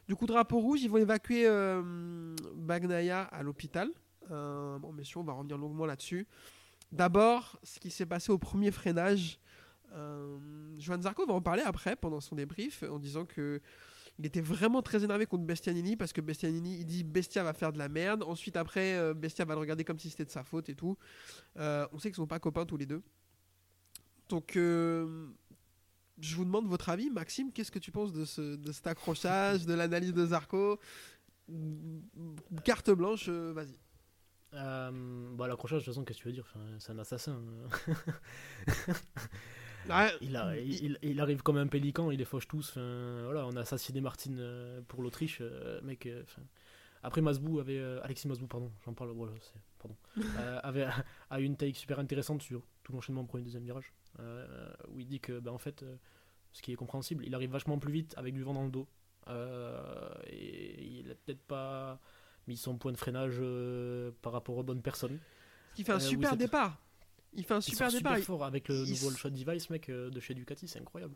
Du 0.09 0.14
coup 0.14 0.26
drapeau 0.26 0.59
rouge, 0.61 0.82
ils 0.82 0.91
vont 0.91 0.99
évacuer 0.99 1.47
euh, 1.47 2.34
Bagnaia 2.55 3.22
à 3.22 3.43
l'hôpital. 3.43 3.89
Euh, 4.30 4.78
bon 4.78 4.93
messieurs, 4.93 5.20
on 5.20 5.24
va 5.24 5.32
revenir 5.32 5.57
longuement 5.57 5.87
là-dessus. 5.87 6.26
D'abord, 6.93 7.59
ce 7.62 7.80
qui 7.80 7.91
s'est 7.91 8.07
passé 8.07 8.30
au 8.30 8.39
premier 8.39 8.70
freinage. 8.70 9.39
Euh, 9.95 10.37
Johan 10.78 11.01
Zarco 11.01 11.24
va 11.26 11.32
en 11.32 11.41
parler 11.41 11.62
après 11.62 11.97
pendant 11.97 12.20
son 12.20 12.34
débrief 12.34 12.82
en 12.91 12.99
disant 12.99 13.24
que 13.24 13.62
il 14.18 14.26
était 14.26 14.40
vraiment 14.40 14.82
très 14.82 15.04
énervé 15.04 15.26
contre 15.26 15.44
Bestianini 15.44 15.96
parce 15.96 16.12
que 16.12 16.20
Bestianini 16.20 16.78
il 16.78 16.86
dit 16.86 17.04
Bestia 17.04 17.42
va 17.42 17.52
faire 17.52 17.72
de 17.72 17.78
la 17.78 17.88
merde. 17.88 18.22
Ensuite 18.22 18.56
après 18.56 18.96
euh, 18.96 19.14
Bestia 19.14 19.44
va 19.44 19.54
le 19.54 19.60
regarder 19.60 19.84
comme 19.84 19.98
si 19.98 20.10
c'était 20.10 20.24
de 20.24 20.30
sa 20.30 20.42
faute 20.42 20.68
et 20.68 20.74
tout. 20.74 20.96
Euh, 21.58 21.86
on 21.92 21.98
sait 21.98 22.08
qu'ils 22.08 22.16
sont 22.16 22.26
pas 22.26 22.38
copains 22.38 22.64
tous 22.64 22.76
les 22.76 22.86
deux. 22.86 23.02
Donc 24.28 24.56
euh, 24.56 25.28
je 26.18 26.34
vous 26.36 26.44
demande 26.44 26.66
votre 26.66 26.88
avis. 26.88 27.10
Maxime, 27.10 27.52
qu'est-ce 27.52 27.70
que 27.70 27.78
tu 27.78 27.92
penses 27.92 28.12
de, 28.12 28.24
ce, 28.24 28.56
de 28.56 28.72
cet 28.72 28.86
accrochage, 28.86 29.66
de 29.66 29.74
l'analyse 29.74 30.14
de 30.14 30.26
Zarco? 30.26 30.80
Carte 32.64 32.90
blanche, 32.90 33.28
vas-y. 33.28 33.76
Euh, 34.54 35.34
bah, 35.34 35.46
l'accrochage, 35.48 35.80
de 35.80 35.84
toute 35.84 35.94
façon, 35.94 36.04
qu'est-ce 36.04 36.18
que 36.18 36.22
tu 36.22 36.28
veux 36.28 36.34
dire 36.34 36.46
Enfin, 36.54 36.64
C'est 36.78 36.92
un 36.92 36.98
assassin. 36.98 37.42
Ouais, 39.89 40.11
il, 40.20 40.37
a- 40.37 40.57
il, 40.59 40.84
il- 40.84 40.99
il 41.03 41.20
arrive 41.20 41.43
comme 41.43 41.57
un 41.59 41.66
pélican, 41.66 42.11
il 42.11 42.18
les 42.18 42.24
fauche 42.24 42.49
tous. 42.49 42.72
Voilà, 42.76 43.47
on 43.47 43.57
a 43.57 43.61
assassiné 43.61 44.01
Martin 44.01 44.39
euh, 44.39 44.80
pour 44.89 45.03
l'Autriche. 45.03 45.39
euh, 45.41 45.80
mec, 45.82 46.07
euh, 46.07 46.22
après, 47.03 47.20
Masbou 47.20 47.61
avait. 47.61 47.78
euh, 47.78 48.01
Alexis 48.03 48.26
Masbou, 48.28 48.47
pardon, 48.47 48.70
j'en 48.84 48.95
parle. 48.95 49.11
Voilà, 49.11 49.32
c'est- 49.41 49.61
pardon. 49.78 49.97
avait 50.64 50.87
a 51.30 51.41
une 51.41 51.57
take 51.57 51.74
super 51.74 51.99
intéressante 51.99 52.43
sur 52.43 52.62
tout 52.82 52.93
l'enchaînement 52.93 53.24
premier 53.24 53.45
deuxième 53.45 53.64
virage. 53.64 53.93
où 54.89 54.99
il 55.01 55.07
dit 55.07 55.20
que, 55.20 55.39
bah, 55.39 55.53
en 55.53 55.59
fait, 55.59 55.84
ce 56.53 56.62
qui 56.62 56.72
est 56.72 56.76
compréhensible, 56.76 57.24
il 57.26 57.34
arrive 57.34 57.51
vachement 57.51 57.78
plus 57.78 57.93
vite 57.93 58.14
avec 58.16 58.32
du 58.34 58.43
vent 58.43 58.55
dans 58.55 58.64
le 58.64 58.70
dos. 58.70 58.87
et 60.26 60.84
il 61.01 61.11
a 61.11 61.14
peut-être 61.14 61.43
pas 61.43 62.01
mis 62.49 62.57
son 62.57 62.76
point 62.76 62.93
de 62.93 62.97
freinage 62.97 63.41
par 64.22 64.32
rapport 64.32 64.57
aux 64.57 64.62
bonnes 64.62 64.82
personnes. 64.82 65.18
il 65.78 65.84
fait 65.84 65.93
un 65.93 65.97
super 66.11 66.30
départ. 66.39 66.78
Il 67.37 67.45
fait 67.45 67.55
un 67.55 67.59
Il 67.61 67.62
super 67.62 67.89
départ. 67.91 67.99
super 68.14 68.18
Il- 68.18 68.24
fort 68.24 68.45
avec 68.45 68.68
le 68.68 68.84
il 68.84 68.91
nouveau 68.91 69.11
shot 69.11 69.30
device, 69.30 69.70
mec, 69.70 69.89
euh, 69.89 70.11
de 70.11 70.20
chez 70.20 70.34
Ducati, 70.34 70.66
c'est 70.68 70.80
incroyable. 70.80 71.14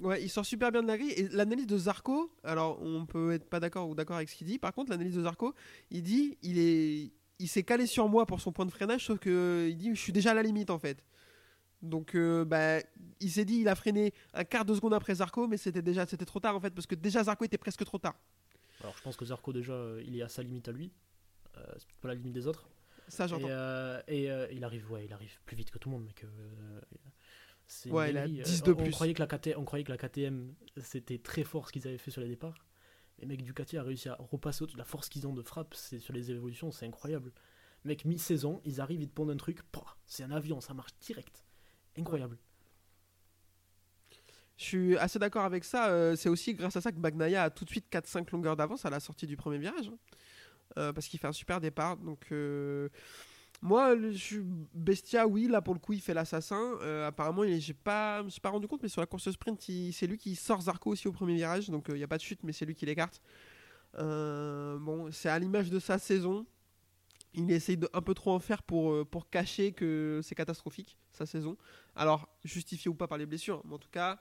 Ouais, 0.00 0.22
il 0.22 0.28
sort 0.30 0.44
super 0.46 0.72
bien 0.72 0.82
de 0.82 0.88
la 0.88 0.96
grille. 0.98 1.12
Et 1.12 1.28
l'analyse 1.28 1.66
de 1.66 1.76
Zarco, 1.78 2.32
alors 2.42 2.80
on 2.82 3.04
peut 3.06 3.32
être 3.32 3.48
pas 3.48 3.60
d'accord 3.60 3.88
ou 3.88 3.94
d'accord 3.94 4.16
avec 4.16 4.28
ce 4.30 4.34
qu'il 4.36 4.46
dit. 4.46 4.58
Par 4.58 4.72
contre, 4.72 4.90
l'analyse 4.90 5.14
de 5.14 5.22
Zarco, 5.22 5.54
il 5.90 6.02
dit 6.02 6.38
il 6.42 6.58
est, 6.58 7.12
il 7.38 7.48
s'est 7.48 7.62
calé 7.62 7.86
sur 7.86 8.08
moi 8.08 8.24
pour 8.26 8.40
son 8.40 8.50
point 8.52 8.64
de 8.66 8.70
freinage, 8.70 9.04
sauf 9.06 9.18
que 9.18 9.68
il 9.70 9.76
dit 9.76 9.94
je 9.94 10.00
suis 10.00 10.12
déjà 10.12 10.30
à 10.30 10.34
la 10.34 10.42
limite 10.42 10.70
en 10.70 10.78
fait. 10.78 11.04
Donc, 11.82 12.14
euh, 12.14 12.44
bah, 12.44 12.78
il 13.20 13.30
s'est 13.30 13.44
dit 13.44 13.56
il 13.56 13.68
a 13.68 13.74
freiné 13.74 14.14
un 14.34 14.44
quart 14.44 14.64
de 14.64 14.74
seconde 14.74 14.94
après 14.94 15.16
Zarco, 15.16 15.46
mais 15.48 15.56
c'était 15.58 15.82
déjà 15.82 16.06
c'était 16.06 16.24
trop 16.24 16.40
tard 16.40 16.56
en 16.56 16.60
fait 16.60 16.70
parce 16.70 16.86
que 16.86 16.94
déjà 16.94 17.22
Zarco 17.24 17.44
était 17.44 17.58
presque 17.58 17.84
trop 17.84 17.98
tard. 17.98 18.14
Alors 18.80 18.96
je 18.96 19.02
pense 19.02 19.16
que 19.16 19.24
Zarco 19.26 19.52
déjà 19.52 19.72
euh, 19.74 20.02
il 20.06 20.16
est 20.16 20.22
à 20.22 20.28
sa 20.28 20.42
limite 20.42 20.68
à 20.68 20.72
lui, 20.72 20.90
euh, 21.58 21.60
c'est 21.78 22.00
pas 22.00 22.08
la 22.08 22.14
limite 22.14 22.32
des 22.32 22.46
autres. 22.46 22.68
Ça 23.08 23.26
j'entends. 23.26 23.46
Et, 23.46 23.50
euh, 23.50 24.00
et, 24.08 24.30
euh, 24.30 24.46
il 24.52 24.64
arrive 24.64 24.90
ouais 24.90 25.04
il 25.04 25.12
arrive 25.12 25.40
plus 25.44 25.56
vite 25.56 25.70
que 25.70 25.78
tout 25.78 25.88
le 25.90 25.94
monde 25.96 26.04
mec. 26.04 26.24
euh, 26.24 26.80
Ouais, 27.86 28.10
il 28.10 28.18
a 28.18 28.22
dinguerie. 28.26 28.42
10 28.42 28.60
Euh, 28.62 28.64
de 28.66 28.72
on, 28.72 28.74
on 28.80 28.82
plus. 28.82 28.90
croyait 28.92 29.14
que 29.14 29.22
la 29.22 29.26
KT, 29.26 29.54
on 29.56 29.64
croyait 29.64 29.84
que 29.84 29.92
la 29.92 29.96
KTM 29.98 30.54
c'était 30.82 31.18
très 31.18 31.42
fort 31.44 31.68
ce 31.68 31.72
qu'ils 31.72 31.86
avaient 31.88 31.98
fait 31.98 32.10
sur 32.10 32.20
les 32.20 32.28
départs. 32.28 32.66
Mais 33.18 33.26
mec 33.26 33.42
Ducati 33.42 33.76
a 33.78 33.82
réussi 33.82 34.08
à 34.08 34.16
repasser 34.18 34.62
au-dessus 34.62 34.76
de 34.76 34.78
la 34.80 34.84
force 34.84 35.08
qu'ils 35.08 35.26
ont 35.26 35.32
de 35.34 35.42
frappe, 35.42 35.74
c'est 35.74 35.98
sur 36.00 36.12
les 36.12 36.30
évolutions, 36.30 36.70
c'est 36.70 36.86
incroyable. 36.86 37.32
Mec 37.84 38.04
mi-saison, 38.04 38.60
ils 38.64 38.80
arrivent, 38.80 39.00
ils 39.02 39.08
te 39.08 39.14
pondent 39.14 39.30
un 39.30 39.36
truc, 39.36 39.60
c'est 40.06 40.22
un 40.22 40.30
avion, 40.30 40.60
ça 40.60 40.74
marche 40.74 40.92
direct. 41.00 41.44
Incroyable. 41.96 42.38
Je 44.56 44.64
suis 44.64 44.96
assez 44.98 45.18
d'accord 45.18 45.44
avec 45.44 45.64
ça. 45.64 46.14
c'est 46.16 46.28
aussi 46.28 46.54
grâce 46.54 46.76
à 46.76 46.80
ça 46.80 46.92
que 46.92 46.98
Bagnaia 46.98 47.44
a 47.44 47.50
tout 47.50 47.64
de 47.64 47.70
suite 47.70 47.86
4-5 47.90 48.30
longueurs 48.32 48.56
d'avance 48.56 48.84
à 48.84 48.90
la 48.90 49.00
sortie 49.00 49.26
du 49.26 49.36
premier 49.36 49.58
virage. 49.58 49.90
Euh, 50.78 50.92
parce 50.92 51.06
qu'il 51.06 51.18
fait 51.20 51.26
un 51.26 51.32
super 51.32 51.60
départ. 51.60 51.96
Donc, 51.98 52.26
euh, 52.32 52.88
moi, 53.60 53.94
je 54.12 54.40
Bestia, 54.74 55.26
oui, 55.26 55.46
là 55.48 55.60
pour 55.62 55.74
le 55.74 55.80
coup, 55.80 55.92
il 55.92 56.00
fait 56.00 56.14
l'assassin. 56.14 56.74
Euh, 56.80 57.06
apparemment, 57.06 57.44
est- 57.44 57.60
j'ai 57.60 57.74
pas, 57.74 58.20
je 58.20 58.24
me 58.24 58.30
suis 58.30 58.40
pas 58.40 58.50
rendu 58.50 58.66
compte, 58.68 58.82
mais 58.82 58.88
sur 58.88 59.00
la 59.00 59.06
course 59.06 59.30
sprint, 59.30 59.60
c'est 59.92 60.06
lui 60.06 60.18
qui 60.18 60.34
sort 60.34 60.62
Zarco 60.62 60.90
aussi 60.90 61.08
au 61.08 61.12
premier 61.12 61.34
virage. 61.34 61.68
Donc, 61.70 61.86
il 61.88 61.94
n'y 61.94 62.02
a 62.02 62.08
pas 62.08 62.16
de 62.16 62.22
chute, 62.22 62.40
mais 62.42 62.52
c'est 62.52 62.64
lui 62.64 62.74
qui 62.74 62.86
l'écarte. 62.86 63.20
Bon, 63.98 65.10
c'est 65.12 65.28
à 65.28 65.38
l'image 65.38 65.70
de 65.70 65.78
sa 65.78 65.98
saison. 65.98 66.46
Il 67.34 67.50
essaye 67.50 67.76
de 67.78 67.88
un 67.94 68.02
peu 68.02 68.14
trop 68.14 68.32
en 68.32 68.38
faire 68.40 68.62
pour, 68.62 69.06
pour 69.08 69.30
cacher 69.30 69.72
que 69.72 70.20
c'est 70.22 70.34
catastrophique, 70.34 70.98
sa 71.12 71.24
saison. 71.26 71.56
Alors, 71.96 72.28
justifié 72.44 72.90
ou 72.90 72.94
pas 72.94 73.06
par 73.06 73.16
les 73.18 73.26
blessures, 73.26 73.62
mais 73.64 73.74
en 73.74 73.78
tout 73.78 73.88
cas, 73.90 74.20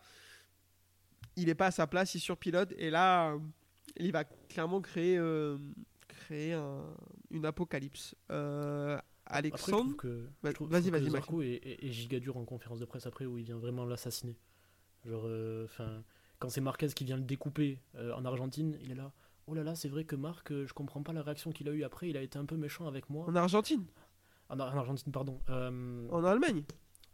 il 1.36 1.48
n'est 1.48 1.56
pas 1.56 1.68
à 1.68 1.72
sa 1.72 1.88
place, 1.88 2.16
il 2.16 2.20
surpilote, 2.20 2.74
et 2.78 2.90
là, 2.90 3.36
il 3.98 4.12
va 4.12 4.24
clairement 4.24 4.82
créer, 4.82 5.18
créer 6.26 6.54
un- 6.54 6.94
une 7.30 7.46
apocalypse. 7.46 8.16
Euh, 8.32 8.98
Alexandre, 9.26 9.96
vas-y, 10.44 10.90
vas-y, 10.90 11.10
Zarco 11.10 11.42
est, 11.42 11.78
giga 11.92 12.20
dur 12.20 12.38
en 12.38 12.46
conférence 12.46 12.80
de 12.80 12.86
presse 12.86 13.06
après 13.06 13.26
où 13.26 13.38
il 13.38 13.44
vient 13.46 13.58
vraiment 13.58 13.86
l'assassiner. 13.86 14.36
Genre, 15.06 15.24
euh, 15.26 15.66
enfin, 15.66 16.04
quand 16.40 16.50
c'est 16.50 16.62
Marquez 16.62 16.88
qui 16.90 17.06
vient 17.06 17.18
le 17.18 17.24
découper 17.24 17.80
euh, 17.96 18.14
en 18.14 18.26
Argentine, 18.26 18.78
il 18.82 18.92
est 18.92 18.96
là. 18.96 19.12
Oh 19.48 19.54
là 19.54 19.64
là, 19.64 19.74
c'est 19.76 19.90
vrai 19.90 20.04
que 20.06 20.16
Marc, 20.16 20.52
je 20.52 20.74
comprends 20.74 21.02
pas 21.04 21.14
la 21.14 21.24
réaction 21.24 21.52
qu'il 21.52 21.68
a 21.70 21.72
eue 21.72 21.84
après. 21.84 22.10
Il 22.10 22.18
a 22.18 22.22
été 22.22 22.38
un 22.38 22.46
peu 22.46 22.56
méchant 22.58 22.88
avec 22.88 23.10
moi. 23.10 23.26
en 23.28 23.36
Argentine, 23.36 23.86
En, 24.50 24.60
Ar- 24.60 24.74
en 24.74 24.78
Argentine, 24.78 25.12
pardon. 25.12 25.40
En 25.48 26.24
Allemagne? 26.26 26.64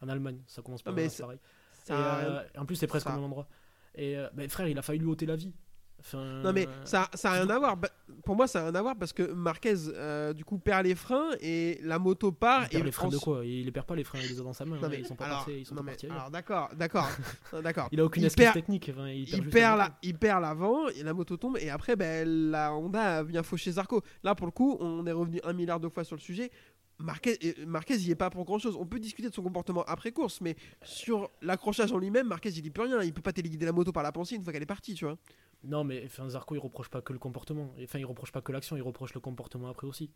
En 0.02 0.10
Allemagne, 0.10 0.42
ça 0.48 0.62
commence 0.62 0.82
Ah, 0.82 0.86
par 0.86 0.94
mais 0.96 1.08
pareil. 1.20 1.40
ça 1.84 2.48
Et, 2.54 2.58
en 2.58 2.66
plus, 2.66 2.76
c'est 2.76 2.88
presque 2.88 3.06
ça- 3.08 3.14
au 3.14 3.16
même 3.16 3.24
endroit. 3.26 3.48
Et 3.96 4.16
ben, 4.34 4.48
frère, 4.50 4.68
il 4.68 4.78
a 4.78 4.82
failli 4.82 5.00
lui 5.00 5.08
ôter 5.08 5.26
la 5.26 5.36
vie. 5.36 5.54
Enfin, 6.00 6.42
Non 6.44 6.54
mais 6.54 6.68
ça, 6.86 7.10
ça 7.14 7.32
a 7.32 7.34
rien 7.34 7.50
à 7.50 7.60
voir. 7.60 7.76
Bah, 7.78 7.90
Pour 8.24 8.36
moi, 8.36 8.48
ça 8.48 8.60
a 8.60 8.64
rien 8.66 8.76
à 8.76 8.82
voir 8.82 8.96
parce 8.96 9.14
que 9.14 9.24
Marquez, 9.24 9.74
euh, 9.90 10.34
du 10.34 10.46
coup, 10.46 10.58
perd 10.60 10.86
les 10.86 10.96
freins 10.96 11.30
et 11.42 11.80
la 11.84 12.00
moto 12.00 12.32
part. 12.32 12.64
il 12.66 12.70
perd 12.70 12.82
et 12.82 12.86
les 12.86 12.92
freins 12.92 13.10
de 13.10 13.18
quoi? 13.18 13.46
Il 13.46 13.66
les 13.66 13.72
perd 13.72 13.86
pas 13.86 13.96
les 13.96 14.04
freins, 14.04 14.20
il 14.22 14.30
les 14.30 14.40
a 14.40 14.44
dans 14.44 14.54
sa 14.54 14.66
main. 14.66 14.78
Non 14.78 14.84
hein, 14.84 14.90
mais, 14.92 15.00
ils 15.00 15.06
sont 15.06 15.16
pas 15.16 15.26
alors, 15.26 15.38
partis, 15.40 15.60
ils 15.60 15.66
sont 15.66 15.76
non, 15.76 15.84
pas 15.84 15.92
mais- 16.02 16.12
alors, 16.12 16.30
d'accord, 16.32 16.70
d'accord, 16.76 17.10
d'accord. 17.64 17.90
Il 17.92 18.00
a 18.00 18.06
aucune 18.06 18.24
espèce 18.24 18.54
technique. 18.54 18.90
enfin, 18.94 19.10
il 19.10 19.26
perd 19.26 19.44
il 19.46 19.50
perd, 19.50 19.78
la, 19.78 19.98
il 20.04 20.18
perd 20.18 20.42
l'avant 20.42 20.88
et 20.90 21.04
la 21.04 21.14
moto 21.14 21.36
tombe 21.38 21.58
et 21.60 21.70
après 21.70 21.96
ben, 21.96 22.28
la 22.52 22.74
Honda 22.74 23.24
vient 23.24 23.44
faucher 23.44 23.72
Zarco. 23.72 24.02
Là 24.24 24.36
pour 24.36 24.46
le 24.48 24.52
coup 24.52 24.78
on 24.80 25.06
est 25.06 25.12
revenu 25.12 25.40
un 25.44 25.54
milliard 25.54 25.80
de 25.80 25.90
fois 25.90 26.04
sur 26.04 26.16
le 26.16 26.22
sujet. 26.22 26.52
Marquez, 27.00 27.38
et 27.46 27.66
Marquez 27.66 27.96
il 27.96 28.10
est 28.10 28.16
pas 28.16 28.30
pour 28.30 28.44
grand 28.46 28.58
chose. 28.58 28.76
On 28.76 28.86
peut 28.86 29.00
discuter 29.00 29.30
de 29.30 29.34
son 29.34 29.44
comportement 29.44 29.84
après 29.84 30.12
course 30.12 30.42
mais 30.42 30.56
sur 30.84 31.30
l'accrochage 31.42 31.92
en 31.92 31.98
lui-même 31.98 32.28
Marquez 32.28 32.50
il 32.50 32.66
y 32.66 32.70
peut 32.72 32.82
rien. 32.82 33.02
Il 33.04 33.14
peut 33.14 33.22
pas 33.22 33.34
téléguider 33.34 33.66
la 33.66 33.72
moto 33.72 33.92
par 33.92 34.04
la 34.04 34.12
pensée 34.12 34.36
une 34.36 34.44
fois 34.44 34.52
qu'elle 34.52 34.64
est 34.64 34.66
partie 34.66 34.94
tu 34.94 35.06
vois. 35.06 35.18
Non, 35.64 35.84
mais 35.84 36.04
enfin, 36.06 36.30
Zarco, 36.30 36.56
il 36.56 36.60
reproche 36.60 36.90
pas 36.90 37.02
que 37.02 37.14
le 37.14 37.20
comportement. 37.20 37.74
Enfin, 37.82 38.00
il 38.00 38.06
reproche 38.06 38.32
pas 38.32 38.42
que 38.42 38.52
l'action, 38.52 38.76
il 38.78 38.82
reproche 38.82 39.14
le 39.14 39.20
comportement 39.20 39.70
après 39.70 39.88
aussi. 39.88 40.12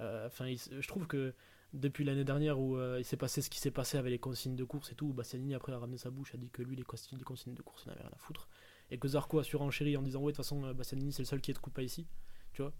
Euh, 0.00 0.26
Enfin, 0.26 0.52
je 0.54 0.86
trouve 0.86 1.06
que 1.06 1.34
depuis 1.72 2.04
l'année 2.04 2.24
dernière 2.24 2.58
où 2.60 2.76
euh, 2.76 2.98
il 2.98 3.04
s'est 3.04 3.16
passé 3.16 3.42
ce 3.42 3.50
qui 3.50 3.58
s'est 3.58 3.70
passé 3.70 3.98
avec 3.98 4.10
les 4.10 4.18
consignes 4.18 4.56
de 4.56 4.64
course 4.64 4.92
et 4.92 4.94
tout, 4.94 5.12
Bastianini 5.12 5.54
après 5.54 5.72
a 5.72 5.78
ramené 5.78 5.98
sa 5.98 6.10
bouche, 6.10 6.34
a 6.34 6.38
dit 6.38 6.50
que 6.50 6.62
lui, 6.62 6.76
les 6.76 6.82
consignes, 6.84 7.18
de 7.18 7.24
course, 7.24 7.84
il 7.86 7.88
n'avait 7.88 8.02
rien 8.02 8.10
à 8.12 8.18
foutre. 8.18 8.48
Et 8.90 8.98
que 8.98 9.08
Zarco 9.08 9.38
a 9.38 9.44
surenchéri 9.44 9.96
en 9.96 10.02
disant 10.02 10.20
Ouais, 10.20 10.32
de 10.32 10.36
toute 10.36 10.44
façon, 10.44 10.64
euh, 10.64 10.74
Bastianini, 10.74 11.12
c'est 11.12 11.22
le 11.22 11.26
seul 11.26 11.40
qui 11.40 11.50
est 11.50 11.54
de 11.54 11.58
coupa 11.58 11.82
ici. 11.82 12.06
Tu 12.52 12.62
vois 12.62 12.72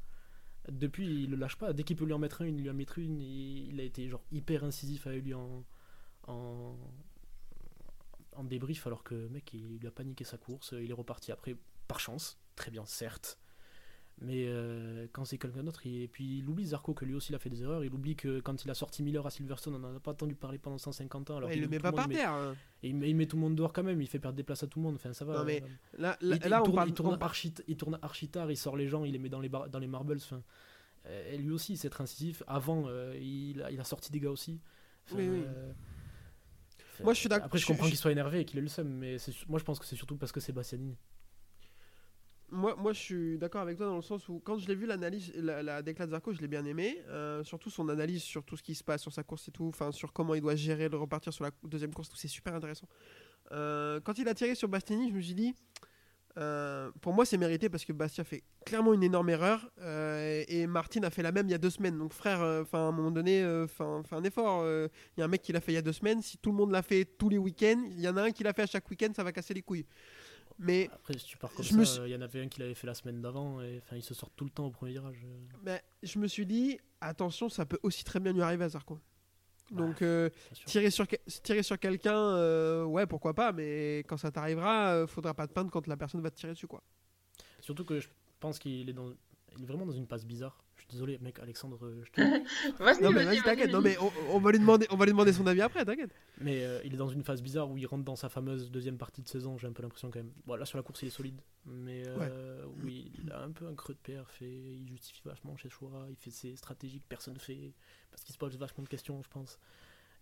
Depuis, 0.70 1.24
il 1.24 1.30
le 1.30 1.36
lâche 1.36 1.56
pas. 1.56 1.72
Dès 1.72 1.84
qu'il 1.84 1.96
peut 1.96 2.04
lui 2.04 2.12
en 2.12 2.18
mettre 2.18 2.42
un, 2.42 2.46
il 2.46 2.56
lui 2.56 2.70
en 2.70 2.74
met 2.74 2.86
une. 2.96 3.20
Il, 3.20 3.72
il 3.72 3.80
a 3.80 3.84
été 3.84 4.08
genre 4.08 4.24
hyper 4.32 4.64
incisif 4.64 5.06
avec 5.06 5.24
lui 5.24 5.34
en. 5.34 5.64
en 6.26 6.76
en 8.36 8.44
débrief 8.44 8.86
alors 8.86 9.02
que 9.02 9.28
mec 9.28 9.52
il 9.54 9.78
lui 9.78 9.86
a 9.86 9.90
paniqué 9.90 10.24
sa 10.24 10.36
course 10.36 10.74
il 10.78 10.90
est 10.90 10.94
reparti 10.94 11.32
après 11.32 11.56
par 11.88 12.00
chance 12.00 12.38
très 12.54 12.70
bien 12.70 12.84
certes 12.84 13.38
mais 14.22 14.46
euh, 14.48 15.06
quand 15.12 15.24
c'est 15.26 15.36
quelqu'un 15.36 15.62
d'autre 15.62 15.84
il- 15.86 16.02
et 16.02 16.08
puis 16.08 16.38
il 16.38 16.48
oublie 16.48 16.64
Zarco 16.66 16.94
que 16.94 17.04
lui 17.04 17.14
aussi 17.14 17.32
il 17.32 17.34
a 17.34 17.38
fait 17.38 17.50
des 17.50 17.62
erreurs 17.62 17.84
il 17.84 17.92
oublie 17.92 18.16
que 18.16 18.40
quand 18.40 18.64
il 18.64 18.70
a 18.70 18.74
sorti 18.74 19.02
Miller 19.02 19.26
à 19.26 19.30
Silverstone 19.30 19.74
on 19.74 19.78
n'en 19.78 19.94
a 19.94 20.00
pas 20.00 20.12
entendu 20.12 20.34
parler 20.34 20.56
pendant 20.58 20.78
150 20.78 21.30
ans 21.30 21.36
alors 21.36 21.50
il 21.50 21.54
qu'il- 21.54 21.62
le 21.62 21.68
met 21.68 21.78
pas 21.78 21.92
par 21.92 22.08
met- 22.08 22.14
terre. 22.14 22.32
hein. 22.32 22.56
et 22.82 22.88
il 22.88 22.96
met, 22.96 23.10
il 23.10 23.14
met 23.16 23.26
tout 23.26 23.36
le 23.36 23.42
monde 23.42 23.54
dehors 23.56 23.74
quand 23.74 23.82
même 23.82 24.00
il 24.00 24.08
fait 24.08 24.18
perdre 24.18 24.36
des 24.36 24.42
places 24.42 24.62
à 24.62 24.66
tout 24.68 24.78
le 24.78 24.84
monde 24.84 24.94
enfin 24.94 25.12
ça 25.12 25.26
va 25.26 25.38
Non, 25.38 25.44
mais 25.44 25.62
euh, 25.62 25.66
Là, 25.98 26.16
il, 26.22 26.28
là, 26.30 26.38
il 26.42 26.48
là, 26.48 26.60
on 26.60 26.64
tourne, 26.64 26.76
parle 26.76 26.88
il 26.88 26.94
tourne 26.94 27.14
on- 27.20 27.24
archi, 27.24 27.52
il 27.68 27.76
tourne 27.76 27.98
archi 28.00 28.28
tard, 28.28 28.50
il 28.50 28.56
sort 28.56 28.76
les 28.78 28.88
gens, 28.88 29.04
il 29.04 29.12
les 29.12 29.18
met 29.18 29.28
dans 29.28 29.40
les, 29.40 29.48
bar- 29.50 29.68
dans 29.68 29.78
les 29.78 29.86
marbles. 29.86 30.16
Enfin, 30.16 30.42
euh, 31.06 31.32
et 31.34 31.36
lui 31.38 31.50
aussi, 31.50 31.76
c'est 31.76 31.88
être 31.88 32.00
incisif. 32.00 32.42
Avant, 32.46 32.84
euh, 32.88 33.14
il, 33.20 33.62
a, 33.62 33.70
il 33.70 33.78
a 33.78 33.84
sorti 33.84 34.10
des 34.10 34.18
gars 34.20 34.30
aussi. 34.30 34.60
Enfin, 35.06 35.16
Oui, 35.18 35.28
oui. 35.28 35.42
euh, 35.46 35.72
enfin, 36.94 37.04
Moi, 37.04 37.12
je 37.14 37.20
suis 37.20 37.28
d'accord- 37.28 37.46
Après, 37.46 37.58
je 37.58 37.62
je- 37.64 37.68
comprends 37.68 37.84
je- 37.84 37.90
qu'il 37.90 37.98
soit 37.98 38.12
énervé 38.12 38.40
et 38.40 38.44
qu'il 38.44 38.58
ait 38.58 38.62
le 38.62 38.68
seum, 38.68 38.88
mais 38.88 39.16
moi, 39.48 39.58
je 39.58 39.64
pense 39.64 39.78
que 39.78 39.84
c'est 39.84 39.94
surtout 39.96 40.16
parce 40.16 40.32
que 40.32 40.40
c'est 40.40 40.52
Bastianini. 40.52 40.96
Moi, 42.50 42.76
moi, 42.76 42.92
je 42.92 43.00
suis 43.00 43.38
d'accord 43.38 43.60
avec 43.60 43.76
toi 43.76 43.86
dans 43.86 43.96
le 43.96 44.02
sens 44.02 44.28
où, 44.28 44.40
quand 44.44 44.56
je 44.56 44.68
l'ai 44.68 44.76
vu, 44.76 44.86
l'analyse, 44.86 45.32
la, 45.34 45.62
la 45.62 45.82
de 45.82 45.94
Zarco, 46.06 46.32
je 46.32 46.40
l'ai 46.40 46.46
bien 46.46 46.64
aimé. 46.64 47.02
Euh, 47.08 47.42
surtout 47.42 47.70
son 47.70 47.88
analyse 47.88 48.22
sur 48.22 48.44
tout 48.44 48.56
ce 48.56 48.62
qui 48.62 48.74
se 48.74 48.84
passe 48.84 49.02
sur 49.02 49.12
sa 49.12 49.24
course 49.24 49.48
et 49.48 49.50
tout, 49.50 49.66
enfin, 49.66 49.90
sur 49.90 50.12
comment 50.12 50.34
il 50.34 50.42
doit 50.42 50.54
gérer 50.54 50.88
le 50.88 50.96
repartir 50.96 51.32
sur 51.32 51.44
la 51.44 51.50
deuxième 51.64 51.92
course, 51.92 52.08
tout, 52.08 52.16
c'est 52.16 52.28
super 52.28 52.54
intéressant. 52.54 52.86
Euh, 53.50 54.00
quand 54.00 54.18
il 54.18 54.28
a 54.28 54.34
tiré 54.34 54.54
sur 54.54 54.68
Bastiani, 54.68 55.10
je 55.10 55.14
me 55.14 55.20
suis 55.20 55.34
dit, 55.34 55.54
euh, 56.38 56.92
pour 57.00 57.14
moi, 57.14 57.24
c'est 57.24 57.36
mérité 57.36 57.68
parce 57.68 57.84
que 57.84 57.92
Bastia 57.92 58.22
fait 58.22 58.44
clairement 58.64 58.94
une 58.94 59.02
énorme 59.02 59.28
erreur 59.30 59.68
et 60.48 60.66
Martin 60.68 61.02
a 61.02 61.10
fait 61.10 61.22
la 61.22 61.32
même 61.32 61.48
il 61.48 61.50
y 61.50 61.54
a 61.54 61.58
deux 61.58 61.70
semaines. 61.70 61.98
Donc, 61.98 62.12
frère, 62.12 62.42
enfin, 62.62 62.78
à 62.78 62.82
un 62.82 62.92
moment 62.92 63.10
donné, 63.10 63.44
enfin, 63.64 64.02
un 64.12 64.22
effort. 64.22 64.64
Il 65.16 65.20
y 65.20 65.22
a 65.22 65.24
un 65.24 65.28
mec 65.28 65.42
qui 65.42 65.52
l'a 65.52 65.60
fait 65.60 65.72
il 65.72 65.76
y 65.76 65.78
a 65.78 65.82
deux 65.82 65.92
semaines. 65.92 66.22
Si 66.22 66.38
tout 66.38 66.50
le 66.50 66.56
monde 66.56 66.70
l'a 66.70 66.82
fait 66.82 67.06
tous 67.18 67.28
les 67.28 67.38
week-ends, 67.38 67.88
il 67.90 68.00
y 68.00 68.08
en 68.08 68.16
a 68.16 68.22
un 68.22 68.30
qui 68.30 68.44
l'a 68.44 68.52
fait 68.52 68.62
à 68.62 68.66
chaque 68.66 68.88
week-end, 68.90 69.08
ça 69.16 69.24
va 69.24 69.32
casser 69.32 69.54
les 69.54 69.62
couilles. 69.62 69.86
Mais 70.58 70.88
Après, 70.92 71.18
si 71.18 71.24
tu 71.26 71.36
pars 71.36 71.52
comme 71.52 71.64
Je 71.64 71.70
ça, 71.72 71.76
il 71.80 71.86
suis- 71.86 72.10
y 72.10 72.16
en 72.16 72.20
avait 72.22 72.40
un 72.42 72.48
qui 72.48 72.60
l'avait 72.60 72.74
fait 72.74 72.86
la 72.86 72.94
semaine 72.94 73.20
d'avant, 73.20 73.60
et 73.60 73.78
enfin, 73.82 73.96
il 73.96 74.02
se 74.02 74.14
sort 74.14 74.30
tout 74.30 74.44
le 74.44 74.50
temps 74.50 74.66
au 74.66 74.70
premier 74.70 74.92
virage. 74.92 75.24
Ben, 75.62 75.78
je 76.02 76.18
me 76.18 76.26
suis 76.26 76.46
dit, 76.46 76.78
attention, 77.00 77.48
ça 77.48 77.66
peut 77.66 77.78
aussi 77.82 78.04
très 78.04 78.20
bien 78.20 78.32
lui 78.32 78.40
arriver 78.42 78.64
à 78.64 78.68
Zarco. 78.70 78.98
Bah, 79.70 79.82
Donc, 79.82 80.00
euh, 80.00 80.30
tirer 80.64 80.90
sur, 80.90 81.06
tirer 81.42 81.62
sur 81.62 81.78
quelqu'un, 81.78 82.16
euh, 82.16 82.84
ouais, 82.84 83.06
pourquoi 83.06 83.34
pas, 83.34 83.52
mais 83.52 83.98
quand 84.08 84.16
ça 84.16 84.30
t'arrivera, 84.30 84.92
euh, 84.94 85.06
faudra 85.06 85.34
pas 85.34 85.46
te 85.46 85.52
peindre 85.52 85.70
quand 85.70 85.86
la 85.88 85.96
personne 85.96 86.20
va 86.22 86.30
te 86.30 86.36
tirer 86.36 86.52
dessus, 86.52 86.68
quoi. 86.68 86.82
Surtout 87.60 87.84
que 87.84 87.98
je 88.00 88.08
pense 88.40 88.58
qu'il 88.58 88.88
est 88.88 88.92
dans. 88.92 89.12
il 89.56 89.62
est 89.62 89.66
vraiment 89.66 89.84
dans 89.86 89.92
une 89.92 90.06
passe 90.06 90.24
bizarre. 90.24 90.62
Suis 90.88 90.92
désolé, 90.98 91.18
mec, 91.18 91.38
Alexandre, 91.40 91.78
euh, 91.84 92.02
je 92.04 92.10
te... 92.12 92.20
Vas-y, 92.82 93.02
Non 93.02 93.10
mais 93.10 93.24
vas-y, 93.24 93.42
t'inquiète. 93.42 93.72
Non 93.72 93.80
mais 93.80 93.98
on, 93.98 94.10
on 94.30 94.38
va 94.38 94.52
lui 94.52 94.60
demander, 94.60 94.86
on 94.90 94.96
va 94.96 95.04
lui 95.04 95.10
demander 95.12 95.32
son 95.32 95.46
avis 95.48 95.60
après, 95.60 95.84
t'inquiète. 95.84 96.10
mais 96.40 96.64
euh, 96.64 96.80
il 96.84 96.94
est 96.94 96.96
dans 96.96 97.08
une 97.08 97.24
phase 97.24 97.42
bizarre 97.42 97.68
où 97.68 97.76
il 97.76 97.86
rentre 97.86 98.04
dans 98.04 98.14
sa 98.14 98.28
fameuse 98.28 98.70
deuxième 98.70 98.96
partie 98.96 99.20
de 99.20 99.28
saison. 99.28 99.58
J'ai 99.58 99.66
un 99.66 99.72
peu 99.72 99.82
l'impression 99.82 100.10
quand 100.12 100.20
même. 100.20 100.32
Bon, 100.46 100.54
là 100.54 100.64
sur 100.64 100.78
la 100.78 100.84
course, 100.84 101.02
il 101.02 101.08
est 101.08 101.10
solide, 101.10 101.40
mais 101.64 102.04
euh, 102.06 102.64
oui, 102.84 103.10
il 103.20 103.32
a 103.32 103.42
un 103.42 103.50
peu 103.50 103.66
un 103.66 103.74
creux 103.74 103.94
de 103.94 103.98
perf 103.98 104.40
et 104.42 104.46
il 104.76 104.88
justifie 104.88 105.22
vachement 105.24 105.56
ses 105.56 105.68
choix. 105.70 106.06
Il 106.08 106.16
fait 106.16 106.30
ses 106.30 106.54
stratégies 106.54 107.00
que 107.00 107.06
personne 107.08 107.36
fait 107.36 107.72
parce 108.12 108.22
qu'il 108.22 108.32
se 108.32 108.38
pose 108.38 108.56
vachement 108.56 108.84
de 108.84 108.88
questions, 108.88 109.20
je 109.22 109.28
pense. 109.28 109.58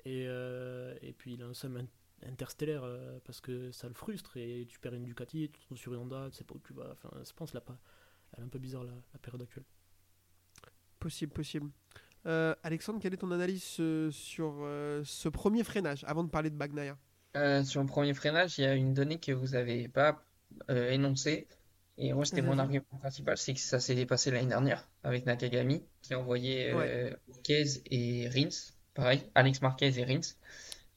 Et, 0.07 0.25
euh, 0.29 0.95
et 1.03 1.13
puis 1.13 1.35
il 1.35 1.43
a 1.43 1.47
un 1.47 1.55
seum 1.55 1.77
in- 1.77 2.29
interstellaire 2.29 2.83
euh, 2.85 3.19
parce 3.25 3.41
que 3.43 3.71
ça 3.71 3.87
le 3.89 3.95
frustre 3.95 4.37
et 4.39 4.67
tu 4.69 4.79
perds 4.79 4.95
une 4.95 5.05
Ducati, 5.05 5.51
tu 5.51 5.59
te 5.59 5.59
retrouves 5.61 5.79
sur 5.79 5.93
une 5.93 6.01
Honda, 6.01 6.29
tu 6.31 6.39
sais 6.39 6.45
pas 6.45 6.55
où 6.55 6.61
tu 6.67 6.73
vas. 6.73 6.91
Enfin, 6.93 7.11
je 7.23 7.33
pense 7.35 7.53
là 7.53 7.61
pas. 7.61 7.79
Elle 8.33 8.43
est 8.43 8.47
un 8.47 8.49
peu 8.49 8.59
bizarre 8.59 8.85
la, 8.85 8.93
la 9.13 9.19
période 9.21 9.43
actuelle. 9.43 9.65
Possible, 11.05 11.33
possible. 11.33 11.71
Euh, 12.25 12.55
Alexandre, 12.63 12.99
quelle 12.99 13.13
est 13.13 13.19
ton 13.19 13.31
analyse 13.31 13.77
euh, 13.79 14.11
sur 14.11 14.55
euh, 14.63 15.03
ce 15.05 15.29
premier 15.29 15.63
freinage 15.63 16.03
avant 16.09 16.25
de 16.25 16.31
parler 16.31 16.49
de 16.49 16.57
Bagnaia 16.57 16.97
sur 17.65 17.83
le 17.83 17.87
premier 17.87 18.15
freinage, 18.15 18.59
il 18.59 18.63
y 18.63 18.67
a 18.67 18.75
une 18.75 18.95
donnée 18.95 19.19
que 19.19 19.33
vous 19.33 19.49
n'avez 19.49 19.89
pas 19.89 20.25
énoncée. 20.69 21.47
Et 21.99 22.15
moi, 22.15 22.25
c'était 22.25 22.41
mon 22.43 22.59
argument 22.59 22.85
principal, 23.01 23.37
c'est 23.37 23.53
que 23.53 23.61
ça 23.61 23.81
s'est 23.81 23.97
dépassé 23.97 24.31
l'année 24.31 24.47
dernière 24.47 24.89
avec 25.03 25.27
Nakagami, 25.27 25.83
qui 26.01 26.15
a 26.15 26.21
envoyé 26.21 26.71
euh, 26.71 26.77
Ouais. 26.79 27.17
Marquez 27.29 27.65
et 27.91 28.29
Rins. 28.29 28.73
Pareil, 28.95 29.21
Alex 29.35 29.61
Marquez 29.61 29.99
et 29.99 30.05
Rins. 30.05 30.37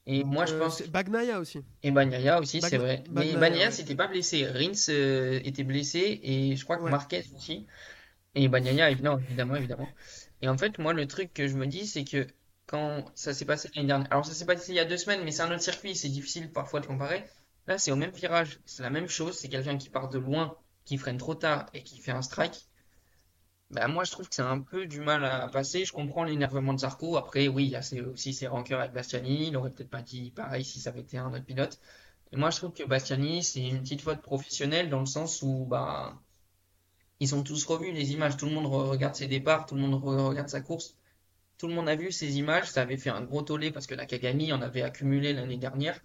Et 0.06 0.24
moi, 0.24 0.46
je 0.46 0.54
pense. 0.54 0.80
Bagnaia 0.88 1.38
aussi. 1.38 1.60
Et 1.82 1.90
Bagnaia 1.90 2.40
aussi, 2.40 2.62
c'est 2.62 2.78
vrai. 2.78 3.02
Mais 3.08 3.14
Bagnaia, 3.14 3.38
Bagnaia, 3.40 3.64
ouais. 3.66 3.72
s'était 3.72 3.96
pas 3.96 4.06
blessé. 4.06 4.46
Rins 4.46 5.40
était 5.44 5.64
blessé 5.64 6.20
et 6.22 6.56
je 6.56 6.64
crois 6.64 6.78
que 6.78 6.84
Ouais. 6.84 6.90
Marquez 6.90 7.24
aussi. 7.36 7.66
Et 8.38 8.46
Bagnaia, 8.46 8.88
évidemment, 8.90 9.18
évidemment, 9.18 9.56
évidemment. 9.56 9.88
Et 10.42 10.48
en 10.48 10.56
fait, 10.56 10.78
moi, 10.78 10.92
le 10.92 11.06
truc 11.08 11.34
que 11.34 11.48
je 11.48 11.56
me 11.56 11.66
dis, 11.66 11.88
c'est 11.88 12.04
que 12.04 12.24
quand 12.66 13.04
ça 13.16 13.34
s'est 13.34 13.44
passé 13.44 13.68
l'année 13.74 13.88
dernière, 13.88 14.06
alors 14.12 14.24
ça 14.24 14.32
s'est 14.32 14.46
passé 14.46 14.70
il 14.72 14.76
y 14.76 14.80
a 14.80 14.84
deux 14.84 14.96
semaines, 14.96 15.24
mais 15.24 15.32
c'est 15.32 15.42
un 15.42 15.50
autre 15.50 15.62
circuit, 15.62 15.96
c'est 15.96 16.08
difficile 16.08 16.52
parfois 16.52 16.78
de 16.78 16.86
comparer. 16.86 17.24
Là, 17.66 17.78
c'est 17.78 17.90
au 17.90 17.96
même 17.96 18.12
virage, 18.12 18.60
c'est 18.64 18.84
la 18.84 18.90
même 18.90 19.08
chose, 19.08 19.36
c'est 19.36 19.48
quelqu'un 19.48 19.76
qui 19.76 19.90
part 19.90 20.08
de 20.08 20.18
loin, 20.18 20.56
qui 20.84 20.98
freine 20.98 21.16
trop 21.18 21.34
tard 21.34 21.66
et 21.74 21.82
qui 21.82 21.98
fait 21.98 22.12
un 22.12 22.22
strike. 22.22 22.68
Bah, 23.70 23.88
moi, 23.88 24.04
je 24.04 24.12
trouve 24.12 24.28
que 24.28 24.34
c'est 24.36 24.42
un 24.42 24.60
peu 24.60 24.86
du 24.86 25.00
mal 25.00 25.24
à 25.24 25.48
passer. 25.48 25.84
Je 25.84 25.92
comprends 25.92 26.24
l'énervement 26.24 26.72
de 26.74 26.78
Zarco. 26.78 27.16
Après, 27.16 27.48
oui, 27.48 27.64
il 27.64 27.70
y 27.70 27.76
a 27.76 27.82
aussi 28.12 28.32
ses 28.32 28.46
rancœurs 28.46 28.80
avec 28.80 28.92
Bastiani. 28.92 29.48
Il 29.48 29.56
aurait 29.56 29.70
peut-être 29.70 29.90
pas 29.90 30.02
dit 30.02 30.30
pareil 30.30 30.64
si 30.64 30.80
ça 30.80 30.90
avait 30.90 31.00
été 31.00 31.18
un 31.18 31.32
autre 31.34 31.44
pilote. 31.44 31.78
Et 32.32 32.36
moi, 32.36 32.50
je 32.50 32.58
trouve 32.58 32.72
que 32.72 32.84
Bastiani, 32.84 33.42
c'est 33.42 33.66
une 33.66 33.80
petite 33.82 34.00
faute 34.02 34.22
professionnelle 34.22 34.88
dans 34.90 35.00
le 35.00 35.06
sens 35.06 35.42
où, 35.42 35.66
bah, 35.66 36.18
ils 37.20 37.34
ont 37.34 37.42
tous 37.44 37.64
revu 37.66 37.92
les 37.92 38.12
images. 38.12 38.36
Tout 38.36 38.46
le 38.46 38.52
monde 38.52 38.66
re- 38.66 38.88
regarde 38.90 39.14
ses 39.16 39.28
départs, 39.28 39.66
tout 39.66 39.74
le 39.76 39.80
monde 39.82 40.02
re- 40.02 40.28
regarde 40.28 40.48
sa 40.48 40.60
course. 40.60 40.96
Tout 41.58 41.68
le 41.68 41.74
monde 41.74 41.88
a 41.88 41.96
vu 41.96 42.12
ces 42.12 42.38
images. 42.38 42.70
Ça 42.70 42.82
avait 42.82 42.96
fait 42.98 43.10
un 43.10 43.22
gros 43.22 43.42
tollé 43.42 43.70
parce 43.72 43.86
que 43.86 43.94
la 43.96 44.06
Kagami 44.06 44.52
en 44.52 44.62
avait 44.62 44.82
accumulé 44.82 45.32
l'année 45.34 45.58
dernière. 45.58 46.00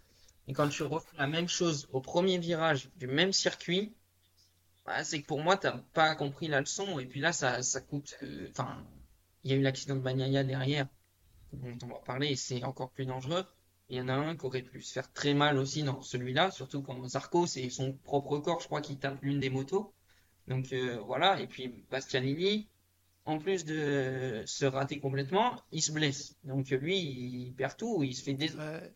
Et 0.48 0.53
quand 0.53 0.69
tu 0.69 0.84
refais 0.84 1.18
la 1.18 1.27
même 1.27 1.48
chose 1.49 1.88
au 1.94 2.02
premier 2.02 2.38
virage 2.40 2.90
du 2.98 3.07
même 3.07 3.34
circuit, 3.34 3.94
bah, 4.85 5.03
c'est 5.03 5.22
que 5.22 5.27
pour 5.27 5.41
moi, 5.41 5.57
t'as 5.57 5.77
pas 5.94 6.15
compris 6.15 6.48
la 6.48 6.60
leçon. 6.61 6.99
Et 6.99 7.06
puis 7.06 7.19
là, 7.19 7.34
ça, 7.34 7.61
ça 7.64 7.81
coûte. 7.81 8.15
euh, 8.23 8.48
Enfin, 8.52 8.85
il 9.44 9.52
y 9.52 9.53
a 9.53 9.57
eu 9.57 9.61
l'accident 9.61 9.95
de 9.95 10.02
Bagnaia 10.02 10.44
derrière, 10.44 10.88
dont 11.53 11.77
on 11.84 11.88
va 11.88 11.99
parler, 12.06 12.35
c'est 12.35 12.64
encore 12.65 12.91
plus 12.91 13.06
dangereux. 13.06 13.45
Il 13.90 13.98
y 13.98 14.02
en 14.02 14.10
a 14.10 14.14
un 14.15 14.35
qui 14.38 14.45
aurait 14.45 14.64
pu 14.64 14.81
se 14.81 14.94
faire 14.94 15.11
très 15.14 15.34
mal 15.35 15.57
aussi 15.57 15.84
dans 15.84 16.02
celui-là, 16.02 16.52
surtout 16.52 16.81
quand 16.84 17.07
Zarco, 17.07 17.48
c'est 17.48 17.69
son 17.69 17.94
propre 17.94 18.40
corps, 18.40 18.61
je 18.61 18.68
crois, 18.68 18.81
qui 18.81 18.98
tape 18.98 19.22
l'une 19.23 19.40
des 19.40 19.49
motos. 19.52 19.94
Donc 20.48 20.74
euh, 20.74 20.98
voilà, 21.06 21.40
et 21.40 21.48
puis 21.48 21.74
Bastianini, 21.90 22.68
en 23.26 23.40
plus 23.40 23.64
de 23.65 24.44
se 24.45 24.65
rater 24.65 24.99
complètement, 24.99 25.56
il 25.72 25.82
se 25.82 25.91
blesse. 25.91 26.36
Donc 26.44 26.70
lui, 26.70 26.98
il 26.99 27.53
perd 27.56 27.78
tout, 27.78 28.03
il 28.03 28.14
se 28.14 28.24
fait, 28.24 28.38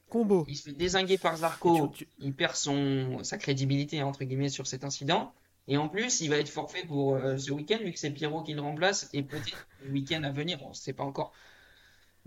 combo. 0.10 0.45
il 0.48 0.56
se 0.57 0.64
fait 0.64 0.74
dézinguer 0.76 1.18
par 1.18 1.38
Zarco, 1.38 1.88
tu- 1.90 2.07
il 2.19 2.34
perd 2.34 2.56
son, 2.56 3.24
sa 3.24 3.38
crédibilité, 3.38 4.03
entre 4.03 4.24
guillemets, 4.26 4.49
sur 4.49 4.68
cet 4.68 4.84
incident. 4.84 5.34
Et 5.69 5.78
en 5.78 5.90
plus, 5.90 6.22
il 6.22 6.30
va 6.30 6.38
être 6.38 6.49
forfait 6.49 6.86
pour 6.86 7.15
euh, 7.15 7.38
ce 7.38 7.52
week-end, 7.52 7.78
vu 7.84 7.91
que 7.91 7.99
c'est 7.99 8.11
Pierrot 8.11 8.44
qui 8.44 8.53
le 8.53 8.61
remplace, 8.61 9.10
et 9.14 9.24
peut-être 9.24 9.68
le 9.84 9.91
week-end 9.91 10.24
à 10.24 10.32
venir, 10.32 10.60
on 10.64 10.69
ne 10.69 10.74
sait 10.74 10.94
pas 10.94 11.03
encore. 11.03 11.34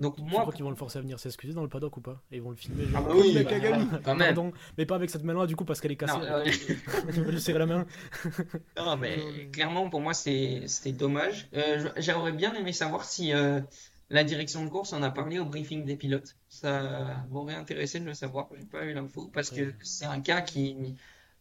Donc 0.01 0.17
Tu 0.17 0.23
moi, 0.23 0.41
crois 0.41 0.53
qu'ils 0.53 0.65
vont 0.65 0.71
le 0.71 0.77
forcer 0.77 0.99
à 0.99 1.03
venir 1.03 1.19
s'excuser 1.21 1.53
dans 1.53 1.63
le 1.63 1.69
paddock 1.69 1.97
ou 1.97 2.01
pas 2.01 2.23
Et 2.33 2.37
ils 2.37 2.43
vont 2.43 2.51
le 2.51 2.57
filmer 2.57 2.85
ah 2.95 3.03
bah 3.03 3.11
oui, 3.15 3.35
bah, 3.35 3.45
Kagami. 3.45 3.87
quand 4.03 4.15
même. 4.17 4.35
Pardon, 4.35 4.53
mais 4.79 4.87
pas 4.87 4.95
avec 4.97 5.11
cette 5.11 5.23
main-là 5.25 5.47
du 5.47 5.57
coup 5.57 5.65
parce 5.67 5.81
qu'elle 5.81 5.93
est 5.93 5.97
cassée. 5.97 6.17
Non, 6.19 6.25
euh, 6.25 6.45
Il 7.15 7.23
va 7.23 7.31
lui 7.31 7.41
serrer 7.41 7.59
la 7.59 7.67
main. 7.67 7.87
Non, 8.79 8.97
mais 8.97 9.51
clairement, 9.53 9.89
pour 9.91 10.01
moi, 10.01 10.15
c'est- 10.15 10.67
c'était 10.67 10.93
dommage. 10.93 11.49
Euh, 11.55 11.91
je- 11.97 12.03
j'aurais 12.03 12.33
bien 12.33 12.55
aimé 12.55 12.73
savoir 12.73 13.05
si 13.05 13.33
euh, 13.35 13.61
la 14.09 14.25
direction 14.25 14.65
de 14.65 14.71
course 14.71 14.93
en 14.95 15.03
a 15.03 15.11
parlé 15.11 15.39
au 15.39 15.45
briefing 15.45 15.85
des 15.85 15.97
pilotes. 15.97 16.35
Ça 16.49 17.23
m'aurait 17.31 17.55
intéressé 17.55 18.01
de 18.01 18.07
le 18.07 18.15
savoir. 18.15 18.49
J'ai 18.59 18.65
pas 18.67 18.85
eu 18.87 18.95
l'info 18.95 19.31
parce 19.33 19.51
que 19.51 19.73
c'est 19.83 20.07
un 20.07 20.21
cas 20.21 20.41
qui 20.41 20.97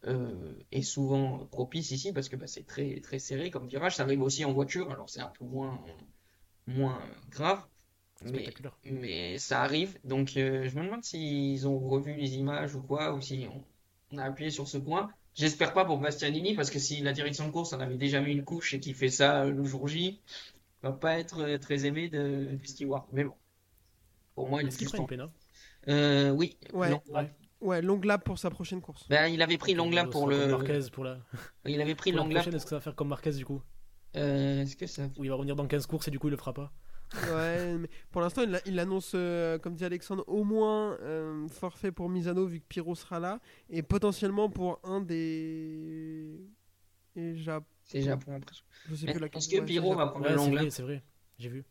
euh, 0.06 0.52
est 0.70 0.82
souvent 0.82 1.46
propice 1.50 1.90
ici 1.92 2.12
parce 2.12 2.28
que 2.28 2.36
bah, 2.36 2.46
c'est 2.46 2.66
très 2.66 3.00
très 3.00 3.18
serré 3.18 3.50
comme 3.50 3.66
virage. 3.68 3.96
Ça 3.96 4.02
arrive 4.04 4.22
aussi 4.22 4.44
en 4.44 4.52
voiture, 4.52 4.90
alors 4.90 5.08
c'est 5.10 5.20
un 5.20 5.32
peu 5.38 5.44
moins 5.46 5.78
moins 6.66 6.98
grave. 7.30 7.60
Mais, 8.22 8.28
Spectaculaire. 8.28 8.76
mais 8.84 9.38
ça 9.38 9.62
arrive, 9.62 9.98
donc 10.04 10.36
euh, 10.36 10.68
je 10.68 10.76
me 10.78 10.84
demande 10.84 11.02
s'ils 11.02 11.66
ont 11.66 11.78
revu 11.78 12.14
les 12.14 12.34
images 12.34 12.74
ou 12.74 12.82
quoi, 12.82 13.14
ou 13.14 13.20
si 13.20 13.46
on, 13.50 13.64
on 14.12 14.18
a 14.18 14.24
appuyé 14.24 14.50
sur 14.50 14.68
ce 14.68 14.76
point. 14.78 15.10
J'espère 15.34 15.72
pas 15.72 15.84
pour 15.84 15.98
Bastianini, 15.98 16.54
parce 16.54 16.70
que 16.70 16.78
si 16.78 17.00
la 17.00 17.12
direction 17.12 17.46
de 17.46 17.52
course 17.52 17.72
en 17.72 17.80
avait 17.80 17.96
déjà 17.96 18.20
mis 18.20 18.32
une 18.32 18.44
couche 18.44 18.74
et 18.74 18.80
qu'il 18.80 18.94
fait 18.94 19.08
ça 19.08 19.44
euh, 19.44 19.50
le 19.50 19.64
jour 19.64 19.88
J, 19.88 20.20
il 20.82 20.86
va 20.86 20.92
pas 20.92 21.18
être 21.18 21.40
euh, 21.40 21.58
très 21.58 21.86
aimé 21.86 22.08
de, 22.08 22.56
du 22.56 22.66
steward. 22.66 23.04
Mais 23.12 23.24
bon, 23.24 23.34
pour 24.34 24.48
moi, 24.48 24.62
il 24.62 24.66
est 24.66 24.68
Est-ce 24.68 24.78
qu'il 24.78 25.00
une 25.00 25.30
Euh, 25.88 26.30
oui, 26.30 26.56
Ouais. 26.72 26.90
non. 26.90 27.02
Ouais. 27.08 27.30
Ouais, 27.60 27.82
long 27.82 28.00
lap 28.00 28.24
pour 28.24 28.38
sa 28.38 28.48
prochaine 28.50 28.80
course. 28.80 29.06
Ben, 29.08 29.26
il 29.28 29.42
avait 29.42 29.58
pris 29.58 29.74
long 29.74 29.90
lap 29.90 30.10
pour 30.10 30.24
Ce 30.24 30.30
le... 30.30 30.46
Marquez 30.48 30.80
pour 30.92 31.04
la, 31.04 31.18
Il 31.66 31.80
avait 31.80 31.94
pris 31.94 32.10
long 32.10 32.24
lap 32.24 32.36
prochaine. 32.36 32.54
Est-ce 32.54 32.64
que 32.64 32.70
ça 32.70 32.76
va 32.76 32.80
faire 32.80 32.94
comme 32.96 33.08
Marquez 33.08 33.32
du 33.32 33.44
coup? 33.44 33.62
Euh, 34.16 34.62
Est-ce 34.62 34.76
que 34.76 34.86
ça... 34.86 35.08
Où 35.18 35.24
il 35.24 35.28
va 35.30 35.36
revenir 35.36 35.56
dans 35.56 35.66
15 35.66 35.86
courses 35.86 36.08
et 36.08 36.10
du 36.10 36.18
coup 36.18 36.28
il 36.28 36.32
le 36.32 36.36
fera 36.38 36.54
pas? 36.54 36.72
Ouais, 37.32 37.76
mais 37.76 37.88
pour 38.10 38.20
l'instant, 38.20 38.42
il, 38.42 38.60
il 38.66 38.78
annonce, 38.78 39.12
euh, 39.14 39.58
comme 39.58 39.74
dit 39.74 39.84
Alexandre, 39.84 40.24
au 40.28 40.44
moins 40.44 40.96
euh, 41.00 41.48
forfait 41.48 41.90
pour 41.90 42.08
Misano 42.08 42.46
vu 42.46 42.60
que 42.60 42.66
Pyro 42.68 42.94
sera 42.94 43.18
là 43.18 43.40
et 43.68 43.82
potentiellement 43.82 44.48
pour 44.48 44.80
un 44.84 45.00
des. 45.00 46.40
Et 47.16 47.36
Jap... 47.36 47.64
C'est 47.82 48.02
Japon 48.02 48.36
après. 48.36 48.54
Je 48.88 48.94
sais 48.94 49.06
Mais 49.06 49.12
plus 49.12 49.20
la 49.20 49.26
Est-ce 49.26 49.48
que 49.48 49.60
Pyro 49.62 49.96
va 49.96 50.06
prendre 50.06 50.26
Ouais, 50.26 50.32
le 50.32 50.38
c'est 50.38 50.50
vrai, 50.50 50.62
lap 50.62 50.70
c'est 50.70 50.82
vrai. 50.82 51.02
J'ai 51.38 51.48
vu. 51.48 51.64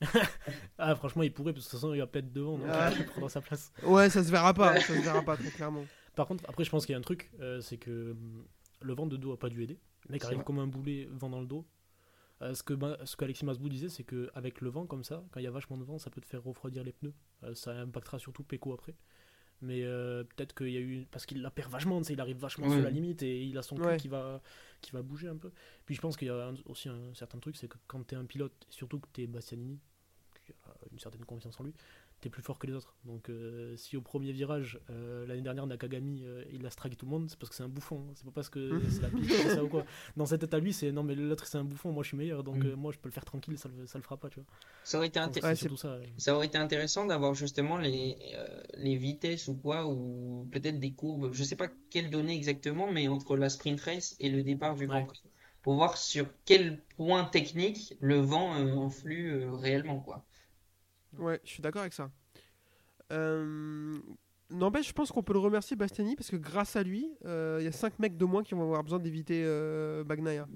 ah, 0.78 0.94
franchement, 0.94 1.22
il 1.22 1.32
pourrait, 1.32 1.52
parce 1.52 1.64
que 1.64 1.70
de 1.70 1.70
toute 1.72 1.80
façon, 1.80 1.94
il 1.94 1.98
va 1.98 2.06
peut-être 2.06 2.32
devant, 2.32 2.58
donc 2.58 2.68
Ah. 2.70 2.90
il 2.96 3.06
prendra 3.06 3.28
sa 3.28 3.40
place. 3.40 3.72
Ouais, 3.82 4.08
ça 4.10 4.22
se 4.22 4.30
verra 4.30 4.54
pas, 4.54 4.78
ça 4.78 4.94
se 4.94 5.02
verra 5.02 5.22
pas 5.22 5.36
très 5.36 5.50
clairement. 5.50 5.84
Par 6.14 6.26
contre, 6.26 6.44
après, 6.48 6.64
je 6.64 6.70
pense 6.70 6.86
qu'il 6.86 6.92
y 6.92 6.96
a 6.96 6.98
un 6.98 7.02
truc, 7.02 7.30
euh, 7.40 7.60
c'est 7.60 7.78
que 7.78 8.12
hum, 8.12 8.44
le 8.80 8.94
vent 8.94 9.06
de 9.06 9.16
dos 9.16 9.32
a 9.32 9.38
pas 9.38 9.48
dû 9.48 9.62
aider. 9.62 9.78
Le 10.08 10.12
mec 10.12 10.24
arrive 10.24 10.36
vrai. 10.36 10.44
comme 10.44 10.58
un 10.60 10.66
boulet, 10.66 11.08
vent 11.10 11.30
dans 11.30 11.40
le 11.40 11.46
dos. 11.46 11.66
Euh, 12.42 12.52
ce 12.54 12.62
que 12.62 12.74
Ma- 12.74 12.98
ce 13.06 13.16
qu'Alexis 13.16 13.44
Masbou 13.46 13.68
disait, 13.68 13.88
c'est 13.88 14.04
qu'avec 14.04 14.60
le 14.60 14.68
vent 14.68 14.86
comme 14.86 15.04
ça, 15.04 15.24
quand 15.30 15.40
il 15.40 15.44
y 15.44 15.46
a 15.46 15.50
vachement 15.50 15.78
de 15.78 15.84
vent, 15.84 15.98
ça 15.98 16.10
peut 16.10 16.20
te 16.20 16.26
faire 16.26 16.42
refroidir 16.42 16.84
les 16.84 16.92
pneus. 16.92 17.14
Euh, 17.44 17.54
ça 17.54 17.72
impactera 17.72 18.18
surtout 18.18 18.42
Peko 18.44 18.74
après. 18.74 18.94
Mais 19.62 19.84
euh, 19.84 20.22
peut-être 20.22 20.54
qu'il 20.54 20.68
y 20.68 20.76
a 20.76 20.80
eu. 20.80 21.06
Parce 21.10 21.24
qu'il 21.24 21.40
la 21.40 21.50
perd 21.50 21.70
vachement, 21.72 22.02
il 22.02 22.20
arrive 22.20 22.36
vachement 22.36 22.66
Oui. 22.66 22.74
sur 22.74 22.82
la 22.82 22.90
limite 22.90 23.22
et 23.22 23.42
il 23.42 23.56
a 23.56 23.62
son 23.62 23.76
cul 23.76 23.82
Ouais. 23.84 23.96
qui, 23.96 24.08
va, 24.08 24.42
qui 24.82 24.92
va 24.92 25.00
bouger 25.00 25.28
un 25.28 25.36
peu. 25.36 25.50
Puis 25.86 25.94
je 25.94 26.00
pense 26.02 26.16
qu'il 26.18 26.28
y 26.28 26.30
a 26.30 26.48
un- 26.48 26.54
aussi 26.66 26.90
un 26.90 27.14
certain 27.14 27.38
truc, 27.38 27.56
c'est 27.56 27.68
que 27.68 27.78
quand 27.86 28.06
tu 28.06 28.14
es 28.14 28.18
un 28.18 28.26
pilote, 28.26 28.66
surtout 28.68 29.00
que 29.00 29.08
tu 29.14 29.22
es 29.22 29.26
Bastianini, 29.26 29.80
qui 30.44 30.52
a 30.64 30.74
une 30.92 30.98
certaine 30.98 31.24
confiance 31.24 31.58
en 31.58 31.64
lui, 31.64 31.72
tu 32.20 32.28
es 32.28 32.30
plus 32.30 32.42
fort 32.42 32.58
que 32.58 32.66
les 32.66 32.72
autres. 32.72 32.94
Donc 33.04 33.28
euh, 33.28 33.76
si 33.76 33.96
au 33.96 34.00
premier 34.00 34.32
virage, 34.32 34.80
euh, 34.90 35.26
l'année 35.26 35.42
dernière, 35.42 35.66
Nakagami, 35.66 36.22
euh, 36.24 36.42
il 36.50 36.64
a 36.66 36.70
stragué 36.70 36.96
tout 36.96 37.04
le 37.06 37.10
monde, 37.10 37.28
c'est 37.28 37.38
parce 37.38 37.50
que 37.50 37.56
c'est 37.56 37.62
un 37.62 37.68
bouffon. 37.68 38.06
hein. 38.08 38.12
C'est 38.14 38.24
pas 38.24 38.30
parce 38.32 38.48
que 38.48 38.80
c'est 38.90 39.02
la 39.02 39.08
piste, 39.10 39.30
c'est 39.34 39.54
ça 39.54 39.62
ou 39.64 39.68
quoi. 39.68 39.84
Dans 40.16 40.26
cette 40.26 40.40
tête 40.40 40.54
à 40.54 40.58
lui, 40.58 40.72
c'est 40.72 40.92
non, 40.92 41.02
mais 41.02 41.14
l'autre 41.14 41.46
c'est 41.46 41.58
un 41.58 41.64
bouffon, 41.64 41.92
moi 41.92 42.02
je 42.02 42.08
suis 42.08 42.16
meilleur, 42.16 42.42
donc 42.42 42.56
Mm. 42.56 42.66
euh, 42.68 42.76
moi 42.76 42.92
je 42.92 42.98
peux 42.98 43.08
le 43.08 43.12
faire 43.12 43.24
tranquille, 43.24 43.58
ça 43.58 43.68
le, 43.68 43.86
ça 43.86 43.98
le 43.98 44.02
fera 44.02 44.16
pas, 44.16 44.28
tu 44.30 44.40
vois. 44.40 44.46
Ça 44.84 44.98
aurait 44.98 45.08
été. 45.08 45.20
Ouais, 45.20 45.54
ça. 46.16 46.34
aurait 46.36 46.46
été 46.46 46.58
intéressant 46.58 47.06
d'avoir 47.06 47.34
justement 47.34 47.76
les, 47.76 48.16
euh, 48.34 48.62
les 48.78 48.96
vitesses 48.96 49.48
ou 49.48 49.54
quoi, 49.54 49.86
ou 49.86 50.48
peut-être 50.52 50.78
des 50.80 50.92
courbes, 50.92 51.30
je 51.32 51.44
sais 51.44 51.56
pas 51.56 51.68
quelles 51.90 52.10
données 52.10 52.34
exactement, 52.34 52.90
mais 52.90 53.08
entre 53.08 53.36
la 53.36 53.48
sprint 53.50 53.80
race 53.80 54.16
et 54.20 54.30
le 54.30 54.42
départ 54.42 54.74
du 54.76 54.86
Grand 54.86 55.00
Ouais. 55.00 55.06
Prix, 55.06 55.22
pour 55.62 55.74
voir 55.74 55.96
sur 55.96 56.26
quel 56.44 56.80
point 56.96 57.24
technique 57.24 57.94
le 58.00 58.16
vent 58.20 58.54
euh, 58.56 58.76
influe 58.78 59.32
euh, 59.34 59.52
réellement, 59.52 60.00
quoi. 60.00 60.24
Ouais, 61.18 61.40
je 61.44 61.50
suis 61.50 61.62
d'accord 61.62 61.82
avec 61.82 61.92
ça. 61.92 62.10
Euh, 63.12 63.96
N'empêche, 64.50 64.88
je 64.88 64.92
pense 64.92 65.10
qu'on 65.10 65.24
peut 65.24 65.32
le 65.32 65.40
remercier 65.40 65.74
Bastiani 65.76 66.14
parce 66.14 66.30
que 66.30 66.36
grâce 66.36 66.76
à 66.76 66.82
lui, 66.84 67.10
euh, 67.24 67.58
il 67.60 67.64
y 67.64 67.68
a 67.68 67.72
5 67.72 67.98
mecs 67.98 68.16
de 68.16 68.24
moins 68.24 68.44
qui 68.44 68.54
vont 68.54 68.62
avoir 68.62 68.84
besoin 68.84 69.00
d'éviter 69.00 69.42
euh, 69.44 70.04
Bagnaia. 70.04 70.46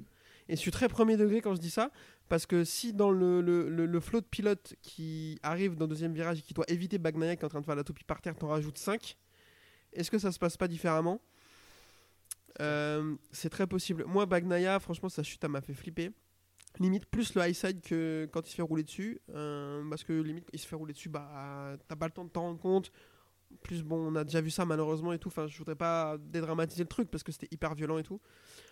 Et 0.48 0.54
je 0.54 0.60
suis 0.60 0.70
très 0.70 0.88
premier 0.88 1.16
degré 1.16 1.40
quand 1.40 1.54
je 1.54 1.60
dis 1.60 1.70
ça 1.70 1.90
parce 2.28 2.46
que 2.46 2.62
si 2.64 2.92
dans 2.92 3.10
le, 3.10 3.40
le 3.40 4.00
flot 4.00 4.20
de 4.20 4.26
pilotes 4.26 4.74
qui 4.82 5.38
arrive 5.42 5.74
dans 5.74 5.86
le 5.86 5.90
deuxième 5.90 6.12
virage 6.14 6.38
et 6.38 6.42
qui 6.42 6.54
doit 6.54 6.64
éviter 6.68 6.98
Bagnaia 6.98 7.34
qui 7.34 7.42
est 7.42 7.46
en 7.46 7.48
train 7.48 7.60
de 7.60 7.66
faire 7.66 7.74
la 7.76 7.82
toupie 7.84 8.04
par 8.04 8.20
terre, 8.20 8.36
t'en 8.36 8.48
rajoutes 8.48 8.78
5, 8.78 9.16
est-ce 9.92 10.10
que 10.10 10.18
ça 10.18 10.30
se 10.30 10.38
passe 10.38 10.56
pas 10.56 10.68
différemment? 10.68 11.20
Euh, 12.60 13.16
C'est 13.32 13.50
très 13.50 13.66
possible. 13.66 14.04
Moi, 14.06 14.26
Bagnaia, 14.26 14.78
franchement, 14.78 15.08
sa 15.08 15.22
chute, 15.22 15.42
elle 15.42 15.50
m'a 15.50 15.60
fait 15.60 15.74
flipper. 15.74 16.10
Limite 16.78 17.06
plus 17.06 17.34
le 17.34 17.42
high 17.46 17.54
side 17.54 17.80
que 17.82 18.28
quand 18.32 18.46
il 18.46 18.50
se 18.50 18.54
fait 18.56 18.62
rouler 18.62 18.84
dessus. 18.84 19.20
euh, 19.34 19.82
parce 19.90 20.04
que 20.04 20.12
limite, 20.12 20.48
il 20.52 20.58
se 20.58 20.66
fait 20.66 20.76
rouler 20.76 20.92
dessus, 20.92 21.08
bah 21.08 21.76
t'as 21.88 21.96
pas 21.96 22.06
le 22.06 22.12
temps 22.12 22.24
de 22.24 22.30
t'en 22.30 22.42
rendre 22.42 22.60
compte. 22.60 22.92
Plus 23.64 23.82
bon, 23.82 24.12
on 24.12 24.14
a 24.14 24.22
déjà 24.22 24.40
vu 24.40 24.50
ça 24.50 24.64
malheureusement 24.64 25.12
et 25.12 25.18
tout. 25.18 25.26
Enfin, 25.28 25.48
je 25.48 25.58
voudrais 25.58 25.74
pas 25.74 26.16
dédramatiser 26.18 26.84
le 26.84 26.88
truc 26.88 27.10
parce 27.10 27.24
que 27.24 27.32
c'était 27.32 27.48
hyper 27.50 27.74
violent 27.74 27.98
et 27.98 28.04
tout. 28.04 28.20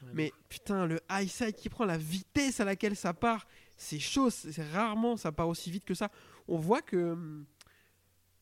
Ouais, 0.04 0.10
Mais 0.14 0.32
putain, 0.48 0.86
le 0.86 1.00
high 1.10 1.28
side 1.28 1.54
qui 1.56 1.68
prend 1.68 1.84
la 1.84 1.98
vitesse 1.98 2.60
à 2.60 2.64
laquelle 2.64 2.94
ça 2.94 3.12
part, 3.12 3.48
c'est 3.76 3.98
chaud. 3.98 4.30
C'est 4.30 4.62
rarement 4.72 5.16
ça 5.16 5.32
part 5.32 5.48
aussi 5.48 5.70
vite 5.72 5.84
que 5.84 5.94
ça. 5.94 6.10
On 6.46 6.58
voit 6.58 6.80
que. 6.82 7.42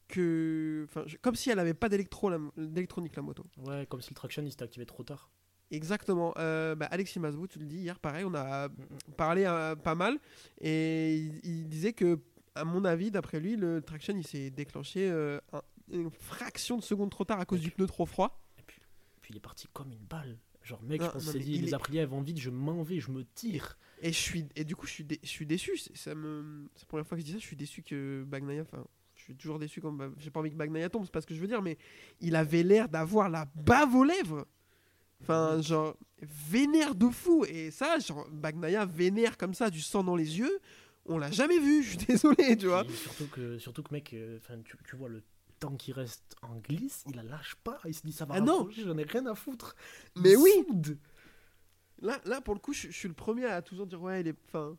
que 0.09 0.87
je- 1.07 1.17
comme 1.17 1.35
si 1.35 1.51
elle 1.51 1.59
avait 1.59 1.75
pas 1.75 1.89
d'électronique 1.89 3.17
la 3.17 3.23
moto. 3.23 3.45
Ouais, 3.65 3.87
comme 3.87 4.01
si 4.03 4.11
le 4.11 4.15
traction 4.15 4.43
il 4.43 4.51
s'était 4.51 4.65
activé 4.65 4.87
trop 4.87 5.03
tard. 5.03 5.31
Exactement. 5.71 6.33
Euh, 6.39 6.75
bah, 6.75 6.87
Alexis 6.91 7.19
Masbou, 7.19 7.47
tu 7.47 7.59
le 7.59 7.67
dis 7.67 7.79
hier, 7.79 7.99
pareil, 7.99 8.25
on 8.25 8.35
a 8.35 8.69
parlé 9.17 9.45
euh, 9.45 9.75
pas 9.75 9.95
mal 9.95 10.19
et 10.61 11.17
il, 11.17 11.41
il 11.45 11.69
disait 11.69 11.93
que, 11.93 12.21
à 12.55 12.65
mon 12.65 12.85
avis, 12.85 13.11
d'après 13.11 13.41
lui, 13.41 13.57
le 13.57 13.83
traction 13.83 14.15
il 14.17 14.27
s'est 14.27 14.51
déclenché 14.51 15.11
euh, 15.11 15.39
un- 15.53 15.63
une 15.93 16.11
fraction 16.11 16.77
de 16.77 16.83
seconde 16.83 17.11
trop 17.11 17.25
tard 17.25 17.41
à 17.41 17.45
cause 17.45 17.61
du 17.61 17.71
pneu 17.71 17.87
trop 17.87 18.07
froid. 18.07 18.41
Puis 19.21 19.33
il 19.35 19.37
est 19.37 19.41
parti 19.41 19.67
comme 19.73 19.91
une 19.93 20.05
balle. 20.05 20.39
Genre, 20.63 20.83
mec, 20.83 21.01
Non, 21.01 21.07
je 21.09 21.13
pense 21.13 21.27
non, 21.27 21.33
dit, 21.41 21.53
il 21.55 21.63
les 21.63 21.71
est- 21.71 21.75
Aprilia 21.75 22.07
vont 22.07 22.21
vite, 22.23 22.39
je 22.41 22.51
m'en 22.51 22.83
vais, 22.83 22.99
je 23.01 23.11
me 23.11 23.25
tire. 23.25 23.77
Et 24.03 24.13
je 24.13 24.19
suis 24.19 24.47
et 24.57 24.65
du 24.65 24.77
coup 24.77 24.87
je 24.87 24.93
suis 24.93 25.05
dé- 25.05 25.19
je 25.23 25.29
suis 25.29 25.47
déçu. 25.47 25.77
C'est- 25.79 25.97
Ça 25.97 26.15
me 26.15 26.69
c'est 26.75 26.83
la 26.83 26.87
première 26.89 27.07
fois 27.07 27.17
que 27.17 27.21
je 27.23 27.27
dis 27.27 27.33
ça. 27.33 27.39
Je 27.39 27.45
suis 27.47 27.57
déçu 27.57 27.83
que 27.83 28.25
Bagnaia. 28.25 28.63
Enfin, 28.63 28.85
je 29.15 29.23
suis 29.23 29.35
toujours 29.37 29.59
déçu 29.59 29.81
quand 29.81 29.93
bah, 29.93 30.11
j'ai 30.19 30.31
pas 30.31 30.41
envie 30.41 30.51
que 30.51 30.57
Bagnaia 30.57 30.89
tombe. 30.91 31.05
C'est 31.05 31.13
pas 31.13 31.21
ce 31.21 31.27
que 31.27 31.35
je 31.35 31.41
veux 31.41 31.47
dire, 31.47 31.63
mais 31.63 31.79
il 32.21 32.37
avait 32.37 32.63
l'air 32.63 32.89
d'avoir 32.89 33.29
la 33.31 33.47
bave 33.55 33.95
aux 33.95 34.05
lèvres. 34.05 34.47
Enfin, 35.23 35.61
genre 35.63 35.97
vénère 36.21 36.95
de 36.95 37.09
fou. 37.09 37.45
Et 37.49 37.71
ça, 37.71 37.99
genre 37.99 38.27
Bagnaia 38.31 38.85
vénère 38.87 39.37
comme 39.37 39.55
ça, 39.55 39.71
du 39.71 39.81
sang 39.81 40.05
dans 40.05 40.17
les 40.17 40.39
yeux. 40.39 40.59
On 41.07 41.19
l'a 41.19 41.31
jamais 41.31 41.59
vu. 41.59 41.83
Je 41.83 41.89
suis 41.91 41.99
désolé, 42.07 42.57
tu 42.57 42.67
vois. 42.67 42.85
Et 42.85 42.93
surtout 42.93 43.27
que, 43.29 43.59
surtout 43.59 43.83
que 43.83 43.93
mec, 43.95 44.13
euh, 44.15 44.39
enfin, 44.39 44.61
tu, 44.65 44.77
tu 44.89 44.97
vois 44.97 45.09
le 45.09 45.23
temps 45.59 45.75
qui 45.77 45.93
reste 45.93 46.37
en 46.43 46.57
glisse, 46.57 47.03
il 47.09 47.17
la 47.17 47.23
lâche 47.23 47.55
pas. 47.65 47.79
Il 47.87 47.95
se 47.95 48.03
dit, 48.05 48.13
ça 48.13 48.25
va 48.27 48.35
Ah 48.37 48.41
non. 48.41 48.69
j'en 48.71 48.99
ai 48.99 49.05
rien 49.05 49.25
à 49.27 49.35
foutre. 49.35 49.75
Il 50.17 50.23
Mais 50.23 50.37
oui. 50.37 50.51
soude. 50.69 50.99
Là, 52.03 52.21
là, 52.27 52.41
pour 52.43 52.53
le 52.55 52.61
coup, 52.61 52.73
je, 52.75 52.89
je 52.89 52.93
suis 52.97 53.09
le 53.09 53.15
premier 53.15 53.47
à 53.47 53.63
toujours 53.63 53.87
dire 53.87 54.03
ouais, 54.03 54.21
il 54.21 54.29
est. 54.29 54.37
Enfin, 54.49 54.77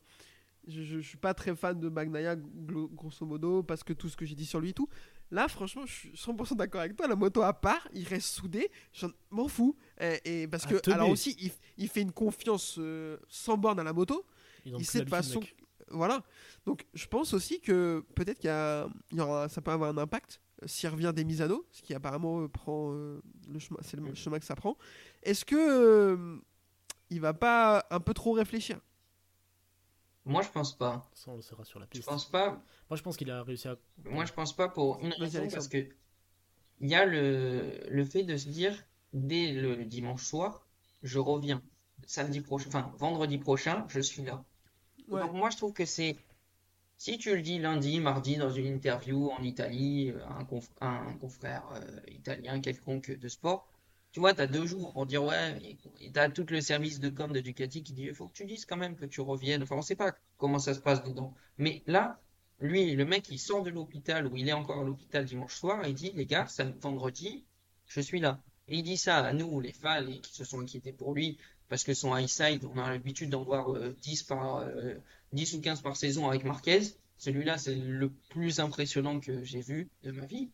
je, 0.68 0.84
je, 0.84 1.00
je 1.00 1.08
suis 1.08 1.18
pas 1.18 1.34
très 1.34 1.56
fan 1.56 1.80
de 1.80 1.90
Bagnaia, 1.90 2.36
glo- 2.36 2.94
grosso 2.94 3.26
modo, 3.26 3.64
parce 3.64 3.84
que 3.84 3.94
tout 3.94 4.08
ce 4.10 4.16
que 4.18 4.26
j'ai 4.26 4.36
dit 4.36 4.46
sur 4.46 4.60
lui 4.60 4.70
et 4.70 4.74
tout. 4.74 4.88
Là, 5.32 5.48
franchement, 5.48 5.86
je 5.86 5.94
suis 5.94 6.10
100% 6.12 6.56
d'accord 6.56 6.82
avec 6.82 6.96
toi. 6.96 7.08
La 7.08 7.16
moto 7.16 7.42
à 7.42 7.54
part, 7.54 7.88
il 7.94 8.08
reste 8.08 8.28
soudé. 8.28 8.72
Je 8.94 9.08
m'en 9.30 9.48
fous. 9.48 9.76
Et, 10.00 10.44
et 10.44 10.48
parce 10.48 10.64
Ah, 10.66 10.70
que, 10.70 10.76
teubé. 10.78 10.96
alors 10.96 11.10
aussi, 11.10 11.36
il, 11.40 11.52
il 11.78 11.90
fait 11.90 12.02
une 12.02 12.12
confiance 12.14 12.76
euh, 12.78 13.18
sans 13.28 13.58
borne 13.58 13.80
à 13.80 13.84
la 13.84 13.94
moto. 13.94 14.26
Il 14.66 14.86
sait 14.86 15.02
de 15.02 15.10
façon. 15.10 15.40
mec. 15.42 15.56
Voilà. 15.90 16.24
Donc, 16.66 16.86
je 16.94 17.06
pense 17.08 17.34
aussi 17.34 17.62
que 17.62 18.04
peut-être 18.16 18.40
qu'il 18.40 18.48
y 18.50 18.52
a, 18.52 18.88
il 19.12 19.18
y 19.18 19.22
aura, 19.22 19.48
ça 19.50 19.62
peut 19.62 19.72
avoir 19.72 19.90
un 19.90 19.98
impact 19.98 20.42
euh, 20.64 20.68
s'il 20.68 20.90
revient 20.90 21.14
des 21.16 21.24
Misano, 21.24 21.66
ce 21.72 21.82
qui 21.82 21.94
apparemment 21.94 22.42
euh, 22.42 22.48
prend 22.50 22.92
euh, 22.94 23.22
le 23.50 23.60
chemin, 23.60 23.80
c'est 23.84 23.96
le 23.98 24.14
chemin 24.16 24.40
que 24.40 24.46
ça 24.46 24.56
prend. 24.56 24.78
Est-ce 25.24 25.46
que 25.46 26.40
il 27.10 27.22
va 27.22 27.34
pas 27.34 27.86
un 27.90 28.00
peu 28.02 28.14
trop 28.14 28.34
réfléchir? 28.34 28.80
Moi, 30.28 30.42
je 30.44 30.50
pense 30.50 30.78
pas. 30.78 31.10
Ça, 31.14 31.32
on 31.32 31.36
le 31.38 31.42
saura 31.42 31.64
sur 31.66 31.80
la 31.80 31.86
Je 31.86 31.92
piste. 31.92 32.06
pense 32.08 32.30
pas. 32.30 32.62
Moi, 32.90 32.98
je 32.98 33.02
pense 33.02 33.18
qu'il 33.18 33.32
a 33.32 33.44
réussi 33.44 33.68
à. 33.68 33.78
Moi, 34.06 34.26
je 34.26 34.34
pense 34.34 34.56
pas 34.56 34.68
pour 34.70 35.00
une 35.00 35.14
raison 35.14 35.40
Alexandre. 35.40 35.52
parce 35.54 35.68
que 35.68 35.88
il 36.80 36.90
y 36.90 36.96
a 36.96 37.06
le, 37.06 37.80
le 37.90 38.06
fait 38.06 38.24
de 38.24 38.38
se 38.38 38.50
dire 38.50 38.76
dès 39.14 39.52
le 39.54 39.86
dimanche 39.86 40.24
soir, 40.24 40.68
je 41.04 41.18
reviens. 41.20 41.62
Samedi 42.06 42.42
prochain, 42.42 42.68
enfin 42.68 42.92
vendredi 42.98 43.38
prochain, 43.40 43.86
je 43.90 44.00
suis 44.00 44.22
là. 44.22 44.44
Ouais. 45.08 45.22
Donc 45.22 45.34
moi, 45.34 45.50
je 45.50 45.58
trouve 45.58 45.74
que 45.74 45.86
c'est 45.86 46.16
si 46.98 47.18
tu 47.18 47.36
le 47.36 47.42
dis 47.42 47.60
lundi, 47.60 48.00
mardi 48.00 48.38
dans 48.38 48.50
une 48.50 48.66
interview 48.68 49.30
en 49.32 49.42
Italie, 49.44 50.10
euh, 50.12 50.24
à 50.26 50.34
un, 50.40 50.44
conf- 50.44 50.70
un 50.82 51.14
confrère 51.18 51.64
euh, 51.74 52.00
italien 52.08 52.60
quelconque 52.60 53.12
de 53.12 53.28
sport, 53.28 53.68
tu 54.18 54.22
vois, 54.22 54.34
tu 54.34 54.42
as 54.42 54.48
deux 54.48 54.66
jours 54.66 54.94
pour 54.94 55.06
dire 55.06 55.24
ouais, 55.24 55.60
et 55.62 55.78
tu 56.12 56.20
as 56.20 56.28
tout 56.32 56.48
le 56.50 56.60
service 56.60 57.00
de 57.00 57.10
com 57.10 57.32
de 57.32 57.40
Ducati 57.40 57.84
qui 57.84 57.94
dit 57.94 58.06
il 58.06 58.16
faut 58.16 58.28
que 58.28 58.34
tu 58.34 58.46
dises 58.46 58.66
quand 58.66 58.76
même 58.76 58.96
que 58.96 59.06
tu 59.06 59.22
reviennes. 59.22 59.62
Enfin, 59.62 59.76
on 59.76 59.84
sait 59.84 59.96
pas 59.96 60.16
comment 60.40 60.58
ça 60.58 60.74
se 60.74 60.80
passe 60.80 61.04
dedans. 61.04 61.36
Mais 61.60 61.84
là, 61.86 62.20
lui, 62.60 62.96
le 62.96 63.06
mec, 63.06 63.30
il 63.30 63.38
sort 63.38 63.62
de 63.62 63.70
l'hôpital 63.70 64.26
ou 64.26 64.36
il 64.36 64.50
est 64.50 64.54
encore 64.54 64.80
à 64.80 64.84
l'hôpital 64.84 65.24
dimanche 65.24 65.54
soir 65.54 65.86
et 65.86 65.90
il 65.90 65.94
dit 65.94 66.14
les 66.16 66.26
gars, 66.26 66.48
ça, 66.48 66.64
vendredi, 66.82 67.46
je 67.86 68.02
suis 68.02 68.20
là. 68.20 68.42
Et 68.68 68.78
il 68.78 68.82
dit 68.82 68.98
ça 68.98 69.18
à 69.18 69.34
nous, 69.34 69.60
les 69.60 69.72
fans, 69.72 70.04
qui 70.24 70.34
se 70.34 70.44
sont 70.44 70.62
inquiétés 70.62 70.94
pour 70.94 71.14
lui, 71.14 71.38
parce 71.70 71.84
que 71.84 71.94
son 71.94 72.18
high 72.18 72.28
side, 72.28 72.66
on 72.66 72.80
a 72.80 72.90
l'habitude 72.90 73.30
d'en 73.30 73.44
voir 73.44 73.72
euh, 73.76 73.96
10 74.02 74.24
par 74.24 74.62
euh, 74.62 74.96
10 75.34 75.54
ou 75.54 75.62
15 75.62 75.84
par 75.84 75.96
saison 75.96 76.28
avec 76.28 76.44
Marquez. 76.44 76.82
Celui-là, 77.20 77.60
c'est 77.60 77.76
le 77.76 78.10
plus 78.30 78.60
impressionnant 78.60 79.20
que 79.20 79.44
j'ai 79.44 79.62
vu 79.62 79.92
de 80.02 80.10
ma 80.10 80.26
vie. 80.26 80.50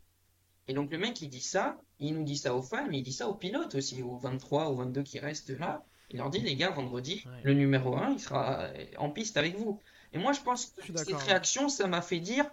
Et 0.67 0.73
donc 0.73 0.91
le 0.91 0.97
mec, 0.97 1.21
il 1.21 1.29
dit 1.29 1.41
ça, 1.41 1.77
il 1.99 2.13
nous 2.15 2.23
dit 2.23 2.37
ça 2.37 2.55
aux 2.55 2.61
fans, 2.61 2.87
mais 2.89 2.99
il 2.99 3.03
dit 3.03 3.13
ça 3.13 3.27
aux 3.27 3.35
pilotes 3.35 3.75
aussi, 3.75 4.01
aux 4.01 4.17
23 4.17 4.71
ou 4.71 4.77
22 4.77 5.03
qui 5.03 5.19
restent 5.19 5.57
là. 5.57 5.83
Il 6.09 6.17
leur 6.17 6.29
dit, 6.29 6.39
les 6.41 6.55
gars, 6.55 6.69
vendredi, 6.69 7.23
Ouais. 7.25 7.41
le 7.43 7.53
numéro 7.53 7.95
1, 7.95 8.11
il 8.11 8.19
sera 8.19 8.67
en 8.97 9.09
piste 9.09 9.35
avec 9.37 9.57
vous. 9.57 9.79
Et 10.11 10.19
moi, 10.19 10.31
je 10.31 10.41
pense 10.41 10.67
que 10.67 10.81
Je 10.85 10.95
cette 10.95 11.15
réaction, 11.15 11.69
ça 11.69 11.87
m'a 11.87 12.01
fait 12.03 12.19
dire, 12.19 12.45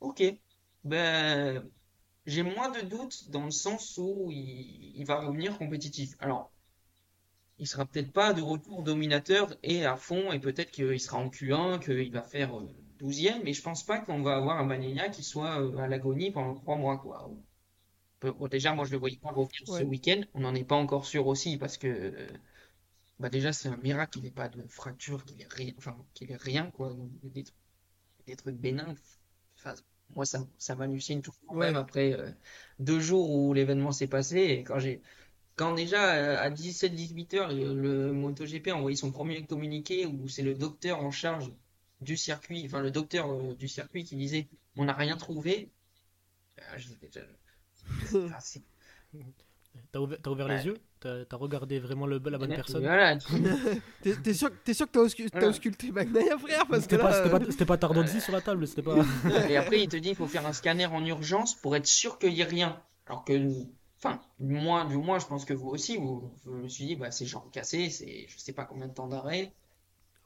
ok, 0.00 0.22
ben, 0.82 1.64
j'ai 2.26 2.42
moins 2.42 2.70
de 2.70 2.80
doutes 2.80 3.30
dans 3.30 3.44
le 3.44 3.50
sens 3.52 3.98
où 3.98 4.30
il, 4.32 4.92
il 4.96 5.04
va 5.06 5.20
revenir 5.20 5.56
compétitif. 5.58 6.14
Alors, 6.18 6.50
il 7.58 7.68
sera 7.68 7.84
peut-être 7.86 8.12
pas 8.12 8.32
de 8.32 8.42
retour 8.42 8.82
dominateur 8.82 9.54
et 9.62 9.84
à 9.86 9.96
fond, 9.96 10.32
et 10.32 10.40
peut-être 10.40 10.72
qu'il 10.72 10.98
sera 10.98 11.18
en 11.18 11.28
Q1, 11.28 11.78
qu'il 11.78 12.10
va 12.10 12.22
faire 12.22 12.58
euh, 12.58 12.68
12e, 12.98 13.42
mais 13.44 13.52
je 13.52 13.62
pense 13.62 13.84
pas 13.84 13.98
qu'on 14.00 14.22
va 14.22 14.36
avoir 14.36 14.58
un 14.58 14.66
Bagnaia 14.66 15.08
qui 15.08 15.22
soit 15.22 15.60
euh, 15.60 15.76
à 15.76 15.86
l'agonie 15.86 16.32
pendant 16.32 16.54
trois 16.54 16.76
mois, 16.76 16.98
quoi. 16.98 17.30
Bon, 18.32 18.48
déjà, 18.48 18.74
moi, 18.74 18.84
je 18.84 18.92
le 18.92 18.98
voyais 18.98 19.16
pas 19.18 19.30
revenir 19.30 19.60
Ouais. 19.68 19.80
ce 19.80 19.84
week-end. 19.84 20.20
On 20.34 20.40
n'en 20.40 20.54
est 20.54 20.64
pas 20.64 20.76
encore 20.76 21.06
sûr 21.06 21.26
aussi, 21.26 21.56
parce 21.58 21.76
que, 21.78 21.86
euh, 21.88 22.28
bah, 23.18 23.30
déjà, 23.30 23.52
c'est 23.52 23.68
un 23.68 23.76
miracle 23.78 24.14
qu'il 24.14 24.22
n'ait 24.24 24.30
pas 24.30 24.48
de 24.48 24.62
fracture, 24.68 25.24
qu'il 25.24 25.40
ait 25.42 25.48
rien, 25.50 25.72
enfin, 25.78 25.96
qu'il 26.14 26.30
ait 26.32 26.36
rien, 26.36 26.70
quoi. 26.72 26.94
Des, 27.24 27.44
trucs- 27.44 27.56
des 28.26 28.36
trucs 28.36 28.56
bénins. 28.56 28.94
Enfin, 29.58 29.74
moi, 30.14 30.26
ça, 30.26 30.46
ça 30.58 30.76
m'hallucine 30.76 31.22
tout 31.22 31.32
Ouais. 31.50 31.66
même 31.66 31.76
après 31.76 32.12
euh, 32.14 32.30
deux 32.78 33.00
jours 33.00 33.30
où 33.30 33.54
l'événement 33.54 33.92
s'est 33.92 34.08
passé 34.08 34.38
et 34.38 34.64
quand 34.64 34.78
j'ai, 34.78 35.02
quand 35.56 35.74
déjà 35.74 36.40
à 36.40 36.50
17-18 36.50 37.34
heures, 37.34 37.52
le 37.52 38.12
MotoGP 38.12 38.68
a 38.68 38.76
envoyé 38.76 38.96
son 38.96 39.12
premier 39.12 39.46
communiqué 39.46 40.06
où 40.06 40.28
c'est 40.28 40.42
le 40.42 40.54
docteur 40.54 41.00
en 41.00 41.10
charge 41.12 41.52
du 42.02 42.16
circuit, 42.16 42.64
enfin 42.66 42.80
le 42.82 42.90
docteur 42.92 43.30
euh, 43.32 43.54
du 43.56 43.68
circuit 43.68 44.04
qui 44.04 44.16
disait 44.16 44.48
on 44.76 44.86
n'a 44.86 44.94
rien 44.94 45.16
trouvé. 45.16 45.70
Euh, 46.60 46.78
je- 46.78 46.88
je- 47.12 47.20
enfin, 48.14 48.36
c'est- 48.40 48.62
T'as 49.90 49.98
ouvert, 49.98 50.18
t'as 50.22 50.30
ouvert 50.30 50.46
Ouais. 50.46 50.58
les 50.58 50.66
yeux? 50.66 50.76
T'as 51.00 51.24
t'as 51.24 51.36
regardé 51.36 51.78
vraiment 51.80 52.06
le, 52.06 52.20
la 52.24 52.38
bonne 52.38 52.54
personne? 52.54 52.82
Voilà. 52.82 53.16
T'es 54.02 54.14
t'es 54.16 54.32
sûr, 54.34 54.50
t'es 54.64 54.72
sûr 54.74 54.86
que 54.86 54.92
t'as 54.92 55.00
auscu- 55.00 55.28
t'as 55.28 55.38
Voilà. 55.38 55.48
ausculté 55.50 55.90
Bagnaia, 55.90 56.38
frère? 56.38 56.66
Parce 56.66 56.86
que 56.86 56.90
C'était 56.90 56.98
pas, 56.98 57.10
là, 57.10 57.16
c'était 57.24 57.34
euh, 57.34 57.38
pas, 57.38 57.50
c'était 57.50 57.64
pas 57.64 57.76
Tardozzi 57.78 58.20
sur 58.20 58.32
la 58.32 58.40
table, 58.40 58.66
c'était 58.68 58.82
pas. 58.82 58.96
Et 59.50 59.56
après, 59.56 59.80
il 59.82 59.88
te 59.88 59.96
dit 59.96 60.10
il 60.10 60.14
faut 60.16 60.26
faire 60.28 60.46
un 60.46 60.52
scanner 60.52 60.86
en 60.86 61.04
urgence 61.04 61.54
pour 61.56 61.74
être 61.76 61.86
sûr 61.86 62.18
qu'il 62.18 62.32
n'y 62.32 62.40
ait 62.40 62.44
rien. 62.44 62.80
Alors 63.06 63.24
que, 63.24 63.32
enfin, 63.98 64.20
moi, 64.38 64.84
du 64.84 64.96
moins, 64.96 65.18
je 65.18 65.26
pense 65.26 65.44
que 65.44 65.54
vous 65.54 65.68
aussi, 65.68 65.96
vous, 65.96 66.32
je 66.44 66.50
me 66.50 66.68
suis 66.68 66.86
dit, 66.86 66.96
bah, 66.96 67.10
c'est 67.10 67.26
jambes 67.26 67.50
cassées, 67.52 67.90
c'est 67.90 68.26
je 68.28 68.38
sais 68.38 68.52
pas 68.52 68.64
combien 68.64 68.86
de 68.88 68.94
temps 68.94 69.08
d'arrêt. 69.08 69.52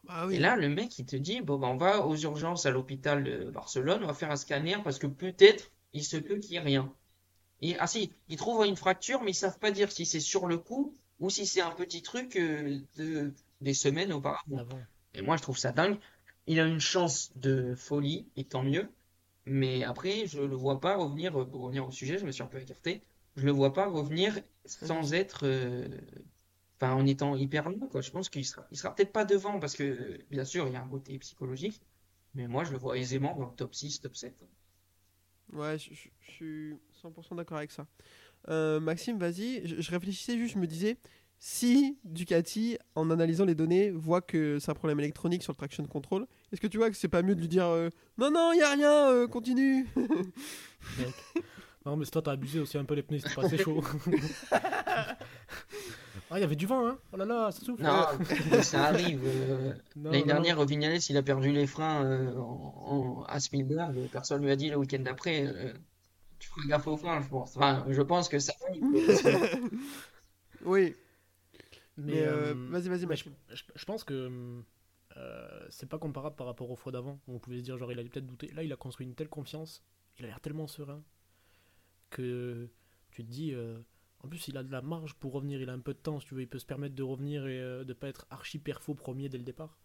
Ah 0.08 0.26
oui. 0.26 0.36
Et 0.36 0.38
là, 0.38 0.56
le 0.56 0.68
mec, 0.68 0.98
il 0.98 1.06
te 1.06 1.16
dit, 1.16 1.40
bon, 1.40 1.58
bah, 1.58 1.68
on 1.68 1.76
va 1.76 2.06
aux 2.06 2.16
urgences 2.16 2.66
à 2.66 2.70
l'hôpital 2.70 3.24
de 3.24 3.50
Barcelone, 3.50 4.00
on 4.04 4.06
va 4.06 4.14
faire 4.14 4.30
un 4.30 4.36
scanner 4.36 4.76
parce 4.84 4.98
que 4.98 5.06
peut-être 5.06 5.70
il 5.94 6.04
se 6.04 6.16
peut 6.18 6.36
qu'il 6.36 6.50
n'y 6.52 6.56
ait 6.56 6.60
rien. 6.60 6.92
Et, 7.60 7.76
ah 7.78 7.86
si, 7.86 8.12
ils 8.28 8.36
trouvent 8.36 8.64
une 8.66 8.76
fracture, 8.76 9.22
mais 9.22 9.32
ils 9.32 9.34
savent 9.34 9.58
pas 9.58 9.70
dire 9.70 9.90
si 9.90 10.06
c'est 10.06 10.20
sur 10.20 10.46
le 10.46 10.58
coup 10.58 10.94
ou 11.20 11.30
si 11.30 11.46
c'est 11.46 11.60
un 11.60 11.70
petit 11.70 12.02
truc 12.02 12.36
euh, 12.36 12.78
de, 12.96 13.32
des 13.60 13.74
semaines 13.74 14.12
auparavant. 14.12 14.58
Avant. 14.58 14.80
Et 15.14 15.22
moi, 15.22 15.36
je 15.36 15.42
trouve 15.42 15.58
ça 15.58 15.72
dingue. 15.72 15.98
Il 16.46 16.60
a 16.60 16.64
une 16.64 16.80
chance 16.80 17.32
de 17.36 17.74
folie, 17.74 18.26
et 18.36 18.44
tant 18.44 18.62
mieux. 18.62 18.88
Mais 19.44 19.82
après, 19.84 20.26
je 20.26 20.40
le 20.40 20.54
vois 20.54 20.80
pas 20.80 20.96
revenir, 20.96 21.38
euh, 21.40 21.44
pour 21.44 21.62
revenir 21.62 21.86
au 21.86 21.90
sujet, 21.90 22.18
je 22.18 22.26
me 22.26 22.32
suis 22.32 22.42
un 22.42 22.46
peu 22.46 22.60
écarté, 22.60 23.02
je 23.36 23.44
le 23.44 23.52
vois 23.52 23.72
pas 23.72 23.88
revenir 23.88 24.38
sans 24.64 25.14
être, 25.14 25.40
euh, 25.44 25.88
enfin, 26.76 26.94
en 26.94 27.06
étant 27.06 27.34
hyper 27.34 27.68
loin, 27.68 27.88
quoi. 27.88 28.00
Je 28.00 28.10
pense 28.10 28.28
qu'il 28.28 28.44
sera, 28.44 28.66
il 28.70 28.78
sera 28.78 28.94
peut-être 28.94 29.12
pas 29.12 29.24
devant, 29.24 29.58
parce 29.58 29.74
que, 29.74 30.20
bien 30.30 30.44
sûr, 30.44 30.66
il 30.68 30.74
y 30.74 30.76
a 30.76 30.82
un 30.82 30.88
côté 30.88 31.18
psychologique, 31.18 31.80
mais 32.34 32.46
moi, 32.46 32.64
je 32.64 32.72
le 32.72 32.78
vois 32.78 32.98
aisément 32.98 33.34
dans 33.36 33.46
le 33.46 33.54
top 33.54 33.74
6, 33.74 34.00
top 34.00 34.16
7. 34.16 34.34
Ouais, 35.52 35.78
je, 35.78 35.94
je- 35.94 36.08
je 36.20 36.30
suis 36.30 36.74
100% 37.02 37.34
d'accord 37.36 37.58
avec 37.58 37.70
ça. 37.70 37.86
Euh, 38.48 38.80
Maxime, 38.80 39.18
vas-y. 39.18 39.66
Je, 39.66 39.80
je 39.80 39.90
réfléchissais 39.90 40.36
juste, 40.38 40.54
je 40.54 40.58
me 40.58 40.66
disais, 40.66 40.96
si 41.38 41.98
Ducati, 42.04 42.78
en 42.94 43.10
analysant 43.10 43.44
les 43.44 43.54
données, 43.54 43.90
voit 43.90 44.20
que 44.20 44.58
c'est 44.58 44.70
un 44.70 44.74
problème 44.74 45.00
électronique 45.00 45.42
sur 45.42 45.52
le 45.52 45.56
traction 45.56 45.84
control, 45.86 46.26
est-ce 46.52 46.60
que 46.60 46.66
tu 46.66 46.76
vois 46.78 46.90
que 46.90 46.96
c'est 46.96 47.08
pas 47.08 47.22
mieux 47.22 47.34
de 47.34 47.40
lui 47.40 47.48
dire 47.48 47.66
euh, 47.66 47.88
non, 48.18 48.30
non, 48.30 48.52
il 48.52 48.58
y 48.58 48.62
a 48.62 48.72
rien, 48.72 49.08
euh, 49.10 49.26
continue. 49.28 49.86
Non, 51.86 51.96
mais 51.96 52.04
toi, 52.06 52.20
t'as 52.20 52.32
abusé 52.32 52.60
aussi 52.60 52.76
un 52.76 52.84
peu 52.84 52.94
les 52.94 53.02
pneus, 53.02 53.20
c'était 53.20 53.34
pas 53.34 53.46
assez 53.46 53.56
chaud. 53.56 53.82
Ah, 56.30 56.38
il 56.38 56.42
y 56.42 56.44
avait 56.44 56.56
du 56.56 56.66
vent, 56.66 56.86
hein 56.86 56.98
Oh 57.12 57.16
là 57.16 57.24
là, 57.24 57.50
ça 57.50 57.64
souffle. 57.64 57.82
Non, 57.82 58.04
ça 58.62 58.84
arrive. 58.84 59.20
euh, 59.24 59.72
L'année 59.96 60.24
dernière, 60.24 60.62
Vignales, 60.64 60.98
il 61.08 61.16
a 61.16 61.22
perdu 61.22 61.52
les 61.52 61.66
freins 61.66 62.04
euh, 62.04 62.36
en, 62.36 63.20
en- 63.20 63.22
à 63.24 63.40
Spielberg. 63.40 63.96
Personne 64.12 64.42
lui 64.42 64.50
a 64.50 64.56
dit 64.56 64.68
le 64.68 64.76
week-end 64.76 64.98
d'après, 65.00 65.46
euh, 65.46 65.72
tu 66.38 66.48
feras 66.48 66.66
gaffe 66.68 66.86
aux 66.86 66.96
freins, 66.96 67.22
je 67.22 67.28
pense. 67.28 67.56
Enfin, 67.56 67.84
je 67.88 68.02
pense 68.02 68.28
que 68.28 68.38
ça 68.38 68.52
arrive. 68.68 68.84
Oui, 70.64 70.94
Mais, 71.96 72.26
mais 72.54 72.80
vas-y, 72.80 72.88
vas-y, 72.88 73.16
je, 73.16 73.84
pense 73.84 74.02
que 74.04 74.62
euh, 75.16 75.66
c'est 75.70 75.88
pas 75.88 75.98
comparable 75.98 76.36
par 76.36 76.46
rapport 76.46 76.70
aux 76.70 76.76
fois 76.76 76.92
d'avant. 76.92 77.18
On 77.28 77.38
pouvait 77.38 77.58
se 77.58 77.62
dire, 77.62 77.78
genre, 77.78 77.90
il 77.92 77.98
allait 77.98 78.08
peut-être 78.08 78.26
douter. 78.26 78.48
Là, 78.54 78.62
il 78.64 78.72
a 78.72 78.76
construit 78.76 79.06
une 79.06 79.14
telle 79.14 79.28
confiance, 79.28 79.82
il 80.18 80.24
a 80.24 80.28
l'air 80.28 80.40
tellement 80.40 80.66
serein 80.66 81.02
que 82.10 82.68
tu 83.12 83.24
te 83.24 83.30
dis. 83.30 83.54
Euh, 84.22 84.26
en 84.26 84.28
plus, 84.28 84.48
il 84.48 84.56
a 84.56 84.62
de 84.62 84.70
la 84.72 84.82
marge 84.82 85.14
pour 85.14 85.32
revenir, 85.32 85.60
il 85.60 85.70
a 85.70 85.72
un 85.72 85.80
peu 85.80 85.94
de 85.94 85.98
temps, 85.98 86.20
si 86.20 86.26
tu 86.26 86.34
veux, 86.34 86.42
il 86.42 86.48
peut 86.48 86.58
se 86.58 86.66
permettre 86.66 86.94
de 86.94 87.02
revenir 87.02 87.46
et 87.46 87.60
euh, 87.60 87.84
de 87.84 87.92
pas 87.92 88.08
être 88.08 88.26
archi 88.30 88.58
perfo 88.58 88.94
premier 88.94 89.28
dès 89.28 89.38
le 89.38 89.44
départ. 89.44 89.78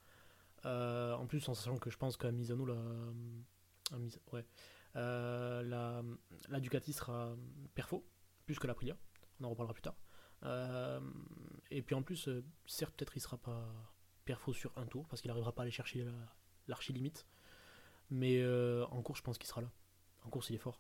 Euh, 0.66 1.14
en 1.16 1.26
plus, 1.28 1.48
en 1.50 1.54
sachant 1.54 1.78
que 1.78 1.90
je 1.90 1.98
pense 1.98 2.18
qu'à 2.18 2.32
Misano, 2.32 2.66
la, 2.66 2.76
à 3.92 3.98
Mis- 4.00 4.18
ouais, 4.32 4.46
euh, 4.96 6.04
la, 6.50 6.60
Ducati 6.60 6.94
sera 6.94 7.36
perfo, 7.76 8.06
plus 8.46 8.58
que 8.60 8.68
la 8.68 8.72
Aprilia. 8.72 8.96
On 9.40 9.46
en 9.46 9.50
reparlera 9.50 9.74
plus 9.74 9.82
tard. 9.82 9.96
Euh, 10.44 11.00
et 11.72 11.82
puis 11.82 11.96
en 11.96 12.02
plus, 12.04 12.28
euh, 12.28 12.44
certes, 12.66 12.94
peut-être 12.96 13.16
il 13.18 13.20
sera 13.22 13.38
pas 13.38 13.66
perfo 14.26 14.54
sur 14.54 14.72
un 14.78 14.86
tour 14.86 15.08
parce 15.08 15.22
qu'il 15.22 15.30
n'arrivera 15.30 15.54
pas 15.54 15.62
à 15.62 15.64
aller 15.64 15.72
chercher 15.72 16.04
la- 16.04 16.36
l'archi 16.68 16.94
limite. 16.94 17.26
Mais 18.10 18.42
euh, 18.42 18.86
en 18.88 19.02
course, 19.02 19.20
je 19.20 19.24
pense 19.24 19.38
qu'il 19.38 19.48
sera 19.48 19.62
là. 19.62 19.72
En 20.24 20.30
course, 20.30 20.50
il 20.50 20.56
est 20.56 20.60
fort. 20.60 20.80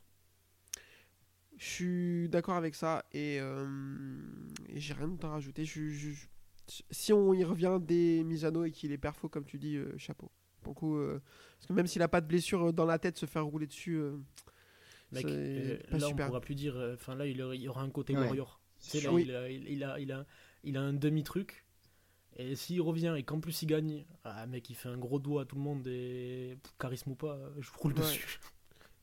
Je 1.57 1.65
suis 1.65 2.29
d'accord 2.29 2.55
avec 2.55 2.75
ça 2.75 3.05
et, 3.11 3.37
euh, 3.39 3.65
et 4.69 4.79
j'ai 4.79 4.93
rien 4.93 5.07
d'autre 5.07 5.25
à 5.27 5.31
rajouter. 5.31 5.65
Je, 5.65 5.87
je- 5.89 6.11
je- 6.11 6.27
si 6.91 7.13
on 7.13 7.33
y 7.33 7.43
revient 7.43 7.77
des 7.81 8.23
Misano 8.23 8.63
et 8.65 8.71
qu'il 8.71 8.91
est 8.91 8.97
perfo, 8.97 9.29
comme 9.29 9.45
tu 9.45 9.57
dis, 9.59 9.75
euh, 9.77 9.97
chapeau. 9.97 10.31
Pour 10.61 10.73
le 10.73 10.79
coup, 10.79 10.97
euh, 10.97 11.21
parce 11.57 11.67
que 11.67 11.73
même 11.73 11.87
s'il 11.87 12.01
a 12.01 12.07
pas 12.07 12.21
de 12.21 12.27
blessure 12.27 12.71
dans 12.73 12.85
la 12.85 12.97
tête, 12.99 13.17
se 13.17 13.25
faire 13.25 13.45
rouler 13.45 13.67
dessus, 13.67 13.95
euh, 13.97 14.17
Mec, 15.11 15.25
euh, 15.25 15.77
là, 15.91 16.07
on 16.07 16.15
pourra 16.15 16.41
plus 16.41 16.55
dire. 16.55 16.75
euh, 16.75 16.95
Enfin, 16.95 17.15
là, 17.15 17.27
il, 17.27 17.39
aurait- 17.41 17.57
il 17.57 17.61
y 17.63 17.67
aura 17.67 17.81
un 17.83 17.89
côté 17.91 18.13
Ouais. 18.13 18.21
warrior. 18.25 18.59
Là, 18.95 19.13
Oui. 19.13 19.23
il, 19.27 19.35
a, 19.35 19.49
il, 19.49 19.67
il 19.69 19.83
a, 19.83 19.99
il, 19.99 20.11
a, 20.11 20.25
il 20.63 20.77
a 20.77 20.81
un 20.81 20.93
demi-truc. 20.93 21.65
Et 22.37 22.55
s'il 22.55 22.81
revient 22.81 23.13
et 23.15 23.23
qu'en 23.23 23.39
plus 23.39 23.61
il 23.61 23.67
gagne, 23.67 24.05
ah, 24.23 24.47
mec, 24.47 24.67
il 24.71 24.75
fait 24.75 24.89
un 24.89 24.97
gros 24.97 25.19
doigt 25.19 25.43
à 25.43 25.45
tout 25.45 25.55
le 25.55 25.61
monde 25.61 25.85
et 25.87 26.57
charisme 26.79 27.11
ou 27.11 27.15
pas, 27.15 27.37
je 27.59 27.69
roule 27.77 27.93
Ouais. 27.93 27.99
dessus. 27.99 28.39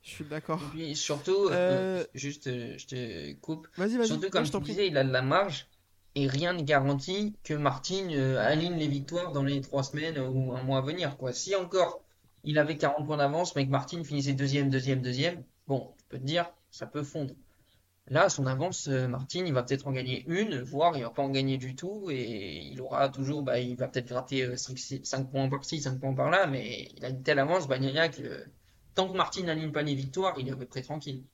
Je 0.02 0.10
suis 0.10 0.24
d'accord. 0.24 0.60
Et 0.62 0.77
puis 0.77 0.97
surtout, 0.97 1.48
euh, 1.48 2.01
Euh, 2.01 2.05
juste, 2.14 2.47
euh, 2.47 2.74
je 2.78 2.86
te 2.86 3.32
coupe. 3.35 3.68
Vas-y, 3.77 3.97
vas-y. 3.97 4.06
Surtout, 4.06 4.31
comme 4.31 4.44
je 4.47 4.51
prie. 4.52 4.62
disais, 4.62 4.86
il 4.89 4.97
a 4.97 5.05
de 5.05 5.12
la 5.12 5.22
marge 5.22 5.66
et 6.14 6.27
rien 6.27 6.52
ne 6.55 6.62
garantit 6.62 7.36
que 7.44 7.55
Martin 7.55 8.09
aligne 8.39 8.77
les 8.77 8.89
victoires 8.89 9.32
dans 9.32 9.43
les 9.43 9.60
trois 9.60 9.82
semaines 9.82 10.18
ou 10.18 10.52
un 10.55 10.62
mois 10.62 10.78
à 10.78 10.82
venir, 10.82 11.16
quoi. 11.16 11.32
Si 11.32 11.55
encore 11.55 12.02
il 12.43 12.59
avait 12.59 12.78
40 12.78 13.06
points 13.06 13.18
d'avance, 13.18 13.55
mais 13.55 13.66
que 13.66 13.70
Martin 13.70 14.02
finissait 14.02 14.32
deuxième, 14.32 14.70
deuxième, 14.70 15.02
deuxième, 15.02 15.44
bon, 15.68 15.93
tu 15.98 16.05
peux 16.09 16.18
te 16.18 16.24
dire, 16.24 16.51
ça 16.70 16.86
peut 16.86 17.02
fondre. 17.02 17.35
Là, 18.09 18.28
son 18.31 18.47
avance, 18.47 18.89
Martin, 18.89 19.44
il 19.47 19.52
va 19.52 19.62
peut-être 19.62 19.86
en 19.86 19.93
gagner 19.93 20.24
une, 20.27 20.60
voire 20.62 20.97
il 20.97 21.02
va 21.05 21.10
pas 21.10 21.22
en 21.22 21.28
gagner 21.28 21.59
du 21.59 21.77
tout, 21.77 22.09
et 22.10 22.60
il 22.72 22.81
aura 22.81 23.09
toujours, 23.10 23.43
bah, 23.43 23.60
il 23.60 23.77
va 23.77 23.86
peut-être 23.89 24.09
gratter 24.09 24.56
5, 24.56 25.31
points 25.31 25.48
par-ci, 25.48 25.81
5 25.81 26.01
points 26.01 26.14
par-là, 26.14 26.47
mais 26.47 26.89
il 26.97 27.05
a 27.05 27.10
une 27.10 27.22
telle 27.22 27.39
avance, 27.39 27.68
Bagnaia, 27.68 28.09
que 28.09 28.44
tant 29.01 29.12
que 29.12 29.16
Martin 29.16 29.43
n'aligne 29.44 29.72
pas 29.72 29.82
les 29.82 29.94
victoires, 29.94 30.39
il 30.39 30.48
est 30.48 30.52
à 30.52 30.56
peu 30.56 30.66
près 30.66 30.82
tranquille. 30.82 31.24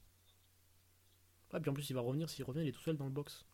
Ah, 1.53 1.61
puis 1.61 1.71
en 1.71 1.75
plus, 1.75 1.89
il 1.89 1.95
va 1.95 2.01
revenir. 2.01 2.29
S'il 2.29 2.45
revient, 2.45 2.61
il 2.63 2.69
est 2.69 2.73
tout 2.73 2.81
seul 2.81 2.97
dans 2.97 3.07
le 3.07 3.11
box. 3.11 3.47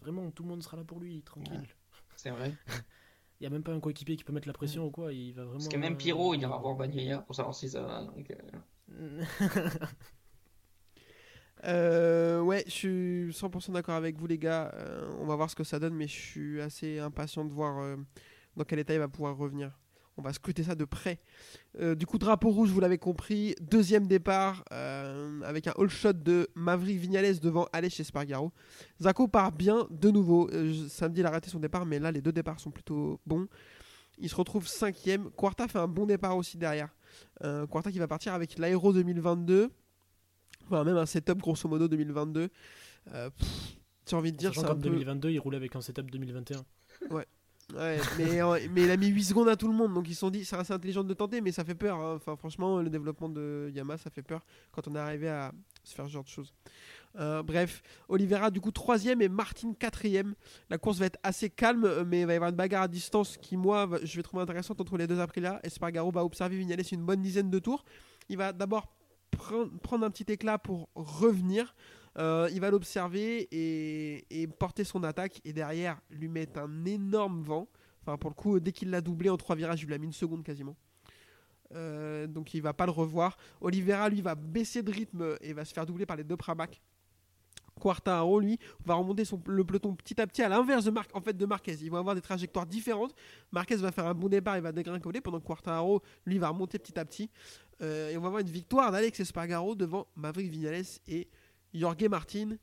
Vraiment, 0.00 0.30
tout 0.30 0.42
le 0.42 0.48
monde 0.48 0.62
sera 0.62 0.76
là 0.76 0.84
pour 0.84 1.00
lui, 1.00 1.22
tranquille. 1.22 1.68
C'est 2.16 2.30
vrai. 2.30 2.54
Il 3.40 3.44
n'y 3.44 3.46
a 3.46 3.50
même 3.50 3.62
pas 3.62 3.72
un 3.72 3.78
coéquipier 3.78 4.16
qui 4.16 4.24
peut 4.24 4.32
mettre 4.32 4.48
la 4.48 4.52
pression 4.52 4.86
ou 4.86 4.90
quoi. 4.90 5.12
Il 5.12 5.32
va 5.32 5.44
vraiment. 5.44 5.58
Parce 5.58 5.68
que 5.68 5.76
même 5.76 5.92
euh, 5.92 5.96
Pierrot, 5.96 6.34
il 6.34 6.40
ira 6.40 6.58
voir 6.58 6.74
Bagnaia 6.74 7.20
pour 7.20 7.36
savoir 7.36 7.54
si 7.54 7.68
ça 7.68 7.82
va. 7.82 8.02
Donc, 8.02 8.34
euh, 8.90 9.68
Euh, 11.64 12.40
ouais, 12.40 12.62
je 12.66 12.70
suis 12.70 13.30
100% 13.30 13.72
d'accord 13.72 13.94
avec 13.94 14.16
vous, 14.16 14.26
les 14.26 14.38
gars. 14.38 14.70
Euh, 14.74 15.12
on 15.18 15.26
va 15.26 15.36
voir 15.36 15.50
ce 15.50 15.56
que 15.56 15.64
ça 15.64 15.78
donne, 15.78 15.94
mais 15.94 16.06
je 16.06 16.16
suis 16.16 16.60
assez 16.60 16.98
impatient 16.98 17.44
de 17.44 17.52
voir 17.52 17.78
euh, 17.78 17.96
dans 18.56 18.64
quel 18.64 18.78
état 18.78 18.94
il 18.94 19.00
va 19.00 19.08
pouvoir 19.08 19.36
revenir. 19.36 19.78
On 20.18 20.22
va 20.22 20.32
scruter 20.32 20.64
ça 20.64 20.74
de 20.74 20.84
près. 20.84 21.20
Euh, 21.80 21.94
du 21.94 22.04
coup, 22.04 22.18
drapeau 22.18 22.50
rouge, 22.50 22.70
vous 22.70 22.80
l'avez 22.80 22.98
compris. 22.98 23.54
Deuxième 23.60 24.06
départ 24.06 24.64
euh, 24.72 25.40
avec 25.42 25.66
un 25.68 25.72
all 25.78 25.88
shot 25.88 26.12
de 26.12 26.48
Maverick 26.54 26.98
Vignales 26.98 27.38
devant 27.38 27.68
Aleix 27.72 28.00
Espargaro. 28.00 28.52
Zako 29.00 29.28
part 29.28 29.52
bien 29.52 29.86
de 29.90 30.10
nouveau. 30.10 30.50
Euh, 30.50 30.88
samedi, 30.88 31.20
il 31.20 31.26
a 31.26 31.30
raté 31.30 31.48
son 31.48 31.60
départ, 31.60 31.86
mais 31.86 31.98
là, 31.98 32.10
les 32.10 32.20
deux 32.20 32.32
départs 32.32 32.60
sont 32.60 32.70
plutôt 32.70 33.20
bons. 33.26 33.46
Il 34.18 34.28
se 34.28 34.34
retrouve 34.34 34.66
cinquième. 34.66 35.30
Quarta 35.30 35.68
fait 35.68 35.78
un 35.78 35.88
bon 35.88 36.04
départ 36.04 36.36
aussi 36.36 36.58
derrière. 36.58 36.94
Quarta 37.70 37.92
qui 37.92 38.00
va 38.00 38.08
partir 38.08 38.34
avec 38.34 38.58
l'Aéro 38.58 38.92
2022. 38.92 39.70
Enfin, 40.66 40.84
même 40.84 40.96
un 40.96 41.06
setup 41.06 41.38
grosso 41.38 41.68
modo 41.68 41.88
2022. 41.88 42.48
Euh, 43.14 43.30
pff, 43.30 43.76
J'ai 44.06 44.16
envie 44.16 44.32
de 44.32 44.36
dire, 44.36 44.50
Sachant 44.50 44.60
c'est 44.60 44.66
qu'en 44.66 44.72
un 44.74 44.76
peu. 44.76 44.90
2022, 44.90 45.30
il 45.30 45.38
roulait 45.38 45.56
avec 45.56 45.74
un 45.76 45.80
setup 45.80 46.10
2021. 46.10 46.64
Ouais, 47.10 47.26
mais, 48.18 48.40
euh, 48.40 48.58
mais 48.72 48.82
il 48.84 48.90
a 48.90 48.96
mis 48.96 49.08
8 49.08 49.24
secondes 49.24 49.48
à 49.48 49.56
tout 49.56 49.68
le 49.68 49.74
monde, 49.74 49.92
donc 49.92 50.08
ils 50.08 50.14
se 50.14 50.20
sont 50.20 50.30
dit, 50.30 50.44
c'est 50.44 50.56
assez 50.56 50.72
intelligent 50.72 51.04
de 51.04 51.12
tenter, 51.14 51.40
mais 51.42 51.52
ça 51.52 51.64
fait 51.64 51.74
peur. 51.74 51.98
hein. 52.00 52.14
Enfin, 52.16 52.34
franchement, 52.36 52.80
le 52.80 52.88
développement 52.88 53.28
de 53.28 53.70
Yamaha, 53.74 53.98
ça 53.98 54.10
fait 54.10 54.22
peur 54.22 54.44
quand 54.72 54.88
on 54.88 54.94
est 54.94 54.98
arrivé 54.98 55.28
à 55.28 55.52
se 55.84 55.94
faire 55.94 56.06
ce 56.06 56.10
genre 56.12 56.24
de 56.24 56.28
choses. 56.28 56.52
Euh, 57.18 57.42
bref, 57.42 57.82
Oliveira 58.08 58.50
du 58.50 58.60
coup 58.60 58.70
troisième 58.70 59.20
et 59.22 59.28
Martin 59.28 59.72
quatrième. 59.74 60.34
La 60.70 60.78
course 60.78 60.98
va 60.98 61.06
être 61.06 61.18
assez 61.22 61.50
calme, 61.50 61.84
euh, 61.84 62.04
mais 62.06 62.20
il 62.20 62.26
va 62.26 62.32
y 62.32 62.36
avoir 62.36 62.50
une 62.50 62.56
bagarre 62.56 62.82
à 62.84 62.88
distance 62.88 63.36
qui, 63.36 63.56
moi, 63.56 63.88
je 64.02 64.16
vais 64.16 64.22
trouver 64.22 64.42
intéressante 64.42 64.80
entre 64.80 64.96
les 64.96 65.06
deux 65.06 65.18
Aprilia. 65.20 65.60
Espargaro 65.62 66.10
va 66.10 66.24
observer 66.24 66.56
Vignales 66.56 66.80
une 66.92 67.04
bonne 67.04 67.20
dizaine 67.22 67.50
de 67.50 67.58
tours. 67.58 67.84
Il 68.30 68.36
va 68.38 68.52
d'abord 68.52 68.86
pren- 69.36 69.70
prendre 69.80 70.06
un 70.06 70.10
petit 70.10 70.30
éclat 70.32 70.58
pour 70.58 70.88
revenir. 70.94 71.74
Euh, 72.18 72.48
il 72.52 72.60
va 72.60 72.70
l'observer 72.70 73.48
et, 73.52 74.46
porter 74.58 74.84
son 74.84 75.04
attaque 75.04 75.40
et 75.44 75.52
derrière 75.52 76.00
lui 76.10 76.28
mettre 76.28 76.60
un 76.60 76.84
énorme 76.84 77.42
vent. 77.42 77.68
Enfin 78.02 78.16
pour 78.16 78.30
le 78.30 78.34
coup 78.34 78.58
dès 78.58 78.72
qu'il 78.72 78.90
l'a 78.90 79.00
doublé 79.00 79.28
en 79.28 79.36
trois 79.36 79.54
virages 79.54 79.82
il 79.82 79.86
lui 79.86 79.94
a 79.94 79.98
mis 79.98 80.06
une 80.06 80.12
seconde 80.12 80.42
quasiment. 80.42 80.76
Euh, 81.74 82.26
donc 82.26 82.54
il 82.54 82.62
va 82.62 82.72
pas 82.72 82.86
le 82.86 82.92
revoir. 82.92 83.36
Oliveira 83.60 84.08
lui 84.08 84.20
va 84.20 84.34
baisser 84.34 84.82
de 84.82 84.90
rythme 84.90 85.36
et 85.40 85.52
va 85.52 85.64
se 85.64 85.72
faire 85.72 85.86
doubler 85.86 86.06
par 86.06 86.16
les 86.16 86.24
deux 86.24 86.36
Pramac. 86.36 86.80
Quartaro 87.78 88.40
lui 88.40 88.58
va 88.84 88.94
remonter 88.94 89.22
le 89.46 89.64
peloton 89.64 89.94
petit 89.94 90.20
à 90.20 90.26
petit 90.26 90.42
à 90.42 90.48
l'inverse 90.48 90.84
de, 90.84 91.46
Marquez. 91.46 91.76
Ils 91.80 91.90
vont 91.90 91.98
avoir 91.98 92.16
des 92.16 92.20
trajectoires 92.20 92.66
différentes. 92.66 93.14
Marquez 93.52 93.76
va 93.76 93.92
faire 93.92 94.06
un 94.06 94.14
bon 94.14 94.28
départ, 94.28 94.56
il 94.56 94.62
va 94.62 94.72
dégringoler 94.72 95.20
pendant 95.20 95.38
que 95.38 95.46
Quartaro 95.46 96.02
lui 96.26 96.38
va 96.38 96.48
remonter 96.48 96.78
petit 96.80 96.98
à 96.98 97.04
petit. 97.04 97.30
Euh, 97.80 98.10
et 98.10 98.16
on 98.16 98.20
va 98.20 98.26
avoir 98.26 98.40
une 98.40 98.50
victoire 98.50 98.90
d'Alex 98.90 99.20
Espargaro 99.20 99.76
devant 99.76 100.08
Maverick 100.16 100.50
Vignales 100.50 100.84
et 101.06 101.28
Jorge 101.74 102.08
Martin. 102.08 102.56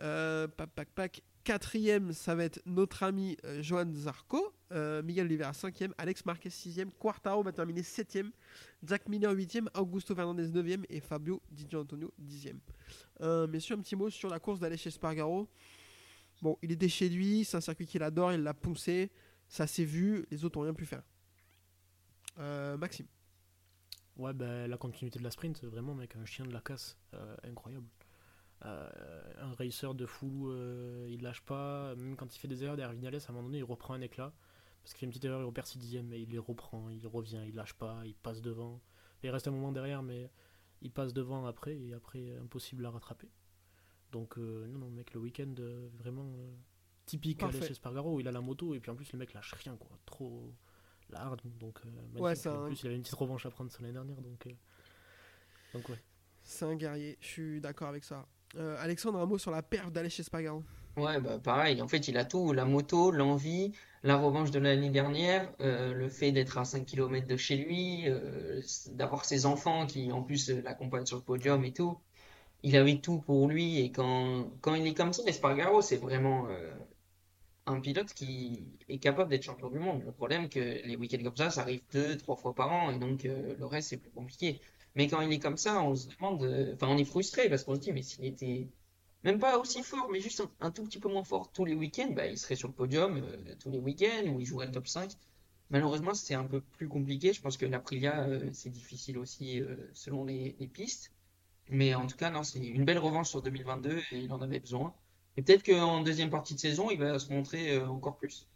Euh, 0.00 0.48
pac, 0.48 0.88
pac. 0.94 1.22
Quatrième, 1.42 2.12
ça 2.12 2.34
va 2.34 2.44
être 2.44 2.60
notre 2.66 3.02
ami 3.02 3.36
euh, 3.44 3.62
Johan 3.62 3.90
Zarco. 3.94 4.52
Euh, 4.72 5.02
Miguel 5.02 5.26
Oliveira, 5.26 5.54
cinquième. 5.54 5.94
Alex 5.96 6.24
Marquez, 6.26 6.50
sixième. 6.50 6.92
Quartaro 6.92 7.42
va 7.42 7.50
terminer 7.50 7.82
septième. 7.82 8.30
Jack 8.82 9.08
Miller, 9.08 9.32
huitième. 9.32 9.68
Augusto 9.74 10.14
Fernandez, 10.14 10.48
neuvième. 10.48 10.84
Et 10.90 11.00
Fabio 11.00 11.40
Di 11.50 11.66
Antonio, 11.74 12.12
dixième. 12.18 12.60
Euh, 13.22 13.46
messieurs, 13.46 13.74
un 13.76 13.80
petit 13.80 13.96
mot 13.96 14.10
sur 14.10 14.28
la 14.28 14.38
course 14.38 14.60
d'Alex 14.60 14.86
Espargaro. 14.86 15.48
Bon, 16.42 16.58
il 16.62 16.72
était 16.72 16.88
chez 16.88 17.08
lui. 17.08 17.44
C'est 17.44 17.56
un 17.56 17.62
circuit 17.62 17.86
qu'il 17.86 18.02
adore. 18.02 18.32
Il 18.32 18.42
l'a 18.42 18.54
poussé. 18.54 19.10
Ça 19.48 19.66
s'est 19.66 19.84
vu. 19.84 20.26
Les 20.30 20.44
autres 20.44 20.58
n'ont 20.58 20.64
rien 20.64 20.74
pu 20.74 20.86
faire. 20.86 21.02
Maxime. 22.78 23.06
Ouais, 24.16 24.34
bah, 24.34 24.68
la 24.68 24.76
continuité 24.76 25.18
de 25.18 25.24
la 25.24 25.30
sprint, 25.30 25.64
vraiment, 25.64 25.94
mec, 25.94 26.16
un 26.16 26.26
chien 26.26 26.44
de 26.44 26.52
la 26.52 26.60
casse, 26.60 26.96
incroyable. 27.42 27.86
Euh, 28.66 28.88
un 29.40 29.54
racer 29.54 29.94
de 29.94 30.04
fou, 30.06 30.50
euh, 30.50 31.06
il 31.10 31.22
lâche 31.22 31.40
pas, 31.42 31.94
même 31.96 32.16
quand 32.16 32.34
il 32.34 32.38
fait 32.38 32.48
des 32.48 32.62
erreurs 32.62 32.76
derrière 32.76 32.92
Vignales, 32.92 33.14
à 33.14 33.30
un 33.30 33.32
moment 33.32 33.46
donné, 33.46 33.58
il 33.58 33.64
reprend 33.64 33.94
un 33.94 34.00
éclat. 34.00 34.32
Parce 34.82 34.92
qu'il 34.92 35.00
fait 35.00 35.06
une 35.06 35.10
petite 35.10 35.24
erreur, 35.24 35.40
il 35.40 35.44
repère 35.44 35.66
6 35.66 35.78
dixièmes, 35.78 36.06
mais 36.06 36.22
il 36.22 36.30
les 36.30 36.38
reprend, 36.38 36.88
il 36.88 37.06
revient, 37.06 37.42
il 37.46 37.54
lâche 37.54 37.74
pas, 37.74 38.02
il 38.04 38.14
passe 38.14 38.40
devant. 38.40 38.80
Il 39.22 39.30
reste 39.30 39.48
un 39.48 39.50
moment 39.50 39.72
derrière, 39.72 40.02
mais 40.02 40.30
il 40.82 40.90
passe 40.90 41.12
devant 41.12 41.46
après, 41.46 41.76
et 41.76 41.92
après, 41.92 42.36
impossible 42.38 42.86
à 42.86 42.90
rattraper. 42.90 43.28
Donc, 44.12 44.38
euh, 44.38 44.66
non, 44.66 44.78
non, 44.78 44.90
mec, 44.90 45.12
le 45.12 45.20
week-end, 45.20 45.54
euh, 45.58 45.88
vraiment 45.98 46.32
euh, 46.38 46.54
typique 47.06 47.38
Parfait. 47.38 47.58
Alex 47.58 47.72
Espargaro, 47.72 48.16
où 48.16 48.20
il 48.20 48.28
a 48.28 48.32
la 48.32 48.40
moto, 48.40 48.74
et 48.74 48.80
puis 48.80 48.90
en 48.90 48.96
plus, 48.96 49.12
le 49.12 49.18
mec 49.18 49.32
lâche 49.34 49.52
rien, 49.54 49.76
quoi. 49.76 49.98
Trop. 50.06 50.52
La 51.10 51.22
hard, 51.22 51.40
donc. 51.58 51.80
Ouais, 52.18 52.36
c'est 52.36 52.48
en 52.48 52.66
plus, 52.66 52.82
il 52.82 52.86
avait 52.86 52.96
une 52.96 53.02
petite 53.02 53.16
revanche 53.16 53.44
à 53.44 53.50
prendre 53.50 53.70
sur 53.70 53.82
l'année 53.82 53.94
dernière, 53.94 54.20
donc. 54.20 54.48
donc, 55.74 55.88
ouais. 55.88 56.02
C'est 56.42 56.64
un 56.64 56.76
guerrier. 56.76 57.18
Je 57.20 57.26
suis 57.26 57.60
d'accord 57.60 57.88
avec 57.88 58.04
ça. 58.04 58.26
Euh, 58.56 58.76
Alexandre, 58.80 59.18
un 59.18 59.26
mot 59.26 59.38
sur 59.38 59.50
la 59.50 59.62
perf 59.62 59.90
d'Alex 59.90 60.20
Espargaro. 60.20 60.64
Ouais, 60.96 61.20
bah 61.20 61.38
pareil, 61.38 61.80
en 61.80 61.88
fait, 61.88 62.08
il 62.08 62.16
a 62.16 62.24
tout, 62.24 62.52
la 62.52 62.64
moto, 62.64 63.12
l'envie, 63.12 63.72
la 64.02 64.16
revanche 64.16 64.50
de 64.50 64.58
l'année 64.58 64.90
dernière, 64.90 65.48
euh, 65.60 65.94
le 65.94 66.08
fait 66.08 66.32
d'être 66.32 66.58
à 66.58 66.64
5 66.64 66.84
km 66.84 67.26
de 67.26 67.36
chez 67.36 67.56
lui, 67.56 68.08
euh, 68.08 68.60
d'avoir 68.92 69.24
ses 69.24 69.46
enfants 69.46 69.86
qui 69.86 70.10
en 70.10 70.22
plus 70.22 70.50
l'accompagnent 70.50 71.06
sur 71.06 71.16
le 71.16 71.22
podium 71.22 71.64
et 71.64 71.72
tout. 71.72 71.96
Il 72.62 72.76
avait 72.76 72.98
tout 72.98 73.18
pour 73.18 73.48
lui 73.48 73.80
et 73.80 73.92
quand, 73.92 74.50
quand 74.60 74.74
il 74.74 74.86
est 74.86 74.94
comme 74.94 75.12
ça, 75.12 75.22
Espargaro, 75.26 75.80
c'est 75.80 75.96
vraiment, 75.96 76.48
un 77.66 77.80
pilote 77.80 78.12
qui 78.12 78.64
est 78.88 78.98
capable 78.98 79.30
d'être 79.30 79.44
champion 79.44 79.70
du 79.70 79.78
monde. 79.78 80.02
Le 80.04 80.12
problème, 80.12 80.48
que 80.48 80.58
les 80.58 80.96
week-ends 80.96 81.22
comme 81.22 81.36
ça, 81.36 81.50
ça 81.50 81.62
arrive 81.62 81.80
deux, 81.92 82.16
trois 82.18 82.36
fois 82.36 82.54
par 82.54 82.70
an, 82.72 82.90
et 82.90 82.98
donc 82.98 83.22
le 83.22 83.64
reste, 83.64 83.90
c'est 83.90 83.96
plus 83.96 84.10
compliqué. 84.10 84.60
Mais 84.94 85.08
quand 85.08 85.20
il 85.20 85.32
est 85.32 85.38
comme 85.38 85.56
ça, 85.56 85.82
on 85.82 85.94
se 85.94 86.08
demande, 86.08 86.42
euh, 86.42 86.74
enfin, 86.74 86.88
on 86.88 86.98
est 86.98 87.04
frustré 87.04 87.48
parce 87.48 87.64
qu'on 87.64 87.74
se 87.74 87.80
dit, 87.80 87.92
mais 87.92 88.02
s'il 88.02 88.24
était 88.24 88.68
même 89.24 89.38
pas 89.38 89.58
aussi 89.58 89.82
fort, 89.82 90.08
mais 90.10 90.20
juste 90.20 90.42
un, 90.60 90.70
tout 90.70 90.84
petit 90.84 90.98
peu 90.98 91.08
moins 91.08 91.24
fort 91.24 91.52
tous 91.52 91.64
les 91.64 91.74
week-ends, 91.74 92.10
bah, 92.12 92.26
il 92.26 92.38
serait 92.38 92.56
sur 92.56 92.68
le 92.68 92.74
podium 92.74 93.18
euh, 93.18 93.54
tous 93.58 93.70
les 93.70 93.78
week-ends 93.78 94.26
ou 94.28 94.40
il 94.40 94.46
jouerait 94.46 94.66
le 94.66 94.72
top 94.72 94.88
5. 94.88 95.12
Malheureusement, 95.68 96.14
c'est 96.14 96.34
un 96.34 96.44
peu 96.44 96.60
plus 96.60 96.88
compliqué. 96.88 97.32
Je 97.32 97.40
pense 97.40 97.56
que 97.56 97.66
l'Aprilia, 97.66 98.24
euh, 98.24 98.48
c'est 98.52 98.70
difficile 98.70 99.18
aussi 99.18 99.60
euh, 99.60 99.76
selon 99.92 100.24
les, 100.24 100.52
pistes. 100.72 101.12
Mais 101.68 101.94
en 101.94 102.06
tout 102.06 102.16
cas, 102.16 102.30
non, 102.30 102.42
c'est 102.42 102.58
une 102.60 102.84
belle 102.84 102.98
revanche 102.98 103.28
sur 103.28 103.42
2022 103.42 103.98
et 104.10 104.18
il 104.18 104.32
en 104.32 104.40
avait 104.40 104.58
besoin. 104.58 104.94
Et 105.36 105.42
peut-être 105.42 105.64
qu'en 105.64 106.02
deuxième 106.02 106.30
partie 106.30 106.54
de 106.54 106.60
saison, 106.60 106.90
il 106.90 106.98
va 106.98 107.18
se 107.18 107.32
montrer 107.32 107.78
encore 107.78 108.16
plus. 108.16 108.48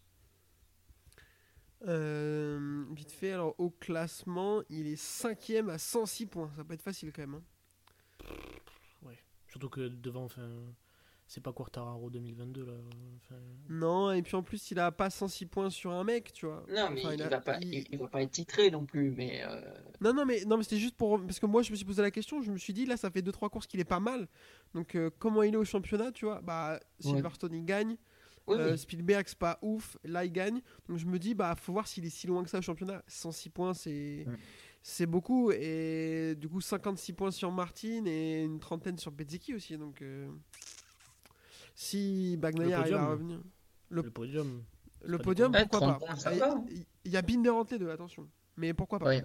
Euh, 1.87 2.85
vite 2.93 3.13
fait, 3.13 3.33
alors 3.33 3.55
au 3.59 3.71
classement, 3.71 4.63
il 4.71 4.87
est 4.87 4.97
cinquième 4.97 5.69
à 5.71 5.79
106 5.79 6.27
points. 6.27 6.51
Ça 6.57 6.65
peut 6.65 6.75
être 6.75 6.83
facile 6.83 7.13
quand 7.13 7.23
même. 7.23 7.35
hein. 7.35 7.43
Surtout 9.49 9.69
que 9.69 9.83
devant, 9.87 10.25
enfin, 10.25 10.49
c'est 11.29 11.41
pas 11.41 11.53
Quartararo 11.53 12.11
2022 12.11 12.65
là. 12.67 12.73
Enfin, 13.17 13.41
Non, 13.69 14.11
et 14.11 14.21
puis 14.21 14.35
en 14.35 14.43
plus, 14.43 14.73
il 14.73 14.81
a 14.81 14.91
pas 14.91 15.11
106 15.11 15.47
points 15.47 15.71
sur 15.71 15.93
un 15.93 16.03
mec, 16.03 16.33
tu 16.33 16.47
vois. 16.47 16.65
Non, 16.69 16.91
mais 16.91 17.05
Enfin, 17.05 17.15
il, 17.15 17.23
a- 17.23 17.29
va 17.29 17.41
pas, 17.41 17.59
il- 17.61 17.73
il, 17.75 17.87
il 17.93 17.99
va 17.99 18.09
pas 18.09 18.23
être 18.23 18.33
titré 18.33 18.73
non 18.73 18.85
plus. 18.85 19.13
Mais 19.13 19.45
euh, 19.47 19.61
Non, 20.01 20.13
non, 20.13 20.25
mais, 20.27 20.45
non, 20.45 20.57
mais 20.57 20.65
c'était 20.65 20.79
juste 20.79 20.97
pour. 20.97 21.21
Parce 21.21 21.39
que 21.39 21.47
moi, 21.47 21.63
je 21.63 21.71
me 21.71 21.77
suis 21.77 21.85
posé 21.85 22.03
la 22.03 22.11
question, 22.11 22.43
je 22.43 22.51
me 22.51 22.57
suis 22.59 22.73
dit, 22.73 22.85
là, 22.85 22.97
ça 22.97 23.13
fait 23.13 23.23
2-3 23.23 23.49
courses 23.49 23.69
qu'il 23.69 23.79
est 23.79 23.85
pas 23.85 24.01
mal. 24.01 24.27
Donc, 24.75 24.97
euh, 24.97 25.09
comment 25.21 25.45
il 25.45 25.55
est 25.55 25.57
au 25.57 25.65
championnat, 25.65 26.11
tu 26.11 26.25
vois? 26.25 26.41
Bah, 26.41 26.81
Silverstone, 26.99 27.55
il 27.55 27.65
gagne. 27.65 27.97
Oui, 28.47 28.57
Euh. 28.59 28.77
Spielberg, 28.77 29.25
c'est 29.29 29.39
pas 29.39 29.59
ouf. 29.63 29.97
Là, 30.05 30.25
il 30.25 30.33
gagne. 30.33 30.61
Donc, 30.89 30.99
je 30.99 31.07
me 31.07 31.19
dis, 31.19 31.35
bah, 31.35 31.55
faut 31.57 31.73
voir 31.73 31.87
s'il 31.87 32.05
est 32.05 32.11
si 32.11 32.27
loin 32.27 32.43
que 32.45 32.51
ça 32.51 32.59
au 32.59 32.63
championnat. 32.63 33.03
106 33.07 33.51
points, 33.51 33.75
c'est. 33.75 34.27
Beaucoup. 35.07 35.51
Et 35.53 36.35
du 36.37 36.49
coup, 36.49 36.61
56 36.61 37.13
points 37.15 37.31
sur 37.31 37.51
Martin 37.51 38.05
et 38.07 38.43
une 38.43 38.61
trentaine 38.61 38.99
sur 38.99 39.11
Bezzecchi 39.13 39.55
aussi. 39.55 39.77
Donc, 39.79 40.03
euh, 40.03 40.31
si 41.75 42.37
Bagnaia 42.37 42.81
arrive 42.81 42.95
à 42.95 42.99
podium. 42.99 43.11
revenir. 43.11 43.41
Le, 43.91 44.03
le 44.03 44.11
podium. 44.11 44.63
le 45.03 45.19
podium, 45.19 45.53
pourquoi 45.53 45.81
pas 45.81 45.87
30 45.95 45.99
points, 46.01 46.17
ça 46.17 46.33
Il- 47.05 47.13
y 47.13 47.17
a 47.17 47.23
Binder 47.23 47.51
entre 47.51 47.73
les 47.75 47.79
deux, 47.79 47.91
attention. 47.91 48.29
Mais 48.57 48.73
pourquoi 48.75 48.99
pas 48.99 49.07
Ouais. 49.07 49.25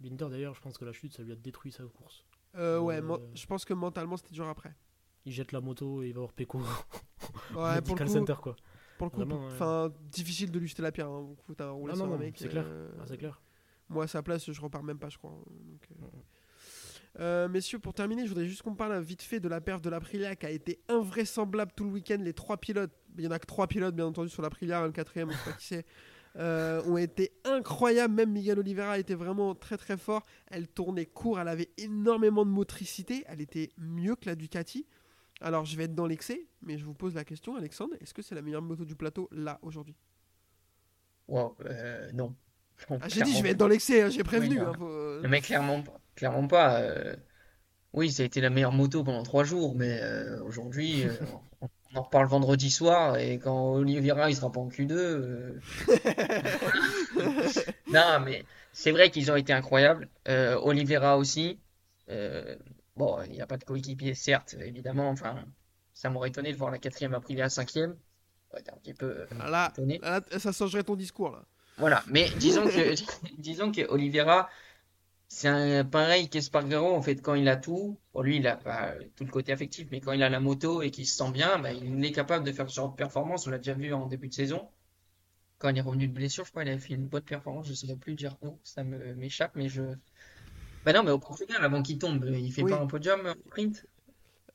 Binder 0.00 0.26
d'ailleurs, 0.30 0.54
je 0.54 0.60
pense 0.60 0.78
que 0.78 0.84
la 0.84 0.92
chute, 0.92 1.12
ça 1.14 1.22
lui 1.22 1.32
a 1.32 1.36
détruit 1.36 1.72
sa 1.72 1.84
course. 1.84 2.24
Euh, 2.56 2.78
ouais, 2.80 3.00
Euh, 3.02 3.16
je 3.34 3.46
pense 3.46 3.64
que 3.64 3.74
mentalement 3.74 4.16
c'était 4.16 4.32
dur 4.32 4.48
après. 4.48 4.74
Il 5.26 5.32
jette 5.32 5.52
la 5.52 5.60
moto 5.60 6.02
et 6.02 6.08
il 6.08 6.14
va 6.14 6.20
voir 6.20 6.32
Peko. 6.32 6.60
Ouais, 7.54 7.80
pour 7.82 7.96
le 7.96 8.04
coup, 8.04 8.10
Center 8.10 8.34
quoi. 8.42 8.56
pour 8.98 9.06
le 9.06 9.10
coup, 9.10 9.16
Vraiment, 9.18 9.40
ouais. 9.40 9.52
enfin, 9.52 9.92
difficile 10.10 10.50
de 10.50 10.58
lui 10.58 10.66
jeter 10.68 10.82
la 10.82 10.90
pierre. 10.90 11.08
Hein. 11.08 11.28
Roulé 11.70 11.92
Ah 11.94 11.96
non, 11.98 12.06
non, 12.06 12.18
mec. 12.18 12.34
c'est 12.38 12.48
clair. 12.48 12.64
Ah, 12.98 13.04
c'est 13.06 13.18
clair. 13.18 13.40
Moi, 13.88 14.04
à 14.04 14.06
sa 14.06 14.22
place, 14.22 14.50
je 14.50 14.60
repars 14.60 14.82
même 14.82 14.98
pas, 14.98 15.08
je 15.10 15.18
crois. 15.18 15.30
Donc, 15.30 15.88
euh. 15.92 16.06
Euh, 17.18 17.48
messieurs, 17.48 17.78
pour 17.78 17.92
terminer, 17.92 18.22
je 18.24 18.28
voudrais 18.28 18.46
juste 18.46 18.62
qu'on 18.62 18.74
parle 18.74 18.98
vite 19.00 19.22
fait 19.22 19.40
de 19.40 19.48
la 19.48 19.60
perf 19.60 19.80
de 19.80 19.90
l'Aprilia 19.90 20.36
qui 20.36 20.46
a 20.46 20.50
été 20.50 20.80
invraisemblable 20.88 21.72
tout 21.76 21.84
le 21.84 21.90
week-end. 21.90 22.18
Les 22.20 22.32
trois 22.32 22.56
pilotes, 22.56 22.92
il 23.18 23.24
y 23.24 23.26
en 23.26 23.32
a 23.32 23.38
que 23.38 23.46
trois 23.46 23.66
pilotes, 23.66 23.94
bien 23.94 24.06
entendu, 24.06 24.28
sur 24.28 24.42
l'Aprilia, 24.42 24.84
le 24.86 24.92
quatrième, 24.92 25.30
je 25.30 25.36
sais 25.36 25.44
pas 25.44 25.52
qui 25.56 25.66
c'est, 25.66 25.86
euh, 26.36 26.82
ont 26.84 26.96
été 26.96 27.32
incroyables. 27.44 28.14
Même 28.14 28.30
Miguel 28.32 28.58
Oliveira 28.60 28.98
était 28.98 29.14
vraiment 29.16 29.54
très 29.56 29.76
très 29.76 29.96
fort. 29.96 30.22
Elle 30.46 30.68
tournait 30.68 31.06
court, 31.06 31.40
elle 31.40 31.48
avait 31.48 31.70
énormément 31.76 32.44
de 32.44 32.50
motricité. 32.50 33.24
Elle 33.26 33.40
était 33.40 33.70
mieux 33.76 34.14
que 34.14 34.26
la 34.26 34.36
Ducati. 34.36 34.86
Alors, 35.40 35.64
je 35.64 35.76
vais 35.76 35.84
être 35.84 35.94
dans 35.94 36.06
l'excès, 36.06 36.46
mais 36.62 36.76
je 36.78 36.84
vous 36.84 36.94
pose 36.94 37.14
la 37.14 37.24
question, 37.24 37.56
Alexandre, 37.56 37.94
est-ce 38.00 38.12
que 38.12 38.22
c'est 38.22 38.34
la 38.34 38.42
meilleure 38.42 38.62
moto 38.62 38.84
du 38.84 38.94
plateau 38.94 39.28
là 39.32 39.58
aujourd'hui? 39.62 39.96
Wow, 41.28 41.56
euh, 41.64 42.10
non. 42.12 42.34
Ah, 42.90 43.08
J'ai 43.08 43.22
dit, 43.22 43.34
je 43.36 43.42
vais 43.42 43.50
être 43.50 43.56
dans 43.56 43.68
l'excès, 43.68 44.02
hein, 44.02 44.10
j'ai 44.10 44.24
prévenu. 44.24 44.58
Oui, 44.58 44.64
hein, 44.66 44.72
faut, 44.76 44.88
euh, 44.88 45.22
Mais 45.28 45.40
clairement, 45.40 45.82
pas- 45.82 46.00
clairement 46.16 46.46
pas. 46.46 46.80
euh, 46.80 47.14
Oui, 47.92 48.10
ça 48.10 48.22
a 48.22 48.26
été 48.26 48.40
la 48.40 48.50
meilleure 48.50 48.72
moto 48.72 49.02
pendant 49.04 49.22
trois 49.22 49.44
jours, 49.44 49.74
mais 49.76 50.00
euh, 50.02 50.42
aujourd'hui, 50.44 51.04
on 51.92 51.98
en 51.98 52.02
reparle 52.02 52.26
vendredi 52.26 52.70
soir, 52.70 53.16
et 53.16 53.38
quand 53.38 53.72
Oliveira 53.74 54.30
il 54.30 54.36
sera 54.36 54.50
pas 54.52 54.60
en 54.60 54.68
Q2. 54.68 54.92
euh, 54.92 55.60
Non, 57.92 58.20
mais 58.24 58.44
c'est 58.72 58.90
vrai 58.92 59.10
qu'ils 59.10 59.30
ont 59.30 59.36
été 59.36 59.52
incroyables. 59.52 60.08
Oliveira 60.26 61.16
aussi. 61.16 61.58
Bon, 63.00 63.22
il 63.24 63.32
n'y 63.32 63.40
a 63.40 63.46
pas 63.46 63.56
de 63.56 63.64
coéquipier, 63.64 64.14
certes, 64.14 64.54
évidemment. 64.60 65.08
Enfin, 65.08 65.42
ça 65.94 66.10
m'aurait 66.10 66.28
étonné 66.28 66.52
de 66.52 66.58
voir 66.58 66.70
la 66.70 66.78
quatrième 66.78 67.14
Aprilia 67.14 67.48
cinquième. 67.48 67.96
Ouais, 68.52 68.62
un 68.70 68.76
petit 68.76 68.92
peu 68.92 69.06
euh, 69.06 69.26
Là, 69.38 69.70
étonné. 69.72 69.98
là, 70.02 70.20
ça 70.38 70.52
changerait 70.52 70.84
ton 70.84 70.96
discours 70.96 71.30
là. 71.30 71.42
Voilà, 71.78 72.02
mais 72.08 72.28
disons 72.38 72.66
que 72.66 72.94
disons 73.38 73.72
que 73.72 73.88
Oliveira, 73.88 74.50
c'est 75.28 75.48
un 75.48 75.84
pareil 75.84 76.28
qu'Espargaro 76.28 76.94
en 76.94 77.00
fait 77.00 77.16
quand 77.22 77.34
il 77.34 77.48
a 77.48 77.56
tout, 77.56 77.98
pour 78.12 78.22
lui 78.22 78.36
il 78.36 78.46
a 78.46 78.56
pas 78.56 78.94
tout 79.16 79.24
le 79.24 79.30
côté 79.30 79.52
affectif, 79.52 79.88
mais 79.90 80.00
quand 80.00 80.12
il 80.12 80.22
a 80.22 80.28
la 80.28 80.40
moto 80.40 80.82
et 80.82 80.90
qu'il 80.90 81.06
se 81.06 81.16
sent 81.16 81.30
bien, 81.30 81.58
bah, 81.58 81.72
il 81.72 82.04
est 82.04 82.12
capable 82.12 82.44
de 82.44 82.52
faire 82.52 82.68
ce 82.68 82.74
genre 82.74 82.90
de 82.90 82.96
performance. 82.96 83.46
On 83.46 83.50
l'a 83.50 83.58
déjà 83.58 83.74
vu 83.74 83.94
en 83.94 84.06
début 84.06 84.28
de 84.28 84.34
saison. 84.34 84.68
Quand 85.58 85.68
il 85.70 85.78
est 85.78 85.82
revenu 85.82 86.08
de 86.08 86.12
blessure, 86.12 86.44
je 86.44 86.50
crois 86.50 86.64
qu'il 86.64 86.72
avait 86.72 86.80
fait 86.80 86.94
une 86.94 87.06
bonne 87.06 87.22
performance. 87.22 87.66
Je 87.66 87.70
ne 87.72 87.76
saurais 87.76 87.96
plus 87.96 88.14
dire 88.14 88.36
où, 88.42 88.58
ça 88.64 88.82
me 88.84 89.14
m'échappe, 89.14 89.52
mais 89.54 89.68
je. 89.68 89.82
Bah 90.84 90.92
non, 90.92 91.02
mais 91.02 91.10
au 91.10 91.18
Portugal, 91.18 91.58
avant 91.62 91.82
qu'il 91.82 91.98
tombe, 91.98 92.24
il 92.32 92.52
fait 92.52 92.62
Oui. 92.62 92.70
pas 92.70 92.80
un 92.80 92.86
podium 92.86 93.26
en 93.26 93.34
sprint. 93.48 93.86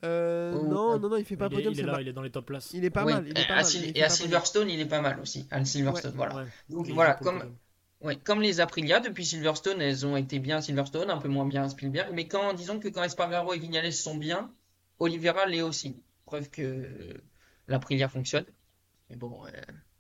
Euh, 0.04 0.54
Oh, 0.56 0.66
non, 0.68 0.94
euh, 0.94 1.00
non, 1.00 1.10
non, 1.10 1.18
il 1.18 1.26
fait 1.26 1.38
pas 1.38 1.48
il, 1.48 1.54
est, 1.54 1.56
podium. 1.56 1.74
il 1.74 1.78
est 1.80 1.82
c'est 1.82 1.88
là, 1.88 1.94
pas- 1.94 2.02
il 2.02 2.08
est 2.08 2.14
dans 2.14 2.22
les 2.22 2.32
top 2.32 2.46
places. 2.46 2.72
Il 2.74 2.84
est 2.86 2.90
pas 2.90 3.06
Oui, 3.06 3.14
mal. 3.14 3.26
Il 3.28 3.38
est 3.38 3.42
et 3.42 3.48
pas 3.48 3.54
à, 3.54 3.62
mal, 3.64 3.72
il 3.76 3.98
et 3.98 4.04
à. 4.04 4.10
Silverstone, 4.10 4.70
il 4.70 4.80
est 4.80 4.86
pas 4.86 5.02
mal 5.02 5.20
aussi. 5.20 5.48
À 5.52 5.64
Silverstone, 5.66 6.14
voilà. 6.16 6.36
Ouais. 6.36 6.46
Donc 6.70 6.86
Il 6.88 6.92
est 6.92 6.94
voilà, 6.94 7.14
comme. 7.16 7.56
Ouais, 8.02 8.18
comme 8.18 8.42
les 8.42 8.60
Aprilia, 8.60 9.00
depuis 9.00 9.26
Silverstone, 9.26 9.82
elles 9.82 10.06
ont 10.06 10.16
été 10.18 10.38
bien 10.40 10.62
Silverstone, 10.62 11.10
un 11.10 11.18
peu 11.18 11.30
moins 11.30 11.46
bien 11.46 11.68
Spielberg. 11.70 12.10
Mais 12.14 12.28
quand, 12.28 12.54
disons 12.54 12.80
que 12.80 12.88
quand 12.90 13.04
Espargaro 13.04 13.54
et 13.54 13.58
Vignales 13.58 13.92
sont 13.94 14.16
bien, 14.18 14.52
Oliveira 15.00 15.46
l'est 15.48 15.62
aussi. 15.62 15.96
Preuve 16.26 16.50
que 16.50 16.62
euh, 16.62 17.14
l'Aprilia 17.68 18.08
fonctionne. 18.10 18.46
Mais 19.10 19.16
bon, 19.16 19.46
euh, 19.48 19.50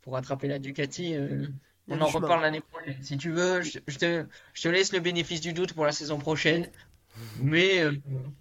pour 0.01 0.13
rattraper 0.13 0.47
la 0.47 0.59
Ducati, 0.59 1.15
euh, 1.15 1.47
on 1.89 2.01
en 2.01 2.07
reparle 2.07 2.41
l'année 2.41 2.61
prochaine. 2.61 3.01
Si 3.03 3.17
tu 3.17 3.31
veux, 3.31 3.61
je, 3.61 3.79
je 3.87 3.97
te, 3.97 4.25
je 4.53 4.61
te 4.61 4.67
laisse 4.67 4.91
le 4.93 4.99
bénéfice 4.99 5.41
du 5.41 5.53
doute 5.53 5.73
pour 5.73 5.85
la 5.85 5.91
saison 5.91 6.17
prochaine. 6.19 6.71
Mais 7.39 7.79
euh, 7.81 7.93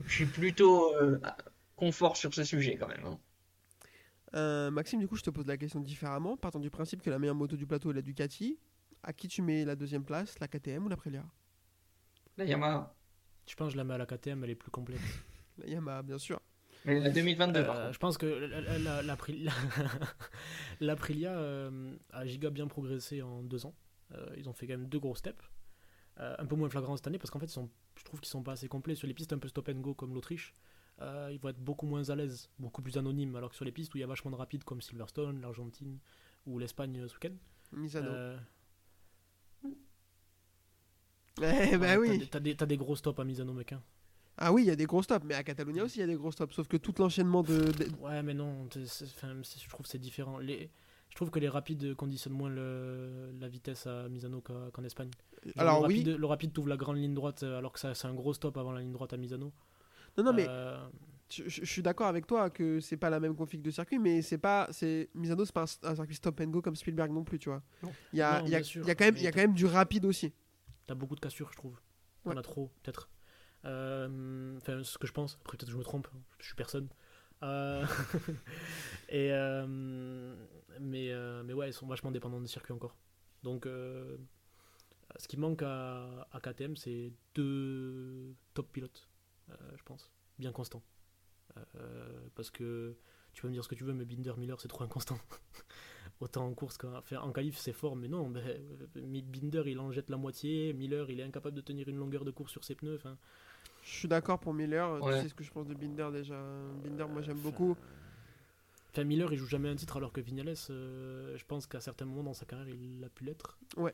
je 0.07 0.13
suis 0.13 0.27
plutôt 0.27 0.95
euh, 0.97 1.21
confort 1.77 2.17
sur 2.17 2.35
ce 2.35 2.45
sujet 2.45 2.77
quand 2.77 2.89
même. 2.89 3.05
hein. 3.07 3.19
Euh, 4.35 4.71
Maxime, 4.71 5.01
du 5.01 5.07
coup, 5.09 5.17
je 5.17 5.23
te 5.23 5.31
pose 5.31 5.47
la 5.47 5.57
question 5.57 5.81
différemment. 5.81 6.37
Partant 6.37 6.59
du 6.61 6.71
principe 6.71 7.03
que 7.03 7.11
la 7.11 7.19
meilleure 7.19 7.37
moto 7.37 7.57
du 7.57 7.67
plateau 7.67 7.91
est 7.91 7.95
la 7.95 8.03
Ducati, 8.03 8.59
à 9.03 9.13
qui 9.13 9.29
tu 9.29 9.43
mets 9.43 9.65
la 9.65 9.77
deuxième 9.77 10.05
place, 10.05 10.39
la 10.41 10.49
KTM 10.49 10.85
ou 10.85 10.89
la 10.89 10.95
Aprilia 10.95 11.25
La 12.37 12.45
Yamaha. 12.45 12.95
Je 13.47 13.55
pense 13.55 13.69
que 13.69 13.73
je 13.73 13.77
la 13.77 13.85
mets 13.85 13.95
à 13.95 13.99
la 13.99 14.07
KTM, 14.07 14.43
elle 14.45 14.51
est 14.51 14.55
plus 14.55 14.71
complète. 14.71 15.01
La 15.59 15.67
Yamaha, 15.67 16.03
bien 16.03 16.19
sûr. 16.19 16.41
Mais 16.85 17.01
la 17.01 17.11
2022, 17.11 17.65
par 17.65 17.77
Euh, 17.77 17.83
contre. 17.85 17.95
je 17.95 17.99
pense 17.99 18.19
que 18.19 18.27
la- 18.27 18.61
la- 18.61 18.79
la- 18.79 19.03
l'Aprilia 19.03 19.53
l'Aprilia, 20.81 21.33
euh, 21.39 21.97
a 22.11 22.27
giga 22.27 22.51
bien 22.51 22.67
progressé 22.67 23.23
en 23.23 23.43
deux 23.43 23.65
ans. 23.67 23.75
Euh, 24.13 24.35
ils 24.37 24.49
ont 24.49 24.53
fait 24.53 24.67
quand 24.67 24.75
même 24.77 24.89
deux 24.89 24.99
gros 24.99 25.15
steps. 25.15 25.43
Euh, 26.21 26.37
un 26.39 26.47
peu 26.47 26.55
moins 26.57 26.69
flagrant 26.69 26.97
cette 26.97 27.07
année 27.07 27.19
parce 27.19 27.31
qu'en 27.31 27.39
fait, 27.41 27.47
ils 27.47 27.51
sont, 27.51 27.71
je 27.97 28.05
trouve 28.05 28.21
qu'ils 28.21 28.29
sont 28.31 28.43
pas 28.43 28.53
assez 28.53 28.69
complets. 28.69 28.95
Sur 28.95 29.09
les 29.09 29.15
pistes 29.15 29.33
un 29.33 29.39
peu 29.39 29.49
stop 29.49 29.69
and 29.71 29.81
go 29.81 29.95
comme 29.95 30.15
l'Autriche, 30.15 30.55
euh, 31.01 31.31
ils 31.33 31.41
vont 31.41 31.49
être 31.49 31.59
beaucoup 31.59 31.87
moins 31.87 32.09
à 32.11 32.15
l'aise, 32.15 32.51
beaucoup 32.59 32.83
plus 32.83 32.97
anonymes. 32.99 33.35
Alors 33.35 33.51
que 33.51 33.57
sur 33.57 33.65
les 33.65 33.73
pistes 33.73 33.93
où 33.95 33.99
il 33.99 34.03
y 34.03 34.05
a 34.05 34.07
vachement 34.07 34.31
de 34.31 34.37
rapides 34.37 34.63
comme 34.65 34.81
Silverstone, 34.81 35.41
l'Argentine 35.41 35.99
ou 36.47 36.59
l'Espagne 36.59 37.01
euh, 37.01 37.09
ce 37.09 37.15
week-end, 37.15 37.35
Misano. 37.73 38.11
euh, 38.11 38.37
Eh 41.39 41.43
ouais, 41.43 41.79
bah 41.79 41.87
t'as 41.89 41.99
oui. 41.99 42.19
des- 42.19 42.27
T'as 42.29 42.41
des, 42.41 42.55
t'as 42.57 42.67
des 42.67 42.77
gros 42.77 42.95
stops 42.95 43.19
à 43.19 43.25
Misano, 43.25 43.53
mec. 43.53 43.73
hein. 43.73 43.83
Ah 44.37 44.53
oui, 44.53 44.63
il 44.63 44.67
y 44.67 44.71
a 44.71 44.77
des 44.77 44.87
gros 44.87 45.03
stops, 45.03 45.25
mais 45.25 45.35
à 45.35 45.45
Catalunya 45.45 45.85
aussi, 45.85 45.99
il 45.99 46.01
y 46.01 46.05
a 46.05 46.07
des 46.09 46.17
gros 46.17 46.33
stops. 46.33 46.55
Sauf 46.55 46.67
que 46.67 46.77
tout 46.77 46.95
l'enchaînement 46.99 47.43
de. 47.43 47.71
de- 47.73 47.89
Ouais, 48.01 48.23
mais 48.23 48.35
non, 48.35 48.67
enfin, 48.67 49.35
je 49.43 49.69
trouve 49.69 49.83
que 49.85 49.89
c'est 49.89 49.99
différent. 49.99 50.39
Les, 50.39 50.71
je 51.11 51.15
trouve 51.15 51.31
que 51.31 51.39
les 51.39 51.49
rapides 51.49 51.95
conditionnent 51.95 52.33
moins 52.35 52.51
le- 52.51 53.31
la 53.41 53.49
vitesse 53.49 53.87
à 53.87 54.09
Misano 54.09 54.41
qu'en 54.41 54.83
Espagne. 54.85 55.11
Genre, 55.45 55.53
Alors 55.57 55.83
le 55.83 55.87
oui. 55.89 55.99
rapide, 55.99 56.17
le 56.19 56.27
rapide 56.27 56.53
t'ouvre 56.53 56.69
la 56.69 56.77
grande 56.77 56.97
ligne 56.97 57.15
droite 57.15 57.43
euh, 57.45 57.59
alors 57.59 57.73
que 57.73 57.79
c'est 57.79 58.07
un 58.07 58.15
gros 58.15 58.35
stop 58.35 58.57
avant 58.57 58.73
la 58.73 58.81
ligne 58.81 58.93
droite 58.93 59.13
à 59.13 59.17
Misano. 59.17 59.53
Non, 60.19 60.25
non, 60.25 60.33
mais 60.33 60.47
Euh, 60.49 60.85
je, 61.31 61.45
je- 61.49 61.61
je 61.65 61.71
suis 61.71 61.83
d'accord 61.83 62.09
avec 62.09 62.27
toi 62.27 62.51
que 62.51 62.81
c'est 62.81 62.97
pas 62.97 63.11
la 63.11 63.21
même 63.21 63.37
config 63.37 63.63
de 63.63 63.71
circuit, 63.71 64.01
mais 64.01 64.21
c'est 64.23 64.39
pas. 64.39 64.67
c'est 64.73 65.11
Misano, 65.15 65.45
c'est 65.45 65.55
pas 65.55 65.65
un, 65.85 65.89
un 65.91 65.95
circuit 65.95 66.17
stop 66.17 66.41
and 66.41 66.47
go 66.49 66.61
comme 66.61 66.75
Spielberg 66.75 67.13
non 67.13 67.23
plus, 67.23 67.39
tu 67.39 67.51
vois. 67.51 67.63
Non. 67.85 67.93
Il 68.13 68.19
y 68.19 68.23
a, 68.23 68.41
Non, 68.43 68.49
y 68.49 68.55
a- 68.57 68.61
y 68.61 68.91
a 68.91 68.95
quand 68.97 69.05
même, 69.05 69.17
il 69.17 69.23
y 69.23 69.27
a 69.29 69.33
quand 69.33 69.41
même 69.43 69.55
du 69.55 69.67
rapide 69.67 70.05
aussi. 70.07 70.33
T'as 70.89 70.95
beaucoup 70.95 71.15
de 71.15 71.21
cassures, 71.21 71.51
je 71.53 71.57
trouve. 71.57 71.79
T'en 72.25 72.31
Ouais. 72.31 72.39
as 72.39 72.43
trop, 72.43 72.71
peut-être. 72.83 73.09
Euh, 73.65 74.57
Enfin, 74.57 74.83
ce 74.83 74.99
que 74.99 75.07
je 75.07 75.13
pense. 75.13 75.39
Après, 75.41 75.57
peut-être 75.57 75.69
que 75.69 75.73
je 75.73 75.79
me 75.79 75.85
trompe. 75.85 76.09
Je 76.39 76.47
suis 76.47 76.55
personne. 76.55 76.89
Euh, 77.43 77.85
euh, 79.13 80.35
mais, 80.81 81.13
mais 81.45 81.53
ouais, 81.53 81.71
ils 81.71 81.75
sont 81.75 81.87
vachement 81.87 82.11
dépendants 82.11 82.41
des 82.41 82.49
circuits 82.49 82.73
encore. 82.73 82.97
Donc, 83.43 83.67
ce 83.67 85.29
qui 85.29 85.37
manque 85.37 85.63
à, 85.63 86.27
à 86.33 86.41
KTM, 86.41 86.77
c'est 86.77 87.13
deux 87.35 88.35
top 88.55 88.73
pilotes, 88.73 89.09
je 89.49 89.83
pense, 89.85 90.11
bien 90.39 90.53
constants. 90.53 90.83
Parce 92.35 92.51
que 92.51 92.97
tu 93.33 93.43
peux 93.43 93.49
me 93.49 93.53
dire 93.53 93.65
ce 93.65 93.69
que 93.69 93.75
tu 93.75 93.85
veux, 93.85 93.93
mais 93.93 94.05
Binder 94.05 94.33
Miller, 94.39 94.61
c'est 94.61 94.69
trop 94.69 94.85
inconstant. 94.85 95.19
Autant 96.21 96.47
en 96.47 96.55
course 96.55 96.79
qu'en 96.79 96.97
enfin, 96.97 97.19
en 97.19 97.33
qualif, 97.33 97.57
c'est 97.59 97.73
fort, 97.73 97.97
mais 97.97 98.09
non. 98.09 98.31
ben, 98.31 98.63
Binder, 98.95 99.65
il 99.67 99.79
en 99.81 99.91
jette 99.91 100.09
la 100.09 100.17
moitié. 100.17 100.73
Miller, 100.73 101.11
il 101.11 101.21
est 101.21 101.25
incapable 101.25 101.57
de 101.57 101.61
tenir 101.61 101.89
une 101.89 101.97
longueur 101.97 102.25
de 102.25 102.31
course 102.31 102.53
sur 102.53 102.65
ses 102.65 102.77
pneus. 102.77 103.01
Je 103.85 103.91
suis 103.91 104.09
d'accord 104.09 104.39
pour 104.39 104.55
Miller. 104.55 105.03
Ouais. 105.03 105.17
Tu 105.17 105.23
sais 105.23 105.29
ce 105.29 105.35
que 105.35 105.45
je 105.45 105.53
pense 105.53 105.67
de 105.67 105.75
Binder 105.75 106.09
déjà. 106.13 106.41
Binder, 106.83 107.07
moi 107.07 107.23
j'aime 107.23 107.39
beaucoup. 107.39 107.77
Enfin, 108.91 109.05
Miller, 109.05 109.33
il 109.33 109.39
joue 109.39 109.47
jamais 109.47 109.69
un 109.69 109.75
titre 109.75 109.97
alors 109.97 110.13
que 110.13 110.21
Vignales, 110.21 110.55
euh, 110.71 111.37
je 111.37 111.45
pense 111.45 111.67
qu'à 111.67 111.81
certains 111.81 112.05
moments 112.05 112.23
dans 112.23 112.35
sa 112.35 112.47
carrière, 112.47 112.69
il 112.69 113.03
a 113.03 113.09
pu 113.09 113.25
l'être. 113.25 113.59
Ouais. 113.77 113.93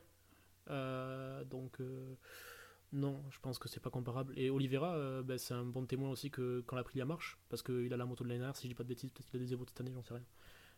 Euh, 0.69 1.43
donc, 1.45 1.81
euh, 1.81 2.15
non, 2.93 3.23
je 3.31 3.39
pense 3.41 3.59
que 3.59 3.67
c'est 3.67 3.81
pas 3.81 3.89
comparable. 3.89 4.35
Et 4.37 4.51
Oliveira, 4.51 4.95
euh, 4.97 5.23
ben, 5.23 5.39
c'est 5.39 5.55
un 5.55 5.65
bon 5.65 5.87
témoin 5.87 6.11
aussi 6.11 6.31
que 6.31 6.63
quand 6.67 6.77
l'Aprilia 6.77 7.07
marche, 7.07 7.39
parce 7.49 7.63
qu'il 7.63 7.93
a 7.95 7.97
la 7.97 8.05
moto 8.05 8.25
de 8.25 8.29
l'année 8.29 8.41
dernière, 8.41 8.57
si 8.57 8.65
je 8.65 8.69
dis 8.69 8.75
pas 8.75 8.83
de 8.83 8.89
bêtises, 8.89 9.11
peut-être 9.11 9.31
qu'il 9.31 9.41
a 9.41 9.43
des 9.43 9.53
évoques 9.55 9.71
cette 9.71 9.81
année, 9.81 9.93
j'en 9.95 10.03
sais 10.03 10.15
rien. 10.15 10.25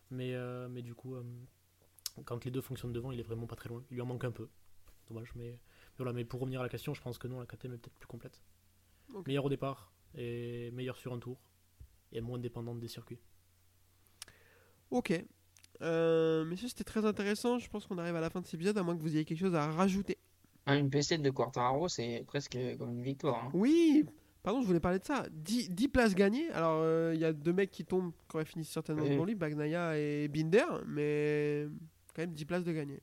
Mais, 0.09 0.35
euh, 0.35 0.69
mais 0.69 0.83
du 0.83 0.95
coup, 0.95 1.15
euh, 1.15 1.23
quand 2.23 2.45
les 2.45 2.51
deux 2.51 2.61
fonctionnent 2.61 2.93
devant, 2.93 3.11
il 3.11 3.19
est 3.19 3.23
vraiment 3.23 3.47
pas 3.47 3.55
très 3.55 3.67
loin. 3.67 3.83
Il 3.91 3.95
lui 3.95 4.01
en 4.01 4.05
manque 4.05 4.23
un 4.23 4.31
peu. 4.31 4.47
Dommage, 5.09 5.33
mais, 5.35 5.49
mais 5.51 5.59
voilà. 5.97 6.13
Mais 6.13 6.23
pour 6.23 6.39
revenir 6.39 6.61
à 6.61 6.63
la 6.63 6.69
question, 6.69 6.93
je 6.93 7.01
pense 7.01 7.17
que 7.17 7.27
non, 7.27 7.41
la 7.41 7.45
KTM 7.45 7.73
est 7.73 7.77
peut-être 7.77 7.97
plus 7.97 8.07
complète. 8.07 8.41
Meilleur 9.27 9.45
au 9.45 9.49
départ, 9.49 9.91
et 10.15 10.71
meilleur 10.71 10.97
sur 10.97 11.13
un 11.13 11.19
tour, 11.19 11.37
et 12.11 12.21
moins 12.21 12.39
dépendante 12.39 12.79
des 12.79 12.87
circuits. 12.87 13.19
Ok. 14.91 15.13
Euh, 15.81 16.45
messieurs, 16.45 16.67
c'était 16.67 16.83
très 16.83 17.05
intéressant. 17.05 17.57
Je 17.59 17.69
pense 17.69 17.85
qu'on 17.87 17.97
arrive 17.97 18.15
à 18.15 18.21
la 18.21 18.29
fin 18.29 18.41
de 18.41 18.45
cet 18.45 18.55
épisode, 18.55 18.77
à 18.77 18.83
moins 18.83 18.95
que 18.95 19.01
vous 19.01 19.15
ayez 19.15 19.25
quelque 19.25 19.39
chose 19.39 19.55
à 19.55 19.67
rajouter. 19.71 20.17
Ah, 20.65 20.75
Une 20.77 20.89
PC 20.89 21.17
de 21.17 21.29
Quartararo, 21.29 21.87
c'est 21.89 22.23
presque 22.25 22.57
comme 22.77 22.91
une 22.91 23.03
victoire. 23.03 23.45
hein. 23.45 23.51
Oui, 23.53 24.05
pardon, 24.43 24.61
je 24.61 24.67
voulais 24.67 24.79
parler 24.79 24.99
de 24.99 25.03
ça. 25.05 25.25
10, 25.31 25.71
10 25.71 25.87
places 25.89 26.15
gagnées. 26.15 26.49
Alors, 26.51 26.81
euh, 26.83 27.11
il 27.15 27.19
y 27.19 27.25
a 27.25 27.33
deux 27.33 27.51
mecs 27.53 27.71
qui 27.71 27.83
tombent 27.85 28.13
quand 28.27 28.39
ils 28.39 28.45
finissent 28.45 28.69
certainement 28.69 29.03
Oui. 29.03 29.09
devant 29.09 29.25
lui, 29.25 29.35
Bagnaia 29.35 29.97
et 29.97 30.27
Binder, 30.29 30.65
mais 30.87 31.67
quand 32.15 32.21
même 32.21 32.33
10 32.33 32.45
places 32.45 32.63
de 32.63 32.71
gagnées. 32.71 33.01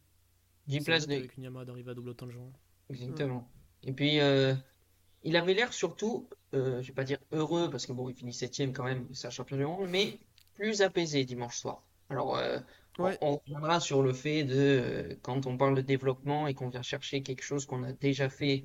10 0.68 0.78
C'est 0.78 0.84
places 0.84 1.06
de. 1.06 1.14
Avec 1.14 1.36
une 1.36 1.42
Yamaha 1.42 1.64
d'arriver 1.64 1.90
à 1.90 1.94
double 1.94 2.14
temps 2.14 2.26
de 2.26 2.30
juin. 2.32 2.50
Exactement. 2.88 3.46
Et 3.82 3.92
puis, 3.92 4.20
euh, 4.20 4.54
il 5.22 5.36
avait 5.36 5.54
l'air 5.54 5.72
surtout, 5.72 6.28
euh, 6.54 6.82
je 6.82 6.88
vais 6.88 6.94
pas 6.94 7.04
dire 7.04 7.18
heureux, 7.32 7.70
parce 7.70 7.86
que 7.86 7.92
bon, 7.92 8.08
il 8.08 8.14
finit 8.16 8.32
septième 8.32 8.72
quand 8.72 8.84
même, 8.84 9.08
c'est 9.14 9.26
un 9.28 9.30
champion 9.30 9.56
du 9.56 9.64
monde, 9.64 9.88
mais 9.90 10.18
plus 10.54 10.82
apaisé 10.82 11.24
dimanche 11.24 11.56
soir. 11.58 11.86
Alors, 12.08 12.36
euh, 12.36 12.58
on- 12.98 13.04
Ouais. 13.04 13.18
on 13.20 13.36
reviendra 13.38 13.80
sur 13.80 14.02
le 14.02 14.12
fait 14.12 14.44
de, 14.44 14.54
euh, 14.56 15.16
quand 15.22 15.46
on 15.46 15.56
parle 15.56 15.74
de 15.76 15.80
développement 15.82 16.46
et 16.46 16.54
qu'on 16.54 16.68
vient 16.68 16.82
chercher 16.82 17.22
quelque 17.22 17.42
chose 17.42 17.66
qu'on 17.66 17.82
a 17.84 17.92
déjà 17.92 18.28
fait, 18.28 18.64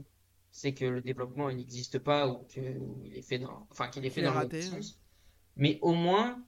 c'est 0.52 0.74
que 0.74 0.86
le 0.86 1.02
développement, 1.02 1.50
il 1.50 1.58
n'existe 1.58 2.00
pas 2.00 2.28
ou 2.28 2.46
qu'il 2.46 3.14
est 3.14 3.22
fait 3.22 3.40
dans, 3.40 3.68
enfin, 3.72 3.88
qu'il 3.90 4.06
est 4.06 4.10
fait 4.10 4.22
dans 4.22 4.34
raté, 4.34 4.62
sens. 4.62 5.00
Mais 5.56 5.80
au 5.82 5.94
moins, 5.94 6.44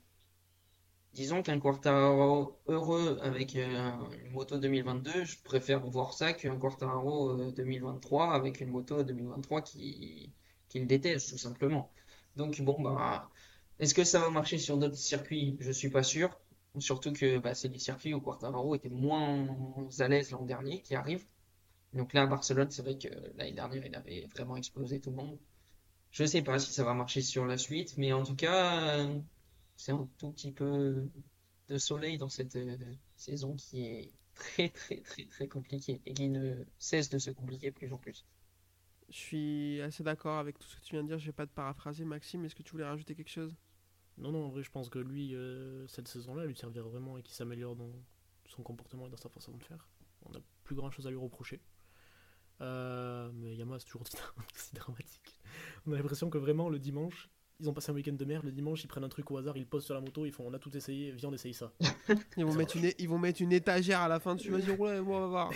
disons 1.18 1.42
qu'un 1.42 1.60
Quartararo 1.60 2.60
heureux 2.68 3.18
avec 3.24 3.56
euh, 3.56 3.92
une 4.24 4.32
moto 4.34 4.60
2022, 4.60 5.26
je 5.26 5.42
préfère 5.44 5.84
voir 5.88 6.14
ça 6.14 6.32
qu'un 6.32 6.56
Quartararo 6.58 7.32
euh, 7.32 7.52
2023 7.54 8.36
avec 8.36 8.62
une 8.62 8.70
moto 8.70 9.02
2023 9.02 9.64
qui, 9.64 10.32
qui 10.70 10.80
le 10.80 10.86
déteste, 10.86 11.32
tout 11.32 11.40
simplement. 11.40 11.92
Donc, 12.36 12.62
bon, 12.62 12.80
bah, 12.80 13.32
est-ce 13.80 13.96
que 13.96 14.04
ça 14.04 14.20
va 14.20 14.30
marcher 14.30 14.60
sur 14.60 14.78
d'autres 14.78 14.96
circuits? 14.96 15.58
Je 15.60 15.72
suis 15.72 15.90
pas 15.90 16.04
sûr. 16.04 16.40
Surtout 16.78 17.14
que 17.14 17.40
bah, 17.40 17.56
c'est 17.56 17.70
des 17.70 17.80
circuits 17.80 18.14
où 18.14 18.22
Quartararo 18.22 18.76
était 18.76 18.90
moins 18.90 19.48
à 19.98 20.08
l'aise 20.08 20.30
l'an 20.30 20.46
dernier 20.46 20.84
qui 20.84 20.94
arrivent. 20.94 21.26
Donc 21.94 22.14
là, 22.14 22.24
à 22.24 22.28
Barcelone, 22.28 22.70
c'est 22.70 22.84
vrai 22.84 22.96
que 23.00 23.08
l'année 23.38 23.54
dernière, 23.54 23.84
il 23.84 23.96
avait 23.96 24.28
vraiment 24.36 24.56
explosé 24.56 25.02
tout 25.02 25.10
le 25.10 25.16
monde. 25.16 25.40
Je 26.12 26.26
sais 26.26 26.44
pas 26.44 26.60
si 26.60 26.72
ça 26.72 26.84
va 26.84 26.94
marcher 26.94 27.22
sur 27.22 27.48
la 27.48 27.58
suite, 27.58 27.98
mais 27.98 28.14
en 28.14 28.24
tout 28.24 28.36
cas, 28.36 29.08
c'est 29.78 29.92
un 29.92 30.10
tout 30.18 30.32
petit 30.32 30.52
peu 30.52 31.10
de 31.70 31.78
soleil 31.78 32.18
dans 32.18 32.30
cette 32.30 32.56
euh, 32.56 32.78
saison 33.16 33.56
qui 33.56 33.86
est 33.86 34.14
très, 34.34 34.70
très, 34.70 35.02
très, 35.02 35.26
très 35.26 35.48
compliquée 35.48 36.02
et 36.06 36.14
qui 36.14 36.30
ne 36.30 36.66
cesse 36.80 37.10
de 37.10 37.20
se 37.20 37.32
compliquer 37.32 37.72
plus 37.72 37.92
en 37.94 37.98
plus. 37.98 38.26
Je 39.10 39.16
suis 39.16 39.82
assez 39.82 40.04
d'accord 40.04 40.40
avec 40.40 40.60
tout 40.60 40.68
ce 40.68 40.76
que 40.76 40.82
tu 40.82 40.96
viens 40.96 41.04
de 41.04 41.08
dire. 41.08 41.20
Je 41.20 41.28
vais 41.28 41.32
pas 41.32 41.48
te 41.48 41.54
paraphraser, 41.54 42.04
Maxime. 42.04 42.44
Est-ce 42.44 42.56
que 42.56 42.64
tu 42.64 42.72
voulais 42.72 42.86
rajouter 42.86 43.16
quelque 43.16 43.30
chose? 43.30 43.56
Non, 44.18 44.32
non, 44.32 44.46
en 44.46 44.50
vrai, 44.50 44.64
je 44.64 44.72
pense 44.72 44.90
que 44.90 45.00
lui, 45.00 45.34
euh, 45.36 45.88
cette 45.88 46.08
saison-là, 46.08 46.46
lui 46.46 46.56
servira 46.56 46.90
vraiment 46.90 47.18
et 47.18 47.24
qu'il 47.24 47.36
s'améliore 47.36 47.76
dans 47.76 47.92
son 48.46 48.64
comportement 48.64 49.08
et 49.08 49.10
dans 49.10 49.18
sa 49.18 49.30
façon 49.30 49.56
de 49.56 49.64
faire. 49.64 49.88
On 50.26 50.32
n'a 50.32 50.40
plus 50.64 50.76
grand-chose 50.76 51.08
à 51.08 51.10
lui 51.10 51.18
reprocher. 51.18 51.62
Euh, 52.62 53.32
mais 53.34 53.56
Yamaha, 53.56 53.80
c'est 53.80 53.86
toujours 53.86 54.02
aussi 54.56 54.76
dramatique. 54.76 55.40
On 55.86 55.94
a 55.94 55.98
l'impression 55.98 56.30
que 56.30 56.38
vraiment, 56.38 56.68
le 56.70 56.80
dimanche, 56.80 57.30
ils 57.60 57.70
ont 57.70 57.74
passé 57.74 57.92
un 57.92 57.96
week-end 57.96 58.14
de 58.14 58.26
merde. 58.26 58.46
Le 58.46 58.52
dimanche, 58.52 58.84
ils 58.84 58.88
prennent 58.88 59.04
un 59.04 59.10
truc 59.10 59.30
au 59.32 59.38
hasard, 59.38 59.58
ils 59.58 59.66
posent 59.66 59.86
sur 59.86 59.94
la 59.96 60.02
moto, 60.02 60.26
ils 60.26 60.32
font 60.32 60.46
on 60.48 60.54
a 60.54 60.60
tout 60.60 60.76
essayé, 60.76 61.12
viens, 61.12 61.30
on 61.30 61.34
essaye 61.34 61.54
ça. 61.54 61.72
ils 62.38 62.46
vont, 62.46 62.54
mettre 62.54 62.78
une, 62.78 62.86
é- 62.86 62.96
ils 63.00 63.10
vont 63.10 63.18
mettre 63.18 63.42
une 63.42 63.52
étagère 63.54 64.02
à 64.02 64.08
la 64.08 64.20
fin 64.20 64.36
dessus. 64.36 64.52
Vas-y, 64.52 64.70
roule, 64.72 64.90
on 65.08 65.20
va 65.22 65.28
voir. 65.28 65.52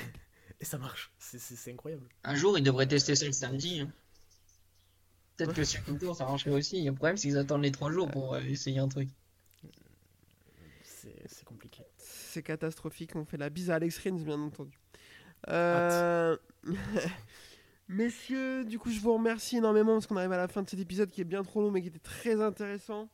Et 0.60 0.66
ça 0.66 0.78
marche. 0.78 1.12
C'est- 1.20 1.72
incroyable. 1.72 2.08
Un 2.24 2.36
jour, 2.36 2.58
ils 2.58 2.64
devraient 2.64 2.88
tester 2.88 3.16
ça 3.16 3.26
le 3.26 3.32
samedi. 3.32 3.82
hein. 3.82 3.92
Peut-être 5.38 5.54
que 5.54 5.64
sur 5.64 5.82
le 5.88 5.98
tour, 5.98 6.16
ça 6.16 6.26
marcherait 6.26 6.52
aussi. 6.52 6.84
Le 6.84 6.94
problème, 6.94 7.18
c'est 7.18 7.28
qu'ils 7.30 7.38
attendent 7.38 7.64
les 7.64 7.72
trois 7.72 7.92
jours 7.92 8.10
pour 8.10 8.36
euh, 8.36 8.42
essayer 8.42 8.78
un 8.80 8.88
truc. 8.88 9.10
C'est 10.84 11.16
c'est 11.28 11.46
compliqué. 11.46 11.84
C'est 11.98 12.44
catastrophique. 12.44 13.16
On 13.16 13.26
fait 13.26 13.38
la 13.38 13.50
bise 13.50 13.72
à 13.72 13.76
Alex 13.76 13.98
Rins, 14.00 14.22
bien 14.24 14.40
entendu. 14.40 14.78
Euh, 15.48 16.38
Messieurs, 17.92 18.64
du 18.64 18.80
coup, 18.80 18.90
je 18.90 19.02
vous 19.02 19.14
remercie 19.14 19.58
énormément 19.58 19.94
parce 19.94 20.08
qu'on 20.08 20.16
arrive 20.16 20.32
à 20.32 20.38
la 20.38 20.48
fin 20.48 20.62
de 20.62 20.70
cet 20.70 20.80
épisode 20.80 21.12
qui 21.12 21.20
est 21.20 21.26
bien 21.26 21.44
trop 21.44 21.62
long 21.62 21.72
mais 21.72 21.82
qui 21.82 21.90
était 21.90 22.00
très 22.00 22.42
intéressant. 22.42 23.10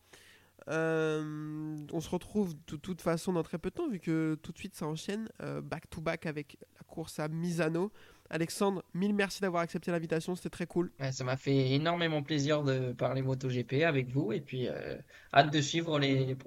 Euh, 0.69 1.77
on 1.91 1.99
se 1.99 2.09
retrouve 2.09 2.53
de 2.67 2.75
toute 2.75 3.01
façon 3.01 3.33
dans 3.33 3.41
très 3.41 3.57
peu 3.57 3.69
de 3.69 3.75
temps 3.75 3.89
vu 3.89 3.99
que 3.99 4.37
tout 4.43 4.51
de 4.51 4.57
suite 4.57 4.75
ça 4.75 4.85
enchaîne 4.85 5.29
euh, 5.41 5.61
back 5.61 5.89
to 5.89 6.01
back 6.01 6.25
avec 6.27 6.57
la 6.75 6.83
course 6.83 7.17
à 7.17 7.27
Misano. 7.27 7.91
Alexandre, 8.29 8.83
mille 8.93 9.15
merci 9.15 9.41
d'avoir 9.41 9.63
accepté 9.63 9.89
l'invitation, 9.89 10.35
c'était 10.35 10.49
très 10.49 10.67
cool. 10.67 10.91
Ça 11.11 11.23
m'a 11.23 11.37
fait 11.37 11.71
énormément 11.71 12.21
plaisir 12.21 12.63
de 12.63 12.91
parler 12.91 13.23
MotoGP 13.23 13.83
avec 13.83 14.09
vous 14.09 14.31
et 14.31 14.41
puis 14.41 14.67
euh, 14.67 14.97
hâte 15.33 15.51
de 15.51 15.61
suivre 15.61 15.99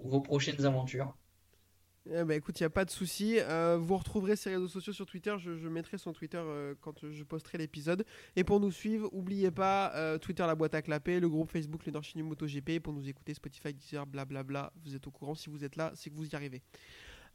vos 0.04 0.20
prochaines 0.20 0.64
aventures. 0.64 1.16
Eh 2.12 2.24
ben, 2.24 2.36
écoute, 2.36 2.58
il 2.58 2.64
n'y 2.64 2.66
a 2.66 2.70
pas 2.70 2.84
de 2.84 2.90
souci. 2.90 3.38
Euh, 3.38 3.78
vous 3.80 3.96
retrouverez 3.96 4.34
ses 4.34 4.50
réseaux 4.50 4.66
sociaux 4.66 4.92
sur 4.92 5.06
Twitter. 5.06 5.34
Je, 5.38 5.56
je 5.56 5.68
mettrai 5.68 5.96
son 5.96 6.12
Twitter 6.12 6.40
euh, 6.42 6.74
quand 6.80 7.08
je 7.08 7.22
posterai 7.22 7.58
l'épisode. 7.58 8.04
Et 8.34 8.42
pour 8.42 8.58
nous 8.58 8.72
suivre, 8.72 9.08
n'oubliez 9.12 9.52
pas 9.52 9.92
euh, 9.94 10.18
Twitter 10.18 10.44
la 10.44 10.56
boîte 10.56 10.74
à 10.74 10.82
clapper, 10.82 11.20
le 11.20 11.28
groupe 11.28 11.50
Facebook 11.50 11.86
le 11.86 11.92
Nord 11.92 12.02
MotoGP. 12.16 12.70
Et 12.70 12.80
pour 12.80 12.92
nous 12.92 13.08
écouter, 13.08 13.32
Spotify, 13.34 13.72
Deezer, 13.72 14.06
blablabla. 14.06 14.72
Vous 14.84 14.96
êtes 14.96 15.06
au 15.06 15.12
courant. 15.12 15.36
Si 15.36 15.48
vous 15.48 15.64
êtes 15.64 15.76
là, 15.76 15.92
c'est 15.94 16.10
que 16.10 16.16
vous 16.16 16.28
y 16.28 16.34
arrivez. 16.34 16.62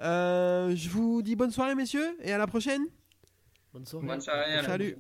Euh, 0.02 0.76
je 0.76 0.90
vous 0.90 1.22
dis 1.22 1.38
bonne 1.38 1.52
soirée, 1.52 1.76
messieurs, 1.76 2.18
et 2.22 2.34
à 2.34 2.38
la 2.38 2.48
prochaine. 2.48 2.86
Bonne 3.72 3.86
soirée. 3.86 4.08
Bonne 4.08 4.22
soirée. 4.22 4.62
Salut. 4.66 4.98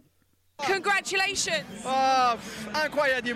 Congratulations 0.57 1.51
pff, 1.83 2.69
incroyable 2.73 3.35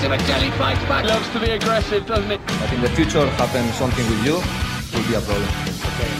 Sebastian 0.00 0.50
fights 0.52 0.82
back. 0.84 1.04
Loves 1.04 1.28
to 1.30 1.40
be 1.40 1.50
aggressive, 1.50 2.06
doesn't 2.06 2.30
it? 2.30 2.40
But 2.46 2.72
in 2.72 2.80
the 2.80 2.88
future, 2.90 3.28
happen 3.36 3.70
something 3.72 4.06
with 4.08 4.24
you, 4.24 4.34
will 4.96 5.06
be 5.06 5.14
a 5.14 5.20
problem. 5.20 5.48
Okay. 5.92 6.12